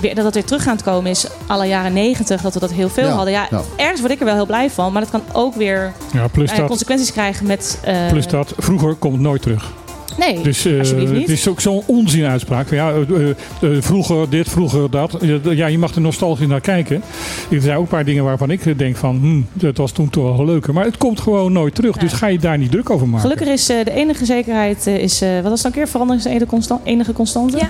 Weer, 0.00 0.14
dat 0.14 0.24
het 0.24 0.34
weer 0.34 0.44
terug 0.44 0.66
aan 0.66 0.74
het 0.76 0.84
komen 0.84 1.10
is, 1.10 1.26
alle 1.46 1.66
jaren 1.66 1.92
90, 1.92 2.40
dat 2.42 2.54
we 2.54 2.60
dat 2.60 2.72
heel 2.72 2.88
veel 2.88 3.06
Ja, 3.08 3.12
hadden. 3.14 3.32
Ja, 3.32 3.46
ja. 3.50 3.60
ergens 3.76 4.00
word 4.00 4.12
ik 4.12 4.18
er 4.18 4.24
wel 4.24 4.34
heel 4.34 4.46
blij 4.46 4.70
van, 4.70 4.92
maar 4.92 5.02
dat 5.02 5.10
kan 5.10 5.22
ook 5.32 5.54
weer 5.54 5.92
Ja, 6.12 6.28
plus 6.28 6.50
eh, 6.50 6.56
dat- 6.56 6.66
consequenties 6.66 7.12
krijgen 7.12 7.46
met. 7.46 7.78
eh, 7.84 8.06
Plus 8.08 8.26
dat, 8.26 8.52
vroeger 8.58 8.94
komt 8.94 9.12
het 9.12 9.22
nooit 9.22 9.42
terug. 9.42 9.72
Nee, 10.18 10.42
Dus 10.42 10.64
eh, 10.64 10.78
alsjeblieft 10.78 11.12
niet. 11.12 11.20
het 11.20 11.30
is 11.30 11.48
ook 11.48 11.60
zo'n 11.60 11.82
onzinuitspraak. 11.86 12.70
Ja, 12.70 12.92
eh, 12.92 13.30
eh, 13.30 13.36
vroeger 13.82 14.30
dit, 14.30 14.48
vroeger 14.48 14.90
dat. 14.90 15.16
Ja, 15.42 15.66
je 15.66 15.78
mag 15.78 15.94
er 15.94 16.00
nostalgisch 16.00 16.46
naar 16.46 16.60
kijken. 16.60 17.02
Er 17.50 17.60
zijn 17.60 17.76
ook 17.76 17.82
een 17.82 17.88
paar 17.88 18.04
dingen 18.04 18.24
waarvan 18.24 18.50
ik 18.50 18.78
denk 18.78 18.96
van... 18.96 19.18
Hm, 19.20 19.40
dat 19.66 19.76
was 19.76 19.92
toen 19.92 20.10
toch 20.10 20.36
wel 20.36 20.46
leuker. 20.46 20.74
Maar 20.74 20.84
het 20.84 20.96
komt 20.96 21.20
gewoon 21.20 21.52
nooit 21.52 21.74
terug. 21.74 21.96
Dus 21.96 22.12
ga 22.12 22.26
je 22.26 22.38
daar 22.38 22.58
niet 22.58 22.70
druk 22.70 22.90
over 22.90 23.06
maken. 23.08 23.20
Gelukkig 23.30 23.48
is 23.48 23.68
eh, 23.68 23.84
de 23.84 23.90
enige 23.92 24.24
zekerheid, 24.24 24.86
is, 24.86 25.20
eh, 25.20 25.34
wat 25.40 25.50
was 25.50 25.62
dan 25.62 25.70
een 25.70 25.76
keer? 25.76 25.88
Verandering 25.88 26.24
is 26.24 26.30
de 26.30 26.34
enige, 26.36 26.50
constan- 26.50 26.80
enige 26.84 27.12
constante? 27.12 27.56
Ja, 27.58 27.68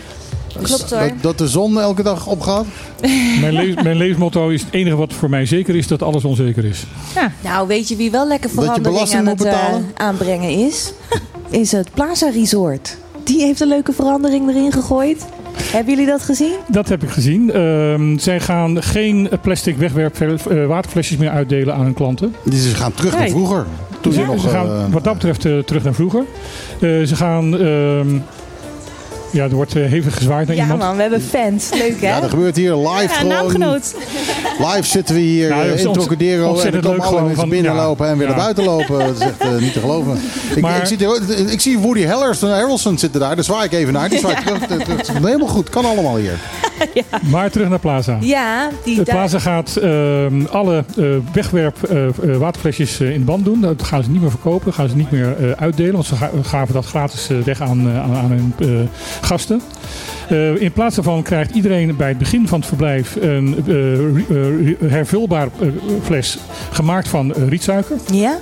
klopt 0.63 0.89
Dat, 0.89 1.11
dat 1.21 1.39
de 1.39 1.49
zon 1.49 1.81
elke 1.81 2.03
dag 2.03 2.27
opgaat? 2.27 2.65
Mijn, 3.41 3.53
le- 3.53 3.83
mijn 3.83 3.97
levensmotto 3.97 4.49
is 4.49 4.61
het 4.63 4.73
enige 4.73 4.97
wat 4.97 5.13
voor 5.13 5.31
mij 5.31 5.47
zeker 5.47 5.77
is... 5.77 5.87
dat 5.87 6.03
alles 6.03 6.25
onzeker 6.25 6.65
is. 6.65 6.85
Nou, 7.43 7.67
weet 7.69 7.89
je 7.89 7.97
wie 7.97 8.11
wel 8.11 8.29
lekker 8.29 8.49
Dat 8.49 8.59
je 8.59 8.63
verandering 8.65 8.95
belasting 8.95 9.21
aan 9.21 9.29
moet 9.29 9.39
het 9.45 9.53
eh, 9.97 10.07
aanbrengen 10.07 10.51
is? 10.51 10.93
Is 11.51 11.73
het 11.73 11.91
Plaza 11.95 12.29
Resort. 12.31 12.97
Die 13.25 13.41
heeft 13.45 13.61
een 13.61 13.69
leuke 13.69 13.93
verandering 13.93 14.49
erin 14.49 14.73
gegooid. 14.73 15.25
Hebben 15.63 15.93
jullie 15.95 16.09
dat 16.11 16.23
gezien? 16.23 16.53
Dat 16.69 16.89
heb 16.89 17.03
ik 17.03 17.09
gezien. 17.11 17.53
Ehm, 17.53 18.19
zij 18.19 18.41
gaan 18.41 18.83
geen 18.83 19.29
plastic 19.43 19.77
wegwerp 19.77 20.17
eh, 20.21 20.67
waterflesjes 20.67 21.17
meer 21.19 21.31
uitdelen 21.31 21.75
aan 21.75 21.83
hun 21.85 21.95
klanten. 21.95 22.35
Dus 22.45 22.63
ze 22.71 22.75
gaan 22.75 22.93
terug 22.95 23.19
naar 23.19 23.29
vroeger. 23.29 23.67
Toen 24.01 24.13
ze 24.13 24.21
Ja, 24.21 24.27
nog, 24.27 24.41
ze 24.41 24.49
gaan 24.49 24.67
eh, 24.67 24.85
wat 24.93 25.05
dat 25.05 25.15
betreft 25.15 25.45
eh, 25.45 25.59
terug 25.59 25.85
naar 25.85 25.95
vroeger. 25.95 26.25
Eh, 26.81 27.03
ze 27.03 27.17
gaan... 27.17 27.59
ehm, 27.59 28.15
ja, 29.33 29.45
er 29.45 29.55
wordt 29.55 29.73
hevig 29.75 30.15
gezwaaid 30.17 30.47
naar 30.47 30.57
Ja 30.57 30.63
iemand. 30.63 30.81
man, 30.83 30.97
we 30.97 31.03
hebben 31.03 31.23
fans. 31.23 31.71
Leuk 31.79 32.01
hè? 32.01 32.07
Ja, 32.09 32.23
er 32.23 32.29
gebeurt 32.29 32.57
hier 32.57 32.75
live 32.77 33.03
Ja, 33.03 33.09
gewoon. 33.09 33.29
naamgenoot. 33.33 33.95
Live 34.59 34.83
zitten 34.89 35.15
we 35.15 35.21
hier 35.21 35.49
Nou, 35.49 35.63
eh, 35.63 35.85
in 35.85 35.93
Trocadero 35.93 36.35
en 36.37 36.43
er 36.43 36.49
ontzettend 36.49 36.85
komen 36.85 37.05
alle 37.05 37.23
mensen 37.23 37.49
binnenlopen 37.49 38.07
ja. 38.07 38.13
en 38.13 38.19
weer 38.19 38.27
naar 38.27 38.37
buiten 38.37 38.65
lopen. 38.65 38.99
Dat 38.99 39.15
is 39.17 39.19
echt 39.21 39.41
eh, 39.41 39.57
niet 39.57 39.73
te 39.73 39.81
geloven. 39.81 40.21
Ik, 40.57 40.63
Maar- 40.63 40.81
ik, 40.81 40.87
zie, 40.87 40.97
de- 40.97 41.47
ik 41.51 41.61
zie 41.61 41.79
Woody 41.79 42.05
Harrelson, 42.05 42.51
Harrelson 42.51 42.99
zitten 42.99 43.21
daar. 43.21 43.35
Daar 43.35 43.45
zwaai 43.45 43.65
ik 43.65 43.73
even 43.73 43.93
naar. 43.93 44.09
Die 44.09 44.19
terug, 44.21 44.67
terug. 44.67 45.13
Helemaal 45.13 45.49
goed. 45.49 45.69
Kan 45.71 45.85
allemaal 45.85 46.17
hier. 46.17 46.39
Maar 47.33 47.51
terug 47.51 47.69
naar 47.69 47.79
Plaza. 47.79 48.17
Ja, 48.21 48.71
die 48.85 49.03
Plaza 49.03 49.39
gaat 49.39 49.77
ehm, 49.77 50.45
alle 50.51 50.85
eh, 50.97 51.05
wegwerp 51.33 51.83
eh, 51.83 52.07
eh, 52.07 52.13
waterflesjes 52.37 53.01
in 53.01 53.19
de 53.19 53.25
band 53.25 53.45
doen. 53.45 53.61
Dat 53.61 53.83
gaan 53.83 54.03
ze 54.03 54.11
niet 54.11 54.21
meer 54.21 54.31
verkopen. 54.31 54.73
Gaan 54.73 54.89
ze 54.89 54.97
niet 54.97 55.11
meer 55.11 55.55
uitdelen. 55.57 55.93
Want 55.93 56.07
ze 56.07 56.17
ga- 56.17 56.31
gaven 56.43 56.75
dat 56.75 56.87
gratis 56.87 57.31
weg 57.45 57.61
aan, 57.61 57.89
aan, 57.89 58.15
aan 58.15 58.31
hun 58.31 58.55
gasten. 59.21 59.61
In 60.59 60.73
plaats 60.73 60.95
daarvan 60.95 61.23
krijgt 61.23 61.55
iedereen 61.55 61.97
bij 61.97 62.09
het 62.09 62.19
begin 62.19 62.49
van 62.49 62.59
het 62.59 62.69
verblijf 62.69 63.17
een 63.21 63.65
hervulbaar 64.87 65.49
fles 66.03 66.39
gemaakt 66.71 67.09
van 67.09 67.33
rietsuiker. 67.33 67.97
Ja? 68.13 68.39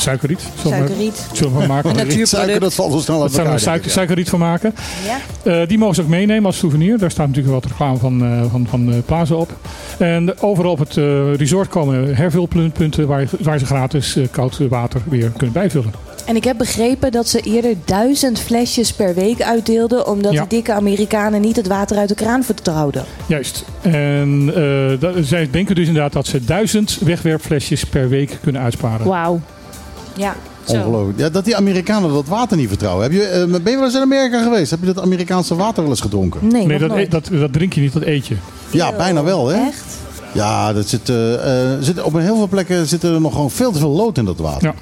Suikerriet. 0.00 0.40
Suikerriet. 0.66 1.26
Zullen 1.32 1.58
we 1.58 1.66
maken. 1.66 1.88
Natuurproduct. 1.90 2.28
Suiker, 2.36 2.60
dat 2.60 2.74
valt 2.74 2.92
zo 2.92 2.98
snel 2.98 3.14
uit 3.22 3.22
Dat 3.24 3.30
zullen 3.30 3.44
we 3.46 3.50
elkaar, 3.56 3.60
suiker, 3.72 3.90
suikerriet 3.90 4.28
van 4.28 4.38
maken. 4.38 4.74
Ja. 5.06 5.60
Eh, 5.60 5.68
die 5.68 5.78
mogen 5.78 5.94
ze 5.94 6.02
ook 6.02 6.08
meenemen 6.08 6.44
als 6.46 6.58
souvenir. 6.58 6.98
Daar 6.98 7.10
staat 7.10 7.26
natuurlijk 7.26 7.54
wat 7.54 7.64
reclame 7.64 7.96
van, 7.98 8.22
eh, 8.24 8.42
van, 8.50 8.66
van 8.68 8.92
eh, 8.92 8.98
Plaza 9.06 9.34
op. 9.34 9.52
En 9.98 10.40
overal 10.40 10.70
op 10.72 10.78
het 10.78 10.96
eh, 10.96 11.34
resort 11.34 11.68
komen 11.68 12.16
hervulpunten 12.16 13.06
waar, 13.06 13.20
je- 13.20 13.28
waar 13.40 13.58
ze 13.58 13.66
gratis 13.66 14.16
koud 14.30 14.58
water 14.68 15.00
weer 15.08 15.30
kunnen 15.36 15.52
bijvullen. 15.52 15.92
En 16.26 16.36
ik 16.36 16.44
heb 16.44 16.58
begrepen 16.58 17.12
dat 17.12 17.28
ze 17.28 17.40
eerder 17.40 17.74
duizend 17.84 18.38
flesjes 18.40 18.92
per 18.92 19.14
week 19.14 19.42
uitdeelden. 19.42 20.06
Omdat 20.06 20.32
Ja. 20.32 20.42
de 20.42 20.48
dikke 20.48 20.72
Amerikanen 20.72 21.40
niet 21.40 21.56
het 21.56 21.66
water 21.66 21.96
uit 21.96 22.08
de 22.08 22.14
kraan 22.14 22.44
vertrouwden. 22.44 23.04
Juist. 23.26 23.64
En 23.80 24.52
eh, 24.54 25.00
dat- 25.00 25.14
zij 25.20 25.48
denken 25.50 25.74
dus 25.74 25.86
inderdaad 25.86 26.12
dat 26.12 26.26
ze 26.26 26.44
duizend 26.44 26.98
wegwerpflesjes 27.04 27.84
per 27.84 28.08
week 28.08 28.38
kunnen 28.42 28.62
uitsparen. 28.62 29.06
Wauw. 29.06 29.40
Ja. 30.16 30.36
Ongelooflijk. 30.66 31.18
Ja, 31.18 31.28
dat 31.28 31.44
die 31.44 31.56
Amerikanen 31.56 32.12
dat 32.12 32.26
water 32.26 32.56
niet 32.56 32.68
vertrouwen. 32.68 33.02
Heb 33.02 33.12
je, 33.12 33.22
eh, 33.22 33.44
ben 33.46 33.72
je 33.72 33.76
wel 33.76 33.84
eens 33.84 33.94
in 33.94 34.00
Amerika 34.00 34.42
geweest? 34.42 34.70
Heb 34.70 34.80
je 34.80 34.86
dat 34.86 35.00
Amerikaanse 35.00 35.56
water 35.56 35.82
wel 35.82 35.90
eens 35.90 36.00
gedronken? 36.00 36.46
Nee, 36.46 36.66
Nee, 36.66 36.78
dat, 36.78 36.96
e- 36.96 37.08
dat, 37.08 37.28
dat 37.32 37.52
drink 37.52 37.72
je 37.72 37.80
niet, 37.80 37.92
dat 37.92 38.02
eet 38.02 38.26
je. 38.26 38.36
Ja, 38.70 38.92
bijna 38.92 39.22
wel, 39.24 39.48
hè? 39.48 39.66
Echt? 39.66 39.84
Ja, 40.32 40.72
dat 40.72 40.88
zit, 40.88 41.08
eh, 41.08 41.72
eh, 41.72 41.78
zit, 41.80 42.02
op 42.02 42.12
heel 42.18 42.36
veel 42.36 42.48
plekken 42.48 42.86
zit 42.86 43.02
er 43.02 43.20
nog 43.20 43.32
gewoon 43.32 43.50
veel 43.50 43.72
te 43.72 43.78
veel 43.78 43.90
lood 43.90 44.18
in 44.18 44.24
dat 44.24 44.38
water. 44.38 44.62
Ja. 44.68 44.74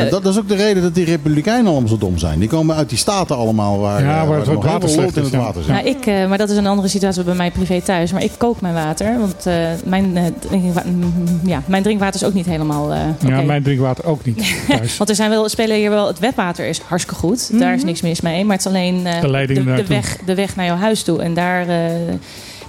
En 0.00 0.10
dat 0.10 0.24
is 0.26 0.38
ook 0.38 0.48
de 0.48 0.54
reden 0.54 0.82
dat 0.82 0.94
die 0.94 1.04
republikeinen 1.04 1.70
allemaal 1.72 1.88
zo 1.88 1.98
dom 1.98 2.18
zijn. 2.18 2.38
Die 2.38 2.48
komen 2.48 2.76
uit 2.76 2.88
die 2.88 2.98
staten 2.98 3.36
allemaal 3.36 3.78
waar, 3.78 4.02
Ja, 4.02 4.08
eh, 4.10 4.16
waar 4.16 4.26
waar 4.28 4.38
het 4.38 4.46
er 4.46 4.52
nog 4.54 4.64
water 4.64 4.88
slecht 4.88 5.16
in 5.16 5.22
het 5.22 5.32
ja. 5.32 5.38
water 5.38 5.62
zit. 5.62 5.72
Nou, 5.72 5.86
ik, 5.86 6.06
eh, 6.06 6.28
maar 6.28 6.38
dat 6.38 6.50
is 6.50 6.56
een 6.56 6.66
andere 6.66 6.88
situatie 6.88 7.22
bij 7.22 7.34
mij 7.34 7.50
privé 7.50 7.80
thuis. 7.80 8.12
Maar 8.12 8.22
ik 8.22 8.30
kook 8.38 8.60
mijn 8.60 8.74
water. 8.74 9.18
Want 9.18 9.46
eh, 9.46 9.54
mijn, 9.84 10.34
drinkwa- 10.38 10.82
mm, 10.86 11.40
ja, 11.44 11.62
mijn 11.66 11.82
drinkwater 11.82 12.20
is 12.20 12.26
ook 12.26 12.34
niet 12.34 12.46
helemaal. 12.46 12.92
eh 12.92 13.00
Ja, 13.28 13.40
mijn 13.40 13.62
drinkwater 13.62 14.04
ook 14.04 14.24
niet. 14.24 14.54
thuis. 14.68 14.96
Want 14.96 15.10
er 15.10 15.16
zijn 15.16 15.30
wel, 15.30 15.48
spelen 15.48 15.76
hier 15.76 15.90
wel, 15.90 16.06
het 16.06 16.18
wetwater 16.18 16.66
is 16.66 16.78
hartstikke 16.78 17.20
goed. 17.20 17.58
Daar 17.58 17.74
is 17.74 17.84
niks 17.84 18.00
mis 18.02 18.20
mee. 18.20 18.44
Maar 18.44 18.56
het 18.56 18.66
is 18.66 18.72
alleen 18.72 19.06
eh, 19.06 19.20
De 19.20 19.54
de, 19.54 19.84
weg, 19.86 20.16
de 20.26 20.34
weg 20.34 20.56
naar 20.56 20.66
jouw 20.66 20.76
huis 20.76 21.02
toe. 21.02 21.22
En 21.22 21.34
daar, 21.34 21.68
eh, 21.68 21.90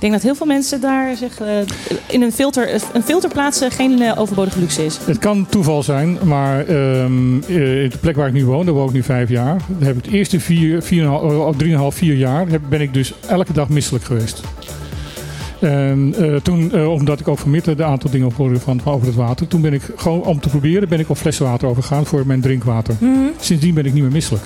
denk 0.04 0.14
dat 0.14 0.24
heel 0.24 0.36
veel 0.36 0.46
mensen 0.46 0.82
daar 0.82 1.16
zich 1.16 1.40
eh, 1.40 1.48
in 2.08 2.22
een 2.22 2.32
filter, 2.32 2.82
een 2.94 3.04
filter 3.04 3.30
plaatsen 3.30 3.72
geen 3.72 4.02
eh, 4.02 4.20
overbodige 4.20 4.60
luxe 4.60 4.86
is. 4.86 5.00
Het 5.06 5.18
kan 5.18 5.46
toeval 5.50 5.84
zijn, 5.84 6.18
maar 6.24 6.60
eh, 6.60 6.66
de 6.68 7.98
plek 8.00 8.16
waar 8.16 8.28
ik 8.28 8.34
nu 8.34 8.46
woon, 8.46 8.66
daar 8.66 8.74
woon 8.74 8.88
ik 8.88 8.94
nu 8.94 9.04
vijf 9.04 9.30
jaar. 9.30 9.58
Daar 9.68 9.88
heb 9.88 9.98
ik 9.98 10.06
het 10.06 10.14
eerste 10.14 10.40
vier, 10.40 10.82
vier, 10.82 11.10
drieënhalf, 11.58 11.96
vier 11.96 12.16
jaar 12.16 12.48
heb- 12.48 12.62
ben 12.70 12.82
ik 12.82 12.94
dus 12.94 13.14
elke 13.28 13.54
dag 13.54 13.70
misselijk 13.70 14.04
geweest. 14.04 14.42
En 15.60 16.16
toen, 16.44 16.86
omdat 16.88 17.20
ik 17.20 17.28
ook 17.28 17.40
van 17.40 17.50
Mitte 17.52 17.76
de 17.76 17.84
aantal 17.84 18.10
dingen 18.10 18.32
hoorde 18.36 18.60
van, 18.60 18.80
van 18.82 18.94
over 18.94 19.08
het 19.08 19.16
water, 19.16 19.48
toen 19.48 19.62
ben 19.62 19.74
ik 19.74 19.82
gewoon 19.96 20.24
om 20.24 20.40
te 20.40 20.50
proberen, 20.50 20.90
ben 20.90 21.00
ik 21.00 21.10
op 21.10 21.18
flessenwater 21.18 21.68
overgegaan 21.68 22.06
voor 22.06 22.24
mijn 22.26 22.42
drinkwater. 22.42 22.96
Mhm. 23.00 23.14
Sindsdien 23.40 23.74
ben 23.74 23.86
ik 23.86 23.94
niet 23.94 24.04
meer 24.04 24.12
misselijk. 24.12 24.44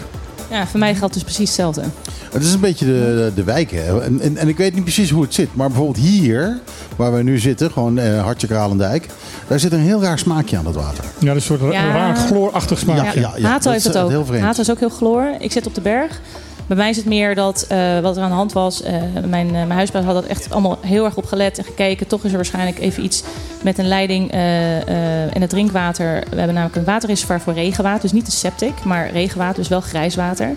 Ja, 0.50 0.68
voor 0.68 0.80
mij 0.80 0.96
geldt 0.96 1.14
dus 1.14 1.24
precies 1.24 1.46
hetzelfde. 1.46 1.84
Het 2.32 2.44
is 2.44 2.54
een 2.54 2.60
beetje 2.60 2.86
de, 2.86 3.32
de 3.36 3.44
wijk. 3.44 3.72
Hè. 3.72 4.02
En, 4.02 4.22
en, 4.22 4.38
en 4.38 4.48
ik 4.48 4.58
weet 4.58 4.74
niet 4.74 4.84
precies 4.84 5.10
hoe 5.10 5.22
het 5.22 5.34
zit. 5.34 5.56
Maar 5.56 5.68
bijvoorbeeld 5.68 6.06
hier, 6.06 6.60
waar 6.96 7.14
we 7.14 7.24
nu 7.24 7.40
zitten, 7.40 7.72
gewoon 7.72 7.98
eh, 7.98 8.24
hartje 8.24 8.48
Kralendijk. 8.48 9.08
Daar 9.48 9.60
zit 9.60 9.72
een 9.72 9.80
heel 9.80 10.02
raar 10.02 10.20
smaakje 10.20 10.58
aan 10.58 10.64
dat 10.64 10.76
water. 10.76 11.04
Ja, 11.20 11.34
een 11.34 11.42
soort 11.42 11.62
Ja. 11.72 11.92
raar 11.92 12.16
chloorachtig 12.16 12.80
smaakje. 12.80 13.20
Ja, 13.20 13.34
ja, 13.38 13.48
Hato 13.48 13.64
dat 13.64 13.74
heeft 13.74 13.86
is, 13.86 13.92
dat 13.92 14.12
eh, 14.12 14.20
ook. 14.20 14.28
heel. 14.30 14.40
Hato 14.40 14.62
is 14.62 14.72
ook 14.72 14.80
heel 14.80 14.90
chloor. 14.90 15.36
Ik 15.40 15.52
zit 15.52 15.68
op 15.68 15.76
de 15.76 15.82
berg. 15.82 16.22
Bij 16.68 16.78
mij 16.78 16.90
is 16.90 16.98
het 16.98 17.06
meer 17.06 17.36
dat 17.36 17.66
eh, 17.70 18.00
wat 18.00 18.18
er 18.18 18.24
aan 18.24 18.30
de 18.30 18.36
hand 18.36 18.54
was. 18.54 18.82
eh, 18.82 18.94
mijn, 19.26 19.48
eh, 19.48 19.52
mijn 19.54 19.72
huisbaas 19.72 20.04
had 20.06 20.14
dat 20.14 20.26
echt 20.26 20.52
allemaal 20.52 20.78
heel 20.82 21.06
erg 21.06 21.16
op 21.18 21.26
gelet 21.26 21.58
en 21.58 21.64
gekeken. 21.64 22.08
Toch 22.08 22.24
is 22.24 22.30
er 22.30 22.36
waarschijnlijk 22.36 22.80
even 22.80 23.04
iets 23.04 23.24
met 23.64 23.78
een 23.78 23.88
leiding 23.88 24.32
en 24.32 25.42
het 25.42 25.50
drinkwater. 25.50 26.24
We 26.30 26.36
hebben 26.36 26.54
namelijk 26.54 26.76
een 26.76 26.84
waterreservoir 26.84 27.42
voor 27.42 27.54
regenwater. 27.54 28.02
Dus 28.02 28.12
niet 28.12 28.26
de 28.26 28.32
septic, 28.32 28.84
maar 28.84 29.12
regenwater, 29.12 29.56
dus 29.56 29.68
wel 29.68 29.82
grijs 29.82 30.16
water. 30.16 30.56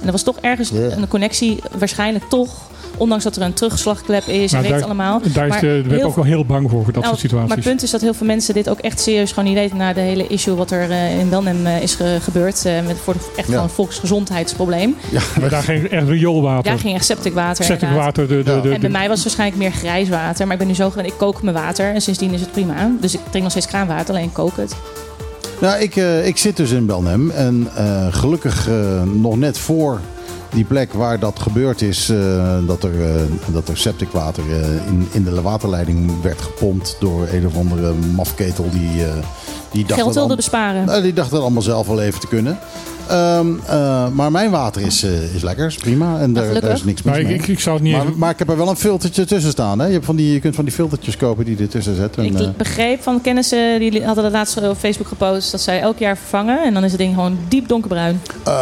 En 0.00 0.06
er 0.06 0.12
was 0.12 0.22
toch 0.22 0.36
ergens 0.40 0.68
Ja. 0.68 0.78
een 0.80 1.08
connectie, 1.08 1.58
waarschijnlijk 1.78 2.24
toch. 2.28 2.50
Ondanks 2.96 3.24
dat 3.24 3.36
er 3.36 3.42
een 3.42 3.52
terugslagklep 3.52 4.26
is, 4.26 4.28
en 4.28 4.36
Nou, 4.36 4.62
weet 4.62 4.62
het 4.62 4.70
daar, 4.70 4.82
allemaal. 4.82 5.20
Daar 5.32 5.44
is 5.46 5.50
Maar 5.52 5.60
de, 5.60 6.04
ook 6.04 6.14
wel 6.14 6.24
heel 6.24 6.44
bang 6.44 6.70
voor, 6.70 6.82
voor 6.84 6.92
dat 6.92 7.02
nou, 7.02 7.06
soort 7.06 7.18
situaties. 7.20 7.48
Maar 7.48 7.56
het 7.56 7.66
punt 7.66 7.82
is 7.82 7.90
dat 7.90 8.00
heel 8.00 8.14
veel 8.14 8.26
mensen 8.26 8.54
dit 8.54 8.68
ook 8.68 8.78
echt 8.78 9.00
serieus 9.00 9.28
gewoon 9.30 9.44
niet 9.44 9.54
weten. 9.54 9.76
Na 9.76 9.92
de 9.92 10.00
hele 10.00 10.26
issue 10.26 10.54
wat 10.54 10.70
er 10.70 10.90
eh, 10.90 11.18
in 11.18 11.28
Belnem 11.28 11.66
eh, 11.66 11.82
is 11.82 11.94
ge- 11.94 12.18
gebeurd. 12.22 12.64
eh, 12.64 12.72
met 12.86 12.96
voor 12.98 13.12
de, 13.12 13.18
echt 13.18 13.36
Ja. 13.36 13.42
gewoon 13.42 13.62
een 13.62 13.68
volksgezondheidsprobleem. 13.70 14.96
Maar 15.40 15.50
daar 15.50 15.62
ging 15.62 15.84
echt 15.88 16.08
rioolwater. 16.08 16.62
Daar 16.70 16.78
ging 16.78 16.94
echt 16.94 17.04
septic 17.04 17.32
water. 17.32 17.64
Septic 17.64 17.88
inderdaad. 17.88 18.16
water, 18.16 18.28
de- 18.28 18.42
de- 18.42 18.60
de- 18.68 18.74
en 18.74 18.80
bij 18.80 18.90
mij 18.90 19.06
was 19.08 19.14
het 19.16 19.24
waarschijnlijk 19.24 19.58
meer 19.62 19.72
grijs 19.72 20.08
water. 20.08 20.44
Maar 20.44 20.52
ik 20.52 20.58
ben 20.58 20.68
nu 20.68 20.74
zo 20.74 20.90
gewend, 20.90 21.08
ik 21.08 21.18
kook 21.18 21.42
mijn 21.42 21.56
water. 21.56 21.94
En 21.94 22.00
sindsdien 22.00 22.32
is 22.32 22.40
het 22.40 22.52
prima. 22.52 22.90
Dus 23.00 23.14
ik 23.14 23.20
drink 23.28 23.42
nog 23.42 23.50
steeds 23.50 23.66
kraanwater, 23.66 24.14
alleen 24.14 24.24
ik 24.26 24.32
kook 24.32 24.56
het. 24.56 24.74
Nou, 25.60 25.80
ik, 25.80 25.96
eh, 25.96 26.26
ik 26.26 26.36
zit 26.36 26.56
dus 26.56 26.70
in 26.70 26.86
Belnem. 26.86 27.30
En 27.30 27.68
eh, 27.74 28.06
gelukkig 28.10 28.68
eh, 28.68 29.02
nog 29.02 29.36
net 29.36 29.58
voor 29.58 30.00
die 30.50 30.64
plek 30.64 30.92
waar 30.92 31.18
dat 31.18 31.38
gebeurd 31.38 31.82
is, 31.82 32.12
dat, 32.66 32.84
er, 32.84 33.26
dat 33.52 33.68
er 33.68 33.76
septic 33.76 34.08
water 34.08 34.42
eh, 34.50 34.86
in, 34.86 35.08
in 35.12 35.24
de 35.24 35.42
waterleiding 35.42 36.22
werd 36.22 36.40
gepompt 36.40 36.96
door 37.00 37.28
een 37.28 37.46
of 37.46 37.56
andere 37.56 37.92
mafketel 38.14 38.70
die, 38.70 39.04
die 39.72 39.82
dacht 39.82 39.94
Geld 39.94 40.06
dat 40.06 40.14
wilde 40.14 40.36
besparen. 40.36 40.84
Nou, 40.84 41.02
die 41.02 41.12
dacht 41.12 41.30
dat 41.30 41.40
allemaal 41.40 41.62
zelf 41.62 41.86
wel 41.86 42.00
even 42.00 42.20
te 42.20 42.26
kunnen. 42.26 42.58
Ehm, 43.08 43.46
eh, 43.66 44.06
maar 44.08 44.30
mijn 44.30 44.50
water 44.50 44.82
is, 44.82 45.02
eh, 45.02 45.34
is 45.34 45.42
lekker, 45.42 45.66
is 45.66 45.74
prima. 45.74 46.18
En 46.20 46.32
daar, 46.32 46.44
is 46.72 46.84
niks 46.84 46.84
mis 46.84 47.02
Maar 47.02 47.18
ik- 47.20 47.26
mee. 47.26 47.34
ik- 47.34 47.46
ik 47.48 47.60
zou 47.60 47.74
het 47.76 47.84
niet 47.84 47.94
maar, 47.96 48.02
even- 48.06 48.18
maar 48.18 48.30
ik 48.30 48.38
heb 48.38 48.48
er 48.48 48.56
wel 48.56 48.68
een 48.68 48.76
filtertje 48.76 49.24
tussen 49.24 49.50
staan. 49.50 49.78
Hè? 49.78 49.86
Je, 49.86 49.92
hebt 49.92 50.04
van 50.04 50.16
die, 50.16 50.32
je 50.32 50.40
kunt 50.40 50.54
van 50.54 50.64
die 50.64 50.74
filtertjes 50.74 51.16
kopen 51.16 51.44
die 51.44 51.56
je 51.56 51.62
ertussen 51.62 51.96
zet. 51.96 52.16
En, 52.16 52.24
Ik 52.24 52.38
eh, 52.40 52.48
begreep 52.56 53.02
van 53.02 53.20
kennissen, 53.20 53.78
die 53.80 54.04
hadden 54.04 54.24
dat 54.24 54.32
laatst 54.32 54.68
op 54.68 54.76
Facebook 54.76 55.08
gepost, 55.08 55.50
dat 55.50 55.60
zij 55.60 55.80
elk 55.80 55.98
jaar 55.98 56.16
vervangen. 56.16 56.64
En 56.64 56.74
dan 56.74 56.84
is 56.84 56.90
het 56.90 57.00
ding 57.00 57.14
gewoon 57.14 57.38
diep 57.48 57.68
donkerbruin. 57.68 58.20
eh, 58.44 58.52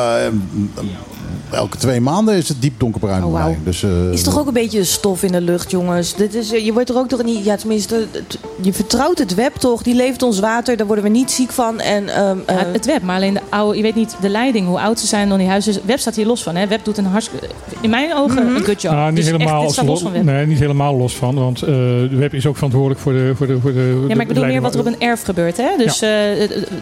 elke 1.50 1.76
twee 1.76 2.00
maanden 2.00 2.34
is 2.36 2.48
het 2.48 2.62
diep 2.62 2.80
donkerbruin 2.80 3.24
Oh, 3.24 3.32
mij. 3.32 3.58
Dus, 3.64 3.82
eh, 3.82 4.12
Is 4.12 4.22
toch 4.22 4.38
ook 4.38 4.46
een 4.46 4.52
beetje 4.52 4.84
stof 4.84 5.22
in 5.22 5.32
de 5.32 5.40
lucht, 5.40 5.70
jongens? 5.70 6.14
Dit 6.14 6.34
is, 6.34 6.52
eh, 6.52 6.64
je 6.64 6.72
wordt 6.72 6.88
er 6.88 6.96
ook 6.96 7.08
toch 7.08 7.22
niet. 7.24 7.44
Ja, 7.44 7.56
tenminste, 7.56 8.06
het- 8.10 8.38
je 8.62 8.72
vertrouwt 8.72 9.18
het 9.18 9.34
web 9.34 9.54
toch? 9.54 9.82
Die 9.82 9.94
levert 9.94 10.22
ons 10.22 10.38
water, 10.38 10.76
daar 10.76 10.86
worden 10.86 11.04
we 11.04 11.10
niet 11.10 11.30
ziek 11.30 11.50
van. 11.50 11.80
En, 11.80 12.08
ehm, 12.08 12.36
Ja, 12.46 12.58
eh, 12.58 12.72
het 12.72 12.86
web, 12.86 13.02
maar 13.02 13.16
alleen 13.16 13.34
de 13.34 13.40
oude, 13.48 13.76
je 13.76 13.82
weet 13.82 13.94
niet 13.94 14.16
de 14.20 14.28
leiding, 14.28 14.66
hoe 14.66 14.80
oud 14.80 15.00
ze 15.00 15.06
zijn 15.06 15.28
dan 15.28 15.38
die 15.38 15.48
huizen. 15.48 15.72
Het 15.74 15.84
web 15.84 15.98
staat 15.98 16.14
hier 16.16 16.26
los 16.26 16.42
van. 16.42 16.56
Hè? 16.56 16.66
Web 16.66 16.84
doet 16.84 16.98
een 16.98 17.04
hartstikke, 17.06 17.46
in 17.80 17.90
mijn 17.90 18.14
ogen, 18.14 18.46
Mhm. 18.46 18.54
een 18.56 18.64
good 18.64 18.82
job. 18.82 18.92
Nou, 18.92 19.06
niet, 19.06 19.16
Dus 19.16 19.24
helemaal, 19.30 19.62
los 19.84 20.00
van 20.02 20.12
web. 20.12 20.22
nee, 20.22 20.46
niet 20.46 20.58
helemaal 20.58 20.96
los 20.96 21.16
van, 21.16 21.34
want 21.34 21.62
eh, 21.62 21.68
de 21.68 22.16
web 22.16 22.34
is 22.34 22.46
ook 22.46 22.54
verantwoordelijk 22.54 23.00
voor 23.00 23.12
de. 23.12 23.32
Voor 23.36 23.46
de, 23.46 23.60
voor 23.60 23.72
de 23.72 24.04
Ja, 24.08 24.14
maar 24.14 24.22
ik 24.22 24.28
bedoel 24.28 24.44
meer 24.44 24.60
wat 24.60 24.74
er 24.74 24.80
op 24.80 24.86
een 24.86 25.00
erf 25.00 25.22
gebeurt. 25.22 25.56
Hè? 25.56 25.68
Dus 25.78 25.98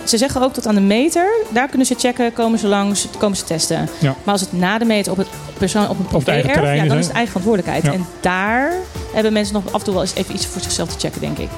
ze 0.05 0.17
zeggen 0.19 0.43
ook 0.43 0.53
tot 0.53 0.67
aan 0.67 0.75
de 0.75 0.81
meter, 0.81 1.27
daar 1.53 1.69
kunnen 1.69 1.87
ze 1.87 1.95
checken, 1.99 2.33
komen 2.33 2.59
ze 2.59 2.67
langs, 2.67 3.07
komen 3.19 3.37
ze 3.37 3.45
testen. 3.45 3.89
Ja. 3.99 4.15
Maar 4.25 4.33
als 4.33 4.41
het 4.41 4.53
na 4.59 4.79
de 4.79 4.85
meter 4.85 5.13
op 5.13 5.19
het 5.19 5.29
persoon 5.59 5.89
op 5.89 5.99
een 6.13 6.23
terrein 6.23 6.77
ja, 6.77 6.85
dan 6.85 6.99
is 6.99 7.07
het 7.07 7.15
eigen 7.15 7.33
verantwoordelijkheid. 7.33 7.85
Ja. 7.85 7.93
En 7.93 8.07
daar 8.21 8.73
hebben 9.13 9.33
mensen 9.33 9.55
nog 9.55 9.67
af 9.67 9.79
en 9.79 9.85
toe 9.85 9.95
wel 9.95 10.03
eens 10.03 10.15
even 10.15 10.35
iets 10.35 10.47
voor 10.47 10.61
zichzelf 10.61 10.89
te 10.89 10.99
checken, 10.99 11.21
denk 11.21 11.39
ik. 11.39 11.49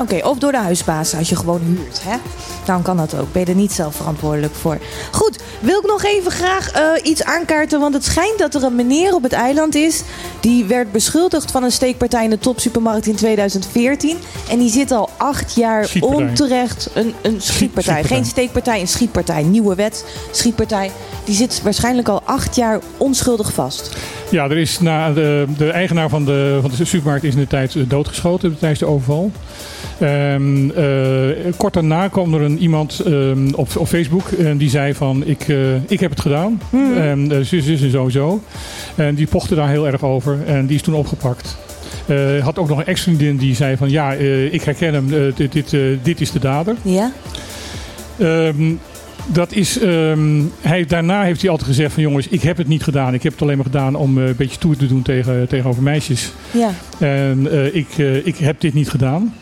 Oké, 0.00 0.26
of 0.26 0.38
door 0.38 0.52
de 0.52 0.58
huisbaas 0.58 1.14
als 1.14 1.28
je 1.28 1.36
gewoon 1.36 1.60
huurt. 1.60 2.00
Hè? 2.04 2.16
Dan 2.64 2.82
kan 2.82 2.96
dat 2.96 3.18
ook. 3.18 3.32
Ben 3.32 3.42
je 3.42 3.48
er 3.48 3.54
niet 3.54 3.72
zelf 3.72 3.94
verantwoordelijk 3.94 4.54
voor. 4.54 4.78
Goed, 5.12 5.38
wil 5.60 5.78
ik 5.78 5.86
nog 5.86 6.04
even 6.04 6.30
graag 6.30 6.70
eh, 6.72 6.82
iets 7.02 7.24
aankaarten. 7.24 7.80
Want 7.80 7.94
het 7.94 8.04
schijnt 8.04 8.38
dat 8.38 8.54
er 8.54 8.62
een 8.62 8.74
meneer 8.74 9.14
op 9.14 9.22
het 9.22 9.32
eiland 9.32 9.74
is. 9.74 10.02
Die 10.40 10.64
werd 10.64 10.92
beschuldigd 10.92 11.50
van 11.50 11.62
een 11.62 11.72
steekpartij 11.72 12.24
in 12.24 12.30
de 12.30 12.38
topsupermarkt 12.38 13.06
in 13.06 13.14
2014. 13.14 14.16
En 14.50 14.58
die 14.58 14.70
zit 14.70 14.90
al 14.90 15.10
acht 15.16 15.54
jaar 15.54 15.88
onterecht. 16.00 16.90
Een, 16.94 17.14
een 17.22 17.40
schietpartij. 17.40 17.40
schietpartij. 17.40 18.02
Geen 18.02 18.24
steekpartij, 18.24 18.80
een 18.80 18.88
schietpartij. 18.88 19.42
Nieuwe 19.42 19.74
wet, 19.74 20.04
schietpartij. 20.30 20.90
Die 21.24 21.34
zit 21.34 21.62
waarschijnlijk 21.62 22.08
al 22.08 22.22
acht 22.24 22.56
jaar 22.56 22.80
onschuldig 22.96 23.52
vast. 23.52 23.96
Ja, 24.30 24.44
er 24.44 24.58
is 24.58 24.80
na 24.80 25.12
de, 25.12 25.46
de 25.56 25.70
eigenaar 25.70 26.08
van 26.08 26.24
de, 26.24 26.58
van 26.60 26.70
de 26.76 26.84
supermarkt 26.84 27.24
is 27.24 27.34
in 27.34 27.40
de 27.40 27.46
tijd 27.46 27.74
eh, 27.74 27.82
doodgeschoten 27.88 28.58
tijdens 28.58 28.80
de 28.80 28.86
overval. 28.86 29.30
Ehm, 29.98 30.70
eh, 30.70 31.52
kort 31.56 31.74
daarna 31.74 32.08
kwam 32.08 32.34
er 32.34 32.40
een, 32.40 32.58
iemand 32.58 33.00
ehm, 33.00 33.52
op, 33.54 33.76
op 33.76 33.86
Facebook 33.86 34.28
en 34.28 34.56
die 34.56 34.70
zei 34.70 34.94
van 34.94 35.26
ik, 35.26 35.48
eh, 35.48 35.74
ik 35.88 36.00
heb 36.00 36.10
het 36.10 36.20
gedaan. 36.20 36.60
En 36.96 37.32
uh, 37.32 37.38
zus, 37.40 37.64
zus 37.64 37.82
en 37.82 37.90
zo 37.90 38.08
zo. 38.08 38.40
En 38.94 39.14
die 39.14 39.26
pochte 39.26 39.54
daar 39.54 39.68
heel 39.68 39.86
erg 39.86 40.02
over 40.02 40.38
en 40.46 40.66
die 40.66 40.76
is 40.76 40.82
toen 40.82 40.94
opgepakt. 40.94 41.56
Eh, 42.06 42.44
had 42.44 42.58
ook 42.58 42.68
nog 42.68 42.78
een 42.78 42.86
ex-vriendin 42.86 43.36
die 43.36 43.54
zei 43.54 43.76
van 43.76 43.90
ja, 43.90 44.14
eh, 44.14 44.52
ik 44.52 44.62
herken 44.62 44.94
hem, 44.94 45.12
eh, 45.12 45.20
dit, 45.34 45.52
dit, 45.52 45.72
eh, 45.72 45.80
dit 46.02 46.20
is 46.20 46.30
de 46.30 46.38
dader. 46.38 46.76
Ja? 46.82 47.12
Ehm, 48.18 48.72
dat 49.26 49.52
is, 49.52 49.78
ehm, 49.78 50.42
hij, 50.60 50.84
daarna 50.84 51.22
heeft 51.22 51.40
hij 51.40 51.50
altijd 51.50 51.68
gezegd 51.68 51.92
van 51.92 52.02
jongens, 52.02 52.28
ik 52.28 52.42
heb 52.42 52.56
het 52.56 52.68
niet 52.68 52.82
gedaan. 52.82 53.14
Ik 53.14 53.22
heb 53.22 53.32
het 53.32 53.42
alleen 53.42 53.56
maar 53.56 53.64
gedaan 53.64 53.94
om 53.94 54.18
eh, 54.18 54.26
een 54.26 54.36
beetje 54.36 54.54
stoer 54.54 54.76
te 54.76 54.86
doen 54.86 55.02
tegen, 55.02 55.48
tegenover 55.48 55.82
meisjes. 55.82 56.32
Ja. 56.50 56.70
En 56.98 57.48
eh, 57.50 57.74
ik, 57.74 57.88
eh, 57.96 58.26
ik 58.26 58.36
heb 58.36 58.60
dit 58.60 58.74
niet 58.74 58.90
gedaan. 58.90 59.34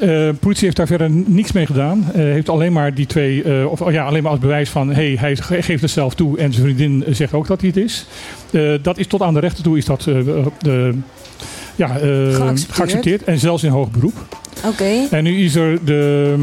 Eh, 0.00 0.28
politie 0.40 0.64
heeft 0.64 0.76
daar 0.76 0.86
verder 0.86 1.10
niks 1.10 1.52
mee 1.52 1.66
gedaan. 1.66 2.04
Eh, 2.12 2.20
heeft 2.20 2.48
alleen 2.48 2.72
maar 2.72 2.94
die 2.94 3.06
twee, 3.06 3.42
eh, 3.42 3.70
of 3.70 3.80
oh 3.80 3.92
ja, 3.92 4.04
alleen 4.04 4.22
maar 4.22 4.30
als 4.30 4.40
bewijs 4.40 4.68
van 4.70 4.92
hey, 4.92 5.16
hij 5.18 5.36
ge- 5.36 5.62
geeft 5.62 5.82
het 5.82 5.90
zelf 5.90 6.14
toe 6.14 6.38
en 6.38 6.52
zijn 6.52 6.64
vriendin 6.64 7.04
zegt 7.14 7.32
ook 7.32 7.46
dat 7.46 7.60
hij 7.60 7.72
het 7.74 7.84
is. 7.84 8.06
Dat 8.82 8.98
is 8.98 9.06
tot 9.06 9.22
aan 9.22 9.34
de 9.34 9.40
rechter 9.40 9.62
toe 9.62 9.76
is 9.78 9.84
dat 9.84 10.04
ja, 11.76 11.86
Geaccepteerd. 11.88 12.66
geaccepteerd 12.70 13.24
en 13.24 13.38
zelfs 13.38 13.62
in 13.62 13.70
hoog 13.70 13.90
beroep. 13.90 14.14
Oké. 14.66 15.06
En 15.10 15.24
nu 15.24 15.36
is 15.44 15.54
er 15.54 15.78
de, 15.84 16.36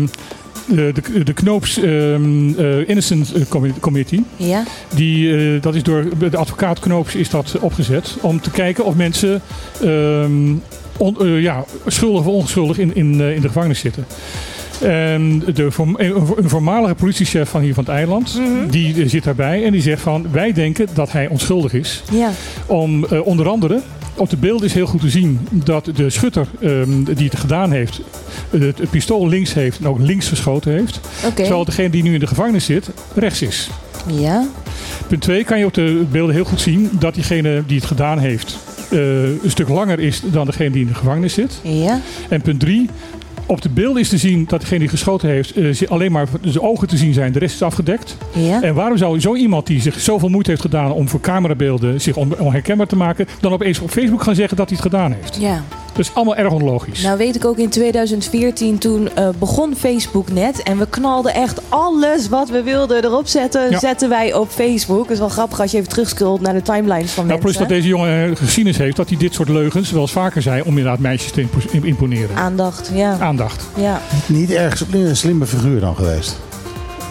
de, 0.68 0.94
de, 1.14 1.24
de 1.24 1.34
Knoops 1.34 1.78
ehm, 1.78 2.50
eh, 2.60 2.90
Innocent 2.90 3.34
Commi- 3.50 3.74
Committee. 3.80 4.24
Ja? 4.36 4.64
Die, 4.96 5.60
dat 5.60 5.76
is 5.76 5.84
door 5.84 6.06
de 6.30 6.38
advocaat 6.38 6.80
Knoops 6.80 7.16
is 7.16 7.30
dat 7.30 7.56
opgezet. 7.60 8.18
Om 8.22 8.42
te 8.42 8.52
kijken 8.52 8.86
of 8.86 8.96
mensen 8.96 9.42
ehm, 9.84 10.54
on- 10.98 11.18
eh, 11.20 11.42
ja, 11.42 11.66
schuldig 11.86 12.20
of 12.20 12.28
onschuldig 12.28 12.78
in, 12.78 12.96
in, 12.96 13.22
eh, 13.22 13.36
in 13.36 13.42
de 13.42 13.48
gevangenis 13.48 13.80
zitten. 13.80 14.06
En 14.82 15.44
de, 15.54 15.70
een 16.36 16.50
voormalige 16.50 16.96
politiechef 16.96 17.50
van 17.50 17.62
hier 17.62 17.74
van 17.74 17.84
het 17.84 17.94
eiland, 17.94 18.42
die 18.70 19.02
eh, 19.04 19.10
zit 19.10 19.24
daarbij 19.24 19.66
en 19.66 19.72
die 19.72 19.82
zegt 19.82 20.02
van 20.02 20.26
wij 20.32 20.54
denken 20.54 20.88
dat 20.94 21.12
hij 21.12 21.28
onschuldig 21.28 21.74
is. 21.74 22.04
Ja. 22.12 22.30
Om 22.66 23.06
onder 23.06 23.48
andere, 23.50 23.82
op 24.16 24.30
de 24.30 24.38
beelden 24.38 24.68
is 24.68 24.74
heel 24.74 24.86
goed 24.86 25.02
te 25.02 25.10
zien 25.10 25.48
dat 25.52 25.90
de 25.96 26.10
schutter 26.10 26.48
ehm, 26.62 27.04
die 27.04 27.30
het 27.30 27.40
gedaan 27.40 27.72
heeft, 27.72 28.02
het, 28.50 28.78
het 28.78 28.90
pistool 28.90 29.28
links 29.28 29.54
heeft 29.54 29.80
en 29.80 29.88
ook 29.88 30.00
links 30.00 30.28
geschoten 30.28 30.72
heeft. 30.72 31.00
Terwijl 31.36 31.66
degene 31.66 31.90
die 31.90 32.04
nu 32.04 32.14
in 32.14 32.20
de 32.20 32.28
gevangenis 32.28 32.66
zit, 32.66 32.90
rechts 33.16 33.42
is. 33.42 33.70
Ja? 34.12 34.48
Punt 35.08 35.22
2 35.22 35.44
kan 35.44 35.60
je 35.60 35.66
op 35.66 35.74
de 35.74 36.06
beelden 36.12 36.36
heel 36.36 36.46
goed 36.46 36.62
zien 36.62 36.90
dat 37.00 37.14
diegene 37.14 37.64
die 37.68 37.78
het 37.78 37.86
gedaan 37.86 38.20
heeft 38.20 38.58
eh, 38.98 39.24
een 39.44 39.52
stuk 39.52 39.68
langer 39.70 40.00
is 40.00 40.22
dan 40.26 40.46
degene 40.46 40.70
die 40.72 40.82
in 40.82 40.88
de 40.88 40.94
gevangenis 40.94 41.34
zit. 41.34 41.60
Ja? 41.64 42.00
En 42.30 42.42
punt 42.42 42.60
3, 42.60 42.90
Op 43.50 43.62
de 43.62 43.70
beelden 43.70 44.02
is 44.02 44.10
te 44.10 44.18
zien 44.18 44.46
dat 44.48 44.60
degene 44.62 44.80
die 44.80 44.88
geschoten 44.90 45.30
heeft 45.30 45.52
eh, 45.56 45.90
alleen 45.90 46.12
maar 46.12 46.28
zijn 46.42 46.62
ogen 46.64 46.88
te 46.88 46.98
zien 46.98 47.14
zijn. 47.14 47.32
De 47.32 47.40
rest 47.40 47.54
is 47.56 47.62
afgedekt. 47.62 48.18
Ja. 48.34 48.62
En 48.62 48.74
waarom 48.74 48.98
zou 48.98 49.20
zo 49.20 49.36
iemand 49.36 49.68
die 49.68 49.82
zich 49.82 50.00
zoveel 50.00 50.30
moeite 50.30 50.50
heeft 50.50 50.62
gedaan 50.62 50.92
om 50.92 51.08
voor 51.10 51.20
camerabeelden 51.20 52.02
zich 52.02 52.16
on- 52.16 52.40
onherkenbaar 52.40 52.88
te 52.88 52.96
maken, 52.96 53.28
dan 53.40 53.54
opeens 53.54 53.80
op 53.80 53.90
Facebook 53.90 54.24
gaan 54.24 54.36
zeggen 54.36 54.58
dat 54.58 54.70
hij 54.70 54.78
het 54.82 54.88
gedaan 54.92 55.12
heeft? 55.22 55.38
Ja. 55.40 55.64
Dat 55.98 56.06
is 56.06 56.14
allemaal 56.14 56.36
erg 56.36 56.52
onlogisch. 56.52 57.02
Nou 57.02 57.18
weet 57.18 57.36
ik 57.36 57.46
ook 57.46 57.58
in 57.58 57.70
2014, 57.70 58.78
toen 58.78 59.10
eh, 59.16 59.30
begon 59.40 59.76
Facebook 59.76 60.32
net. 60.32 60.64
En 60.64 60.78
we 60.78 60.88
knalden 60.90 61.34
echt 61.34 61.62
alles 61.70 62.30
wat 62.30 62.50
we 62.50 62.64
wilden 62.64 63.04
erop 63.04 63.28
zetten, 63.28 63.70
Ja. 63.72 63.80
zetten 63.80 64.10
wij 64.10 64.34
op 64.34 64.50
Facebook. 64.50 65.02
Dat 65.04 65.12
is 65.12 65.20
wel 65.20 65.30
grappig 65.30 65.60
als 65.60 65.72
je 65.72 65.78
even 65.78 65.90
terugscrollt 65.90 66.42
naar 66.42 66.54
de 66.54 66.62
timelines 66.62 67.12
van 67.12 67.26
Nou, 67.28 67.40
plus 67.40 67.58
dat 67.58 67.70
deze 67.70 67.88
jongen 67.88 68.30
eh, 68.30 68.36
geschiedenis 68.36 68.78
heeft 68.80 68.96
dat 68.96 69.10
hij 69.10 69.18
dit 69.18 69.34
soort 69.34 69.50
leugens 69.50 69.92
wel 69.92 70.02
eens 70.02 70.12
vaker 70.12 70.42
zei 70.42 70.62
om 70.62 70.68
inderdaad 70.78 71.00
meisjes 71.00 71.32
te 71.32 71.42
impo- 71.42 71.58
im- 71.72 71.84
imponeren. 71.86 72.36
Aandacht, 72.36 72.92
ja. 72.94 73.18
Aandacht. 73.20 73.64
ja. 73.76 74.02
Niet 74.26 74.52
erg 74.52 74.84
een 74.92 75.16
slimme 75.18 75.46
figuur 75.46 75.80
dan 75.80 75.96
geweest. 75.96 76.36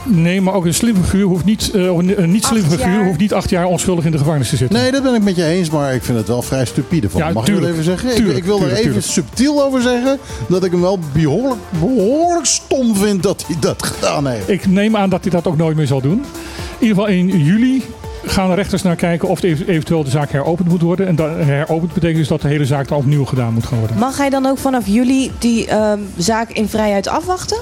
Nee, 0.08 0.40
maar 0.40 0.54
ook 0.54 0.64
een 0.64 0.74
slimme 0.74 1.00
figuur 1.02 1.24
hoeft 1.24 1.44
niet, 1.44 1.70
eh, 1.74 1.82
een, 1.84 2.30
niet 2.30 2.44
Acht 2.44 2.54
figuur 2.58 2.78
jaar. 2.78 3.04
hoeft 3.04 3.18
niet 3.18 3.32
acht 3.34 3.50
jaar 3.50 3.66
onschuldig 3.66 4.04
in 4.04 4.10
de 4.10 4.18
gevangenis 4.18 4.48
te 4.48 4.56
zitten. 4.56 4.78
Nee, 4.78 4.90
dat 4.90 5.02
ben 5.02 5.14
ik 5.14 5.22
met 5.22 5.36
je 5.36 5.44
eens, 5.44 5.70
maar 5.70 5.94
ik 5.94 6.02
vind 6.02 6.18
het 6.18 6.28
wel 6.28 6.42
vrij 6.42 6.64
stupide 6.64 7.10
van. 7.10 7.20
Ja. 7.20 7.30
Mag 7.32 7.44
tuurlijk. 7.44 7.66
ik 7.66 7.72
dat 7.74 7.80
even 7.80 7.92
zeggen? 7.92 8.08
Ik- 8.10 8.16
Tuurlijk, 8.16 8.38
ik, 8.38 8.44
wil 8.44 8.56
tuurlijk, 8.58 8.78
er 8.78 8.84
even 8.86 8.92
tuurlijk. 9.02 9.12
subtiel 9.12 9.62
over 9.64 9.82
zeggen 9.82 10.18
dat 10.48 10.64
ik 10.64 10.70
hem 10.70 10.80
wel 10.80 10.98
behoorlijk, 11.12 11.60
behoorlijk 11.80 12.46
stom 12.46 12.96
vind 12.96 13.22
dat 13.22 13.44
hij 13.46 13.56
dat 13.60 13.82
gedaan 13.82 14.26
heeft. 14.26 14.48
Ik 14.50 14.66
neem 14.66 14.96
aan 14.96 15.10
dat 15.10 15.22
hij 15.22 15.30
dat 15.30 15.46
ook 15.46 15.56
nooit 15.56 15.76
meer 15.76 15.86
zal 15.86 16.00
doen. 16.00 16.12
In 16.78 16.86
ieder 16.86 16.96
geval 16.96 17.06
in 17.06 17.28
juli 17.44 17.82
gaan 18.24 18.48
de 18.48 18.54
rechters 18.54 18.82
naar 18.82 18.96
kijken 18.96 19.28
of 19.28 19.42
eventueel 19.42 20.04
de 20.04 20.10
zaak 20.10 20.30
heropend 20.30 20.68
moet 20.68 20.82
worden. 20.82 21.06
En 21.06 21.16
dat 21.16 21.30
heropend 21.36 21.92
betekent 21.92 22.18
dus 22.18 22.28
dat 22.28 22.40
de 22.42 22.48
hele 22.48 22.64
zaak 22.66 22.88
dan 22.88 22.98
opnieuw 22.98 23.24
gedaan 23.24 23.52
moet 23.54 23.66
gaan 23.66 23.78
worden. 23.78 23.98
Mag 23.98 24.16
hij 24.16 24.30
dan 24.30 24.46
ook 24.46 24.58
vanaf 24.58 24.86
juli 24.86 25.30
die 25.38 25.66
ehm, 25.66 25.98
zaak 26.16 26.50
in 26.50 26.68
vrijheid 26.68 27.08
afwachten? 27.08 27.58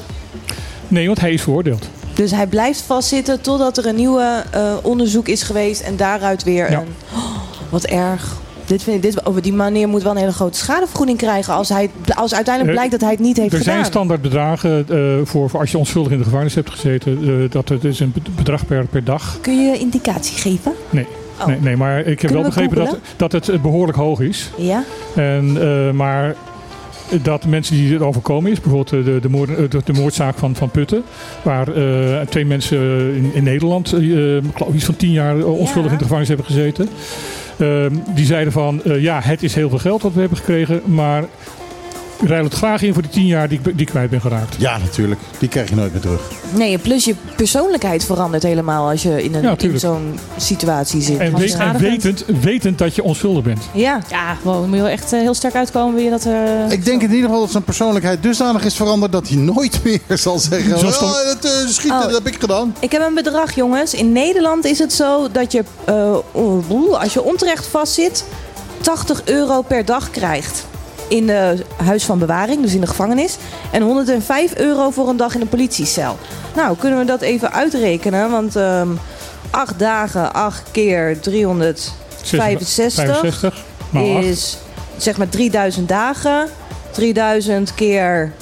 Nee, 0.89 1.07
want 1.07 1.21
hij 1.21 1.33
is 1.33 1.43
veroordeeld. 1.43 1.89
Dus 2.15 2.31
hij 2.31 2.47
blijft 2.47 2.81
vastzitten 2.81 3.41
totdat 3.41 3.77
er 3.79 3.87
een 3.87 3.95
nieuwe 3.97 4.43
eh, 4.51 4.73
onderzoek 4.83 5.29
is 5.29 5.43
geweest 5.43 5.81
en 5.81 5.97
daaruit 5.97 6.43
weer 6.45 6.71
Ja. 6.71 6.79
een. 6.81 6.87
Oh, 7.15 7.37
wat 7.71 7.85
erg. 7.85 8.37
Dit 8.67 8.83
vind 8.83 8.97
ik, 8.97 9.03
dit, 9.13 9.27
over 9.27 9.43
die 9.43 9.53
manier 9.53 9.89
moet 9.89 10.03
wel 10.03 10.13
een 10.13 10.19
hele 10.19 10.33
grote 10.33 10.59
schadevergoeding 10.59 11.19
krijgen 11.19 11.55
als, 11.55 11.69
hij, 11.69 11.91
als 12.15 12.35
uiteindelijk 12.35 12.67
Eh, 12.67 12.83
blijkt 12.85 12.91
dat 12.91 13.01
hij 13.01 13.11
het 13.11 13.19
niet 13.27 13.37
heeft 13.37 13.53
Er 13.53 13.59
gedaan. 13.59 13.75
zijn 13.75 13.87
standaard 13.87 14.23
bedragen 14.23 14.87
eh, 14.89 14.99
voor, 15.27 15.51
voor 15.51 15.61
als 15.61 15.71
je 15.71 15.79
onschuldig 15.79 16.13
in 16.13 16.19
de 16.19 16.25
gevangenis 16.25 16.55
hebt 16.55 16.71
gezeten. 16.71 17.47
dat 17.51 17.69
het 17.69 17.85
is 17.85 18.01
een 18.01 18.15
bedrag 18.37 18.67
per, 18.67 18.85
per 18.87 19.05
dag. 19.05 19.39
Kun 19.41 19.65
je 19.71 19.79
indicatie 19.79 20.37
geven? 20.37 20.73
Nee. 20.91 21.07
Oh. 21.41 21.47
Nee, 21.47 21.59
nee, 21.61 21.77
maar 21.77 21.99
ik 21.99 22.07
heb 22.07 22.17
Kunnen 22.17 22.37
wel 22.37 22.43
we 22.45 22.49
begrepen 22.49 22.77
dat, 22.77 22.87
googlen? 22.87 23.03
dat 23.17 23.33
het 23.33 23.49
eh, 23.49 23.61
behoorlijk 23.61 23.99
hoog 23.99 24.21
is. 24.21 24.51
Ja? 24.57 24.83
En, 25.15 25.57
eh, 25.61 25.91
maar 25.91 26.35
dat 27.23 27.47
mensen 27.47 27.77
die 27.77 27.93
het 27.93 28.03
overkomen 28.03 28.51
is, 28.51 28.61
bijvoorbeeld 28.61 29.05
de, 29.05 29.21
de, 29.21 29.29
moord, 29.29 29.51
eh, 29.51 29.57
de, 29.69 29.81
de 29.85 29.93
moordzaak 29.93 30.39
van, 30.39 30.55
van 30.55 30.71
Putten, 30.71 31.03
waar 31.43 31.69
eh, 31.69 32.21
twee 32.21 32.45
mensen 32.45 32.79
in, 33.15 33.31
in 33.35 33.45
Nederland, 33.45 33.93
eh, 33.93 34.37
ik 34.37 34.43
geloof 34.55 34.75
iets 34.75 34.85
van 34.85 34.97
tien 34.97 35.13
jaar 35.13 35.39
eh, 35.39 35.59
onschuldig 35.59 35.93
in 35.93 35.99
de 35.99 36.03
gevangenis 36.03 36.29
hebben 36.29 36.47
gezeten. 36.47 36.89
Ehm, 37.59 37.95
die 38.15 38.27
zeiden 38.27 38.53
van, 38.53 38.83
eh, 38.83 39.03
ja, 39.03 39.21
het 39.23 39.43
is 39.43 39.55
heel 39.55 39.69
veel 39.69 39.79
geld 39.79 40.03
wat 40.03 40.13
we 40.13 40.21
hebben 40.21 40.39
gekregen, 40.39 40.83
maar 40.85 41.25
ruil 42.25 42.45
het 42.45 42.55
graag 42.55 42.83
in 42.83 42.93
voor 42.93 43.03
die 43.03 43.11
tien 43.11 43.27
jaar 43.27 43.49
die, 43.49 43.59
ik- 43.59 43.65
die 43.65 43.75
ik 43.81 43.87
kwijt 43.87 44.11
ben 44.11 44.21
geraakt. 44.21 44.55
Ja, 44.59 44.79
natuurlijk. 44.79 45.21
Die 45.39 45.49
krijg 45.49 45.69
je 45.69 45.75
nooit 45.75 45.93
meer 45.93 46.01
terug. 46.01 46.21
Nee, 46.55 46.79
plus 46.79 47.05
je 47.05 47.15
persoonlijkheid 47.37 48.05
verandert 48.05 48.43
helemaal 48.43 48.89
als 48.89 49.03
je 49.03 49.23
in, 49.25 49.35
een, 49.35 49.43
Ja, 49.43 49.51
in 49.51 49.57
tuurlijk. 49.57 49.81
zo'n 49.81 50.19
situatie 50.37 51.03
zit. 51.03 51.19
En, 51.19 51.37
weet- 51.37 51.79
wetend, 51.79 52.25
wetend 52.41 52.79
dat 52.79 52.95
je 52.95 53.03
onschuldig 53.03 53.43
bent. 53.45 53.63
Ja. 53.73 54.01
Ja, 54.11 54.37
wow, 54.43 54.55
dan 54.61 54.65
moet 54.69 54.77
je 54.77 54.83
wel 54.83 54.91
echt 54.93 55.13
eh, 55.13 55.21
heel 55.21 55.35
sterk 55.35 55.55
uitkomen. 55.55 55.95
Wil 55.95 56.05
je 56.05 56.11
dat, 56.11 56.25
eh, 56.27 56.71
Ik 56.71 56.85
denk 56.85 57.03
in 57.03 57.11
ieder 57.11 57.25
geval 57.25 57.41
dat 57.41 57.51
zijn 57.51 57.63
persoonlijkheid 57.63 58.23
dusdanig 58.23 58.65
is 58.65 58.75
veranderd 58.75 59.13
dat 59.13 59.29
hij 59.29 59.37
nooit 59.37 59.81
meer 59.85 60.01
zal 60.09 60.39
zeggen: 60.39 60.79
Zo 60.79 60.87
oh, 60.87 61.01
dat 61.25 61.45
eh, 61.45 61.51
schieten, 61.69 61.99
Oh. 61.99 62.05
dat 62.05 62.13
heb 62.15 62.27
ik 62.27 62.41
gedaan. 62.41 62.77
Ik 62.81 62.93
heb 62.93 63.03
een 63.07 63.15
bedrag, 63.15 63.55
jongens. 63.55 63.95
In 63.95 64.13
Nederland 64.13 64.65
is 64.65 64.79
het 64.79 64.93
zo 64.93 65.29
dat 65.33 65.53
je, 65.53 65.65
eh, 65.85 66.17
oeh, 66.35 67.01
als 67.01 67.13
je 67.13 67.23
onterecht 67.23 67.67
vastzit, 67.67 68.25
80 68.81 69.23
euro 69.25 69.63
per 69.63 69.85
dag 69.85 70.11
krijgt. 70.11 70.65
In 71.09 71.27
de 71.27 71.65
huis 71.77 72.05
van 72.05 72.19
bewaring, 72.19 72.63
dus 72.63 72.75
in 72.75 72.81
de 72.81 72.87
gevangenis. 72.87 73.37
En 73.73 73.83
105 73.83 74.55
euro 74.57 74.91
voor 74.91 75.09
een 75.09 75.17
dag 75.17 75.35
in 75.35 75.41
een 75.41 75.49
politiecel. 75.49 76.19
Nou, 76.55 76.77
kunnen 76.77 76.99
we 76.99 77.05
dat 77.05 77.21
even 77.21 77.53
uitrekenen? 77.53 78.31
Want 78.31 78.57
ehm 78.57 78.89
8 79.51 79.79
dagen, 79.79 80.33
8 80.35 80.63
keer 80.71 81.21
365 81.21 82.69
65, 82.71 83.55
maal 83.91 84.17
acht. 84.17 84.25
is 84.25 84.57
zeg 84.97 85.17
maar 85.17 85.29
3000 85.29 85.89
dagen. 85.89 86.49
3000 86.91 87.75
keer. 87.75 88.33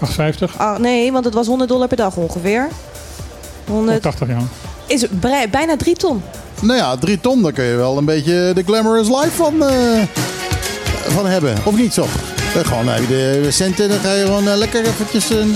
850, 0.00 0.58
Ah, 0.58 0.78
nee, 0.78 1.12
want 1.12 1.24
het 1.24 1.34
was 1.34 1.46
100 1.46 1.70
dollar 1.70 1.88
per 1.88 1.96
dag 1.96 2.16
ongeveer. 2.16 2.68
100 3.68 4.02
80 4.02 4.28
jaar. 4.28 4.42
is 4.86 5.06
bijna 5.50 5.76
3 5.76 5.94
ton. 5.96 6.22
Nou 6.62 6.78
ja, 6.78 6.96
drie 6.96 7.20
ton, 7.20 7.42
daar 7.42 7.52
kun 7.52 7.64
je 7.64 7.74
wel 7.74 7.98
een 7.98 8.04
beetje 8.04 8.52
de 8.54 8.62
glamorous 8.62 9.08
life 9.08 9.30
van, 9.30 9.62
eh, 9.64 10.02
van 11.12 11.26
hebben. 11.26 11.54
Of 11.64 11.76
niet 11.76 11.94
zo? 11.94 12.02
Eh, 12.54 12.64
Gewoon 12.66 12.88
heb 12.88 13.00
je 13.00 13.40
de 13.42 13.50
centen, 13.50 13.88
dan 13.88 13.98
ga 13.98 14.12
je 14.12 14.24
gewoon 14.24 14.48
eh, 14.48 14.56
lekker 14.56 14.84
eventjes... 14.84 15.30
eh, 15.30 15.38
eh, 15.40 15.46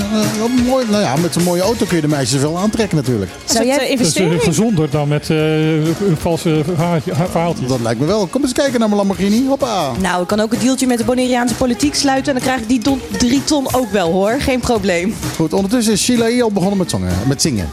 een 0.44 0.64
mooi, 0.66 0.86
nou 0.90 1.02
ja, 1.02 1.16
met 1.16 1.32
zo'n 1.32 1.42
mooie 1.42 1.62
auto 1.62 1.84
kun 1.86 1.96
je 1.96 2.02
de 2.02 2.08
meisjes 2.08 2.40
wel 2.40 2.58
aantrekken 2.58 2.96
natuurlijk. 2.96 3.30
Zou 3.44 3.64
jij 3.66 3.74
Dat 3.76 3.84
is 3.84 3.90
investeren? 3.90 4.40
gezonder 4.40 4.90
dan 4.90 5.08
met 5.08 5.30
eh, 5.30 5.74
een 5.86 6.16
valse 6.18 6.62
verhaaltje-. 6.74 7.66
Dat 7.66 7.80
lijkt 7.80 8.00
me 8.00 8.06
wel. 8.06 8.26
Kom 8.26 8.42
eens 8.42 8.52
kijken 8.52 8.78
naar 8.78 8.88
mijn 8.88 9.00
Lamborghini. 9.00 9.46
Hoppa. 9.48 9.90
Nou, 10.00 10.22
ik 10.22 10.28
kan 10.28 10.40
ook 10.40 10.52
een 10.52 10.58
dealtje 10.58 10.86
met 10.86 10.98
de 10.98 11.04
Bonaireaanse 11.04 11.54
politiek 11.54 11.94
sluiten. 11.94 12.26
En 12.34 12.38
dan 12.38 12.48
krijg 12.48 12.60
ik 12.60 12.68
die 12.68 12.78
ton, 12.78 13.00
drie 13.18 13.44
ton 13.44 13.66
ook 13.74 13.90
wel 13.92 14.12
hoor. 14.12 14.36
Geen 14.40 14.60
probleem. 14.60 15.14
Goed, 15.36 15.52
ondertussen 15.52 15.92
is 15.92 16.02
Sheila 16.02 16.26
E. 16.28 16.42
al 16.42 16.50
begonnen 16.52 16.78
met, 16.78 16.90
zongen, 16.90 17.12
met 17.26 17.42
zingen. 17.42 17.68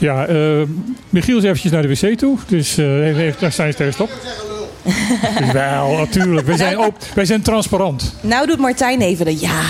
Ja, 0.00 0.26
eh, 0.26 0.36
Michiel 1.10 1.38
is 1.38 1.44
eventjes 1.44 1.72
naar 1.72 1.82
de 1.82 1.88
wc 1.88 2.18
toe. 2.18 2.38
Dus 2.46 2.78
eh, 2.78 2.86
heeft, 2.86 3.16
heeft, 3.16 3.40
daar 3.40 3.52
zijn 3.52 3.70
ze 3.70 3.76
tegen 3.76 3.92
stop. 3.92 4.10
Wel, 5.52 5.96
natuurlijk. 5.96 6.46
Wij 6.46 6.56
zijn, 6.56 6.78
op, 6.78 6.94
wij 7.14 7.24
zijn 7.24 7.42
transparant. 7.42 8.14
Nou 8.20 8.46
doet 8.46 8.58
Martijn 8.58 9.00
even 9.00 9.24
de 9.24 9.40
ja. 9.40 9.60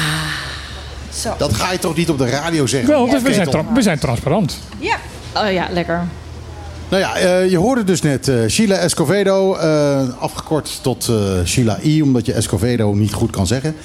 Zo. 1.15 1.35
Dat 1.39 1.55
ga 1.55 1.73
je 1.73 1.79
toch 1.79 1.97
niet 1.97 2.11
op 2.11 2.19
de 2.19 2.29
radio 2.29 2.67
zeggen? 2.67 2.91
Wel, 2.91 3.09
dus 3.09 3.23
we, 3.23 3.35
zijn 3.35 3.51
tra- 3.51 3.73
we 3.75 3.83
zijn 3.83 3.99
transparant. 3.99 4.59
Ja. 4.79 4.97
Oh 5.35 5.53
ja, 5.53 5.69
lekker. 5.73 6.07
Nou 6.89 7.03
ja, 7.03 7.17
eh, 7.17 7.51
je 7.51 7.57
hoorde 7.59 7.85
dus 7.85 8.03
net 8.03 8.29
eh, 8.29 8.37
Sheila 8.49 8.75
Escovedo, 8.75 9.55
eh, 9.55 10.09
afgekort 10.19 10.79
tot 10.83 11.09
eh, 11.09 11.17
Sheila 11.45 11.79
I, 11.85 12.03
omdat 12.03 12.27
je 12.27 12.33
Escovedo 12.33 12.93
niet 12.95 13.13
goed 13.13 13.31
kan 13.31 13.47
zeggen. 13.47 13.77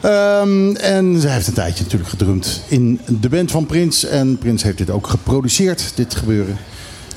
Ehm, 0.00 0.74
en 0.74 1.20
zij 1.20 1.32
heeft 1.32 1.46
een 1.46 1.54
tijdje 1.54 1.82
natuurlijk 1.82 2.10
gedrumd 2.10 2.62
in 2.68 3.00
de 3.20 3.28
band 3.28 3.50
van 3.50 3.66
Prins. 3.66 4.04
En 4.04 4.38
Prins 4.38 4.62
heeft 4.62 4.78
dit 4.78 4.90
ook 4.90 5.06
geproduceerd, 5.06 5.92
dit 5.94 6.14
gebeuren. 6.14 6.56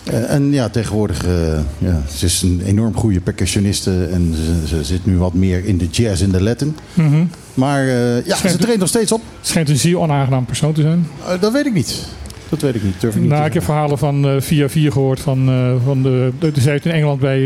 Eh, 0.03 0.33
en 0.33 0.51
ja, 0.51 0.69
tegenwoordig, 0.69 1.25
uh, 1.25 1.59
ja, 1.77 2.01
ze 2.15 2.25
is 2.25 2.41
een 2.41 2.61
enorm 2.65 2.95
goede 2.95 3.19
percussioniste. 3.19 4.07
En 4.11 4.33
ze, 4.35 4.67
ze, 4.67 4.83
zit 4.83 5.05
nu 5.05 5.17
wat 5.17 5.33
meer 5.33 5.65
in 5.65 5.77
de 5.77 5.87
jazz 5.87 6.21
en 6.21 6.31
de 6.31 6.41
Latin. 6.41 6.75
Mm 6.93 7.07
-hmm. 7.07 7.29
Maar 7.53 7.85
uh, 7.85 8.25
ja, 8.25 8.35
schijnt, 8.35 8.57
ze 8.57 8.63
treedt 8.63 8.79
nog 8.79 8.87
steeds 8.87 9.11
op. 9.11 9.21
Schijnt 9.41 9.69
een 9.69 9.77
zeer 9.77 9.99
onaangenaam 9.99 10.45
persoon 10.45 10.73
te 10.73 10.81
zijn. 10.81 11.07
Dat 11.39 11.51
weet 11.51 11.65
ik 11.65 11.73
niet. 11.73 12.05
Dat 12.49 12.61
weet 12.61 12.75
ik 12.75 12.83
niet. 12.83 13.01
Durf 13.01 13.15
ik 13.15 13.21
niet 13.21 13.29
nou, 13.29 13.45
ik 13.45 13.53
heb 13.53 13.63
verhalen 13.63 13.97
van 13.97 14.41
via 14.41 14.69
via 14.69 14.91
gehoord 14.91 15.19
van, 15.19 15.45
van 15.83 16.03
de, 16.03 16.31
de. 16.39 16.51
Zij 16.61 16.71
heeft 16.71 16.85
in 16.85 16.91
Engeland 16.91 17.19
bij 17.19 17.39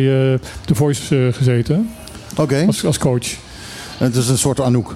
The 0.66 0.76
Voice 0.76 1.30
gezeten. 1.32 1.90
Oké. 2.32 2.42
Okay. 2.42 2.66
Als, 2.66 2.86
als 2.86 2.98
coach. 2.98 3.28
En 4.00 4.06
het 4.06 4.16
is 4.16 4.28
een 4.28 4.38
soort 4.38 4.60
Anouk. 4.60 4.96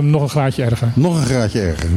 Nog 0.00 0.22
een 0.22 0.28
graadje 0.28 0.64
erger. 0.64 0.88
Nog 0.94 1.16
een 1.16 1.26
graadje 1.26 1.60
erger. 1.60 1.88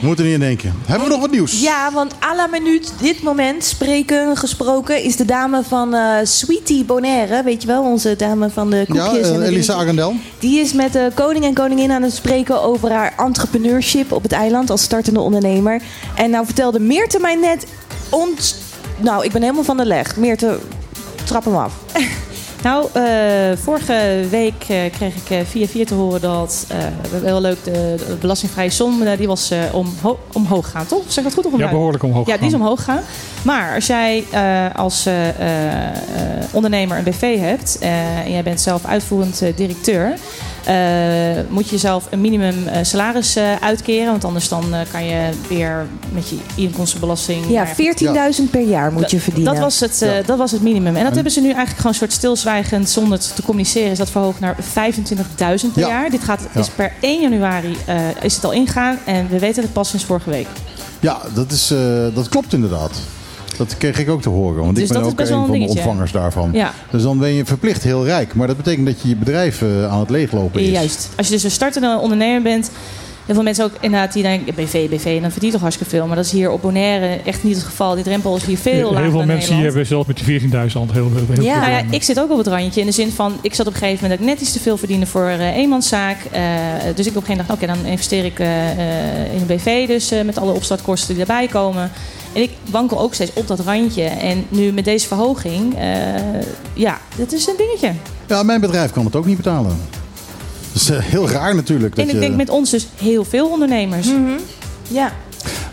We 0.00 0.06
moeten 0.06 0.24
er 0.24 0.30
niet 0.30 0.40
aan 0.40 0.46
denken. 0.46 0.74
Hebben 0.86 1.06
we 1.06 1.12
nog 1.12 1.20
wat 1.20 1.30
nieuws? 1.30 1.60
Ja, 1.60 1.92
want 1.92 2.14
à 2.22 2.34
la 2.36 2.46
minuut, 2.46 2.92
dit 3.00 3.22
moment, 3.22 3.64
spreken, 3.64 4.36
gesproken, 4.36 5.02
is 5.02 5.16
de 5.16 5.24
dame 5.24 5.62
van 5.62 5.94
uh, 5.94 6.14
Sweetie 6.22 6.84
Bonaire. 6.84 7.42
Weet 7.42 7.62
je 7.62 7.68
wel, 7.68 7.82
onze 7.82 8.16
dame 8.16 8.50
van 8.50 8.70
de 8.70 8.84
koekjes. 8.88 9.26
Ja, 9.28 9.34
en 9.34 9.40
uh, 9.40 9.46
Elisa 9.46 9.74
Arendel. 9.74 10.14
Die 10.38 10.60
is 10.60 10.72
met 10.72 10.92
de 10.92 11.10
koning 11.14 11.44
en 11.44 11.54
koningin 11.54 11.90
aan 11.90 12.02
het 12.02 12.14
spreken 12.14 12.62
over 12.62 12.90
haar 12.90 13.14
entrepreneurship 13.16 14.12
op 14.12 14.22
het 14.22 14.32
eiland 14.32 14.70
als 14.70 14.82
startende 14.82 15.20
ondernemer. 15.20 15.82
En 16.14 16.30
nou 16.30 16.44
vertelde 16.44 16.80
Meerte 16.80 17.18
mij 17.20 17.34
net, 17.34 17.66
ont... 18.10 18.56
nou 18.96 19.24
ik 19.24 19.32
ben 19.32 19.42
helemaal 19.42 19.64
van 19.64 19.76
de 19.76 19.86
leg. 19.86 20.16
Meerte, 20.16 20.58
trap 21.24 21.44
hem 21.44 21.56
af. 21.56 21.72
Nou, 22.62 22.88
uh, 22.96 23.56
vorige 23.56 24.26
week 24.30 24.68
uh, 24.70 24.78
kreeg 24.92 25.14
ik 25.14 25.30
uh, 25.30 25.38
via 25.44 25.66
via 25.66 25.84
te 25.84 25.94
horen 25.94 26.20
dat, 26.20 26.66
heel 27.22 27.40
leuk, 27.40 27.64
de, 27.64 27.94
de 28.06 28.16
belastingvrije 28.20 28.70
som, 28.70 29.04
die 29.16 29.26
was 29.26 29.52
omho 29.72 30.18
omhoog 30.32 30.64
gegaan, 30.64 30.86
toch? 30.86 31.02
Zeg 31.06 31.24
dat 31.24 31.34
goed? 31.34 31.46
Of 31.46 31.58
ja, 31.58 31.70
behoorlijk 31.70 32.02
omhoog 32.02 32.26
Ja, 32.26 32.36
die 32.36 32.46
is 32.46 32.54
omhoog 32.54 32.78
gegaan. 32.78 33.02
Maar 33.42 33.74
als 33.74 33.86
jij 33.86 34.24
als 34.74 35.08
ondernemer 36.52 36.98
een 36.98 37.04
BV 37.04 37.38
hebt 37.38 37.78
en 37.78 38.30
jij 38.30 38.42
bent 38.42 38.60
zelf 38.60 38.84
uitvoerend 38.84 39.42
directeur, 39.56 40.12
eh, 40.12 40.18
moet 41.48 41.64
je 41.64 41.70
jezelf 41.70 42.06
een 42.10 42.20
minimum 42.20 42.66
eh, 42.66 42.78
salaris 42.84 43.36
eh, 43.36 43.44
uitkeren. 43.60 44.06
Want 44.10 44.24
anders 44.24 44.48
dan 44.48 44.74
eh, 44.74 44.80
kan 44.92 45.04
je 45.04 45.28
weer 45.48 45.86
met 46.12 46.28
je 46.28 46.36
inkomstenbelasting... 46.54 47.48
Ja, 47.50 47.66
nou 47.76 48.14
ja, 48.14 48.32
14.000 48.42 48.50
per 48.50 48.60
jaar 48.68 48.92
moet 48.92 49.10
je 49.10 49.20
verdienen. 49.20 49.52
dat 49.54 49.62
was, 49.62 49.80
het, 49.80 50.02
eh, 50.02 50.16
Ja. 50.16 50.22
dat 50.22 50.38
was 50.38 50.50
het 50.52 50.62
minimum. 50.62 50.86
En 50.86 51.00
dat 51.02 51.06
En- 51.08 51.14
hebben 51.14 51.32
ze 51.32 51.40
nu 51.40 51.46
eigenlijk 51.46 51.76
gewoon 51.76 51.92
een 51.92 51.98
soort 51.98 52.12
stilzwijgend, 52.12 52.88
zonder 52.90 53.18
te 53.34 53.42
communiceren, 53.42 53.90
is 53.90 53.98
dat 53.98 54.10
verhoogd 54.10 54.40
naar 54.40 54.56
25.000 54.60 55.72
per 55.72 55.82
Ja. 55.82 55.88
jaar. 55.88 56.10
Dit 56.10 56.22
gaat, 56.24 56.40
Ja. 56.54 56.60
is 56.60 56.68
per 56.68 56.92
1 57.00 57.20
januari 57.20 57.76
eh, 57.86 57.96
is 58.22 58.34
het 58.34 58.44
al 58.44 58.52
ingegaan 58.52 58.98
en 59.04 59.28
we 59.28 59.38
weten 59.38 59.62
het 59.62 59.72
pas 59.72 59.88
sinds 59.88 60.04
vorige 60.04 60.30
week. 60.30 60.46
Ja, 61.00 61.20
dat, 61.34 61.52
is, 61.52 61.70
eh, 61.70 61.78
dat 62.14 62.28
klopt 62.28 62.52
inderdaad. 62.52 62.90
Dat 63.58 63.76
kreeg 63.78 63.98
ik 63.98 64.10
ook 64.10 64.22
te 64.22 64.28
horen, 64.28 64.62
want 64.62 64.74
Dus 64.74 64.84
ik 64.84 64.92
ben 64.92 65.02
dat 65.02 65.06
is 65.06 65.12
ook 65.12 65.40
een 65.40 65.46
van 65.46 65.58
de 65.58 65.66
ontvangers 65.66 66.12
daarvan. 66.12 66.50
Ja. 66.52 66.72
Dus 66.90 67.02
dan 67.02 67.18
ben 67.18 67.28
je 67.34 67.44
verplicht 67.44 67.82
heel 67.82 68.04
rijk. 68.04 68.34
Maar 68.34 68.46
dat 68.46 68.56
betekent 68.56 68.86
dat 68.86 69.02
je 69.02 69.08
je 69.08 69.16
bedrijf 69.16 69.62
eh, 69.62 69.92
aan 69.92 70.00
het 70.00 70.10
leeglopen 70.10 70.60
is. 70.60 70.68
Juist. 70.68 71.08
Als 71.16 71.26
je 71.26 71.32
dus 71.32 71.44
een 71.44 71.50
startende 71.50 71.98
ondernemer 72.00 72.42
bent, 72.42 72.70
heel 73.26 73.34
veel 73.34 73.44
mensen 73.44 73.64
ook 73.64 73.72
inderdaad 73.80 74.12
die 74.12 74.22
denken, 74.22 74.54
BV, 74.54 74.88
BV, 74.88 75.04
en 75.04 75.20
dan 75.20 75.30
verdient 75.30 75.42
je 75.42 75.50
toch 75.50 75.60
hartstikke 75.60 75.90
veel. 75.90 76.06
Maar 76.06 76.16
dat 76.16 76.24
is 76.24 76.32
hier 76.32 76.50
op 76.50 76.62
Bonaire 76.62 77.20
echt 77.24 77.42
niet 77.42 77.54
het 77.54 77.64
geval. 77.64 77.94
Die 77.94 78.04
drempel 78.04 78.36
is 78.36 78.44
hier 78.44 78.58
veel 78.58 78.72
Heel 78.72 78.92
lager 78.92 79.10
veel 79.10 79.18
dan 79.18 79.26
mensen 79.26 79.54
hier 79.54 79.64
hebben 79.64 79.86
zelfs 79.86 80.06
met 80.06 80.20
die 80.24 80.40
14.000 80.40 80.46
heel, 80.48 80.86
heel, 80.90 80.90
heel 80.92 81.10
Ja, 81.10 81.10
veel 81.12 81.34
nou 81.34 81.44
ja, 81.44 81.60
problemen. 81.60 81.92
ik 81.92 82.02
zit 82.02 82.20
ook 82.20 82.30
op 82.30 82.38
het 82.38 82.46
randje. 82.46 82.80
In 82.80 82.86
de 82.86 82.92
zin 82.92 83.10
van, 83.10 83.38
ik 83.42 83.54
zat 83.54 83.66
op 83.66 83.72
een 83.72 83.78
gegeven 83.78 84.02
moment 84.02 84.20
dat 84.20 84.28
ik 84.28 84.34
net 84.34 84.44
iets 84.44 84.52
te 84.52 84.60
veel 84.60 84.76
verdiende 84.76 85.06
voor 85.06 85.26
eh 85.26 85.56
eenmanszaak. 85.56 86.16
Eh, 86.30 86.42
dus 86.94 87.06
ik 87.06 87.16
op 87.16 87.20
een 87.20 87.26
gegeven 87.26 87.28
moment 87.28 87.48
dacht, 87.48 87.62
oké, 87.62 87.66
dan 87.66 87.84
investeer 87.84 88.24
ik 88.24 88.38
in 89.34 89.40
een 89.40 89.46
BV. 89.46 89.86
Dus 89.86 90.10
eh, 90.10 90.24
met 90.24 90.38
alle 90.38 90.52
opstartkosten 90.52 91.14
die 91.14 91.22
erbij 91.22 91.46
komen. 91.46 91.90
En 92.32 92.42
ik 92.42 92.50
wankel 92.70 93.00
ook 93.00 93.14
steeds 93.14 93.32
op 93.34 93.46
dat 93.46 93.60
randje. 93.60 94.02
En 94.02 94.44
nu 94.48 94.72
met 94.72 94.84
deze 94.84 95.06
verhoging, 95.06 95.74
eh, 95.74 96.14
ja, 96.72 96.98
dat 97.16 97.32
is 97.32 97.46
een 97.46 97.56
dingetje. 97.56 97.92
Ja, 98.26 98.42
mijn 98.42 98.60
bedrijf 98.60 98.90
kan 98.90 99.04
het 99.04 99.16
ook 99.16 99.26
niet 99.26 99.36
betalen. 99.36 99.76
Dat 100.72 100.82
is 100.82 100.90
eh, 100.90 100.98
heel 100.98 101.28
raar 101.28 101.54
natuurlijk. 101.54 101.96
Dat 101.96 102.04
en 102.04 102.10
ik 102.10 102.14
je... 102.14 102.20
denk 102.20 102.36
met 102.36 102.50
ons 102.50 102.70
dus 102.70 102.88
heel 102.96 103.24
veel 103.24 103.48
ondernemers. 103.48 104.08
Ja. 104.88 105.12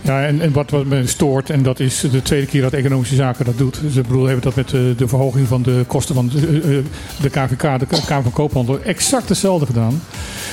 Ja, 0.05 0.25
en, 0.25 0.41
en 0.41 0.51
wat, 0.51 0.69
wat 0.69 0.85
me 0.85 1.07
stoort, 1.07 1.49
en 1.49 1.63
dat 1.63 1.79
is 1.79 1.99
de 2.11 2.21
tweede 2.21 2.47
keer 2.47 2.61
dat 2.61 2.73
Economische 2.73 3.15
Zaken 3.15 3.45
dat 3.45 3.57
doet. 3.57 3.81
Dus 3.81 3.95
ik 3.95 4.07
bedoel, 4.07 4.25
hebben 4.25 4.43
dat 4.43 4.55
met 4.55 4.69
de, 4.69 4.93
de 4.97 5.07
verhoging 5.07 5.47
van 5.47 5.61
de 5.61 5.83
kosten 5.87 6.15
van 6.15 6.27
de, 6.27 6.47
eh, 6.47 6.77
eh, 6.77 6.85
de 7.21 7.29
KVK, 7.29 7.79
de 7.79 7.85
Kamer 8.05 8.23
van 8.23 8.31
Koophandel, 8.31 8.79
exact 8.81 9.29
hetzelfde 9.29 9.65
gedaan. 9.65 10.01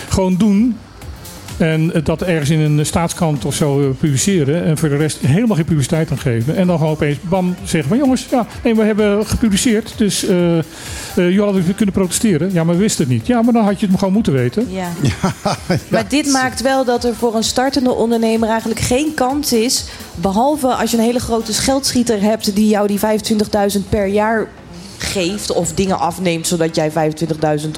Gewoon 0.08 0.36
doen. 0.36 0.76
En 1.56 1.92
dat 2.04 2.22
ergens 2.22 2.50
in 2.50 2.60
een 2.60 2.86
staatskrant 2.86 3.44
of 3.44 3.54
zo 3.54 3.80
eh, 3.80 3.86
publiceren. 3.98 4.64
En 4.64 4.78
voor 4.78 4.88
de 4.88 4.96
rest 4.96 5.18
helemaal 5.18 5.56
geen 5.56 5.64
publiciteit 5.64 6.10
aan 6.10 6.18
geven. 6.18 6.56
En 6.56 6.66
dan 6.66 6.78
gewoon 6.78 6.92
opeens 6.92 7.18
bam 7.20 7.54
zeggen 7.64 7.88
van 7.88 7.98
jongens, 7.98 8.26
ja, 8.30 8.46
nee, 8.62 8.74
we 8.74 8.82
hebben 8.82 9.26
gepubliceerd. 9.26 9.94
Dus 9.96 10.24
eh 10.24 10.58
eh 10.58 10.64
jullie 11.14 11.42
hadden 11.42 11.74
kunnen 11.74 11.94
protesteren. 11.94 12.52
Ja, 12.52 12.64
maar 12.64 12.74
we 12.74 12.80
wisten 12.80 13.04
het 13.04 13.12
niet. 13.12 13.26
Ja, 13.26 13.42
maar 13.42 13.52
dan 13.52 13.64
had 13.64 13.80
je 13.80 13.86
het 13.86 13.98
gewoon 13.98 14.14
moeten 14.14 14.32
weten. 14.32 14.66
Ja. 14.72 14.88
Maar 15.88 16.08
dit 16.08 16.32
maakt 16.32 16.60
wel 16.60 16.84
dat 16.84 17.04
er 17.04 17.14
voor 17.14 17.34
een 17.34 17.44
startende 17.44 17.92
ondernemer 17.92 18.48
eigenlijk 18.48 18.80
geen 18.80 19.14
kans 19.14 19.52
is. 19.52 19.84
Behalve 20.14 20.66
als 20.66 20.90
je 20.90 20.96
een 20.96 21.02
hele 21.02 21.18
grote 21.18 21.52
geldschieter 21.52 22.22
hebt 22.22 22.54
die 22.54 22.68
jou 22.68 22.86
die 22.86 22.98
25.000 22.98 23.88
per 23.88 24.06
jaar 24.06 24.48
geeft 24.98 25.52
of 25.52 25.72
dingen 25.72 25.98
afneemt 25.98 26.46
zodat 26.46 26.74
jij 26.74 26.90
25.000 26.90 27.70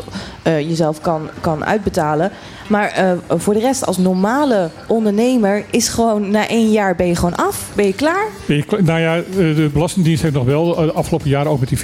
eh, 0.43 0.61
jezelf 0.61 1.01
kan, 1.01 1.29
kan 1.41 1.65
uitbetalen. 1.65 2.31
Maar 2.67 2.89
eh, 2.91 3.13
voor 3.29 3.55
de 3.55 3.61
rest 3.61 3.87
als 3.87 3.99
normale 3.99 4.71
ondernemer 4.89 5.65
is 5.71 5.89
gewoon 5.89 6.31
na 6.31 6.49
één 6.49 6.71
jaar 6.71 6.97
ben 6.97 7.07
je 7.07 7.17
gewoon 7.17 7.37
af. 7.37 7.69
Ben 7.75 7.87
je 7.87 7.93
klaar? 7.95 8.27
Ben 8.47 8.57
je 8.57 8.63
kla- 8.63 8.81
Nou 8.83 9.01
ja, 9.01 9.17
eh, 9.17 9.23
de 9.35 9.71
Belastingdienst 9.73 10.23
heeft 10.23 10.35
nog 10.35 10.45
wel 10.45 10.77
eh, 10.79 10.85
de 10.85 10.93
afgelopen 10.93 11.29
jaren 11.29 11.51
ook 11.51 11.61
met 11.61 11.69
die 11.69 11.79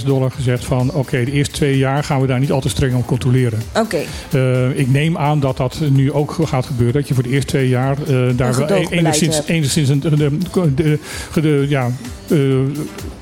14.000 0.00 0.04
dollar 0.06 0.30
gezegd 0.30 0.64
van 0.64 0.92
oké, 0.92 1.24
de 1.24 1.32
eerste 1.32 1.54
twee 1.54 1.78
jaar 1.78 2.04
gaan 2.04 2.20
we 2.20 2.26
daar 2.26 2.38
niet 2.38 2.52
al 2.52 2.60
te 2.60 2.68
streng 2.68 2.94
op 2.94 3.06
controleren. 3.06 3.58
Oké. 3.76 3.98
Eh, 4.32 4.78
ik 4.78 4.90
neem 4.90 5.18
aan 5.18 5.40
dat 5.40 5.56
dat 5.56 5.80
nu 5.90 6.12
ook 6.12 6.36
gaat 6.44 6.66
gebeuren. 6.66 6.94
Dat 6.94 7.08
je 7.08 7.14
voor 7.14 7.22
de 7.22 7.28
eerste 7.28 7.46
twee 7.50 7.68
jaar 7.68 7.96
eh, 8.02 8.06
daar 8.06 8.34
wel 8.36 8.52
gedoogbeleid 8.52 8.90
enigszins, 8.90 9.40
enigszins 9.46 9.88
een, 9.88 10.00
de, 10.00 10.16
de, 10.16 10.38
de, 10.74 10.98
de- 11.40 11.66
ja, 11.68 11.90
eh, 12.28 12.38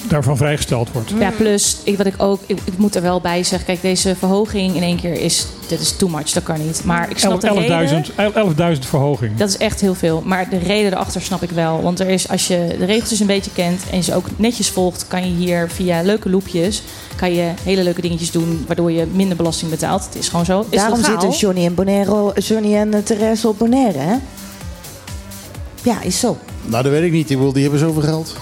daarvan 0.09 0.37
vrijgesteld 0.37 0.93
wordt. 0.93 1.11
Ja, 1.19 1.31
plus 1.31 1.77
ik, 1.85 1.97
wat 1.97 2.07
ik 2.07 2.15
ook, 2.19 2.41
ik, 2.47 2.59
ik 2.65 2.79
moet 2.79 2.95
er 2.95 3.03
wel 3.03 3.21
bij 3.21 3.43
zeggen, 3.43 3.67
kijk, 3.67 3.83
deze 3.83 4.15
verhoging 4.19 4.75
in 4.77 4.83
één 4.83 4.97
keer 5.01 5.21
is, 5.21 5.47
dit 5.69 5.81
is 5.81 5.97
too 5.97 6.09
much, 6.09 6.31
dat 6.31 6.43
kan 6.43 6.57
niet. 6.67 6.83
Maar 6.85 7.04
ik 7.11 7.19
snap 7.19 7.41
de 7.41 7.53
reden. 7.53 8.05
11.000 8.05 8.75
11.000 8.75 8.89
verhoging. 8.89 9.37
Dat 9.37 9.49
is 9.49 9.57
echt 9.57 9.81
heel 9.81 9.95
veel. 9.95 10.23
Maar 10.25 10.49
de 10.49 10.59
reden 10.59 10.93
erachter 10.93 11.23
snap 11.23 11.43
ik 11.43 11.51
wel. 11.51 11.83
Want 11.83 12.01
er 12.01 12.09
is, 12.09 12.29
als 12.29 12.47
je 12.47 12.75
de 12.79 12.85
regeltjes 12.85 13.21
een 13.21 13.27
beetje 13.27 13.51
kent 13.51 13.83
en 13.91 14.03
ze 14.03 14.15
ook 14.15 14.27
netjes 14.37 14.71
volgt, 14.71 15.07
kan 15.09 15.29
je 15.29 15.37
hier 15.37 15.69
via 15.71 16.03
leuke 16.03 16.31
loepjes 16.31 16.83
kan 17.17 17.35
je 17.35 17.53
hele 17.63 17.83
leuke 17.83 18.01
dingetjes 18.01 18.31
doen, 18.31 18.65
waardoor 18.67 18.93
je 18.93 19.07
minder 19.13 19.37
belasting 19.37 19.71
betaalt. 19.71 20.05
Het 20.05 20.15
is 20.15 20.29
gewoon 20.29 20.45
zo. 20.45 20.67
Is 20.71 20.79
Daarom 20.79 21.05
zitten 21.05 21.31
Johnny 21.31 21.65
en, 21.65 21.75
Bonero, 21.75 22.33
Johnny 22.35 22.75
en 22.75 22.95
eh, 22.95 23.01
Therese 23.01 23.49
op 23.49 23.59
Bonaire, 23.59 23.99
hè? 23.99 24.15
Ja, 25.83 26.03
is 26.03 26.19
zo. 26.19 26.39
Nou, 26.63 26.83
dat 26.83 26.93
weet 26.93 27.03
ik 27.03 27.13
niet. 27.13 27.31
Ik 27.31 27.39
wil, 27.39 27.53
die 27.53 27.63
hebben 27.63 27.81
zoveel 27.81 28.03
geld. 28.03 28.37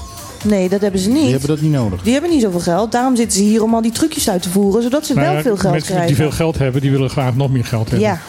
Nee, 0.45 0.69
dat 0.69 0.81
hebben 0.81 1.01
ze 1.01 1.09
niet. 1.09 1.23
Die 1.23 1.31
hebben 1.31 1.49
dat 1.49 1.61
niet 1.61 1.73
nodig. 1.73 2.03
Die 2.03 2.13
hebben 2.13 2.31
niet 2.31 2.43
zoveel 2.43 2.61
geld. 2.61 2.93
Daarom 2.93 3.17
zitten 3.17 3.39
ze 3.39 3.45
hier 3.45 3.63
om 3.63 3.75
al 3.75 3.83
die 3.83 3.93
trucjes 3.93 4.31
uit 4.31 4.43
te 4.43 4.51
voeren, 4.51 4.83
zodat 4.83 5.07
ze 5.07 5.15
Nou 5.15 5.33
wel 5.33 5.43
veel 5.43 5.57
geld 5.57 5.73
mensen 5.73 5.95
krijgen. 5.95 6.15
die 6.15 6.25
veel 6.25 6.31
geld 6.31 6.59
hebben, 6.59 6.81
die 6.81 6.91
willen 6.91 7.11
graag 7.11 7.35
nog 7.35 7.51
meer 7.51 7.65
geld 7.65 7.91
hebben. 7.91 8.09
Ja. 8.09 8.21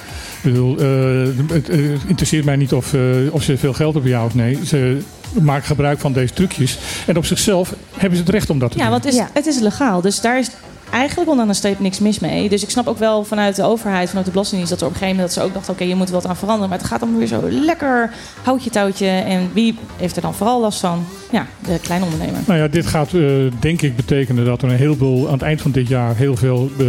Ik 0.44 0.52
bedoel, 0.52 0.78
eh, 0.78 1.54
het 1.54 1.70
eh, 1.70 1.80
interesseert 2.08 2.46
mij 2.46 2.56
niet 2.56 2.74
of, 2.74 2.94
eh, 2.94 3.02
of 3.32 3.44
ze 3.44 3.58
veel 3.58 3.74
geld 3.74 3.94
hebben, 3.94 4.12
ja 4.12 4.26
of 4.26 4.34
nee. 4.36 4.60
Ze 4.66 4.98
maken 5.42 5.66
gebruik 5.66 6.00
van 6.00 6.14
deze 6.14 6.34
trucjes. 6.34 6.78
En 7.08 7.18
op 7.18 7.26
zichzelf 7.26 7.74
hebben 7.98 8.18
ze 8.18 8.24
het 8.24 8.32
recht 8.34 8.50
om 8.50 8.60
dat 8.60 8.72
te 8.72 8.78
Ja, 8.78 8.84
doen. 8.84 8.92
want 8.92 9.04
het 9.04 9.14
is, 9.14 9.22
het 9.34 9.46
is 9.46 9.60
legaal. 9.60 10.02
Dus 10.02 10.22
daar 10.22 10.40
is 10.40 10.50
eigenlijk 10.94 11.30
onderaan 11.30 11.52
de 11.52 11.58
streep 11.58 11.80
niks 11.80 12.00
mis 12.00 12.20
mee. 12.20 12.50
Dus 12.50 12.64
ik 12.64 12.70
snap 12.70 12.88
ook 12.88 12.98
wel 12.98 13.24
vanuit 13.24 13.56
de 13.56 13.64
overheid, 13.64 14.08
vanuit 14.08 14.26
de 14.26 14.32
Belastingdienst, 14.32 14.74
dat 14.74 14.82
er 14.82 14.88
op 14.88 14.94
een 14.94 15.00
gegeven 15.00 15.18
moment 15.22 15.36
dat 15.36 15.44
ze 15.44 15.50
ook 15.50 15.56
dachten: 15.56 15.74
oké, 15.74 15.84
je 15.84 15.96
moet 15.96 16.08
er 16.08 16.14
wat 16.14 16.26
aan 16.28 16.36
veranderen. 16.38 16.70
Maar 16.70 16.78
het 16.78 16.88
gaat 16.88 17.00
dan 17.00 17.18
weer 17.18 17.28
zo 17.28 17.42
lekker 17.50 18.12
houtje 18.44 18.70
touwtje. 18.70 19.08
En 19.08 19.50
wie 19.54 19.76
heeft 19.98 20.16
er 20.16 20.22
dan 20.22 20.34
vooral 20.34 20.62
last 20.62 20.80
van? 20.80 21.06
Ja, 21.32 21.46
de 21.66 21.80
kleine 21.82 22.06
ondernemer. 22.06 22.40
Nou 22.48 22.60
ja, 22.60 22.68
dit 22.68 22.86
gaat 22.86 23.14
eh, 23.14 23.22
denk 23.60 23.82
ik 23.82 23.96
betekenen 23.96 24.46
dat 24.46 24.62
er 24.62 24.70
een 24.70 24.76
heleboel 24.78 25.28
aan 25.28 25.34
het 25.34 25.42
eind 25.42 25.62
van 25.62 25.72
dit 25.72 25.88
jaar 25.88 26.16
heel 26.16 26.36
veel 26.36 26.70
eh, 26.80 26.86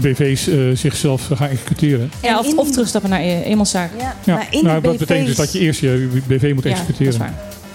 BV's 0.00 0.48
eh, 0.48 0.58
zichzelf 0.74 1.28
gaan 1.34 1.48
executeren. 1.48 2.10
Ja, 2.22 2.38
of, 2.38 2.56
of 2.56 2.70
terugstappen 2.70 3.10
naar 3.10 3.20
e- 3.20 3.42
eenmanszaak. 3.42 3.90
Ja, 3.98 4.14
Ja, 4.24 4.34
maar 4.34 4.46
in 4.50 4.64
nou, 4.64 4.80
dat 4.80 4.96
betekent 4.98 5.26
dus 5.26 5.36
BV's 5.36 5.44
dat 5.44 5.52
je 5.52 5.58
eerst 5.66 5.80
je 5.80 6.08
BV 6.26 6.52
moet 6.54 6.64
Ja, 6.64 6.70
executeren. 6.70 7.04
dat 7.12 7.12
is 7.12 7.18
waar. 7.18 7.34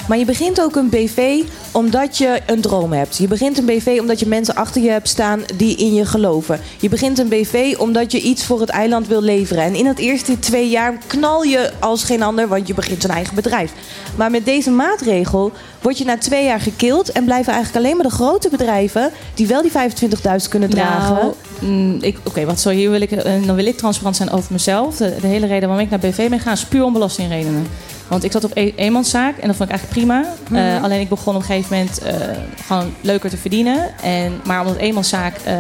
Maar 0.10 0.18
je 0.18 0.26
begint 0.26 0.62
ook 0.62 0.76
een 0.76 0.90
BV 0.90 1.42
omdat 1.72 2.18
je 2.18 2.40
een 2.46 2.62
droom 2.62 2.92
hebt. 2.92 3.18
Je 3.18 3.28
begint 3.28 3.58
een 3.58 3.66
BV 3.66 3.98
omdat 4.02 4.20
je 4.20 4.28
mensen 4.28 4.56
achter 4.56 4.82
je 4.82 4.90
hebt 4.90 5.08
staan 5.08 5.42
die 5.56 5.76
in 5.78 5.94
je 5.94 6.06
geloven. 6.06 6.60
Je 6.80 6.90
begint 6.90 7.20
een 7.20 7.28
BV 7.28 7.76
omdat 7.78 8.12
je 8.12 8.22
iets 8.22 8.46
voor 8.46 8.60
het 8.60 8.70
eiland 8.70 9.08
wil 9.08 9.22
leveren. 9.22 9.64
En 9.64 9.76
in 9.76 9.86
het 9.86 9.98
eerste 10.00 10.40
twee 10.40 10.70
jaar 10.70 10.98
knal 11.08 11.44
je 11.44 11.72
als 11.80 12.04
geen 12.04 12.22
ander, 12.24 12.48
want 12.48 12.68
je 12.68 12.74
begint 12.74 13.04
een 13.04 13.10
eigen 13.10 13.36
bedrijf. 13.36 13.72
Maar 14.16 14.32
met 14.32 14.46
deze 14.46 14.70
maatregel 14.70 15.52
word 15.82 15.98
je 15.98 16.06
na 16.06 16.18
twee 16.18 16.44
jaar 16.46 16.60
gekild 16.60 17.12
en 17.12 17.24
blijven 17.26 17.54
eigenlijk 17.54 17.86
alleen 17.86 17.98
maar 17.98 18.08
de 18.08 18.16
grote 18.16 18.50
bedrijven 18.50 19.12
die 19.34 19.48
wel 19.48 19.62
die 19.62 19.72
25.000 19.72 20.50
kunnen 20.50 20.70
dragen. 20.70 21.14
Nou, 21.16 21.34
mm, 21.60 21.98
ik- 22.02 22.18
Oké, 22.24 22.46
wat 22.46 22.60
zo 22.60 22.70
hier 22.70 22.92
wil 22.92 23.02
ik, 23.02 23.12
eh, 23.12 23.46
dan 23.46 23.56
wil 23.56 23.66
ik 23.66 23.78
transparant 23.78 24.16
zijn 24.16 24.32
over 24.32 24.52
mezelf. 24.52 24.96
De, 24.98 25.16
de 25.22 25.28
hele 25.28 25.48
reden 25.48 25.68
waarom 25.70 25.86
ik 25.86 25.92
naar 25.92 26.00
BV 26.12 26.30
ben 26.30 26.40
gaan 26.40 26.54
is 26.54 26.66
puur 26.66 26.84
om 26.84 26.94
belastingredenen. 26.94 27.68
Want 28.10 28.24
ik 28.24 28.32
zat 28.32 28.44
op 28.44 28.52
e- 28.54 28.72
eenmanszaak 28.76 29.38
en 29.38 29.48
dat 29.48 29.56
vond 29.56 29.70
ik 29.70 29.76
eigenlijk 29.76 30.00
prima. 30.00 30.24
Eh, 30.62 30.74
Mhm. 30.76 30.84
alleen 30.84 31.00
ik 31.00 31.10
begon 31.10 31.36
op 31.36 31.42
een 31.42 31.46
gegeven 31.48 31.78
moment 31.78 32.00
eh, 32.00 32.14
gewoon 32.66 32.94
leuker 33.02 33.30
te 33.30 33.38
verdienen. 33.38 33.90
En, 34.04 34.34
maar 34.46 34.60
omdat 34.62 34.76
eenmanszaak 34.78 35.36
eh, 35.44 35.54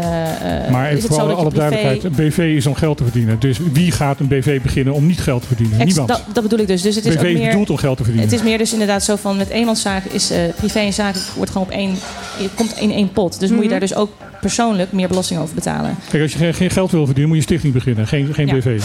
eh, 0.65 0.71
Maar 0.71 0.83
is 0.91 0.97
even 0.97 1.09
het 1.09 1.17
voor 1.19 1.29
zo 1.29 1.35
alle, 1.35 1.53
duidelijkheid, 1.53 2.03
een 2.03 2.11
BV 2.15 2.37
is 2.37 2.65
om 2.67 2.75
geld 2.75 2.97
te 2.97 3.03
verdienen. 3.03 3.39
Dus 3.39 3.59
wie 3.73 3.91
gaat 3.91 4.19
een 4.19 4.27
BV 4.27 4.61
beginnen 4.61 4.93
om 4.93 5.05
niet 5.07 5.19
geld 5.21 5.41
te 5.41 5.47
verdienen? 5.47 5.75
Ex- 5.79 5.85
Niemand. 5.85 6.07
dat, 6.07 6.21
dat 6.33 6.43
bedoel 6.43 6.59
ik 6.59 6.67
dus. 6.67 6.81
dus 6.81 6.95
het 6.95 7.05
is 7.05 7.13
BV 7.15 7.19
ook 7.19 7.25
is 7.27 7.33
meer, 7.37 7.49
bedoeld 7.49 7.69
om 7.69 7.77
geld 7.77 7.97
te 7.97 8.03
verdienen. 8.03 8.29
Het 8.31 8.39
is 8.39 8.45
meer 8.47 8.57
dus 8.57 8.71
inderdaad 8.73 9.03
zo 9.03 9.15
van 9.15 9.37
met 9.37 9.49
eenmanszaak 9.49 10.03
is 10.05 10.31
eh, 10.31 10.39
privé 10.55 10.79
en 10.79 10.93
zaken 10.93 11.21
wordt 11.35 11.51
gewoon 11.51 11.67
op 11.67 11.73
één, 11.73 11.95
je 12.39 12.49
komt 12.55 12.77
in 12.77 12.91
één 12.91 13.11
pot. 13.11 13.39
Dus 13.39 13.49
moet 13.49 13.57
je 13.57 13.63
Mhm. 13.63 13.71
daar 13.71 13.79
dus 13.79 13.95
ook 13.95 14.09
persoonlijk 14.41 14.91
meer 14.91 15.07
belasting 15.07 15.39
over 15.39 15.55
betalen. 15.55 15.95
Kijk, 16.09 16.23
als 16.23 16.31
je 16.31 16.37
geen, 16.37 16.53
geen 16.53 16.69
geld 16.69 16.91
wil 16.91 17.05
verdienen, 17.05 17.33
moet 17.35 17.43
je 17.45 17.51
een 17.53 17.59
stichting 17.59 17.73
beginnen. 17.73 18.07
Geen, 18.07 18.33
geen 18.33 18.47
Ja. 18.47 18.53
BV. 18.55 18.81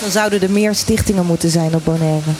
Dan 0.00 0.10
zouden 0.10 0.42
er 0.42 0.50
meer 0.50 0.74
stichtingen 0.74 1.26
moeten 1.26 1.50
zijn 1.50 1.74
op 1.74 1.84
Bonaire. 1.84 2.30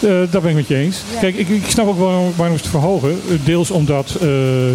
Eh, 0.00 0.08
dat 0.30 0.42
ben 0.42 0.50
ik 0.50 0.56
met 0.56 0.66
je 0.66 0.74
eens. 0.76 1.02
Ja. 1.12 1.20
Kijk, 1.20 1.36
ik, 1.36 1.48
ik 1.48 1.64
snap 1.68 1.86
ook 1.86 1.98
waarom, 1.98 2.32
waarom 2.36 2.56
ze 2.56 2.62
het 2.62 2.70
verhogen. 2.72 3.10
Eh, 3.10 3.34
Deels 3.44 3.70
omdat 3.70 4.08
eh, 4.10 4.20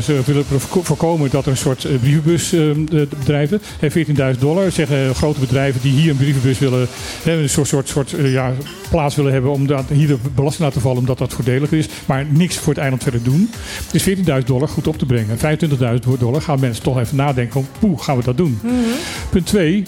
ze 0.03 0.22
willen 0.26 0.45
voorko- 0.45 0.81
voorkomen 0.84 1.30
dat 1.30 1.45
er 1.45 1.52
een 1.52 1.57
soort 1.57 1.85
eh, 1.85 1.91
brievenbusbedrijven, 1.99 3.61
uh, 3.80 4.34
14.000 4.34 4.39
dollar, 4.39 4.72
zeggen 4.72 5.15
grote 5.15 5.39
bedrijven 5.39 5.81
die 5.81 5.91
hier 5.91 6.10
een 6.10 6.18
brievenbus 6.18 6.60
willen, 6.60 6.88
hè, 7.23 7.31
een 7.41 7.49
soort, 7.49 7.68
soort, 7.68 7.89
soort 7.89 8.14
ja, 8.23 8.53
plaats 8.89 9.15
willen 9.15 9.31
hebben 9.31 9.52
om 9.52 9.68
dat, 9.68 9.84
hier 9.93 10.07
de 10.07 10.18
belasting 10.35 10.64
laten 10.64 10.81
vallen, 10.81 10.97
omdat 10.97 11.18
dat 11.18 11.34
voordeliger 11.34 11.77
is, 11.77 11.88
maar 12.06 12.26
niks 12.30 12.57
voor 12.57 12.73
het 12.73 12.81
eiland 12.81 13.03
verder 13.03 13.23
doen. 13.23 13.49
Dus 13.91 14.10
14.000 14.10 14.45
dollar 14.45 14.68
goed 14.68 14.88
op 14.88 14.97
te 14.97 15.06
brengen. 15.06 15.38
25.000 15.38 16.19
dollar 16.19 16.41
gaan 16.41 16.60
mensen 16.60 16.84
toch 16.84 16.99
even 16.99 17.15
nadenken 17.15 17.53
van, 17.53 17.68
poeh, 17.80 18.02
gaan 18.02 18.18
we 18.18 18.23
dat 18.23 18.38
doen? 18.38 18.60
Punt 19.30 19.45
2. 19.45 19.84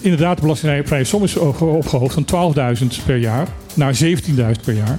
Inderdaad, 0.00 0.36
de 0.36 0.42
belastingvrije 0.42 1.04
som 1.04 1.22
is 1.22 1.36
opge- 1.36 1.64
opgehoogd 1.64 2.14
van 2.14 2.24
12.000 2.24 2.86
per 3.06 3.16
jaar 3.16 3.48
naar 3.74 3.94
17.000 3.94 4.60
per 4.64 4.74
jaar. 4.74 4.98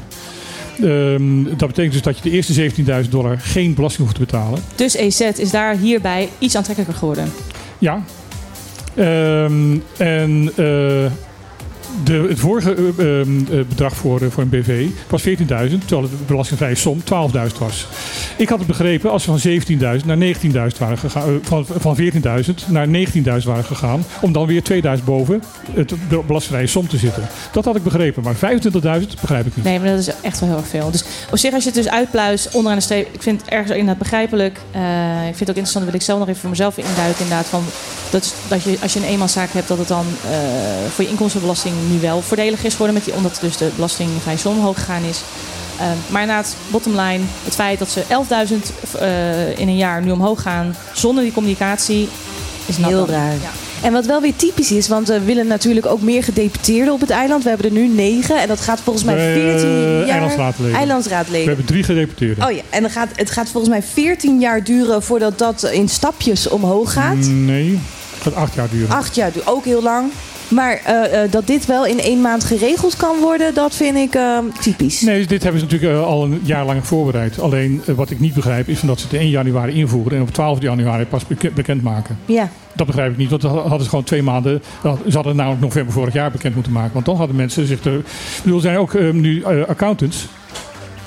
Ehm, 0.82 1.44
dat 1.44 1.68
betekent 1.68 1.94
dus 1.94 2.02
dat 2.02 2.18
je 2.18 2.24
de 2.24 2.30
eerste 2.30 2.54
17.000 2.54 3.12
dollar 3.12 3.38
geen 3.40 3.74
belasting 3.74 4.04
hoeft 4.04 4.20
te 4.20 4.26
betalen. 4.26 4.60
Dus 4.76 4.94
EZ 4.96 5.20
is 5.20 5.52
daar 5.52 5.76
hierbij 5.78 6.30
iets 6.40 6.56
aantrekkelijker 6.56 6.98
geworden. 6.98 7.32
Ja. 7.78 8.04
Ehm, 8.96 9.78
en 9.98 10.52
eh, 10.56 11.12
de, 12.04 12.26
het 12.30 12.40
vorige 12.40 12.76
eh, 12.76 13.20
ehm, 13.20 13.38
eh, 13.38 13.60
bedrag 13.70 13.96
voor, 13.96 14.22
eh, 14.22 14.28
voor 14.30 14.44
een 14.44 14.50
BV 14.50 14.88
was 15.10 15.22
14.000, 15.22 15.88
terwijl 15.88 16.10
de 16.10 16.16
belastingvrije 16.28 16.76
som 16.76 17.04
12.000 17.04 17.58
was. 17.58 17.88
Ik 18.38 18.50
had 18.50 18.58
het 18.58 18.68
begrepen 18.68 19.12
als 19.12 19.26
we 19.26 19.32
van 19.32 19.40
17.000 19.40 20.06
naar 20.06 20.18
19.000 20.18 20.80
waren 20.80 20.98
gegaan, 20.98 21.28
eh, 21.28 21.36
van, 21.42 21.66
van 21.66 21.96
14.000 21.96 22.66
naar 22.68 22.88
19.000 22.88 23.52
waren 23.52 23.64
gegaan, 23.64 24.06
om 24.22 24.32
dan 24.32 24.46
weer 24.46 24.64
2.000 24.64 25.06
boven 25.06 25.44
het 25.72 25.90
de 26.10 26.22
belastingvrije 26.28 26.68
som 26.68 26.88
te 26.88 26.98
zitten. 26.98 27.28
Dat 27.52 27.66
had 27.66 27.76
ik 27.76 27.84
begrepen, 27.84 28.24
maar 28.24 28.36
25.000 28.36 29.22
begrijp 29.22 29.46
ik 29.46 29.56
niet. 29.56 29.66
Nee, 29.66 29.80
maar 29.80 29.90
dat 29.90 30.00
is 30.00 30.10
echt 30.22 30.40
wel 30.40 30.50
heel 30.50 30.58
erg 30.58 30.68
veel. 30.68 30.92
Dus 30.92 31.04
op 31.32 31.38
zich, 31.38 31.54
als 31.54 31.64
je 31.64 31.70
het 31.70 31.84
dus 31.84 31.90
uitpluist 31.90 32.52
onderaan 32.52 32.78
de 32.78 32.84
streep, 32.84 33.08
ik 33.12 33.22
vind 33.22 33.42
het 33.42 33.50
ergens 33.50 33.72
inderdaad 33.72 33.98
begrijpelijk. 33.98 34.60
Eh, 34.72 34.82
ik 35.18 35.36
vind 35.36 35.40
het 35.40 35.50
ook 35.50 35.56
interessant, 35.56 35.86
wil 35.86 35.94
ik 35.94 36.02
zelf 36.02 36.20
nog 36.20 36.28
even 36.28 36.42
voor 36.42 36.50
mezelf 36.50 36.78
induiken. 36.78 37.24
Inderdaad, 37.24 37.46
van 37.46 37.64
dat, 38.10 38.36
dat 38.48 38.64
je, 38.64 38.78
als 38.82 38.94
je 38.94 39.00
een 39.00 39.06
eenmanszaak 39.06 39.50
hebt, 39.52 39.68
dat 39.68 39.78
het 39.78 39.88
dan 39.88 40.06
eh, 40.26 40.32
voor 40.90 41.04
je 41.04 41.10
inkomstenbelasting 41.10 41.76
nu 41.90 42.00
wel 42.00 42.22
voordelig 42.22 42.64
is 42.64 42.72
geworden. 42.72 42.96
Met 42.96 43.06
die, 43.06 43.14
omdat 43.14 43.38
dus 43.42 43.58
de 43.58 43.70
belastingvrije 43.76 44.38
som 44.38 44.58
omhoog 44.58 44.80
gegaan 44.80 45.04
is. 45.04 45.22
Eh, 45.78 45.88
maar 46.08 46.22
inderdaad, 46.22 46.56
bottom 46.68 47.00
line, 47.00 47.24
het 47.44 47.56
feit 47.56 47.80
dat 47.80 47.90
ze 47.90 48.02
11.000 48.02 48.74
eh, 49.00 49.60
in 49.60 49.68
een 49.68 49.78
jaar 49.78 50.02
nu 50.02 50.12
omhoog 50.12 50.42
gaan 50.42 50.76
zonder 50.94 51.24
die 51.24 51.34
communicatie 51.34 52.10
is 52.66 52.78
Heel 52.78 53.08
raar. 53.08 53.34
Ja. 53.34 53.50
En 53.82 53.94
wat 53.94 54.06
wel 54.06 54.22
weer 54.22 54.36
typisch 54.36 54.72
is, 54.72 54.88
want 54.88 55.08
we 55.08 55.22
willen 55.22 55.48
natuurlijk 55.48 55.86
ook 55.86 56.02
meer 56.02 56.24
gedeputeerden 56.24 56.94
op 56.94 57.00
het 57.00 57.10
eiland. 57.10 57.44
We 57.44 57.50
hebben 57.50 57.68
er 57.68 57.74
nu 57.74 57.88
negen 57.88 58.42
en 58.42 58.48
dat 58.48 58.62
gaat 58.62 58.80
volgens 58.80 59.06
mij 59.06 59.16
Bij, 59.16 59.34
14 59.34 59.68
eh, 59.68 60.00
jaar... 60.00 60.08
eilandsraadleden. 60.08 60.76
Eilandsraadleden. 60.76 61.42
We 61.42 61.48
hebben 61.48 61.66
drie 61.66 61.84
gedeputeerden. 61.84 62.46
Oh 62.46 62.52
ja, 62.52 62.62
en 62.70 62.82
dan 62.82 62.92
gaat, 62.92 63.10
het 63.16 63.30
gaat 63.30 63.50
volgens 63.50 63.74
mij 63.74 63.84
14 63.84 64.40
jaar 64.40 64.64
duren 64.64 65.04
voordat 65.04 65.38
dat 65.38 65.64
in 65.64 65.90
stapjes 65.90 66.48
omhoog 66.48 66.94
gaat. 66.94 67.26
Nee, 67.28 67.80
het 68.14 68.24
gaat 68.24 68.36
acht 68.36 68.54
jaar 68.54 68.70
duren. 68.70 68.96
Acht 68.96 69.16
jaar 69.16 69.32
duurt 69.32 69.48
ook 69.48 69.66
heel 69.66 69.82
lang. 69.82 70.12
Maar 70.52 70.82
eh, 70.86 71.24
eh, 71.24 71.32
dat 71.32 71.48
dit 71.48 71.66
wel 71.66 71.86
in 71.86 72.00
één 72.00 72.22
maand 72.22 72.44
geregeld 72.44 72.96
kan 72.96 73.20
worden, 73.20 73.54
dat 73.54 73.76
vind 73.76 73.98
ik 73.98 74.16
eh, 74.16 74.38
typisch. 74.62 75.02
Nee, 75.02 75.26
dit 75.26 75.44
hebben 75.44 75.62
ze 75.62 75.66
natuurlijk 75.68 76.04
al 76.06 76.24
een 76.24 76.40
jaar 76.44 76.66
lang 76.66 76.88
voorbereid. 76.88 77.40
Alleen 77.40 77.82
wat 77.96 78.10
ik 78.10 78.20
niet 78.20 78.34
begrijp 78.34 78.68
is 78.68 78.80
van 78.80 78.88
dat 78.88 79.00
ze 79.00 79.06
het 79.10 79.20
1 79.20 79.30
januari 79.30 79.74
invoeren 79.74 80.18
en 80.18 80.22
op 80.24 80.32
12 80.34 80.62
januari 80.62 81.06
pas 81.06 81.28
beke- 81.28 81.52
bekendmaken. 81.52 82.18
Ja. 82.26 82.50
Dat 82.76 82.88
begrijp 82.88 83.12
ik 83.12 83.18
niet, 83.18 83.30
want 83.30 83.42
dan 83.42 83.58
hadden 83.58 83.82
ze 83.84 83.90
gewoon 83.90 84.04
twee 84.06 84.24
maanden. 84.24 84.62
Ze 84.82 84.88
hadden 84.88 85.26
het 85.28 85.36
namelijk 85.36 85.62
november 85.62 85.94
vorig 85.94 86.14
jaar 86.14 86.32
bekend 86.32 86.56
moeten 86.56 86.72
maken. 86.72 86.94
Want 86.94 87.06
dan 87.06 87.16
hadden 87.16 87.36
mensen 87.36 87.68
zich 87.68 87.84
er. 87.86 87.94
Ik 87.98 88.04
bedoel, 88.44 88.56
er 88.58 88.62
zijn 88.64 88.78
ook 88.78 88.94
nu 89.14 89.44
accountants. 89.68 90.28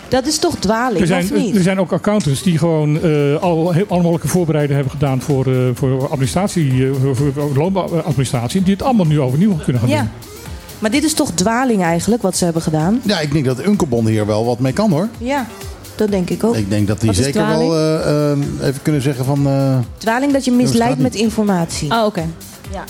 Dat 0.08 0.26
is 0.26 0.38
toch 0.38 0.56
dwaling, 0.58 1.00
Er 1.00 1.06
zijn, 1.06 1.24
of 1.24 1.30
niet? 1.38 1.56
er 1.56 1.62
zijn 1.62 1.80
ook 1.80 1.92
accountants 1.92 2.42
die 2.42 2.58
gewoon 2.58 3.02
eh, 3.02 3.36
al, 3.42 3.72
heel, 3.72 3.84
alle 3.88 4.02
mogelijke 4.02 4.28
voorbereiden 4.28 4.74
hebben 4.74 4.92
gedaan 4.92 5.20
voor, 5.20 5.46
eh, 5.46 5.52
voor 5.74 6.08
administratie, 6.08 6.86
eh, 6.86 6.90
voor, 7.14 7.32
voor 7.34 7.50
loonadministratie. 7.56 8.62
Die 8.62 8.72
het 8.72 8.82
allemaal 8.82 9.06
nu 9.06 9.20
overnieuw 9.20 9.56
kunnen 9.64 9.80
gaan 9.82 9.90
Ja. 9.90 9.98
doen. 10.00 10.08
Maar 10.78 10.90
dit 10.90 11.04
is 11.04 11.14
toch 11.14 11.30
dwaling 11.30 11.82
eigenlijk, 11.82 12.22
wat 12.22 12.36
ze 12.36 12.44
hebben 12.44 12.62
gedaan? 12.62 13.00
Ja, 13.04 13.20
ik 13.20 13.32
denk 13.32 13.44
dat 13.44 13.64
Unkelbon 13.66 14.06
hier 14.06 14.26
wel 14.26 14.44
wat 14.44 14.58
mee 14.58 14.72
kan 14.72 14.90
hoor. 14.90 15.08
Ja, 15.18 15.46
dat 15.96 16.10
denk 16.10 16.30
ik 16.30 16.44
ook. 16.44 16.56
Ik 16.56 16.70
denk 16.70 16.86
dat 16.86 17.00
die 17.00 17.06
Wat 17.08 17.16
zeker 17.18 17.46
wel 17.46 17.74
even 18.62 18.82
kunnen 18.82 19.02
zeggen 19.02 19.24
van... 19.24 19.46
eh, 19.46 19.78
Dwaling 19.98 20.32
dat 20.32 20.44
je 20.44 20.50
misleidt 20.52 20.98
met 20.98 21.14
informatie. 21.14 21.90
Oh, 21.90 22.04
oké. 22.04 22.24
Ja. 22.72 22.84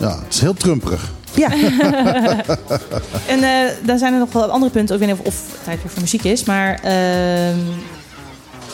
ja, 0.00 0.08
het 0.24 0.34
is 0.34 0.40
heel 0.40 0.54
trumperig. 0.54 1.10
Ja. 1.36 1.48
En 3.26 3.42
eh, 3.42 3.50
daar 3.84 3.98
zijn 3.98 4.12
er 4.12 4.18
nog 4.18 4.32
wel 4.32 4.44
andere 4.50 4.72
punten. 4.72 4.94
Ik 4.94 5.00
weet 5.00 5.10
niet 5.10 5.18
of, 5.20 5.26
of 5.26 5.34
het 5.52 5.64
tijd 5.64 5.82
weer 5.82 5.90
voor 5.90 6.00
muziek 6.00 6.24
is. 6.24 6.44
Maar 6.44 6.78
ehm, 6.82 7.56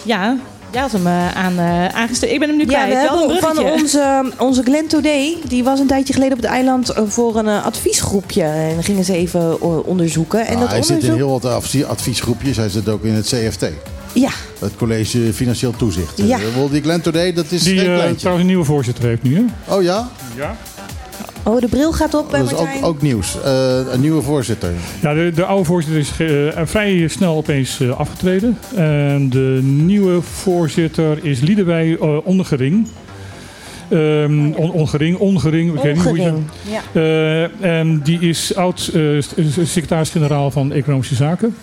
ja, 0.04 0.36
jij 0.72 0.80
had 0.80 0.92
hem 0.92 1.06
eh, 1.06 1.34
aan, 1.36 1.58
eh 1.58 1.86
aangestuurd. 1.88 2.32
Ik 2.32 2.38
ben 2.38 2.48
hem 2.48 2.56
nu 2.56 2.64
Ja, 2.64 2.68
kwijt. 2.84 2.86
we 2.88 2.92
Je 3.00 3.06
had 3.08 3.18
hebben 3.18 3.36
een 3.36 3.42
van 3.54 3.70
onze, 3.80 4.32
onze 4.38 4.62
Glenn 4.62 4.86
Today, 4.86 5.36
die 5.48 5.64
was 5.64 5.80
een 5.80 5.86
tijdje 5.86 6.12
geleden 6.12 6.36
op 6.36 6.42
het 6.42 6.52
eiland 6.52 6.92
voor 7.06 7.36
een 7.36 7.48
adviesgroepje. 7.48 8.42
En 8.42 8.74
dan 8.74 8.84
gingen 8.84 9.04
ze 9.04 9.14
even 9.14 9.60
onderzoeken. 9.86 10.40
En 10.40 10.46
Nou, 10.46 10.58
dat 10.60 10.68
hij 10.70 10.82
zit 10.82 11.02
in 11.02 11.12
heel 11.14 11.30
wat 11.30 11.44
advie- 11.44 11.84
adviesgroepjes. 11.84 12.56
Hij 12.56 12.68
zit 12.68 12.88
ook 12.88 13.04
in 13.04 13.12
het 13.14 13.26
CFT. 13.26 13.66
Ja. 14.12 14.30
Het 14.58 14.76
College 14.76 15.32
Financieel 15.32 15.72
Toezicht. 15.76 16.12
Ja. 16.18 16.38
Wel, 16.54 16.68
die 16.70 16.82
Glenn 16.82 17.00
Today, 17.00 17.32
dat 17.32 17.50
is 17.50 17.62
Die 17.62 17.82
trouwens 17.82 18.24
een 18.24 18.46
nieuwe 18.46 18.64
voorzitter 18.64 19.04
heeft 19.04 19.22
nu. 19.22 19.34
Hè? 19.34 19.74
Oh 19.74 19.82
ja? 19.82 20.08
Ja. 20.36 20.56
Oh, 21.44 21.60
de 21.60 21.68
bril 21.68 21.92
gaat 21.92 22.14
op 22.14 22.30
bij 22.30 22.40
Dat 22.40 22.52
is 22.52 22.58
ook, 22.58 22.68
ook 22.82 23.02
nieuws. 23.02 23.42
Eh, 23.44 23.78
een 23.92 24.00
nieuwe 24.00 24.22
voorzitter. 24.22 24.72
Ja, 25.02 25.14
de, 25.14 25.32
de 25.34 25.44
oude 25.44 25.64
voorzitter 25.64 26.00
is 26.00 26.08
ge- 26.10 26.52
eh, 26.56 26.62
vrij 26.66 27.08
snel 27.08 27.36
opeens 27.36 27.80
eh, 27.80 27.98
afgetreden. 27.98 28.58
En 28.74 29.30
de 29.30 29.60
nieuwe 29.62 30.20
voorzitter 30.22 31.24
is 31.24 31.40
Liedewij 31.40 31.96
eh 32.00 32.16
Ongering. 32.24 32.86
Ehm, 33.88 34.52
on- 34.52 34.70
ongering, 34.72 35.18
ongering, 35.18 35.74
ik 35.74 35.82
weet 35.82 35.94
niet 35.94 36.02
hoe 36.04 36.16
je 36.16 36.22
Ongering, 36.22 36.44
ja. 36.92 37.00
Eh, 37.60 37.78
en 37.80 38.00
die 38.04 38.20
is 38.20 38.54
oud 38.56 38.90
eh, 38.94 39.02
st- 39.20 39.32
eh, 39.32 39.44
secretaris-generaal 39.64 40.50
van 40.50 40.72
Economische 40.72 41.14
Zaken. 41.14 41.56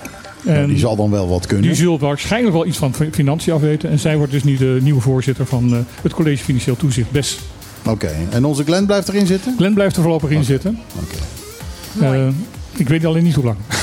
En 0.46 0.68
die 0.68 0.78
zal 0.78 0.96
dan 0.96 1.12
wel 1.12 1.28
wat 1.28 1.46
kunnen. 1.46 1.68
Die 1.68 1.76
zal 1.76 2.00
waarschijnlijk 2.00 2.54
wel 2.54 2.66
iets 2.66 2.78
van 2.78 2.94
fi- 2.94 3.10
financiën 3.12 3.54
afweten. 3.54 3.90
En 3.90 4.00
zij 4.00 4.18
wordt 4.18 4.32
dus 4.32 4.44
nu 4.44 4.58
de 4.58 4.78
nieuwe 4.82 5.02
voorzitter 5.02 5.46
van 5.46 5.74
eh, 5.74 5.80
het 6.02 6.14
College 6.14 6.44
Financieel 6.44 6.76
Toezicht, 6.76 7.12
BES. 7.12 7.40
Oké, 7.90 8.12
en 8.30 8.46
onze 8.46 8.64
Glenn 8.64 8.86
blijft 8.86 9.08
erin 9.08 9.28
zitten? 9.28 9.54
Glenn 9.58 9.74
blijft 9.74 9.96
er 9.96 10.02
voorlopig 10.02 10.30
in 10.30 10.44
zitten. 10.44 10.80
Eh, 12.02 12.28
ik 12.76 12.90
weet 12.90 13.06
alleen 13.06 13.24
niet 13.24 13.36
hoe 13.36 13.44
lang. 13.44 13.58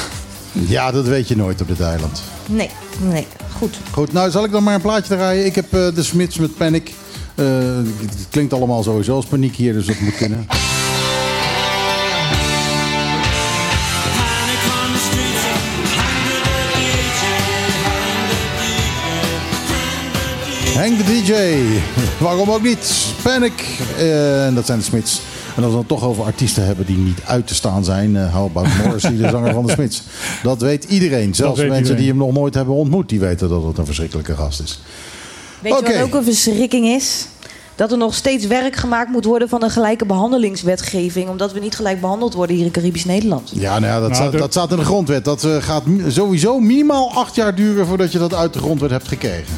Ja, 0.69 0.91
dat 0.91 1.07
weet 1.07 1.29
je 1.29 1.37
nooit 1.37 1.61
op 1.61 1.69
dit 1.69 1.81
eiland. 1.81 2.23
Nee, 2.47 2.71
nee. 3.03 3.27
Goed. 3.57 3.79
Goed, 3.91 4.13
nou 4.13 4.31
zal 4.31 4.45
ik 4.45 4.51
dan 4.51 4.63
maar 4.63 4.75
een 4.75 4.81
plaatje 4.81 5.15
draaien. 5.15 5.47
Ik 5.47 5.55
heb 5.55 5.73
eh, 5.73 5.95
de 5.95 6.03
Smits 6.03 6.39
met 6.39 6.57
Panic. 6.57 6.93
Eh, 7.35 7.45
het 8.01 8.27
klinkt 8.31 8.53
allemaal 8.53 8.83
sowieso 8.83 9.15
als 9.15 9.27
paniek 9.27 9.57
hier, 9.57 9.73
dus 9.73 9.87
dat 9.87 10.01
moet 10.01 10.17
kunnen. 10.17 10.47
Hang 20.77 20.97
de 20.97 21.05
DJ. 21.05 21.33
Waarom 22.25 22.51
ook 22.51 22.63
niet? 22.63 23.07
Panic. 23.23 23.53
Eh, 23.99 24.47
En 24.47 24.55
dat 24.55 24.67
zijn 24.67 24.79
de 24.79 24.85
Smits. 24.85 25.21
En 25.57 25.63
als 25.63 25.73
we 25.73 25.79
het 25.79 25.89
dan 25.89 25.99
toch 25.99 26.09
over 26.09 26.25
artiesten 26.25 26.67
hebben 26.67 26.87
die 26.87 26.97
niet 26.97 27.19
uit 27.25 27.47
te 27.47 27.55
staan 27.55 27.85
zijn. 27.85 28.17
eh 28.17 28.35
how 28.35 28.45
about 28.45 28.69
Morrissey, 28.85 29.17
de 29.17 29.29
zanger 29.37 29.53
van 29.55 29.67
de 29.67 29.73
Smits. 29.73 30.03
Dat 30.43 30.61
weet 30.61 30.85
iedereen. 30.85 31.35
Zelfs 31.35 31.59
weet 31.59 31.69
mensen 31.69 31.85
iedereen. 31.95 32.03
die 32.03 32.09
hem 32.23 32.33
nog 32.33 32.33
nooit 32.43 32.55
hebben 32.55 32.75
ontmoet, 32.75 33.09
die 33.09 33.21
weten 33.21 33.49
dat 33.49 33.63
het 33.65 33.79
een 33.79 33.85
verschrikkelijke 33.87 34.35
gast 34.35 34.61
is. 34.61 34.81
Weet 35.61 35.79
je 35.79 35.83
wat 35.83 36.03
ook 36.03 36.15
een 36.15 36.25
verschrikking 36.25 36.87
is? 36.87 37.27
Dat 37.75 37.93
er 37.93 37.99
nog 37.99 38.15
steeds 38.15 38.47
werk 38.47 38.77
gemaakt 38.77 39.11
moet 39.11 39.25
worden 39.25 39.49
van 39.49 39.63
een 39.63 39.71
gelijke 39.71 40.07
behandelingswetgeving. 40.07 41.29
Omdat 41.29 41.53
we 41.53 41.59
niet 41.61 41.77
gelijk 41.77 42.01
behandeld 42.01 42.35
worden 42.35 42.57
hier 42.57 42.65
in 42.65 42.71
Caribisch 42.71 43.05
Nederland. 43.05 43.51
Ja, 43.55 43.79
nou 43.79 43.93
ja, 43.93 44.01
dat, 44.01 44.11
Nou, 44.11 44.15
staat, 44.23 44.39
dat 44.41 44.51
staat 44.51 44.71
in 44.71 44.77
de 44.77 44.85
grondwet. 44.85 45.25
Dat 45.25 45.45
eh, 45.45 45.57
gaat 45.57 45.83
sowieso 46.09 46.59
minimaal 46.61 47.13
acht 47.15 47.35
jaar 47.35 47.55
duren 47.55 47.87
voordat 47.87 48.13
je 48.13 48.19
dat 48.19 48.35
uit 48.35 48.53
de 48.53 48.59
grondwet 48.59 48.91
hebt 48.91 49.09
gekregen. 49.09 49.55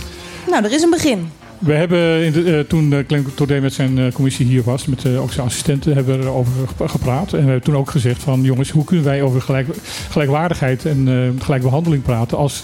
Nou, 0.51 0.65
er 0.65 0.73
is 0.73 0.83
een 0.83 0.91
begin. 0.91 1.29
We 1.59 1.73
hebben 1.73 2.25
in 2.25 2.33
de, 2.33 2.57
eh, 2.57 2.61
toen 2.65 2.93
uh, 2.93 3.19
Todé 3.35 3.61
met 3.61 3.73
zijn 3.73 3.99
eh, 3.99 4.13
commissie 4.13 4.47
hier 4.47 4.63
was, 4.63 4.87
met 4.87 5.05
eh, 5.05 5.23
ook 5.23 5.33
zijn 5.33 5.47
assistenten, 5.47 5.95
hebben 5.95 6.19
we 6.19 6.25
erover 6.25 6.53
ge- 6.77 6.89
gepraat. 6.89 7.33
En 7.33 7.39
we 7.39 7.45
hebben 7.45 7.63
toen 7.63 7.77
ook 7.77 7.91
gezegd 7.91 8.23
van 8.23 8.43
jongens, 8.43 8.71
hoe 8.71 8.85
kunnen 8.85 9.05
wij 9.05 9.23
over 9.23 9.41
gelijk, 9.43 9.69
gelijkwaardigheid 10.11 10.85
en 10.85 11.09
eh 11.09 11.45
gelijkbehandeling 11.45 12.03
praten 12.03 12.39
als 12.39 12.63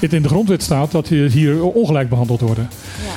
het 0.00 0.12
in 0.12 0.22
de 0.22 0.28
grondwet 0.28 0.62
staat 0.62 0.90
dat 0.90 1.08
hier 1.08 1.62
ongelijk 1.62 2.08
behandeld 2.08 2.40
worden. 2.40 2.68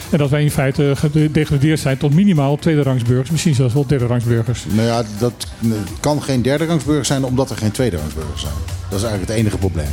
En 0.10 0.18
dat 0.18 0.30
wij 0.30 0.44
in 0.44 0.52
feite 0.52 0.92
gedegradeerd 0.96 1.80
zijn 1.80 1.98
tot 1.98 2.14
minimaal 2.14 2.58
tweede 2.58 2.82
rangsburgers, 2.84 3.30
misschien 3.32 3.56
zelfs 3.56 3.74
wel 3.74 3.86
derde 3.88 4.06
rangsburgers. 4.06 4.66
Nou 4.70 4.88
ja, 4.88 5.04
dat 5.20 5.34
kan 6.00 6.22
geen 6.24 6.42
derde 6.42 6.66
rangsburger 6.66 7.06
zijn 7.06 7.24
omdat 7.24 7.50
er 7.50 7.58
geen 7.58 7.72
tweede 7.72 7.98
rangsburgers 7.98 8.42
zijn. 8.42 8.54
Dat 8.90 8.98
is 9.00 9.06
eigenlijk 9.06 9.32
het 9.32 9.40
enige 9.40 9.58
probleem. 9.58 9.88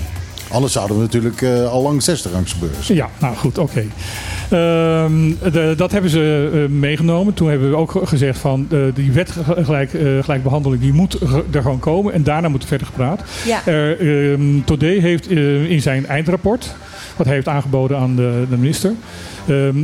Anders 0.56 0.72
zouden 0.72 0.96
we 0.96 1.02
natuurlijk 1.02 1.42
eh, 1.42 1.70
al 1.70 1.82
lang 1.82 2.02
zesde 2.02 2.28
rangsburgers 2.30 2.86
zijn. 2.86 2.98
Ja, 2.98 3.08
nou 3.20 3.36
goed, 3.36 3.58
oké. 3.58 3.84
Ehm, 4.50 5.32
de- 5.52 5.74
dat 5.76 5.92
hebben 5.92 6.10
ze 6.10 6.50
eh, 6.52 6.68
meegenomen. 6.74 7.34
Toen 7.34 7.48
hebben 7.48 7.70
we 7.70 7.76
ook 7.76 7.90
ge- 7.90 8.06
gezegd 8.06 8.38
van 8.38 8.66
eh, 8.70 8.78
die 8.94 9.12
wet 9.12 9.30
ge- 9.30 9.64
gelijk, 9.64 9.94
eh, 9.94 10.02
gelijkbehandeling 10.22 10.82
die 10.82 10.92
moet 10.92 11.18
er 11.50 11.62
gewoon 11.62 11.78
komen. 11.78 12.12
En 12.12 12.22
daarna 12.22 12.48
moet 12.48 12.62
er 12.62 12.68
verder 12.68 12.86
gepraat. 12.86 13.22
Ja. 13.46 13.60
Ehm, 13.66 14.40
Todé 14.64 14.86
heeft 14.86 15.30
in 15.68 15.80
zijn 15.82 16.06
eindrapport, 16.06 16.74
wat 17.16 17.26
hij 17.26 17.34
heeft 17.34 17.48
aangeboden 17.48 17.98
aan 17.98 18.16
de, 18.16 18.44
de 18.50 18.56
minister, 18.56 18.92
ehm, 19.46 19.76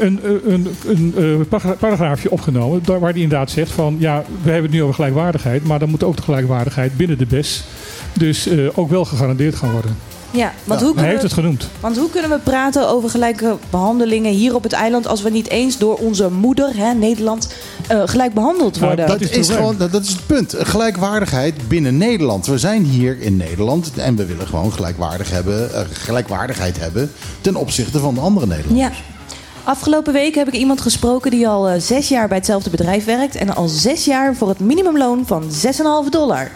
een, 0.00 0.20
een, 0.46 0.66
een, 0.86 1.14
eh, 1.16 1.24
paragra- 1.48 1.72
paragraafje 1.78 2.30
opgenomen. 2.30 2.80
Waar 2.84 3.00
hij 3.00 3.12
inderdaad 3.12 3.50
zegt 3.50 3.70
van 3.70 3.96
ja, 3.98 4.22
we 4.42 4.50
hebben 4.50 4.62
het 4.70 4.72
nu 4.72 4.82
over 4.82 4.94
gelijkwaardigheid. 4.94 5.64
Maar 5.64 5.78
dan 5.78 5.90
moet 5.90 6.04
ook 6.04 6.16
de 6.16 6.22
gelijkwaardigheid 6.22 6.96
binnen 6.96 7.18
de 7.18 7.26
BES 7.26 7.64
dus 8.12 8.48
eh, 8.48 8.58
ook 8.74 8.90
wel 8.90 9.04
gegarandeerd 9.04 9.54
gaan 9.54 9.70
worden. 9.70 9.96
Ja, 10.30 10.52
want, 10.64 10.80
Ja, 10.80 10.86
hoe 10.86 10.94
hij 10.94 11.02
kunnen 11.02 11.04
heeft 11.04 11.20
we, 11.20 11.26
het 11.26 11.32
genoemd. 11.32 11.68
want 11.80 11.96
hoe 11.96 12.10
kunnen 12.10 12.30
we 12.30 12.38
praten 12.38 12.88
over 12.88 13.10
gelijke 13.10 13.56
behandelingen 13.70 14.32
hier 14.32 14.54
op 14.54 14.62
het 14.62 14.72
eiland... 14.72 15.06
als 15.06 15.22
we 15.22 15.30
niet 15.30 15.48
eens 15.48 15.78
door 15.78 15.94
onze 15.94 16.30
moeder, 16.30 16.76
hè, 16.76 16.92
Nederland, 16.92 17.48
eh, 17.86 18.02
gelijk 18.04 18.34
behandeld 18.34 18.78
worden? 18.78 19.06
dat, 19.06 19.20
is 19.20 19.48
gewoon, 19.50 19.76
dat, 19.76 19.92
dat 19.92 20.02
is 20.02 20.08
het 20.08 20.26
punt. 20.26 20.54
Gelijkwaardigheid 20.58 21.68
binnen 21.68 21.96
Nederland. 21.96 22.46
We 22.46 22.58
zijn 22.58 22.84
hier 22.84 23.20
in 23.20 23.36
Nederland 23.36 23.90
en 23.96 24.16
we 24.16 24.26
willen 24.26 24.46
gewoon 24.46 24.72
gelijkwaardig 24.72 25.30
hebben, 25.30 25.74
eh, 25.74 25.80
gelijkwaardigheid 25.92 26.78
hebben 26.78 27.12
ten 27.40 27.56
opzichte 27.56 27.98
van 27.98 28.14
de 28.14 28.20
andere 28.20 28.46
Nederlanders. 28.46 28.96
Ja. 28.96 29.16
Afgelopen 29.64 30.12
week 30.12 30.34
heb 30.34 30.48
ik 30.48 30.54
iemand 30.54 30.80
gesproken 30.80 31.30
die 31.30 31.48
al 31.48 31.68
eh, 31.68 31.80
zes 31.80 32.08
jaar 32.08 32.28
bij 32.28 32.36
hetzelfde 32.36 32.70
bedrijf 32.70 33.04
werkt. 33.04 33.34
En 33.34 33.54
al 33.54 33.68
zes 33.68 34.04
jaar 34.04 34.34
voor 34.34 34.48
het 34.48 34.58
minimumloon 34.60 35.26
van 35.26 35.42
6,5 35.42 36.08
dollar. 36.10 36.50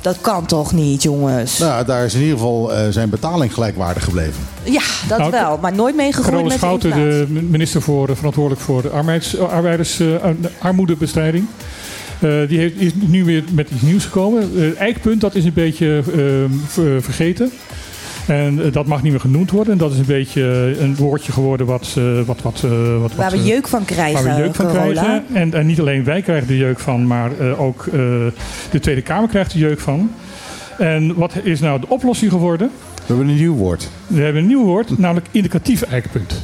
Dat 0.00 0.20
kan 0.20 0.46
toch 0.46 0.72
niet, 0.72 1.02
jongens? 1.02 1.58
Nou, 1.58 1.84
daar 1.84 2.04
is 2.04 2.14
in 2.14 2.20
ieder 2.20 2.36
geval 2.36 2.72
eh, 2.74 2.88
zijn 2.90 3.10
betaling 3.10 3.54
gelijkwaardig 3.54 4.04
gebleven. 4.04 4.42
Ja, 4.62 4.82
dat 5.08 5.18
Nou, 5.18 5.30
wel. 5.30 5.58
Maar 5.62 5.72
nooit 5.74 5.96
meegegroeid 5.96 6.42
met 6.42 6.52
de 6.52 6.58
Schouten, 6.58 6.90
inflatie. 6.92 7.26
de 7.34 7.42
minister 7.42 7.82
voor, 7.82 8.08
eh, 8.08 8.16
verantwoordelijk 8.16 8.62
voor 8.62 8.82
de 8.82 8.88
arbeids, 8.90 9.36
eh, 9.36 9.48
arbeiders, 9.52 10.00
eh, 10.00 10.14
armoedebestrijding. 10.58 11.46
eh, 12.20 12.48
die 12.48 12.58
heeft, 12.58 12.80
is 12.80 12.90
nu 12.94 13.24
weer 13.24 13.44
met 13.52 13.70
iets 13.70 13.82
nieuws 13.82 14.04
gekomen. 14.04 14.50
Het 14.54 14.74
eikpunt, 14.76 15.20
dat 15.20 15.34
is 15.34 15.44
een 15.44 15.52
beetje 15.52 16.02
ver- 16.66 17.02
vergeten. 17.02 17.52
En 18.30 18.64
eh, 18.64 18.72
dat 18.72 18.86
mag 18.86 19.02
niet 19.02 19.12
meer 19.12 19.20
genoemd 19.20 19.50
worden. 19.50 19.72
En 19.72 19.78
dat 19.78 19.92
is 19.92 19.98
een 19.98 20.04
beetje 20.04 20.72
eh, 20.76 20.82
een 20.82 20.96
woordje 20.96 21.32
geworden 21.32 21.66
wat... 21.66 21.94
eh, 21.98 22.20
wat, 22.26 22.42
wat, 22.42 22.62
eh, 22.64 23.00
wat 23.00 23.14
Waar 23.14 23.30
wat, 23.30 23.40
we 23.40 23.46
jeuk 23.46 23.68
van 23.68 23.84
krijgen, 23.84 24.24
Waar 24.24 24.36
we 24.36 24.42
jeuk 24.42 24.54
van 24.54 24.68
krijgen. 24.68 25.24
En, 25.32 25.54
en 25.54 25.66
niet 25.66 25.80
alleen 25.80 26.04
wij 26.04 26.22
krijgen 26.22 26.48
er 26.48 26.56
jeuk 26.56 26.78
van, 26.78 27.06
maar 27.06 27.30
eh, 27.38 27.60
ook 27.60 27.86
eh, 27.86 27.92
de 28.70 28.80
Tweede 28.80 29.02
Kamer 29.02 29.28
krijgt 29.28 29.52
er 29.52 29.58
jeuk 29.58 29.80
van. 29.80 30.10
En 30.78 31.14
wat 31.14 31.32
is 31.42 31.60
nou 31.60 31.80
de 31.80 31.88
oplossing 31.88 32.30
geworden? 32.30 32.70
We 32.94 33.02
hebben 33.06 33.28
een 33.28 33.34
nieuw 33.36 33.54
woord. 33.54 33.88
We 34.06 34.20
hebben 34.22 34.42
een 34.42 34.48
nieuw 34.48 34.64
woord, 34.64 34.98
namelijk 34.98 35.26
indicatief 35.30 35.82
eikpunt. 35.82 36.34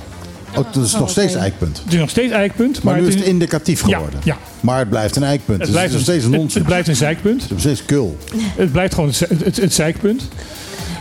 Oh, 0.56 0.72
dat 0.72 0.84
is 0.84 0.92
nog 0.92 1.10
steeds 1.10 1.34
eikpunt. 1.34 1.80
Het 1.84 1.92
is 1.92 1.98
nog 2.00 2.10
steeds 2.10 2.32
eikpunt. 2.32 2.82
Maar, 2.82 3.00
nu 3.00 3.06
is 3.06 3.14
het 3.14 3.24
indicatief 3.24 3.80
geworden. 3.80 4.20
ja. 4.24 4.36
Maar 4.60 4.78
het 4.78 4.88
blijft 4.88 5.16
een 5.16 5.22
eikpunt. 5.22 5.58
Het 5.58 5.66
Dus 5.66 5.70
blijft, 5.76 5.92
het 5.92 6.00
is 6.00 6.06
nog 6.06 6.14
steeds 6.16 6.24
een 6.24 6.30
nonsens. 6.30 6.54
Het, 6.54 6.64
blijft 6.64 6.88
een 6.88 6.96
zeikpunt. 6.96 7.34
Het 7.34 7.44
is 7.44 7.50
nog 7.50 7.60
steeds 7.60 7.84
kul. 7.84 8.16
Het 8.56 8.72
blijft 8.72 8.94
gewoon 8.94 9.08
het, 9.08 9.44
het, 9.44 9.56
het 9.56 9.74
zeikpunt. 9.74 10.28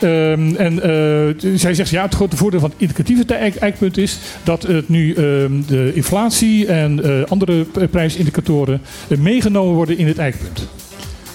Ehm, 0.02 0.56
en 0.56 0.82
eh, 0.82 1.52
zij 1.58 1.74
zegt, 1.74 1.90
ja, 1.90 2.04
het 2.04 2.14
grote 2.16 2.38
voordeel 2.38 2.60
van 2.60 2.70
het 2.70 2.80
indicatieve 2.82 3.34
eik- 3.34 3.56
eikpunt 3.56 3.98
is 3.98 4.18
dat 4.44 4.64
het 4.64 4.90
nu 4.90 5.14
ehm, 5.14 5.52
de 5.68 5.92
inflatie 5.94 6.68
en 6.68 7.04
eh, 7.04 7.26
andere 7.30 7.66
prijsindicatoren 7.92 8.82
eh, 9.08 9.18
meegenomen 9.18 9.74
worden 9.74 9.98
in 9.98 10.08
het 10.08 10.18
eikpunt. 10.18 10.68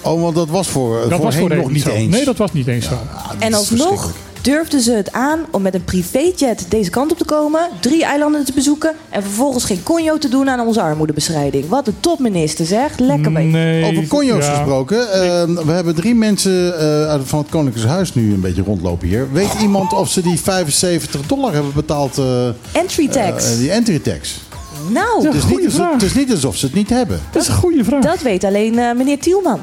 Oh, 0.03 0.23
want 0.23 0.35
dat 0.35 0.49
was 0.49 0.69
voor, 0.69 1.07
Dat 1.09 1.21
was 1.23 1.37
voorheen 1.37 1.59
nog 1.59 1.71
niet 1.71 1.83
zo. 1.83 1.91
eens. 1.91 2.15
Nee, 2.15 2.25
dat 2.25 2.37
was 2.37 2.53
niet 2.53 2.67
eens 2.67 2.87
zo. 2.87 2.99
En 3.39 3.55
alsnog 3.55 4.13
durfden 4.43 4.81
ze 4.81 4.93
het 4.93 5.13
aan 5.13 5.39
om 5.51 5.63
met 5.63 5.75
een 5.75 5.85
privéjet 5.85 6.67
deze 6.69 6.91
kant 6.91 7.13
op 7.13 7.19
te 7.19 7.25
komen, 7.25 7.61
drie 7.81 8.05
eilanden 8.05 8.45
te 8.45 8.53
bezoeken 8.53 8.95
en 9.11 9.23
vervolgens 9.23 9.65
geen 9.65 9.83
conjo 9.83 10.19
te 10.19 10.29
doen 10.29 10.51
aan 10.51 10.67
onze 10.67 10.81
armoedebestrijding. 10.81 11.69
Wat 11.69 11.87
een 11.87 11.97
topminister 12.01 12.67
zeg. 12.67 12.99
Lekker 12.99 13.33
bezig. 13.33 13.89
Over 13.91 14.07
conjo's 14.07 14.47
gesproken. 14.49 15.13
eh, 15.13 15.65
we 15.65 15.73
hebben 15.73 15.95
drie 15.95 16.15
mensen 16.15 16.79
eh, 16.79 17.09
uit- 17.09 17.23
van 17.25 17.39
het 17.39 17.49
Koninklijke 17.49 17.91
Huis 17.91 18.15
nu 18.15 18.33
een 18.35 18.41
beetje 18.41 18.63
rondlopen 18.63 19.09
hier. 19.09 19.29
Weet 19.33 19.49
iemand 19.61 19.93
of 19.93 20.09
ze 20.11 20.21
die 20.23 20.41
75 20.41 21.27
dollar 21.27 21.53
hebben 21.53 21.73
betaald? 21.75 22.19
eh, 22.19 22.47
Entry 22.73 23.09
tax. 23.09 23.53
eh, 23.53 23.59
die 23.59 23.71
entry 23.71 23.99
tax. 23.99 24.41
nou, 24.89 25.27
het, 25.27 25.35
is 25.35 25.45
niet 25.47 25.65
alsof, 25.65 25.93
het 25.93 26.03
is 26.03 26.15
niet 26.15 26.31
alsof 26.31 26.57
ze 26.57 26.67
het 26.67 26.75
niet 26.75 26.91
hebben. 26.91 27.21
Dat 27.33 27.43
is 27.43 27.49
een 27.49 27.55
goede 27.55 27.85
vraag. 27.85 28.03
Dat 28.03 28.23
weet 28.23 28.45
alleen 28.45 28.79
eh, 28.79 28.95
meneer 28.95 29.19
Tielman. 29.19 29.61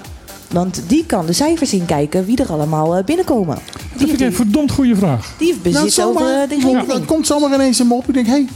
Want 0.51 0.81
die 0.87 1.05
kan 1.05 1.25
de 1.25 1.33
cijfers 1.33 1.69
zien 1.69 1.85
kijken 1.85 2.25
wie 2.25 2.37
er 2.37 2.51
allemaal 2.51 2.95
eh, 2.95 3.03
binnenkomen. 3.03 3.55
Dat 3.55 4.07
vind 4.07 4.11
ik 4.11 4.19
een 4.19 4.33
verdomd 4.33 4.71
goede 4.71 4.95
vraag. 4.95 5.33
Die 5.37 5.47
heeft 5.47 5.61
bezit 5.61 5.77
Nou, 5.79 5.89
zomaar. 5.89 6.23
over 6.23 6.41
eh, 6.41 6.49
de 6.49 6.55
Ja, 6.55 6.61
rekening. 6.61 6.93
Het 6.93 7.05
komt 7.05 7.27
zomaar 7.27 7.53
ineens 7.53 7.79
in 7.79 7.87
me 7.87 7.93
op. 7.93 8.07
Ik 8.07 8.13
denk, 8.13 8.25
hé, 8.25 8.31
hey, 8.31 8.47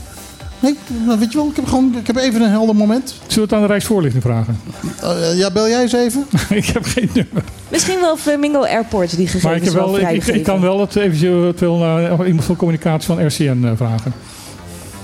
nee, 0.60 0.76
nou, 1.06 1.18
weet 1.18 1.32
je 1.32 1.38
wel, 1.38 1.48
ik 1.48 1.56
heb, 1.56 1.66
gewoon, 1.66 1.94
ik 2.00 2.06
heb 2.06 2.16
even 2.16 2.42
een 2.42 2.50
helder 2.50 2.76
moment. 2.76 3.08
Zullen 3.08 3.34
we 3.34 3.40
het 3.40 3.52
aan 3.52 3.60
de 3.60 3.66
Rijksvoorlichting 3.66 4.22
vragen? 4.22 4.60
Eh, 5.02 5.38
ja, 5.38 5.50
bel 5.50 5.68
jij 5.68 5.82
eens 5.82 5.92
even? 5.92 6.26
ik 6.50 6.66
heb 6.66 6.84
geen 6.84 7.10
nummer. 7.14 7.42
Misschien 7.68 8.00
wel 8.00 8.16
Flamingo 8.16 8.62
Airport 8.64 9.16
die 9.16 9.26
gegevens 9.26 9.44
Maar 9.44 9.56
ik, 9.56 9.64
heb 9.64 9.72
wel, 9.72 9.98
ik, 9.98 10.10
ik, 10.10 10.26
ik 10.26 10.42
kan 10.42 10.60
wel 10.60 10.80
het 10.80 10.96
eventueel 10.96 11.76
naar 11.76 12.26
iemand 12.26 12.44
van 12.44 12.56
communicatie 12.56 13.06
van 13.06 13.26
RCN 13.26 13.72
vragen. 13.76 14.12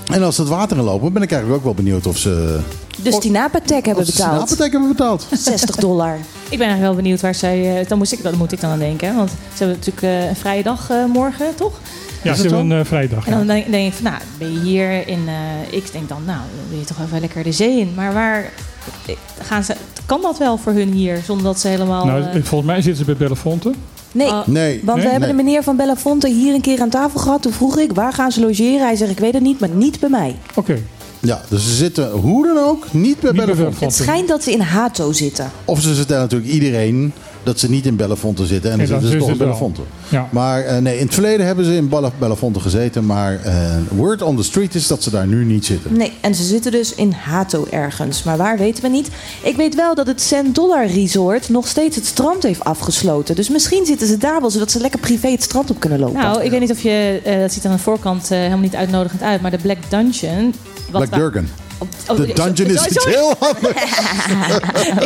En 0.09 0.23
als 0.23 0.37
het 0.37 0.47
water 0.47 0.77
in 0.77 0.83
lopen, 0.83 1.13
ben 1.13 1.21
ik 1.21 1.31
eigenlijk 1.31 1.59
ook 1.59 1.65
wel 1.65 1.83
benieuwd 1.83 2.07
of 2.07 2.17
ze... 2.17 2.59
Dus 3.01 3.19
die 3.19 3.31
Napatek 3.31 3.85
hebben 3.85 4.03
of 4.03 4.09
ze 4.09 4.15
betaald. 4.15 4.33
Sinapatek 4.49 4.71
hebben 4.71 4.89
betaald. 4.89 5.27
60 5.39 5.75
dollar. 5.75 6.13
Ik 6.49 6.57
ben 6.57 6.67
eigenlijk 6.67 6.81
wel 6.81 6.95
benieuwd 6.95 7.21
waar 7.21 7.35
zij... 7.35 7.79
eh, 7.81 7.87
dan 7.87 7.97
moest 7.97 8.11
ik, 8.11 8.23
dat 8.23 8.35
moet 8.35 8.51
ik 8.51 8.61
dan 8.61 8.69
aan 8.71 8.79
denken. 8.79 9.15
Want 9.15 9.29
ze 9.29 9.35
hebben 9.57 9.77
natuurlijk 9.77 10.03
eh, 10.03 10.27
een 10.29 10.35
vrije 10.35 10.63
dag 10.63 10.89
eh, 10.89 11.05
morgen, 11.05 11.55
toch? 11.55 11.79
Ja, 12.23 12.33
ze 12.35 12.41
hebben 12.41 12.59
een 12.69 12.79
eh, 12.79 12.85
vrijdag. 12.85 13.25
En 13.27 13.31
dan 13.37 13.47
denk, 13.47 13.71
denk 13.71 13.87
ik 13.87 13.93
van, 13.93 14.03
nou, 14.03 14.17
ben 14.37 14.53
je 14.53 14.59
hier 14.59 15.07
in... 15.07 15.27
eh, 15.27 15.77
ik 15.77 15.91
denk 15.91 16.09
dan, 16.09 16.21
nou, 16.25 16.39
dan 16.39 16.69
wil 16.69 16.79
je 16.79 16.85
toch 16.85 16.97
even 17.05 17.19
lekker 17.19 17.43
de 17.43 17.51
zee 17.51 17.79
in. 17.79 17.91
Maar 17.95 18.13
waar 18.13 18.51
gaan 19.41 19.63
ze... 19.63 19.75
Kan 20.05 20.21
dat 20.21 20.37
wel 20.37 20.57
voor 20.57 20.71
hun 20.73 20.91
hier, 20.93 21.21
zonder 21.25 21.45
dat 21.45 21.59
ze 21.59 21.67
helemaal... 21.67 22.05
Nou, 22.05 22.23
volgens 22.43 22.71
mij 22.71 22.81
zitten 22.81 22.95
ze 22.95 23.05
bij 23.05 23.15
Bellefonte. 23.15 23.71
Nee, 24.11 24.31
Nee. 24.45 24.81
want 24.83 24.97
we 24.97 25.03
Nee? 25.03 25.11
hebben 25.11 25.29
de 25.29 25.43
meneer 25.43 25.63
van 25.63 25.75
Belafonte 25.75 26.27
hier 26.29 26.53
een 26.53 26.61
keer 26.61 26.81
aan 26.81 26.89
tafel 26.89 27.19
gehad. 27.19 27.41
Toen 27.41 27.51
vroeg 27.53 27.77
ik, 27.77 27.91
waar 27.93 28.13
gaan 28.13 28.31
ze 28.31 28.39
logeren? 28.39 28.81
Hij 28.81 28.95
zegt, 28.95 29.11
ik 29.11 29.19
weet 29.19 29.33
het 29.33 29.43
niet, 29.43 29.59
maar 29.59 29.69
niet 29.69 29.99
bij 29.99 30.09
mij. 30.09 30.35
Oké. 30.55 30.77
Ja, 31.19 31.41
dus 31.49 31.63
ze 31.63 31.75
zitten 31.75 32.11
hoe 32.11 32.45
dan 32.47 32.57
ook 32.57 32.93
niet 32.93 33.19
bij 33.19 33.31
Bellefonte. 33.31 33.83
Het 33.85 33.93
schijnt 33.93 34.27
dat 34.27 34.43
ze 34.43 34.51
in 34.51 34.59
Hato 34.61 35.11
zitten. 35.11 35.51
Of 35.65 35.81
ze 35.81 35.95
zitten 35.95 36.17
natuurlijk 36.17 36.51
iedereen 36.51 37.13
dat 37.49 37.59
ze 37.59 37.69
niet 37.69 37.85
in 37.85 37.95
Bellefonte 37.95 38.45
zitten. 38.45 38.71
En 38.71 38.77
Nee, 38.77 38.87
dat 38.87 39.01
zitten 39.01 39.19
ze 39.19 39.25
toch 39.25 39.31
in. 39.31 39.37
Bellefonte. 39.37 39.81
Ja. 40.09 40.27
Maar 40.31 40.61
eh, 40.63 40.77
nee, 40.77 40.97
in 40.99 41.05
het 41.05 41.13
verleden 41.13 41.45
hebben 41.45 41.65
ze 41.65 41.75
in 41.75 41.89
Belle- 41.89 42.11
Bellefonte 42.19 42.59
gezeten. 42.59 43.05
Maar 43.05 43.39
eh, 43.43 43.53
word 43.89 44.21
on 44.21 44.35
the 44.35 44.43
street 44.43 44.75
is 44.75 44.87
dat 44.87 45.03
ze 45.03 45.09
daar 45.09 45.27
nu 45.27 45.45
niet 45.45 45.65
zitten. 45.65 45.97
Nee, 45.97 46.11
en 46.21 46.35
ze 46.35 46.43
zitten 46.43 46.71
dus 46.71 46.95
in 46.95 47.11
Hato 47.11 47.67
ergens. 47.71 48.23
Maar 48.23 48.37
waar 48.37 48.57
weten 48.57 48.83
we 48.83 48.89
niet. 48.89 49.09
Ik 49.43 49.55
weet 49.55 49.75
wel 49.75 49.95
dat 49.95 50.07
het 50.07 50.21
Cent 50.21 50.55
Dollar 50.55 50.85
Resort 50.87 51.49
nog 51.49 51.67
steeds 51.67 51.95
het 51.95 52.05
strand 52.05 52.43
heeft 52.43 52.63
afgesloten. 52.63 53.35
Dus 53.35 53.49
misschien 53.49 53.85
zitten 53.85 54.07
ze 54.07 54.17
daar 54.17 54.41
wel, 54.41 54.49
zodat 54.49 54.71
ze 54.71 54.79
lekker 54.79 54.99
privé 54.99 55.27
het 55.29 55.43
strand 55.43 55.69
op 55.69 55.79
kunnen 55.79 55.99
lopen. 55.99 56.21
Nou, 56.21 56.41
ik 56.43 56.51
weet 56.51 56.59
niet 56.59 56.71
of 56.71 56.81
je... 56.81 57.21
eh, 57.23 57.39
dat 57.39 57.53
ziet 57.53 57.65
aan 57.65 57.71
de 57.71 57.77
voorkant 57.79 58.23
eh, 58.31 58.37
helemaal 58.37 58.59
niet 58.59 58.75
uitnodigend 58.75 59.21
uit. 59.21 59.41
Maar 59.41 59.51
de 59.51 59.57
Black 59.57 59.77
Dungeon... 59.89 60.53
wat 60.91 61.09
Black 61.09 61.19
Durgan. 61.21 61.47
Oh, 62.07 62.17
De 62.17 62.33
dungeon 62.33 62.67
is 62.69 62.75
sorry, 62.75 62.91
iets 62.95 63.05
heel 63.05 63.35
anders. 63.39 63.73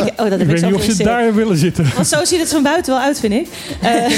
Ik- 0.06 0.12
oh, 0.16 0.16
dat 0.16 0.30
heb 0.30 0.40
Ik 0.40 0.46
weet 0.46 0.62
niet 0.62 0.74
of 0.74 0.82
ze 0.82 1.02
daar 1.02 1.34
willen 1.34 1.56
zitten. 1.56 1.86
Want 1.94 2.06
zo 2.06 2.24
ziet 2.24 2.40
het 2.40 2.48
van 2.48 2.62
buiten 2.62 2.92
wel 2.94 3.02
uit, 3.02 3.20
vind 3.20 3.32
ik. 3.32 3.48
Eh, 3.80 3.90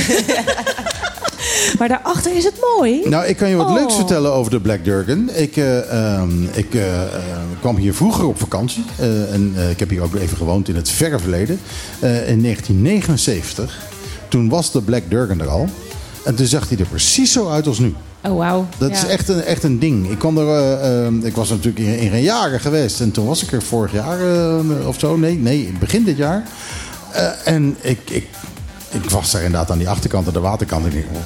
maar 1.78 1.88
daarachter 1.88 2.36
is 2.36 2.44
het 2.44 2.54
mooi. 2.76 3.08
Nou, 3.08 3.26
ik 3.26 3.36
kan 3.36 3.48
je 3.48 3.56
wat 3.56 3.66
Oh. 3.66 3.74
leuks 3.74 3.94
vertellen 3.94 4.32
over 4.32 4.50
de 4.50 4.60
Black 4.60 4.84
Durgan. 4.84 5.30
Ik, 5.34 5.56
eh, 5.56 5.92
ehm, 6.14 6.44
ik 6.52 6.74
eh, 6.74 6.82
kwam 7.60 7.76
hier 7.76 7.94
vroeger 7.94 8.26
op 8.26 8.38
vakantie. 8.38 8.84
Eh, 8.98 9.32
en 9.32 9.52
eh, 9.56 9.70
ik 9.70 9.78
heb 9.78 9.90
hier 9.90 10.02
ook 10.02 10.14
even 10.14 10.36
gewoond 10.36 10.68
in 10.68 10.76
het 10.76 10.90
verre 10.90 11.18
verleden. 11.18 11.60
Eh, 12.00 12.28
in 12.28 12.40
1979. 12.42 13.78
Toen 14.28 14.48
was 14.48 14.72
de 14.72 14.80
Black 14.82 15.02
Durgan 15.08 15.40
er 15.40 15.48
al. 15.48 15.68
En 16.24 16.34
toen 16.34 16.46
zag 16.46 16.68
hij 16.68 16.78
er 16.78 16.86
precies 16.86 17.32
zo 17.32 17.50
uit 17.50 17.66
als 17.66 17.78
nu. 17.78 17.94
Oh, 18.28 18.36
wauw. 18.36 18.66
Dat 18.78 18.90
Ja. 18.90 18.96
is 18.96 19.04
echt 19.06 19.28
een, 19.28 19.42
echt 19.42 19.62
een 19.62 19.78
ding. 19.78 20.10
Ik, 20.10 20.18
kwam 20.18 20.38
er, 20.38 20.48
eh, 20.48 21.06
eh, 21.06 21.12
ik 21.22 21.34
was 21.34 21.48
natuurlijk 21.48 21.78
in, 21.78 21.98
in 21.98 22.10
geen 22.10 22.22
jaren 22.22 22.60
geweest. 22.60 23.00
En 23.00 23.10
toen 23.10 23.26
was 23.26 23.42
ik 23.42 23.52
er 23.52 23.62
vorig 23.62 23.92
jaar 23.92 24.20
eh, 24.20 24.86
of 24.86 24.98
zo. 24.98 25.16
Nee, 25.16 25.38
nee, 25.38 25.72
begin 25.78 26.04
dit 26.04 26.16
jaar. 26.16 26.42
En 27.44 27.76
ik, 27.80 27.98
ik, 28.10 28.28
ik 28.90 29.10
was 29.10 29.30
daar 29.30 29.42
inderdaad 29.42 29.70
aan 29.70 29.78
die 29.78 29.88
achterkant 29.88 30.26
en 30.26 30.32
de 30.32 30.40
waterkant. 30.40 30.84
En 30.86 30.96
ik 30.96 31.06
oh, 31.12 31.20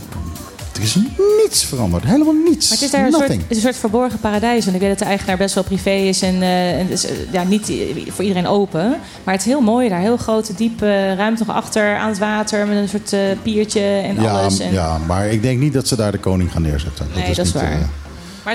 er 0.80 0.86
is 0.86 0.98
niets 1.42 1.64
veranderd. 1.64 2.04
Helemaal 2.04 2.34
niets. 2.34 2.68
Maar 2.68 2.78
het 2.78 2.86
is 2.86 2.90
daar 2.90 3.06
een 3.06 3.12
soort, 3.12 3.30
een 3.30 3.60
soort 3.60 3.76
verborgen 3.76 4.18
paradijs. 4.18 4.64
Want 4.64 4.76
ik 4.76 4.82
weet 4.82 4.90
dat 4.90 4.98
de 4.98 5.04
eigenaar 5.04 5.36
best 5.36 5.54
wel 5.54 5.64
privé 5.64 5.90
is. 5.90 6.22
En, 6.22 6.42
eh, 6.42 6.78
en 6.78 6.90
is 6.90 7.06
eh, 7.06 7.12
ja, 7.32 7.42
niet 7.42 7.72
voor 8.08 8.24
iedereen 8.24 8.46
open. 8.46 8.88
Maar 9.24 9.34
het 9.34 9.42
is 9.42 9.50
heel 9.50 9.60
mooi 9.60 9.88
daar. 9.88 10.00
Heel 10.00 10.16
grote, 10.16 10.54
diepe 10.54 11.14
ruimte 11.14 11.44
nog 11.46 11.56
achter 11.56 11.96
aan 11.96 12.08
het 12.08 12.18
water. 12.18 12.66
Met 12.66 12.76
een 12.76 12.88
soort 12.88 13.12
eh, 13.12 13.20
piertje 13.42 13.80
en 13.80 14.22
Ja, 14.22 14.30
alles. 14.30 14.58
En, 14.58 14.72
ja, 14.72 14.98
maar 15.06 15.28
ik 15.28 15.42
denk 15.42 15.60
niet 15.60 15.72
dat 15.72 15.88
ze 15.88 15.96
daar 15.96 16.12
de 16.12 16.18
koning 16.18 16.52
gaan 16.52 16.62
neerzetten. 16.62 17.06
Nee, 17.14 17.34
dat 17.34 17.46
is 17.46 17.52
niet, 17.52 17.62
waar. 17.62 17.88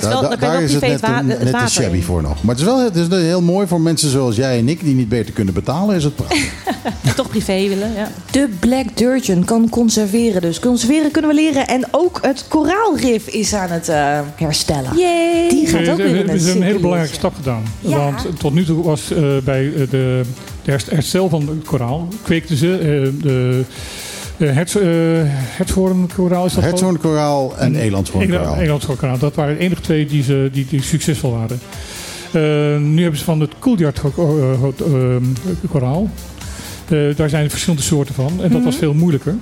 Maar 0.02 0.12
het 0.12 0.14
is 0.14 0.20
wel, 0.20 0.30
kan 0.30 0.32
je 0.32 0.46
daar 0.46 0.52
wel 0.52 0.62
is 0.62 0.72
het 0.74 0.82
net, 0.82 0.92
het, 0.92 1.02
wa- 1.02 1.20
een- 1.20 1.30
het 1.30 1.44
net 1.52 1.66
te 1.66 1.72
shabby 1.72 1.98
in. 1.98 2.04
voor 2.04 2.22
nog. 2.22 2.44
Maar 2.44 2.56
het 2.56 2.60
is 2.60 2.70
wel 2.72 2.80
het 2.84 2.96
is 2.96 3.08
heel 3.08 3.42
mooi 3.42 3.68
voor 3.68 3.82
mensen 3.82 4.10
zoals 4.10 4.36
jij 4.36 4.58
en 4.58 4.70
ik... 4.70 4.84
die 4.84 4.96
niet 4.96 5.10
beter 5.10 5.34
kunnen 5.34 5.54
betalen, 5.54 5.96
is 5.96 6.04
het 6.04 6.16
prachtig. 6.16 6.54
Toch 7.16 7.30
privé 7.30 7.68
willen, 7.68 7.94
ja. 7.94 8.12
De 8.32 8.50
Black 8.60 8.98
Durgeon 8.98 9.44
kan 9.46 9.70
conserveren. 9.70 10.42
Dus 10.42 10.60
conserveren 10.60 11.12
kunnen 11.12 11.32
we 11.32 11.36
leren. 11.42 11.68
En 11.68 11.84
ook 11.92 12.20
het 12.22 12.46
koraalrif 12.48 13.28
is 13.28 13.54
aan 13.54 13.70
het 13.70 13.90
eh, 13.90 14.20
herstellen. 14.36 14.98
Yay! 14.98 15.50
Die 15.50 15.68
gaat 15.68 15.90
ook 15.90 16.00
Er 16.00 16.12
weer 16.12 16.16
in 16.16 16.30
is 16.30 16.46
een 16.48 16.56
een 16.56 16.62
hele 16.64 16.80
belangrijke 16.80 17.16
stap 17.16 17.36
gedaan. 17.36 17.64
Ja. 17.80 17.98
Want 17.98 18.40
tot 18.40 18.54
nu 18.54 18.66
toe 18.66 18.84
was 18.84 19.12
eh, 19.12 19.24
bij 19.44 19.66
eh, 19.74 19.80
de, 19.80 19.88
de 20.64 20.72
herst- 20.72 20.90
herstel 20.92 21.30
van 21.30 21.48
het 21.48 21.66
koraal... 21.66 22.08
kweekten 22.22 22.58
ze 22.58 22.72
eh, 22.78 23.24
de... 23.24 23.64
Uh, 24.38 24.50
Hertshoornkoraal 25.58 26.46
is 26.46 26.54
dat? 26.54 26.64
Hertshoornkoraal 26.64 27.58
en 27.58 27.76
elandshoornkoraal. 27.76 28.56
Elandshoornkoraal. 28.56 29.18
Dat 29.18 29.36
waren 29.36 29.58
de 29.58 29.60
enige 29.60 29.82
twee 29.82 30.06
die, 30.06 30.24
ze, 30.24 30.50
die, 30.52 30.66
die 30.70 30.82
succesvol 30.82 31.32
waren. 31.32 31.60
Eh, 32.32 32.42
nu 32.82 33.02
hebben 33.02 33.20
ze 33.20 33.26
van 33.26 33.40
het 33.40 33.52
Cooljaard 33.60 34.02
koraal. 35.70 36.10
Eh, 36.90 37.16
daar 37.16 37.30
zijn 37.30 37.50
verschillende 37.50 37.84
soorten 37.84 38.16
van. 38.16 38.44
En 38.44 38.52
dat 38.52 38.64
was 38.64 38.76
veel 38.76 38.94
moeilijker. 38.94 39.36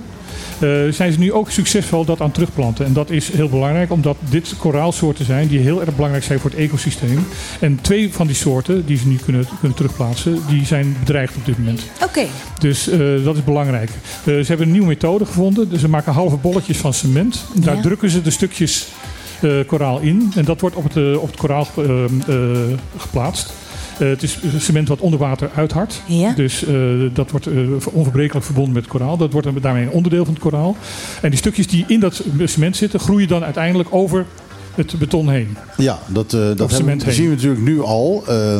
Eh, 0.64 0.92
zijn 0.92 1.12
ze 1.12 1.18
nu 1.18 1.32
ook 1.32 1.50
succesvol 1.50 2.04
dat 2.04 2.20
aan 2.20 2.30
terugplanten. 2.30 2.84
En 2.86 2.92
dat 2.92 3.10
is 3.10 3.32
heel 3.32 3.48
belangrijk, 3.48 3.90
omdat 3.90 4.16
dit 4.28 4.54
koraalsoorten 4.58 5.24
zijn 5.24 5.48
die 5.48 5.58
heel 5.58 5.80
erg 5.80 5.94
belangrijk 5.94 6.24
zijn 6.24 6.38
voor 6.40 6.50
het 6.50 6.58
ecosysteem. 6.58 7.26
En 7.60 7.78
twee 7.80 8.12
van 8.12 8.26
die 8.26 8.36
soorten 8.36 8.86
die 8.86 8.96
ze 8.98 9.06
nu 9.08 9.16
kunnen, 9.24 9.46
kunnen 9.58 9.76
terugplaatsen, 9.76 10.38
die 10.48 10.66
zijn 10.66 10.96
bedreigd 10.98 11.36
op 11.36 11.44
dit 11.44 11.58
moment. 11.58 11.82
Oké. 12.02 12.26
Dus 12.58 12.88
eh, 12.88 12.98
dat 13.24 13.36
is 13.36 13.44
belangrijk. 13.44 13.90
Eh, 13.90 14.24
ze 14.24 14.44
hebben 14.46 14.66
een 14.66 14.72
nieuwe 14.72 14.86
methode 14.86 15.26
gevonden. 15.26 15.68
Dus 15.68 15.80
ze 15.80 15.88
maken 15.88 16.12
halve 16.12 16.36
bolletjes 16.36 16.76
van 16.76 16.94
cement. 16.94 17.44
Daar 17.54 17.76
Ja. 17.76 17.82
drukken 17.82 18.10
ze 18.10 18.22
de 18.22 18.30
stukjes 18.30 18.86
koraal 19.66 19.98
in. 20.00 20.32
En 20.36 20.44
dat 20.44 20.60
wordt 20.60 20.76
op 20.76 20.84
het, 20.94 21.16
op 21.16 21.26
het 21.26 21.36
koraal 21.36 21.66
geplaatst. 22.96 23.52
Eh, 23.98 24.08
het 24.08 24.22
is 24.22 24.38
cement 24.58 24.88
wat 24.88 25.00
onder 25.00 25.18
water 25.18 25.50
uithardt. 25.54 26.02
Ja. 26.06 26.32
Dus 26.32 26.64
eh, 26.64 26.74
dat 27.12 27.30
wordt 27.30 27.46
eh, 27.46 27.54
onverbrekelijk 27.92 28.44
verbonden 28.44 28.74
met 28.74 28.82
het 28.82 28.92
koraal. 28.92 29.16
Dat 29.16 29.32
wordt 29.32 29.62
daarmee 29.62 29.82
een 29.82 29.90
onderdeel 29.90 30.24
van 30.24 30.34
het 30.34 30.42
koraal. 30.42 30.76
En 31.22 31.30
die 31.30 31.38
stukjes 31.38 31.66
die 31.66 31.84
in 31.88 32.00
dat 32.00 32.22
cement 32.44 32.76
zitten, 32.76 33.00
groeien 33.00 33.28
dan 33.28 33.44
uiteindelijk 33.44 33.88
over 33.92 34.26
het 34.74 34.98
beton 34.98 35.28
heen. 35.28 35.56
Ja, 35.76 35.98
dat, 36.06 36.32
eh, 36.32 36.40
dat 36.56 36.70
hebben, 36.70 37.00
heen. 37.02 37.12
zien 37.12 37.28
we 37.28 37.34
natuurlijk 37.34 37.62
nu 37.62 37.80
al. 37.80 38.24
Eh, 38.26 38.58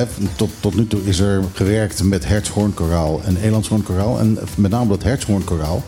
eh, 0.00 0.08
tot, 0.36 0.50
tot 0.60 0.74
nu 0.74 0.86
toe 0.86 1.00
is 1.04 1.18
er 1.18 1.42
gewerkt 1.52 2.02
met 2.02 2.26
hertshoornkoraal 2.26 3.20
en 3.24 3.36
elandshoornkoraal. 3.36 4.18
En 4.18 4.38
met 4.56 4.70
name 4.70 4.88
dat 4.88 5.02
hertshoornkoraal. 5.02 5.82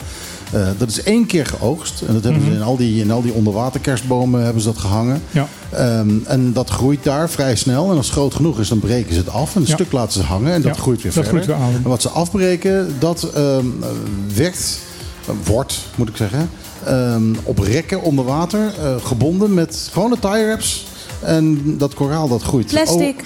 Eh, 0.53 0.69
dat 0.79 0.89
is 0.89 1.03
één 1.03 1.27
keer 1.27 1.47
geoogst. 1.47 2.01
En 2.07 2.15
dat 2.15 2.23
hebben 2.25 2.43
Mhm. 2.43 2.51
ze 2.51 2.57
in 2.57 2.63
al 2.63 2.77
die, 2.77 3.01
in 3.03 3.11
al 3.11 3.23
die 3.23 3.33
onderwaterkerstbomen 3.33 4.45
hebben 4.45 4.63
ze 4.63 4.69
dat 4.69 4.79
gehangen. 4.79 5.23
Ja. 5.31 5.49
Ehm, 5.71 6.11
en 6.27 6.53
dat 6.53 6.71
groeit 6.71 7.05
daar 7.05 7.31
vrij 7.31 7.57
snel. 7.57 7.91
En 7.91 7.97
als 7.97 8.07
het 8.07 8.15
groot 8.15 8.35
genoeg 8.35 8.59
is, 8.61 8.69
dan 8.69 8.79
breken 8.79 9.13
ze 9.13 9.19
het 9.19 9.29
af. 9.31 9.55
En 9.55 9.61
een 9.61 9.67
Ja. 9.69 9.75
stuk 9.75 9.93
laten 9.93 10.13
ze 10.13 10.27
hangen. 10.27 10.53
En 10.53 10.63
dat 10.63 10.75
Ja, 10.77 10.81
groeit 10.83 11.03
weer 11.03 11.13
dat 11.15 11.25
verder. 11.25 11.43
groeit 11.43 11.59
weer 11.59 11.67
aan. 11.67 11.75
En 11.85 11.89
wat 11.91 12.03
ze 12.03 12.09
afbreken, 12.09 12.95
dat 12.99 13.31
ehm, 13.35 13.67
werkt, 14.35 14.79
wordt, 15.45 15.79
moet 15.95 16.09
ik 16.09 16.17
zeggen, 16.17 16.51
ehm, 16.85 17.23
op 17.43 17.59
rekken 17.59 18.03
onder 18.03 18.25
water, 18.25 18.73
eh, 18.83 18.95
gebonden 19.05 19.55
met 19.55 19.89
gewone 19.93 20.19
tie 20.19 20.45
wraps. 20.45 20.87
En 21.23 21.75
dat 21.79 21.95
koraal 21.95 22.29
dat 22.29 22.43
groeit 22.43 22.73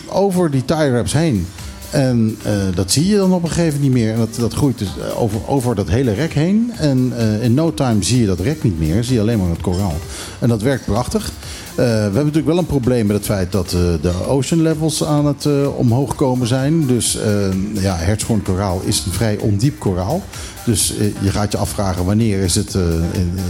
over 0.08 0.50
die 0.50 0.64
tie 0.64 0.90
wraps 0.90 1.12
heen. 1.12 1.46
En 1.90 2.38
eh, 2.42 2.52
dat 2.74 2.92
zie 2.92 3.06
je 3.06 3.16
dan 3.16 3.32
op 3.32 3.42
een 3.42 3.48
gegeven 3.48 3.80
moment 3.80 3.82
niet 3.82 4.04
meer. 4.04 4.12
En 4.12 4.18
dat, 4.18 4.34
dat 4.34 4.54
groeit 4.54 4.78
dus 4.78 4.88
eh, 4.88 5.22
over, 5.22 5.40
over 5.46 5.74
dat 5.74 5.88
hele 5.88 6.12
rek 6.12 6.32
heen. 6.32 6.72
En 6.76 7.12
eh, 7.16 7.42
in 7.42 7.54
no 7.54 7.74
time 7.74 8.02
zie 8.02 8.20
je 8.20 8.26
dat 8.26 8.40
rek 8.40 8.62
niet 8.62 8.78
meer. 8.78 9.04
Zie 9.04 9.14
je 9.14 9.20
alleen 9.20 9.38
maar 9.38 9.50
het 9.50 9.60
koraal. 9.60 9.94
En 10.38 10.48
dat 10.48 10.62
werkt 10.62 10.84
prachtig. 10.84 11.32
We 11.74 11.86
hebben 11.86 12.14
natuurlijk 12.14 12.46
wel 12.46 12.58
een 12.58 12.66
probleem 12.66 13.06
met 13.06 13.16
het 13.16 13.24
feit 13.24 13.52
dat 13.52 13.70
de 14.00 14.12
ocean 14.26 14.62
levels 14.62 15.04
aan 15.04 15.26
het 15.26 15.48
omhoog 15.76 16.14
komen 16.14 16.46
zijn. 16.46 16.86
Dus 16.86 17.18
ja, 17.72 17.96
hertshoorn 17.96 18.42
koraal 18.42 18.80
is 18.84 19.04
een 19.06 19.12
vrij 19.12 19.38
ondiep 19.38 19.78
koraal. 19.78 20.22
Dus 20.64 20.96
eh, 20.96 21.06
je 21.22 21.30
gaat 21.30 21.52
je 21.52 21.58
afvragen 21.58 22.04
wanneer 22.04 22.38
is 22.38 22.54
het, 22.54 22.74
eh, 22.74 22.82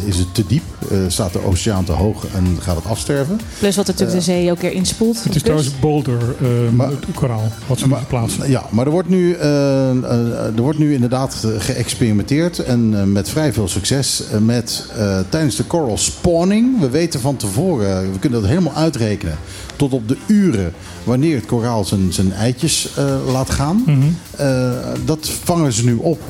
is 0.05 0.17
het 0.17 0.35
te 0.35 0.45
diep? 0.47 0.63
Eh, 0.91 0.99
staat 1.09 1.33
de 1.33 1.45
oceaan 1.45 1.85
te 1.85 1.93
hoog 1.93 2.25
en 2.35 2.57
gaat 2.61 2.77
het 2.77 2.87
afsterven? 2.87 3.41
Plus 3.59 3.77
wat 3.77 3.87
natuurlijk 3.87 4.19
de 4.19 4.25
zee 4.25 4.51
ook 4.51 4.61
weer 4.61 4.73
inspoelt. 4.73 5.17
Het 5.17 5.27
is 5.27 5.33
Dus- 5.33 5.43
trouwens 5.43 5.79
boulder 5.81 6.19
eh, 6.41 6.89
het 6.91 7.15
koraal 7.15 7.49
wat 7.67 7.79
ze 7.79 7.89
moeten 7.89 8.07
plaatsen. 8.07 8.51
Ja, 8.51 8.65
maar 8.71 8.87
er 8.87 8.93
wordt 8.93 9.09
nu, 9.09 9.35
er 9.35 10.53
wordt 10.63 10.79
nu 10.79 10.95
inderdaad 10.95 11.47
geëxperimenteerd. 11.59 12.59
En 12.59 13.13
met 13.13 13.29
vrij 13.29 13.53
veel 13.53 13.69
succes. 13.69 14.23
met, 14.41 14.87
eh, 14.97 15.19
tijdens 15.29 15.57
de 15.57 15.67
coral 15.67 15.99
spawning. 15.99 16.81
We 16.81 16.91
weten 16.91 17.21
van 17.21 17.37
tevoren, 17.37 18.13
we 18.13 18.19
kunnen 18.19 18.41
dat 18.41 18.49
helemaal 18.49 18.75
uitrekenen. 18.75 19.39
Tot 19.77 19.93
op 19.93 20.09
de 20.09 20.17
uren 20.27 20.73
wanneer 21.05 21.37
het 21.37 21.47
koraal 21.47 21.85
zijn, 21.85 22.13
zijn 22.13 22.33
eitjes 22.33 22.89
eh, 22.97 23.33
laat 23.33 23.51
gaan. 23.51 23.83
Mhm. 23.87 23.99
Eh, 24.37 24.71
dat 25.05 25.31
vangen 25.45 25.73
ze 25.73 25.85
nu 25.85 25.95
op. 25.95 26.21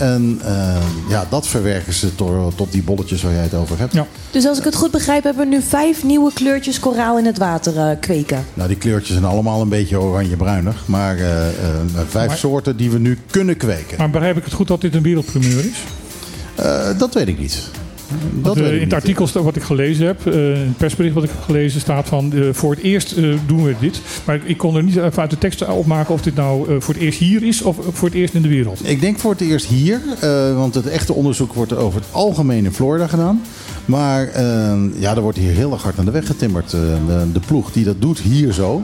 En 0.00 0.40
eh, 0.44 0.76
ja, 1.08 1.26
dat 1.30 1.46
verwerken 1.46 1.92
ze 1.92 2.14
tot, 2.14 2.56
tot 2.56 2.72
die 2.72 2.82
bolletjes 2.82 3.22
waar 3.22 3.32
jij 3.32 3.42
het 3.42 3.54
over 3.54 3.78
hebt. 3.78 3.92
Ja. 3.92 4.06
Dus 4.30 4.46
als 4.46 4.58
ik 4.58 4.64
het 4.64 4.74
goed 4.74 4.90
begrijp, 4.90 5.24
hebben 5.24 5.48
we 5.48 5.54
nu 5.56 5.62
vijf 5.62 6.04
nieuwe 6.04 6.32
kleurtjes 6.32 6.80
koraal 6.80 7.18
in 7.18 7.26
het 7.26 7.38
water 7.38 7.76
eh, 7.78 7.96
kweken. 8.00 8.44
Nou, 8.54 8.68
die 8.68 8.76
kleurtjes 8.78 9.12
zijn 9.12 9.24
allemaal 9.24 9.60
een 9.60 9.68
beetje 9.68 10.00
oranje-bruinig. 10.00 10.82
Maar 10.86 11.16
eh, 11.16 11.48
eh, 11.48 11.54
vijf 12.08 12.28
Maar- 12.28 12.36
soorten 12.36 12.76
die 12.76 12.90
we 12.90 12.98
nu 12.98 13.18
kunnen 13.30 13.56
kweken. 13.56 13.98
Maar 13.98 14.10
begrijp 14.10 14.36
ik 14.36 14.44
het 14.44 14.52
goed 14.52 14.68
dat 14.68 14.80
dit 14.80 14.94
een 14.94 15.02
wereldprimeur 15.02 15.64
is? 15.64 15.78
Eh, 16.54 16.98
dat 16.98 17.14
weet 17.14 17.28
ik 17.28 17.38
niet. 17.38 17.58
Dat 18.42 18.56
eh, 18.56 18.64
in 18.66 18.72
het 18.72 18.80
niet. 18.80 18.94
artikel 18.94 19.28
wat 19.42 19.56
ik 19.56 19.62
gelezen 19.62 20.06
heb, 20.06 20.26
eh, 20.26 20.34
in 20.34 20.66
het 20.66 20.76
persbericht 20.76 21.14
wat 21.14 21.24
ik 21.24 21.30
heb 21.30 21.42
gelezen, 21.42 21.80
staat 21.80 22.08
van 22.08 22.32
eh, 22.32 22.40
voor 22.52 22.70
het 22.70 22.82
eerst 22.82 23.14
doen 23.46 23.64
we 23.64 23.74
dit. 23.80 24.00
Maar 24.24 24.40
ik 24.44 24.58
kon 24.58 24.76
er 24.76 24.82
niet 24.82 24.96
even 24.96 25.22
uit 25.22 25.30
de 25.30 25.38
tekst 25.38 25.68
opmaken 25.68 26.14
of 26.14 26.22
dit 26.22 26.34
nou 26.34 26.80
voor 26.80 26.94
het 26.94 27.02
eerst 27.02 27.18
hier 27.18 27.42
is 27.42 27.62
of 27.62 27.76
voor 27.92 28.08
het 28.08 28.16
eerst 28.16 28.34
in 28.34 28.42
de 28.42 28.48
wereld. 28.48 28.88
Ik 28.88 29.00
denk 29.00 29.18
voor 29.18 29.30
het 29.30 29.40
eerst 29.40 29.66
hier, 29.66 30.00
want 30.54 30.74
het 30.74 30.86
echte 30.86 31.12
onderzoek 31.12 31.52
wordt 31.52 31.76
over 31.76 32.00
het 32.00 32.08
algemeen 32.12 32.64
in 32.64 32.72
Florida 32.72 33.06
gedaan. 33.06 33.42
Maar 33.84 34.40
ja, 34.98 35.14
er 35.14 35.20
wordt 35.20 35.38
hier 35.38 35.52
heel 35.52 35.72
erg 35.72 35.82
hard 35.82 35.98
aan 35.98 36.04
de 36.04 36.10
weg 36.10 36.26
getimmerd. 36.26 36.70
De 36.70 37.40
ploeg 37.46 37.72
die 37.72 37.84
dat 37.84 38.00
doet 38.00 38.18
hier 38.18 38.52
zo. 38.52 38.82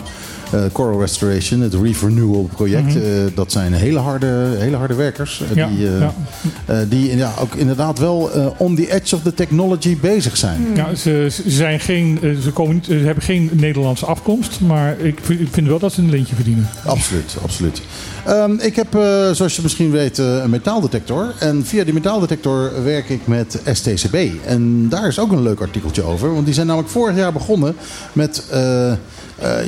Eh, 0.57 0.71
Coral 0.73 1.01
Restoration, 1.01 1.61
het 1.61 1.75
Reef 1.75 2.03
Renewal 2.03 2.49
project. 2.55 2.87
Mhm. 2.87 2.97
eh, 2.99 3.05
dat 3.35 3.53
zijn 3.53 3.73
hele 3.73 3.99
harde, 3.99 4.55
hele 4.59 4.77
harde 4.77 4.95
werkers. 4.95 5.43
eh, 5.51 5.57
Ja, 5.57 5.69
die 5.69 5.89
ja. 5.91 6.85
die 6.89 7.17
ja, 7.17 7.33
ook 7.41 7.55
inderdaad 7.55 7.99
wel 7.99 8.31
on 8.57 8.77
the 8.77 8.93
edge 8.93 9.15
of 9.15 9.23
the 9.23 9.35
technology 9.35 9.97
bezig 10.01 10.37
zijn. 10.37 10.67
Ja, 10.75 10.95
ze, 10.95 11.29
ze 11.31 11.43
zijn 11.47 11.81
geen, 11.81 12.19
ze, 12.43 12.51
komen 12.51 12.75
niet, 12.75 12.85
ze 12.85 12.95
hebben 12.95 13.25
geen 13.25 13.51
Nederlandse 13.53 14.07
afkomst, 14.07 14.61
maar 14.61 14.99
ik 15.01 15.19
vind, 15.23 15.41
ik 15.41 15.49
vind 15.51 15.67
wel 15.69 15.79
dat 15.79 15.93
ze 15.93 16.01
een 16.01 16.11
lintje 16.11 16.35
verdienen. 16.35 16.69
Absoluut, 16.85 17.37
absoluut. 17.43 17.83
Ehm, 18.27 18.53
ik 18.59 18.77
heb, 18.77 18.95
eh, 18.95 19.31
zoals 19.33 19.57
je 19.57 19.63
misschien 19.63 19.91
weet, 19.91 20.19
eh, 20.19 20.37
een 20.37 20.51
metaaldetector. 20.51 21.35
En 21.39 21.65
via 21.67 21.85
die 21.85 21.93
metaaldetector 21.95 22.71
werk 22.85 23.09
ik 23.09 23.27
met 23.27 23.61
STCB. 23.73 24.31
En 24.47 24.89
daar 24.89 25.07
is 25.09 25.19
ook 25.19 25.33
een 25.33 25.43
leuk 25.43 25.61
artikeltje 25.61 26.03
over. 26.03 26.33
Want 26.33 26.45
die 26.45 26.55
zijn 26.55 26.67
namelijk 26.67 26.91
vorig 26.93 27.17
jaar 27.17 27.33
begonnen 27.33 27.77
met 28.13 28.43
eh, 28.51 28.93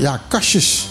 ja, 0.01 0.21
kastjes 0.29 0.89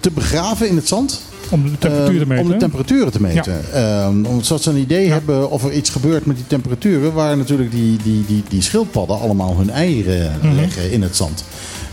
te 0.00 0.10
begraven 0.14 0.68
in 0.68 0.76
het 0.76 0.88
zand. 0.88 1.20
Om 1.50 1.62
de 1.62 1.78
temperatuur 1.78 2.14
te 2.18 2.20
Ehm, 2.20 2.28
meten. 2.28 2.44
Om 2.44 2.50
de 2.50 2.56
temperaturen 2.56 3.12
te 3.12 3.20
meten. 3.22 3.72
Ehm, 3.72 4.24
omdat 4.24 4.62
ze 4.62 4.70
een 4.70 4.76
idee 4.76 5.10
hebben 5.10 5.50
of 5.50 5.64
er 5.64 5.72
iets 5.72 5.90
gebeurt 5.90 6.26
met 6.26 6.36
die 6.36 6.46
temperaturen. 6.46 7.12
Waar 7.12 7.36
natuurlijk 7.36 7.70
die, 7.70 7.96
die, 8.02 8.24
die, 8.26 8.42
die 8.48 8.62
schildpadden 8.62 9.20
allemaal 9.20 9.56
hun 9.56 9.70
eieren 9.70 10.32
Mhm. 10.42 10.54
leggen 10.54 10.90
in 10.90 11.02
het 11.02 11.16
zand. 11.16 11.44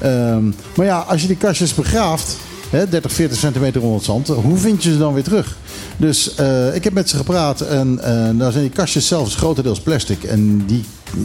Ehm, 0.01 0.43
maar 0.75 0.85
ja, 0.85 0.99
als 0.99 1.21
je 1.21 1.27
die 1.27 1.37
kastjes 1.37 1.73
begraaft. 1.73 2.37
Hè, 2.69 2.87
30, 2.87 3.11
40 3.11 3.37
centimeter 3.37 3.81
onder 3.81 3.95
het 3.95 4.05
zand. 4.05 4.27
Hoe 4.27 4.57
vind 4.57 4.83
je 4.83 4.91
ze 4.91 4.97
dan 4.97 5.13
weer 5.13 5.23
terug? 5.23 5.57
Dus 5.97 6.35
eh, 6.35 6.75
ik 6.75 6.83
heb 6.83 6.93
met 6.93 7.09
ze 7.09 7.15
gepraat. 7.15 7.61
En 7.61 7.99
eh 7.99 8.29
nou 8.29 8.51
zijn 8.51 8.63
die 8.63 8.73
kastjes 8.73 9.07
zelfs 9.07 9.35
grotendeels 9.35 9.79
plastic. 9.79 10.23
En 10.23 10.65
die 10.65 10.83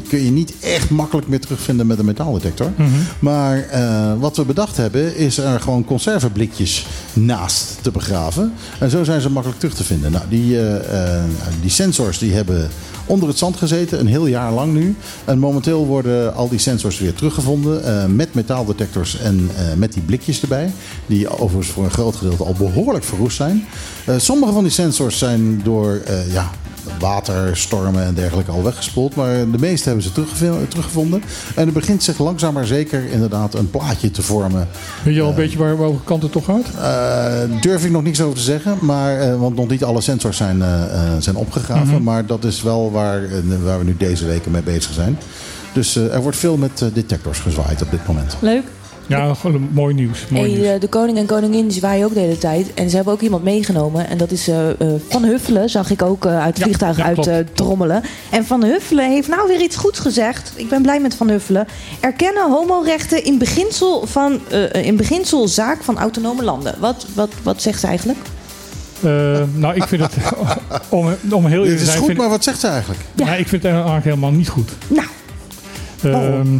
kun 0.08 0.24
je 0.24 0.30
niet 0.30 0.54
echt 0.60 0.90
makkelijk 0.90 1.28
meer 1.28 1.40
terugvinden 1.40 1.86
met 1.86 1.98
een 1.98 2.04
metaaldetector. 2.04 2.72
Mhm. 2.76 2.88
Maar 3.18 3.58
eh, 3.58 4.12
wat 4.18 4.36
we 4.36 4.44
bedacht 4.44 4.76
hebben, 4.76 5.16
is 5.16 5.38
er 5.38 5.60
gewoon 5.60 5.84
conserveblikjes 5.84 6.86
naast 7.12 7.78
te 7.80 7.90
begraven. 7.90 8.52
En 8.78 8.90
zo 8.90 9.04
zijn 9.04 9.20
ze 9.20 9.30
makkelijk 9.30 9.60
terug 9.60 9.74
te 9.74 9.84
vinden. 9.84 10.12
Nou, 10.12 10.24
die, 10.28 10.58
die 11.60 11.70
sensors 11.70 12.18
die 12.18 12.32
hebben 12.32 12.70
onder 13.06 13.28
het 13.28 13.38
zand 13.38 13.56
gezeten, 13.56 14.00
een 14.00 14.06
heel 14.06 14.26
jaar 14.26 14.52
lang 14.52 14.72
nu. 14.72 14.96
En 15.24 15.38
momenteel 15.38 15.86
worden 15.86 16.34
al 16.34 16.48
die 16.48 16.58
sensors 16.58 16.98
weer 16.98 17.14
teruggevonden 17.14 17.84
eh, 17.84 18.06
met 18.06 18.34
metaaldetectors 18.34 19.18
en 19.18 19.50
eh, 19.56 19.74
met 19.76 19.92
die 19.92 20.02
blikjes 20.02 20.42
erbij. 20.42 20.72
Die 21.06 21.28
overigens 21.28 21.68
voor 21.68 21.84
een 21.84 21.90
groot 21.90 22.16
gedeelte 22.16 22.44
al 22.44 22.54
behoorlijk 22.58 23.04
verroest 23.04 23.36
zijn. 23.36 23.64
Eh, 24.06 24.14
sommige 24.18 24.52
van 24.52 24.62
die 24.62 24.72
sensors 24.72 25.18
zijn 25.18 25.60
door 25.62 26.02
ja, 26.30 26.50
water, 26.98 27.56
stormen 27.56 28.04
en 28.04 28.14
dergelijke 28.14 28.50
al 28.50 28.62
weggespoeld. 28.62 29.14
Maar 29.14 29.34
de 29.50 29.58
meeste 29.58 29.84
hebben 29.86 30.04
ze 30.04 30.12
teruggev- 30.12 30.68
teruggevonden. 30.68 31.22
En 31.54 31.66
er 31.66 31.72
begint 31.72 32.02
zich 32.02 32.18
langzaam 32.18 32.54
maar 32.54 32.66
zeker 32.66 33.10
inderdaad 33.10 33.54
een 33.54 33.70
plaatje 33.70 34.10
te 34.10 34.22
vormen. 34.22 34.68
Weet 35.04 35.14
je 35.14 35.20
al 35.22 35.28
een 35.28 35.34
beetje 35.34 35.58
waar, 35.58 35.78
welke 35.78 36.04
kant 36.04 36.22
het 36.22 36.32
toch 36.32 36.44
gaat? 36.44 36.64
Eh, 36.80 37.60
durf 37.60 37.84
ik 37.84 37.90
nog 37.90 38.02
niks 38.02 38.20
over 38.20 38.36
te 38.36 38.42
zeggen. 38.42 38.76
Maar, 38.80 39.20
eh, 39.20 39.36
want 39.36 39.56
nog 39.56 39.68
niet 39.68 39.84
alle 39.84 40.00
sensors 40.00 40.36
zijn, 40.36 40.62
eh, 40.62 40.82
eh, 40.84 41.12
zijn 41.18 41.36
opgegraven. 41.36 41.94
Mhm. 41.94 42.02
Maar 42.02 42.26
dat 42.26 42.44
is 42.44 42.62
wel 42.62 42.90
waar, 42.92 43.24
eh, 43.24 43.30
waar 43.64 43.78
we 43.78 43.84
nu 43.84 43.96
deze 43.98 44.26
weken 44.26 44.50
mee 44.50 44.62
bezig 44.62 44.92
zijn. 44.92 45.18
Dus 45.72 45.96
eh, 45.96 46.14
er 46.14 46.20
wordt 46.22 46.36
veel 46.36 46.56
met 46.56 46.82
eh, 46.82 46.88
detectors 46.92 47.38
gezwaaid 47.38 47.82
op 47.82 47.90
dit 47.90 48.06
moment. 48.06 48.36
Leuk. 48.40 48.62
Ja, 49.06 49.34
gewoon 49.34 49.68
mooi 49.72 49.94
nieuws. 49.94 50.26
Mooi 50.28 50.48
nieuws. 50.52 50.64
Hey, 50.66 50.74
eh, 50.74 50.80
de 50.80 50.88
koning 50.88 51.18
en 51.18 51.26
koningin 51.26 51.70
zwaaien 51.70 52.06
ook 52.06 52.14
de 52.14 52.20
hele 52.20 52.38
tijd. 52.38 52.74
En 52.74 52.90
ze 52.90 52.96
hebben 52.96 53.14
ook 53.14 53.20
iemand 53.20 53.42
meegenomen. 53.44 54.08
En 54.08 54.18
dat 54.18 54.30
is 54.30 54.48
eh, 54.48 54.70
eh, 54.70 54.76
Van 55.08 55.24
Huffelen. 55.24 55.70
Zag 55.70 55.90
ik 55.90 56.02
ook 56.02 56.24
eh, 56.24 56.40
uit 56.42 56.54
het 56.54 56.62
vliegtuig 56.64 56.96
ja, 56.96 57.04
uit 57.04 57.26
eh, 57.26 57.36
trommelen. 57.52 58.02
En 58.30 58.44
Van 58.46 58.64
Huffelen 58.64 59.10
heeft 59.10 59.28
nou 59.28 59.48
weer 59.48 59.60
iets 59.60 59.76
goeds 59.76 59.98
gezegd. 59.98 60.52
Ik 60.54 60.68
ben 60.68 60.82
blij 60.82 61.00
met 61.00 61.14
Van 61.14 61.28
Huffelen. 61.28 61.66
Erkennen 62.00 62.50
homorechten 62.50 63.24
in 63.24 63.38
beginsel, 63.38 64.06
van, 64.06 64.40
eh, 64.50 64.84
in 64.86 64.96
beginsel 64.96 65.48
zaak 65.48 65.82
van 65.82 65.98
autonome 65.98 66.42
landen. 66.42 66.74
Wat, 66.78 67.06
wat, 67.14 67.30
wat 67.42 67.62
zegt 67.62 67.80
ze 67.80 67.86
eigenlijk? 67.86 68.18
Eh, 69.02 69.40
nou, 69.54 69.74
ik 69.74 69.84
vind 69.84 70.02
het, 70.02 70.12
om, 70.88 71.06
om 71.30 71.46
heel 71.46 71.62
Dit 71.62 71.70
eerlijk 71.70 71.76
te 71.76 71.82
is 71.82 71.84
zijn... 71.84 71.96
goed, 71.98 72.06
vind- 72.06 72.18
maar 72.18 72.28
wat 72.28 72.44
zegt 72.44 72.60
ze 72.60 72.66
eigenlijk? 72.66 73.00
Ja. 73.14 73.34
ik 73.34 73.48
vind 73.48 73.62
het 73.62 73.72
eigenlijk 73.72 74.04
helemaal 74.04 74.30
niet 74.30 74.48
goed. 74.48 74.70
Nou. 74.88 75.06
Ehm, 76.02 76.56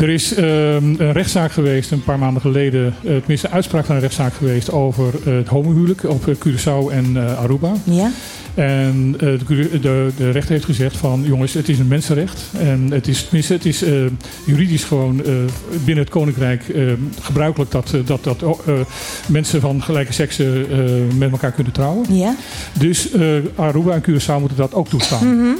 er 0.00 0.08
is 0.08 0.34
ehm, 0.34 0.84
een 0.98 1.12
rechtszaak 1.12 1.52
geweest 1.52 1.90
een 1.90 2.02
paar 2.02 2.18
maanden 2.18 2.42
geleden. 2.42 2.86
eh, 2.86 3.16
tenminste, 3.16 3.46
een 3.46 3.52
uitspraak 3.52 3.84
van 3.84 3.94
een 3.94 4.00
rechtszaak 4.00 4.34
geweest 4.34 4.72
over 4.72 5.14
eh, 5.24 5.36
het 5.36 5.48
homohuwelijk 5.48 6.04
op 6.04 6.28
eh, 6.28 6.34
Curaçao 6.34 6.92
en 6.92 7.36
Aruba. 7.38 7.72
Ja. 7.84 8.10
En 8.54 9.12
de, 9.12 9.38
de, 9.80 10.10
de 10.16 10.30
rechter 10.30 10.52
heeft 10.52 10.64
gezegd 10.64 10.96
van 10.96 11.22
jongens, 11.24 11.52
het 11.52 11.68
is 11.68 11.78
een 11.78 11.88
mensenrecht. 11.88 12.42
En 12.58 12.90
het 12.90 13.08
is, 13.08 13.22
tenminste, 13.22 13.52
het 13.52 13.64
is 13.64 13.84
juridisch 14.46 14.84
gewoon 14.84 15.22
binnen 15.84 16.04
het 16.04 16.12
koninkrijk 16.12 16.62
gebruikelijk 17.20 17.70
dat, 17.70 17.94
dat, 18.04 18.24
dat 18.24 18.44
mensen 19.28 19.60
van 19.60 19.82
gelijke 19.82 20.12
seksen 20.12 20.66
met 21.18 21.30
elkaar 21.30 21.52
kunnen 21.52 21.72
trouwen. 21.72 22.14
Ja. 22.14 22.34
Dus 22.78 23.08
Aruba 23.54 23.92
en 23.92 24.02
Curaçao 24.02 24.40
moeten 24.40 24.56
dat 24.56 24.74
ook 24.74 24.88
toestaan. 24.88 25.36
Mhm. 25.36 25.54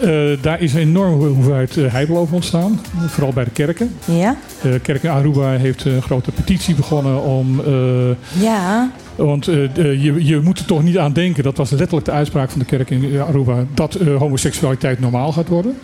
Eh, 0.00 0.42
daar 0.42 0.60
is 0.60 0.74
een 0.74 0.80
enorme 0.80 1.26
hoeveelheid 1.26 1.76
uh, 1.76 1.92
heibel 1.92 2.16
over 2.16 2.34
ontstaan. 2.34 2.80
Vooral 3.06 3.32
bij 3.32 3.44
de 3.44 3.50
kerken. 3.50 3.90
Ja? 4.04 4.36
De 4.62 4.80
kerk 4.82 5.02
in 5.02 5.10
Aruba 5.10 5.50
heeft 5.50 5.84
een 5.84 6.02
grote 6.02 6.32
petitie 6.32 6.74
begonnen 6.74 7.22
om... 7.22 7.60
eh, 7.60 8.42
Ja. 8.42 8.90
want 9.16 9.48
eh, 9.48 9.54
je, 10.04 10.24
je 10.24 10.40
moet 10.40 10.58
er 10.58 10.64
toch 10.64 10.82
niet 10.82 10.98
aan 10.98 11.12
denken, 11.12 11.42
dat 11.42 11.56
was 11.56 11.70
letterlijk 11.70 12.04
de 12.06 12.12
uitspraak 12.12 12.50
van 12.50 12.58
de 12.58 12.64
kerk 12.64 12.90
in 12.90 13.20
Aruba, 13.20 13.64
dat 13.74 13.94
eh, 13.94 14.16
homoseksualiteit 14.16 15.00
normaal 15.00 15.32
gaat 15.32 15.48
worden. 15.48 15.74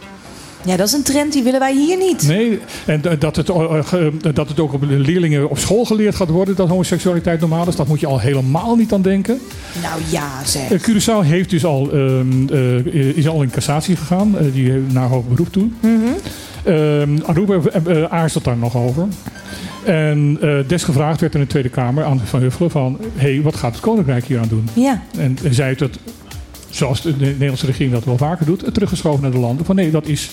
Ja, 0.66 0.76
dat 0.76 0.86
is 0.86 0.93
een 0.93 1.02
trend 1.02 1.32
die 1.32 1.43
willen 1.43 1.60
wij 1.60 1.74
hier 1.74 1.97
niet. 1.97 2.22
Nee, 2.26 2.59
en 2.86 3.02
dat 3.18 3.36
het, 3.36 3.48
eh, 3.48 3.84
ge- 3.84 4.12
dat 4.34 4.48
het 4.48 4.60
ook 4.60 4.72
op 4.72 4.82
leerlingen 4.89 5.51
op 5.51 5.59
school 5.59 5.84
geleerd 5.84 6.14
gaat 6.14 6.28
worden 6.28 6.56
dat 6.56 6.68
homoseksualiteit 6.68 7.40
normaal 7.40 7.68
is, 7.68 7.76
dat 7.76 7.86
moet 7.89 8.01
je 8.01 8.06
al 8.06 8.20
helemaal 8.20 8.76
niet 8.76 8.93
aan 8.93 9.02
denken. 9.02 9.39
Nou 9.82 10.01
ja, 10.10 10.28
zeg. 10.44 10.70
Eh, 10.70 10.78
Curaçao 10.80 11.26
heeft 11.26 11.51
dus 11.51 11.64
al, 11.64 11.90
ehm, 11.93 12.48
eh, 12.52 13.16
is 13.16 13.28
al 13.28 13.43
in 13.43 13.51
cassatie 13.51 13.97
gegaan, 13.97 14.39
eh, 14.39 14.44
die 14.52 14.72
naar 14.72 15.09
hoger 15.09 15.28
beroep 15.30 15.52
toe. 15.52 15.68
Ehm, 16.64 17.18
Aruba 17.26 17.55
eh, 17.55 18.02
eh, 18.02 18.12
aarzelt 18.12 18.44
daar 18.44 18.56
nog 18.56 18.76
over. 18.76 19.06
En 19.84 20.39
eh, 20.40 20.55
desgevraagd 20.66 21.20
werd 21.20 21.34
in 21.34 21.40
de 21.40 21.47
Tweede 21.47 21.68
Kamer 21.68 22.05
aan 22.05 22.20
Van 22.24 22.40
Huffelen 22.40 22.70
van... 22.70 22.97
hé, 23.14 23.32
hey, 23.34 23.43
wat 23.43 23.56
gaat 23.56 23.72
het 23.72 23.80
Koninkrijk 23.80 24.24
hier 24.24 24.39
aan 24.39 24.48
doen? 24.48 24.68
Ja. 24.72 25.02
En 25.18 25.36
zij 25.51 25.66
heeft 25.66 25.80
het, 25.80 25.98
zoals 26.72 27.02
de 27.02 27.14
Nederlandse 27.18 27.66
regering 27.66 27.92
dat 27.92 28.04
wel 28.04 28.16
vaker 28.16 28.46
doet... 28.46 28.74
teruggeschoven 28.74 29.22
naar 29.22 29.30
de 29.30 29.38
landen. 29.38 29.66
Van 29.66 29.74
nee, 29.76 29.90
dat 29.90 30.06
is... 30.06 30.30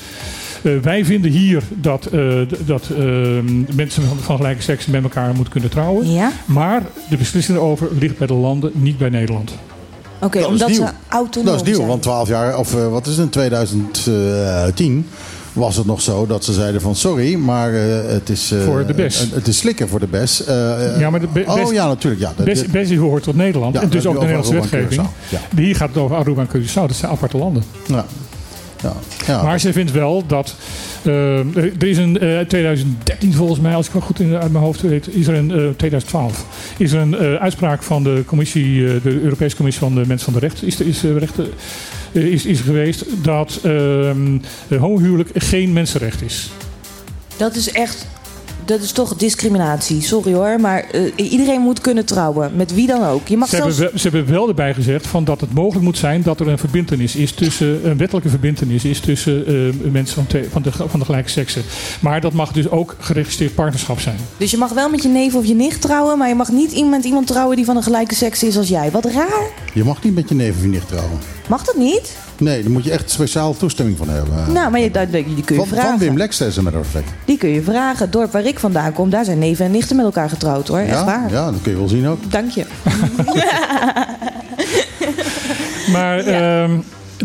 eh, 0.61 0.71
wij 0.81 1.05
vinden 1.05 1.31
hier 1.31 1.63
dat, 1.69 2.05
eh, 2.05 2.39
dat 2.65 2.89
ehm, 2.97 3.75
mensen 3.75 4.03
van, 4.03 4.17
van 4.17 4.35
gelijke 4.35 4.61
seks 4.61 4.85
met 4.85 5.03
elkaar 5.03 5.33
moeten 5.33 5.51
kunnen 5.51 5.69
trouwen. 5.69 6.11
Ja. 6.11 6.31
Maar 6.45 6.83
de 7.09 7.17
beslissing 7.17 7.57
erover 7.57 7.87
ligt 7.99 8.17
bij 8.17 8.27
de 8.27 8.33
landen, 8.33 8.71
niet 8.73 8.97
bij 8.97 9.09
Nederland. 9.09 9.51
Oké, 10.21 10.39
Dat 10.39 10.47
is 10.47 10.53
omdat 10.53 10.67
nieuw. 10.67 10.77
ze 10.85 10.91
autonoom 11.07 11.45
Dat 11.51 11.55
is 11.61 11.67
nieuw, 11.67 11.75
zijn. 11.75 11.87
want 11.87 12.01
12 12.01 12.27
jaar, 12.27 12.57
of 12.57 12.75
eh, 12.75 12.87
wat 12.91 13.07
is 13.07 13.15
het, 13.17 13.25
in 13.25 13.29
2010 13.29 15.07
was 15.53 15.75
het 15.75 15.85
nog 15.85 16.01
zo 16.01 16.25
dat 16.25 16.43
ze 16.43 16.53
zeiden 16.53 16.81
van 16.81 16.95
sorry, 16.95 17.35
maar 17.35 17.73
eh, 17.73 18.11
het 18.11 18.29
is... 18.29 18.51
eh, 18.51 18.63
Voor 18.63 18.85
de 18.85 18.93
bes. 18.93 19.19
Het, 19.19 19.31
het 19.33 19.47
is 19.47 19.57
slikken 19.57 19.89
voor 19.89 19.99
de 19.99 20.07
bes. 20.07 20.45
Eh, 20.45 20.99
Ja, 20.99 21.09
maar 21.09 21.19
de 21.19 21.27
be- 21.33 21.43
oh 21.47 21.55
best- 21.55 21.71
ja, 21.71 21.87
natuurlijk. 21.87 22.21
Ja, 22.21 22.29
De- 22.29 22.35
de- 22.35 22.43
Best, 22.43 22.71
Bessie 22.71 22.99
hoort 22.99 23.23
tot 23.23 23.35
Nederland. 23.35 23.73
Ja, 23.75 23.81
en 23.81 23.89
dus 23.89 24.05
ook 24.05 24.13
de 24.13 24.19
Nederlandse 24.19 24.53
wetgeving. 24.53 25.01
Ja. 25.29 25.39
Hier 25.55 25.75
gaat 25.75 25.87
het 25.89 25.97
over 25.97 26.15
Aruba 26.15 26.41
en 26.41 26.47
Curaçao. 26.47 26.73
Dat 26.73 26.95
zijn 26.95 27.11
aparte 27.11 27.37
landen. 27.37 27.63
Ja. 27.87 28.05
Ja. 28.83 28.93
Ja. 29.27 29.43
Maar 29.43 29.59
ze 29.59 29.73
vindt 29.73 29.91
wel 29.91 30.23
dat. 30.27 30.55
eh, 31.03 31.37
er 31.55 31.83
is 31.87 31.97
een 31.97 32.19
eh 32.19 32.39
2013 32.39 33.33
volgens 33.33 33.59
mij, 33.59 33.75
als 33.75 33.87
ik 33.87 33.93
wel 33.93 34.01
goed 34.01 34.19
in, 34.19 34.35
uit 34.35 34.51
mijn 34.51 34.63
hoofd 34.63 34.81
weet, 34.81 35.15
is 35.15 35.27
er 35.27 35.35
een 35.35 35.51
eh, 35.51 35.57
2012 35.77 36.45
is 36.77 36.91
er 36.91 36.99
een 36.99 37.15
uitspraak 37.39 37.83
van 37.83 38.03
de 38.03 38.23
commissie, 38.25 39.01
de 39.01 39.19
Europese 39.21 39.55
Commissie 39.55 39.83
van 39.83 39.93
de 39.95 40.03
Mensen 40.07 40.31
van 40.31 40.33
de 40.33 40.47
Rechten, 40.47 40.67
is, 40.67 40.79
er- 40.79 40.87
is, 40.87 41.01
rechten, 41.03 41.47
is, 42.11 42.45
is 42.45 42.59
geweest 42.59 43.05
dat 43.23 43.59
ehm 43.63 44.37
eh, 44.67 44.79
homohuwelijk 44.79 45.29
geen 45.33 45.73
mensenrecht 45.73 46.21
is. 46.21 46.49
Dat 47.37 47.55
is 47.55 47.71
echt... 47.71 48.07
Dat 48.69 48.81
is 48.81 48.91
toch 48.91 49.15
discriminatie. 49.15 50.01
Sorry 50.01 50.33
hoor, 50.33 50.59
maar 50.59 50.83
eh, 50.91 51.01
iedereen 51.15 51.61
moet 51.61 51.81
kunnen 51.81 52.05
trouwen. 52.05 52.51
Met 52.55 52.73
wie 52.73 52.87
dan 52.87 53.03
ook. 53.05 53.27
Je 53.27 53.37
mag 53.37 53.49
Ze 53.49 53.55
zelfs... 53.55 53.77
hebben, 53.77 53.91
wel, 53.91 53.99
ze 54.01 54.09
hebben 54.09 54.33
wel 54.33 54.47
erbij 54.47 54.73
gezegd 54.73 55.07
van 55.07 55.23
dat 55.23 55.41
het 55.41 55.53
mogelijk 55.53 55.85
moet 55.85 55.97
zijn 55.97 56.21
dat 56.21 56.39
er 56.39 56.47
een 56.47 56.57
verbintenis 56.57 57.15
is 57.15 57.31
tussen 57.31 57.89
een 57.89 57.97
wettelijke 57.97 58.29
verbintenis 58.29 58.85
is 58.85 58.99
tussen 58.99 59.45
eh, 59.47 59.91
mensen 59.91 60.15
van, 60.15 60.27
twee- 60.27 60.47
van, 60.51 60.61
de, 60.61 60.71
van 60.71 60.99
de 60.99 61.05
gelijke 61.05 61.29
seksen. 61.29 61.61
Maar 61.99 62.21
dat 62.21 62.33
mag 62.33 62.51
dus 62.51 62.69
ook 62.69 62.95
geregistreerd 62.99 63.55
partnerschap 63.55 63.99
zijn. 63.99 64.17
Dus 64.37 64.51
je 64.51 64.57
mag 64.57 64.71
wel 64.73 64.89
met 64.89 65.03
je 65.03 65.09
neef 65.09 65.35
of 65.35 65.45
je 65.45 65.55
nicht 65.55 65.81
trouwen, 65.81 66.17
maar 66.17 66.27
je 66.27 66.35
mag 66.35 66.51
niet 66.51 66.71
iemand- 66.71 66.87
met 66.95 67.05
iemand 67.05 67.27
trouwen 67.27 67.55
die 67.55 67.65
van 67.65 67.75
een 67.77 67.83
gelijke 67.83 68.15
seks 68.15 68.43
is 68.43 68.57
als 68.57 68.67
jij. 68.67 68.91
Wat 68.91 69.05
raar. 69.05 69.47
Je 69.73 69.83
mag 69.83 70.03
niet 70.03 70.15
met 70.15 70.29
je 70.29 70.35
neef 70.35 70.55
of 70.55 70.61
je 70.61 70.67
nicht 70.67 70.87
trouwen. 70.87 71.19
Mag 71.49 71.63
dat 71.63 71.75
niet? 71.75 72.17
Nee, 72.39 72.61
daar 72.61 72.71
moet 72.71 72.83
je 72.83 72.91
echt 72.91 73.09
speciaal 73.11 73.57
toestemming 73.57 73.97
van 73.97 74.09
hebben. 74.09 74.53
Nou, 74.53 74.71
maar 74.71 74.79
je, 74.79 74.91
dat- 74.91 75.11
die 75.11 75.23
kun 75.23 75.33
je 75.35 75.55
van, 75.55 75.67
van 75.67 75.77
vragen. 75.77 75.99
Wim 75.99 76.17
Lex, 76.17 76.41
as 76.41 76.57
a 76.57 76.61
matter 76.61 76.81
of 76.81 76.87
fact. 76.87 77.09
Die 77.25 77.37
kun 77.37 77.49
je 77.49 77.61
vragen. 77.63 78.03
Het 78.03 78.11
dorp 78.11 78.31
waar 78.31 78.45
ik 78.45 78.59
vandaan 78.59 78.93
kom, 78.93 79.09
daar 79.09 79.25
zijn 79.25 79.39
neven 79.39 79.65
en 79.65 79.71
nichten 79.71 79.95
met 79.95 80.05
elkaar 80.05 80.29
getrouwd 80.29 80.67
hoor. 80.67 80.79
Echt 80.79 80.89
Ja, 80.89 81.05
waar. 81.05 81.31
ja, 81.31 81.51
dat 81.51 81.61
kun 81.61 81.71
je 81.71 81.77
wel 81.77 81.87
zien 81.87 82.07
ook. 82.07 82.31
Dank 82.31 82.51
je. 82.51 82.65
Maar 85.91 86.19
ehm, 86.19 86.71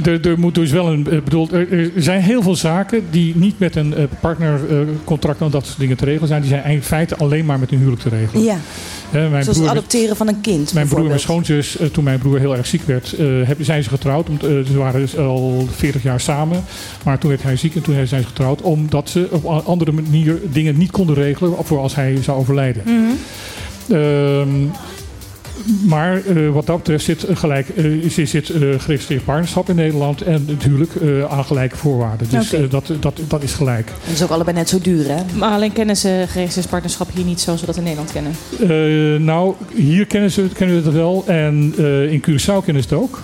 er, 0.02 0.26
er 0.28 0.38
moet 0.38 0.54
dus 0.54 0.70
wel 0.70 0.92
een. 0.92 1.06
eh, 1.10 1.20
bedoel, 1.22 1.48
er, 1.50 1.90
zijn 1.96 2.22
heel 2.22 2.42
veel 2.42 2.56
zaken 2.56 3.02
die 3.10 3.36
niet 3.36 3.58
met 3.58 3.76
een 3.76 3.94
eh, 3.94 4.04
partnercontract 4.20 5.40
en 5.40 5.50
dat 5.50 5.66
soort 5.66 5.78
dingen 5.78 5.96
te 5.96 6.04
regelen 6.04 6.28
zijn. 6.28 6.40
Die 6.40 6.50
zijn 6.50 6.64
in 6.64 6.82
feite 6.82 7.16
alleen 7.16 7.44
maar 7.44 7.58
met 7.58 7.72
een 7.72 7.78
huwelijk 7.78 8.02
te 8.02 8.08
regelen. 8.08 8.44
Ja. 8.44 8.56
Hè, 9.10 9.28
mijn 9.28 9.42
Zoals 9.42 9.46
het 9.46 9.66
broer, 9.66 9.76
adopteren 9.78 10.16
van 10.16 10.28
een 10.28 10.40
kind. 10.40 10.74
mijn 10.74 10.88
broer 10.88 11.00
en 11.00 11.06
mijn 11.06 11.20
schoonzus, 11.20 11.76
eh, 11.76 11.86
toen 11.86 12.04
mijn 12.04 12.18
broer 12.18 12.38
heel 12.38 12.56
erg 12.56 12.66
ziek 12.66 12.82
werd, 12.82 13.12
eh, 13.12 13.26
zijn 13.60 13.82
ze 13.82 13.88
getrouwd. 13.88 14.28
Om, 14.28 14.38
eh, 14.42 14.48
ze 14.66 14.76
waren 14.76 15.00
dus 15.00 15.16
al 15.18 15.68
40 15.70 16.02
jaar 16.02 16.20
samen. 16.20 16.64
Maar 17.04 17.18
toen 17.18 17.30
werd 17.30 17.42
hij 17.42 17.56
ziek 17.56 17.74
en 17.74 17.82
toen 17.82 17.94
zijn 17.94 18.06
ze 18.22 18.26
getrouwd. 18.28 18.62
Omdat 18.62 19.10
ze 19.10 19.28
op 19.30 19.44
een 19.44 19.64
andere 19.64 19.92
manier 19.92 20.38
dingen 20.52 20.78
niet 20.78 20.90
konden 20.90 21.14
regelen 21.14 21.52
voor 21.62 21.78
als 21.78 21.94
hij 21.94 22.18
zou 22.22 22.38
overlijden. 22.38 22.82
Ehm, 23.88 24.48
maar 25.86 26.26
eh, 26.26 26.50
wat 26.50 26.66
dat 26.66 26.76
betreft 26.76 27.04
zit, 27.04 27.26
gelijk, 27.32 27.68
eh, 27.68 28.08
zit, 28.08 28.28
zit 28.28 28.50
eh, 28.50 28.60
geregistreerd 28.78 29.24
partnerschap 29.24 29.68
in 29.68 29.74
Nederland 29.76 30.22
en 30.22 30.44
natuurlijk 30.46 30.94
eh, 30.94 31.32
aan 31.32 31.44
gelijke 31.44 31.76
voorwaarden. 31.76 32.28
Dus 32.30 32.54
dat, 32.70 32.92
dat, 33.00 33.20
dat 33.28 33.42
is 33.42 33.52
gelijk. 33.52 33.86
Dat 33.86 34.14
is 34.14 34.22
ook 34.22 34.30
allebei 34.30 34.56
net 34.56 34.68
zo 34.68 34.78
duur 34.78 35.08
hè? 35.08 35.22
Maar 35.36 35.50
alleen 35.50 35.72
kennen 35.72 35.96
ze 35.96 36.24
geregistreerd 36.28 36.68
partnerschap 36.68 37.08
hier 37.14 37.24
niet 37.24 37.40
zoals 37.40 37.60
we 37.60 37.66
dat 37.66 37.76
in 37.76 37.82
Nederland 37.82 38.12
kennen. 38.12 38.32
Eh, 38.60 39.20
nou, 39.20 39.54
hier 39.74 40.06
kennen 40.06 40.30
ze, 40.30 40.48
kennen 40.54 40.80
ze 40.80 40.84
het 40.84 40.96
wel 40.96 41.24
en 41.26 41.74
eh, 41.78 42.12
in 42.12 42.20
Curaçao 42.20 42.64
kennen 42.64 42.82
ze 42.82 42.88
het 42.88 42.92
ook. 42.92 43.22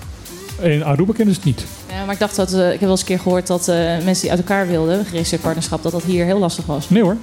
In 0.61 0.85
Aruba 0.85 1.12
kennen 1.12 1.35
ze 1.35 1.40
het 1.40 1.48
niet. 1.48 1.65
Ja, 1.90 2.05
maar 2.05 2.15
ik 2.15 2.20
dacht 2.20 2.36
dat, 2.36 2.52
ik 2.52 2.57
heb 2.59 2.81
wel 2.81 2.90
eens 2.90 3.01
een 3.01 3.07
keer 3.07 3.19
gehoord 3.19 3.47
dat 3.47 3.69
eh, 3.69 3.77
mensen 3.77 4.20
die 4.20 4.31
uit 4.31 4.39
elkaar 4.39 4.66
wilden, 4.69 5.05
geregistreerd 5.05 5.43
partnerschap, 5.43 5.82
dat 5.82 5.93
dat 5.93 6.02
hier 6.02 6.24
heel 6.24 6.39
lastig 6.39 6.66
was. 6.66 6.90
Nee 6.90 7.02
hoor. 7.02 7.16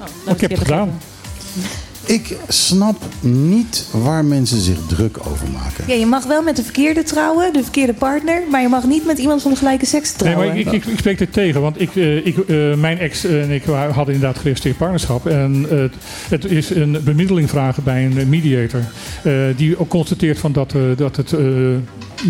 Oh, 0.00 0.32
ik 0.34 0.40
heb 0.40 0.50
het 0.50 0.58
gedaan. 0.58 0.98
Ik 2.06 2.36
snap 2.48 3.02
niet 3.20 3.86
waar 3.90 4.24
mensen 4.24 4.60
zich 4.60 4.78
druk 4.88 5.18
over 5.26 5.48
maken. 5.52 5.84
Ja, 5.86 5.94
je 5.94 6.06
mag 6.06 6.24
wel 6.26 6.42
met 6.42 6.56
de 6.56 6.62
verkeerde 6.62 7.02
trouwen, 7.02 7.52
de 7.52 7.62
verkeerde 7.62 7.94
partner, 7.94 8.42
maar 8.50 8.60
je 8.62 8.68
mag 8.68 8.86
niet 8.86 9.06
met 9.06 9.18
iemand 9.18 9.42
van 9.42 9.50
de 9.50 9.56
gelijke 9.56 9.86
seks 9.86 10.08
Nee, 10.08 10.16
trouwen. 10.18 10.46
maar 10.46 10.56
ik, 10.58 10.72
ik, 10.72 10.84
ik 10.84 10.98
spreek 10.98 11.18
dit 11.18 11.32
tegen, 11.32 11.60
want 11.60 11.80
ik, 11.80 11.96
eh, 11.96 12.26
ik, 12.26 12.38
eh, 12.38 12.74
mijn 12.74 12.98
ex 12.98 13.24
en 13.24 13.50
ik 13.50 13.64
hadden 13.64 14.14
inderdaad 14.14 14.38
geregistreerd 14.38 14.76
partnerschap. 14.76 15.26
En 15.26 15.66
eh, 15.70 15.78
het, 15.78 15.92
het 16.28 16.44
is 16.44 16.70
een 16.70 16.98
bemiddeling 17.04 17.48
vragen 17.50 17.82
bij 17.82 18.04
een 18.04 18.28
mediator. 18.28 18.80
eh, 19.22 19.32
die 19.56 19.78
ook 19.78 19.88
constateert 19.88 20.38
van 20.38 20.52
dat, 20.52 20.72
eh, 20.74 20.80
dat, 20.96 21.16
het, 21.16 21.32
eh, 21.32 21.40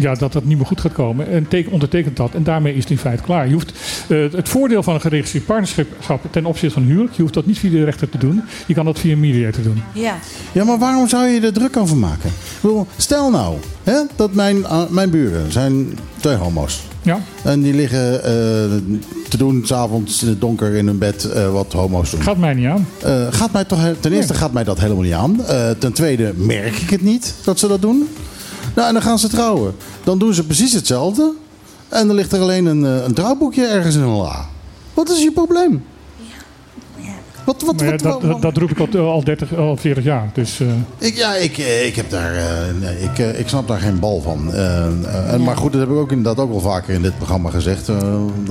ja, 0.01 0.15
dat 0.15 0.33
dat 0.33 0.45
niet 0.45 0.57
meer 0.57 0.67
goed 0.67 0.81
gaat 0.81 0.93
komen. 0.93 1.29
En 1.29 1.49
teken, 1.49 1.73
ondertekent 1.73 2.17
dat. 2.17 2.35
En 2.35 2.43
daarmee 2.43 2.75
is 2.75 2.83
het 2.83 2.91
in 2.91 2.99
feite 2.99 3.23
klaar. 3.23 3.47
Je 3.47 3.53
hoeft, 3.53 3.73
eh, 4.09 4.33
het 4.33 4.49
voordeel 4.49 4.83
van 4.83 4.95
een 4.95 5.01
geregistreerd 5.01 5.47
partnerschap 5.47 6.21
ten 6.31 6.45
opzichte 6.45 6.75
van 6.75 6.83
huwelijk, 6.83 7.15
je 7.15 7.23
hoeft 7.23 7.35
dat 7.35 7.47
niet 7.47 7.59
via 7.59 7.71
de 7.71 7.85
rechter 7.85 8.09
te 8.09 8.19
doen. 8.19 8.43
Je 8.67 8.75
kan 8.75 8.85
dat 8.85 8.99
via 8.99 9.13
een 9.13 9.21
mediator 9.21 9.63
doen. 9.63 9.83
Ja. 9.95 10.19
Ja, 10.53 10.65
maar 10.65 10.79
waarom 10.79 11.09
zou 11.09 11.27
je 11.27 11.41
er 11.41 11.53
druk 11.53 11.77
over 11.77 11.97
maken? 11.97 12.31
Bedoel, 12.61 12.87
stel 12.97 13.31
nou 13.31 13.57
hè, 13.83 14.03
dat 14.17 14.35
mijn, 14.35 14.67
ah, 14.67 14.91
mijn 14.91 15.11
buren 15.11 15.53
zijn 15.53 15.99
twee 16.21 16.37
homo's. 16.37 16.83
Ja. 17.03 17.21
En 17.43 17.61
die 17.61 17.75
liggen 17.75 18.25
eh, 18.25 18.95
te 19.33 19.37
doen 19.37 19.63
s'avonds 19.65 20.25
donker 20.39 20.75
in 20.75 20.87
hun 20.87 20.99
bed 20.99 21.25
eh, 21.25 21.53
wat 21.53 21.73
homo's 21.73 22.11
doen. 22.11 22.23
Gaat 22.23 22.37
mij 22.37 22.55
niet 22.55 22.67
aan. 22.67 22.87
Eh, 23.03 23.27
gaat 23.31 23.53
mij 23.53 23.65
toch, 23.65 23.81
ten 24.01 24.13
eerste 24.13 24.35
gaat 24.35 24.53
mij 24.53 24.65
dat 24.65 24.81
helemaal 24.81 25.03
niet 25.03 25.13
aan. 25.13 25.45
Eh, 25.45 25.71
ten 25.71 25.93
tweede 25.93 26.33
merk 26.37 26.77
ik 26.77 26.91
het 26.91 27.03
niet 27.03 27.35
dat 27.45 27.59
ze 27.59 27.69
dat 27.69 27.83
doen. 27.83 28.09
Nou, 28.75 28.89
en 28.89 28.95
dan 28.95 29.03
gaan 29.03 29.19
ze 29.19 29.29
trouwen. 29.29 29.75
Dan 30.05 30.19
doen 30.19 30.35
ze 30.35 30.47
precies 30.47 30.73
hetzelfde. 30.73 31.33
En 31.89 32.07
dan 32.07 32.17
ligt 32.17 32.33
er 32.33 32.41
alleen 32.41 32.67
een, 32.67 32.85
eh, 32.85 33.05
een 33.05 33.15
trouwboekje 33.15 33.67
ergens 33.67 33.95
in 33.95 34.01
een 34.01 34.17
la. 34.17 34.47
Wat 34.95 35.11
is 35.11 35.23
je 35.23 35.33
probleem? 35.33 35.85
Wat, 37.45 37.63
wat, 37.63 37.81
ja, 37.81 37.97
wat, 38.21 38.43
dat, 38.43 38.57
roep 38.57 38.71
ik 38.71 38.95
al, 38.97 39.01
al 39.11 39.25
30, 39.25 39.57
al 39.57 39.77
40 39.77 40.05
jaar. 40.05 40.31
Dus, 40.35 40.61
eh, 40.61 40.67
Ik, 40.99 41.17
ja, 41.17 41.35
ik, 41.35 41.59
eh, 41.59 41.87
ik 41.87 41.97
heb 41.97 42.11
daar. 42.11 42.35
eh, 42.35 43.03
ik, 43.05 43.37
ik 43.39 43.49
snap 43.49 43.69
daar 43.69 43.79
geen 43.81 43.99
bal 43.99 44.21
van. 44.21 44.55
En, 44.55 45.43
Maar 45.45 45.57
goed, 45.57 45.73
dat 45.73 45.81
heb 45.81 45.91
ik 45.91 45.97
ook 45.97 46.11
inderdaad 46.13 46.45
ook 46.45 46.51
wel 46.51 46.61
vaker 46.61 46.95
in 46.95 47.03
dit 47.03 47.17
programma 47.17 47.51
gezegd. 47.51 47.89
Eh, 47.89 47.97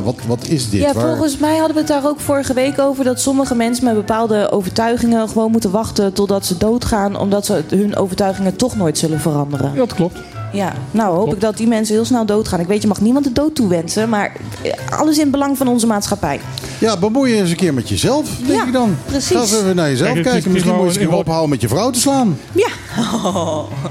wat, 0.04 0.16
wat 0.28 0.48
is 0.48 0.70
dit? 0.70 0.82
Ja, 0.82 0.94
Waar- 0.94 1.04
volgens 1.08 1.38
mij 1.38 1.56
hadden 1.58 1.74
we 1.74 1.80
het 1.80 1.88
daar 1.88 2.06
ook 2.08 2.20
vorige 2.20 2.54
week 2.54 2.80
over 2.80 3.04
dat 3.04 3.20
sommige 3.20 3.56
mensen 3.56 3.86
met 3.86 3.94
bepaalde 3.96 4.52
overtuigingen 4.52 5.30
gewoon 5.30 5.52
moeten 5.52 5.72
wachten 5.72 6.14
totdat 6.14 6.46
ze 6.46 6.58
doodgaan, 6.58 7.16
omdat 7.18 7.46
ze 7.46 7.64
hun 7.70 7.96
overtuigingen 7.96 8.56
toch 8.56 8.76
nooit 8.78 8.98
zullen 8.98 9.20
veranderen. 9.20 9.70
Ja, 9.72 9.78
dat 9.78 9.94
klopt. 9.94 10.20
Ja, 10.54 10.74
nou 10.92 11.16
hoop 11.16 11.34
ik 11.34 11.42
dat 11.42 11.58
die 11.58 11.68
mensen 11.68 11.96
heel 11.96 12.06
snel 12.06 12.26
doodgaan. 12.26 12.60
Ik 12.60 12.68
weet, 12.68 12.82
je 12.82 12.88
mag 12.88 13.02
niemand 13.02 13.26
de 13.26 13.32
dood 13.32 13.56
toewensen, 13.56 14.10
maar 14.10 14.32
eh, 14.62 14.72
alles 15.00 15.16
in 15.16 15.22
het 15.22 15.32
belang 15.32 15.58
van 15.58 15.68
onze 15.68 15.88
maatschappij. 15.88 16.40
Ja, 16.78 16.98
bemoei 16.98 17.32
je 17.32 17.38
eens 17.38 17.50
een 17.50 17.56
keer 17.56 17.74
met 17.74 17.90
jezelf, 17.90 18.30
denk 18.38 18.60
Ja, 18.60 18.66
ik 18.68 18.74
dan. 18.74 18.98
precies. 19.06 19.36
Ga 19.36 19.42
eens 19.42 19.54
even 19.56 19.76
naar 19.76 19.90
jezelf 19.90 20.22
kijken. 20.22 20.52
Misschien 20.52 20.74
moet 20.76 20.82
je 20.82 20.88
eens 20.88 20.96
een 20.96 21.02
in 21.02 21.08
keer 21.08 21.18
ophouden 21.18 21.50
met 21.50 21.62
je 21.62 21.68
vrouw 21.68 21.90
te 21.90 22.00
slaan. 22.00 22.38
Ja. 22.52 22.68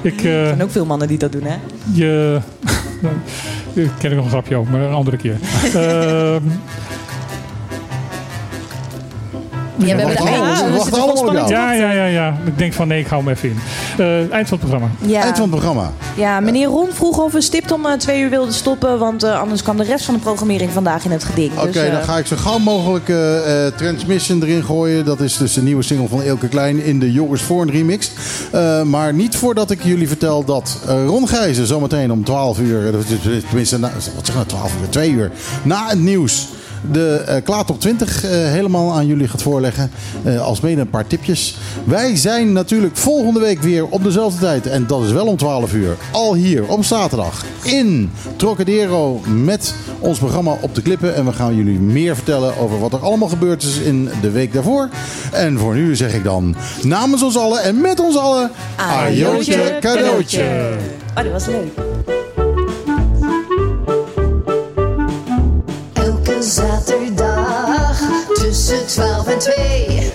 ik, 0.11 0.23
Er 0.25 0.41
eh, 0.43 0.47
zijn 0.47 0.63
ook 0.63 0.71
veel 0.71 0.85
mannen 0.87 1.09
die 1.09 1.19
dat 1.19 1.33
doen, 1.33 1.43
hè? 1.45 1.57
je, 1.93 2.41
daar 3.03 3.13
ken 3.99 4.11
ik 4.11 4.17
nog 4.17 4.25
een 4.25 4.31
grapje 4.31 4.57
over, 4.57 4.73
maar 4.73 4.81
een 4.81 4.95
andere 4.95 5.17
keer. 5.17 5.39
Ehm, 5.75 6.43
Ja, 9.87 9.97
we 9.97 10.03
hebben 10.03 10.51
dus 10.51 10.61
we 10.61 10.67
we 10.67 10.73
wachten 10.73 10.83
zitten 10.83 11.03
allemaal 11.03 11.17
vol 11.17 11.29
op 11.29 11.35
jou. 11.35 11.51
Ja, 11.51 11.73
ja, 11.73 11.91
ja, 11.93 12.05
ja. 12.05 12.37
Ik 12.45 12.59
denk 12.59 12.73
van 12.73 12.89
nee, 12.89 13.01
ik 13.01 13.07
hou 13.07 13.23
hem 13.25 13.33
even 13.33 13.49
in. 13.49 13.59
Eh, 13.99 14.33
eind 14.33 14.49
van 14.49 14.59
het 14.59 14.69
programma. 14.69 14.89
Ja. 14.99 15.23
Eind 15.23 15.37
van 15.37 15.51
het 15.51 15.51
programma. 15.51 15.93
Ja, 16.17 16.41
meneer 16.41 16.67
Ron 16.67 16.89
vroeg 16.93 17.19
of 17.19 17.33
we 17.33 17.41
stipt 17.41 17.73
om 17.73 17.87
eh, 17.87 17.93
twee 17.93 18.21
uur 18.21 18.31
wilden 18.31 18.55
stoppen, 18.55 18.99
want 18.99 19.23
eh, 19.23 19.41
anders 19.41 19.63
kwam 19.63 19.77
de 19.77 19.83
rest 19.85 20.05
van 20.05 20.15
de 20.15 20.21
programmering 20.21 20.71
vandaag 20.73 21.05
in 21.05 21.11
het 21.11 21.25
geding. 21.25 21.53
Oké, 21.59 21.67
dus, 21.73 21.83
eh, 21.83 21.93
dan 21.93 22.03
ga 22.03 22.19
ik 22.19 22.27
zo 22.27 22.37
gauw 22.37 22.59
mogelijk 22.59 23.09
eh, 23.09 23.67
eh, 23.67 23.75
Transmission 23.75 24.43
erin 24.43 24.65
gooien. 24.65 25.05
Dat 25.05 25.21
is 25.21 25.37
dus 25.37 25.53
de 25.53 25.63
nieuwe 25.63 25.83
single 25.83 26.09
van 26.09 26.23
Elke 26.23 26.49
Klein 26.49 26.85
in 26.85 26.99
de 26.99 27.13
Joris 27.13 27.43
Voorn 27.43 27.71
remix. 27.71 28.11
Eh, 28.53 28.83
maar 28.83 29.13
niet 29.15 29.37
voordat 29.37 29.71
ik 29.71 29.83
jullie 29.83 30.09
vertel 30.09 30.45
dat 30.45 30.79
Ron 31.07 31.29
Gijzen 31.29 31.67
zometeen 31.67 32.13
om 32.13 32.25
12 32.25 32.59
uur, 32.59 32.95
tenminste, 33.49 33.79
na, 33.79 33.91
wat 34.15 34.27
zeg 34.27 34.35
nou 34.35 34.47
12 34.47 34.73
uur, 34.81 34.89
2 34.89 35.11
uur, 35.11 35.31
na 35.63 35.89
het 35.89 35.99
nieuws 35.99 36.49
de 36.93 37.23
eh 37.27 37.43
Klaat 37.45 37.71
op 37.71 37.81
20 37.81 38.25
eh, 38.25 38.31
helemaal 38.31 38.93
aan 38.93 39.07
jullie 39.07 39.29
gaat 39.29 39.43
voorleggen. 39.43 39.91
Eh 40.25 40.41
als 40.41 40.61
mede 40.61 40.81
een 40.81 40.91
paar 40.91 41.07
tipjes. 41.07 41.57
Wij 41.85 42.17
zijn 42.17 42.53
natuurlijk 42.53 42.97
volgende 42.97 43.41
week 43.41 43.63
weer 43.63 43.87
op 43.87 44.05
dezelfde 44.05 44.41
tijd. 44.41 44.67
En 44.67 44.87
dat 44.87 45.03
is 45.03 45.13
wel 45.13 45.27
om 45.27 45.37
12 45.37 45.73
uur. 45.73 45.97
Al 46.13 46.35
hier 46.35 46.67
op 46.67 46.85
zaterdag 46.85 47.45
in 47.63 48.11
Trocadero 48.37 49.21
met 49.27 49.75
ons 49.99 50.19
programma 50.19 50.57
op 50.61 50.75
de 50.75 50.83
klippen. 50.83 51.15
En 51.15 51.25
we 51.25 51.33
gaan 51.33 51.57
jullie 51.57 51.79
meer 51.79 52.15
vertellen 52.15 52.57
over 52.59 52.81
wat 52.81 52.93
er 52.93 52.99
allemaal 52.99 53.29
gebeurd 53.29 53.63
is 53.63 53.79
in 53.79 54.09
de 54.21 54.31
week 54.31 54.53
daarvoor. 54.53 54.89
En 55.33 55.59
voor 55.59 55.75
nu 55.75 55.97
zeg 55.97 56.15
ik 56.15 56.25
dan 56.25 56.57
namens 56.83 57.23
ons 57.23 57.37
allen 57.37 57.63
en 57.63 57.81
met 57.81 58.01
ons 58.01 58.17
allen... 58.17 58.51
Ajootje 58.77 59.77
cadeautje. 59.81 60.43
Oh, 61.17 61.23
dat 61.23 61.33
was 61.33 61.47
leuk. 61.47 62.20
zaterdag 66.91 68.01
tussen 68.35 68.87
12 68.87 69.27
en 69.27 69.39
2. 69.39 70.13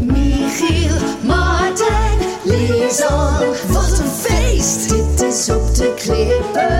Michiel, 0.00 0.96
Martijn, 1.22 2.18
Lisan, 2.42 3.38
wat 3.68 3.98
een 3.98 4.10
feest! 4.22 4.88
Dit 4.88 5.22
is 5.22 5.48
op 5.48 5.74
de 5.74 5.94
klippen, 5.94 6.78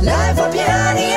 live 0.00 0.46
op 0.46 0.52
je. 0.52 1.09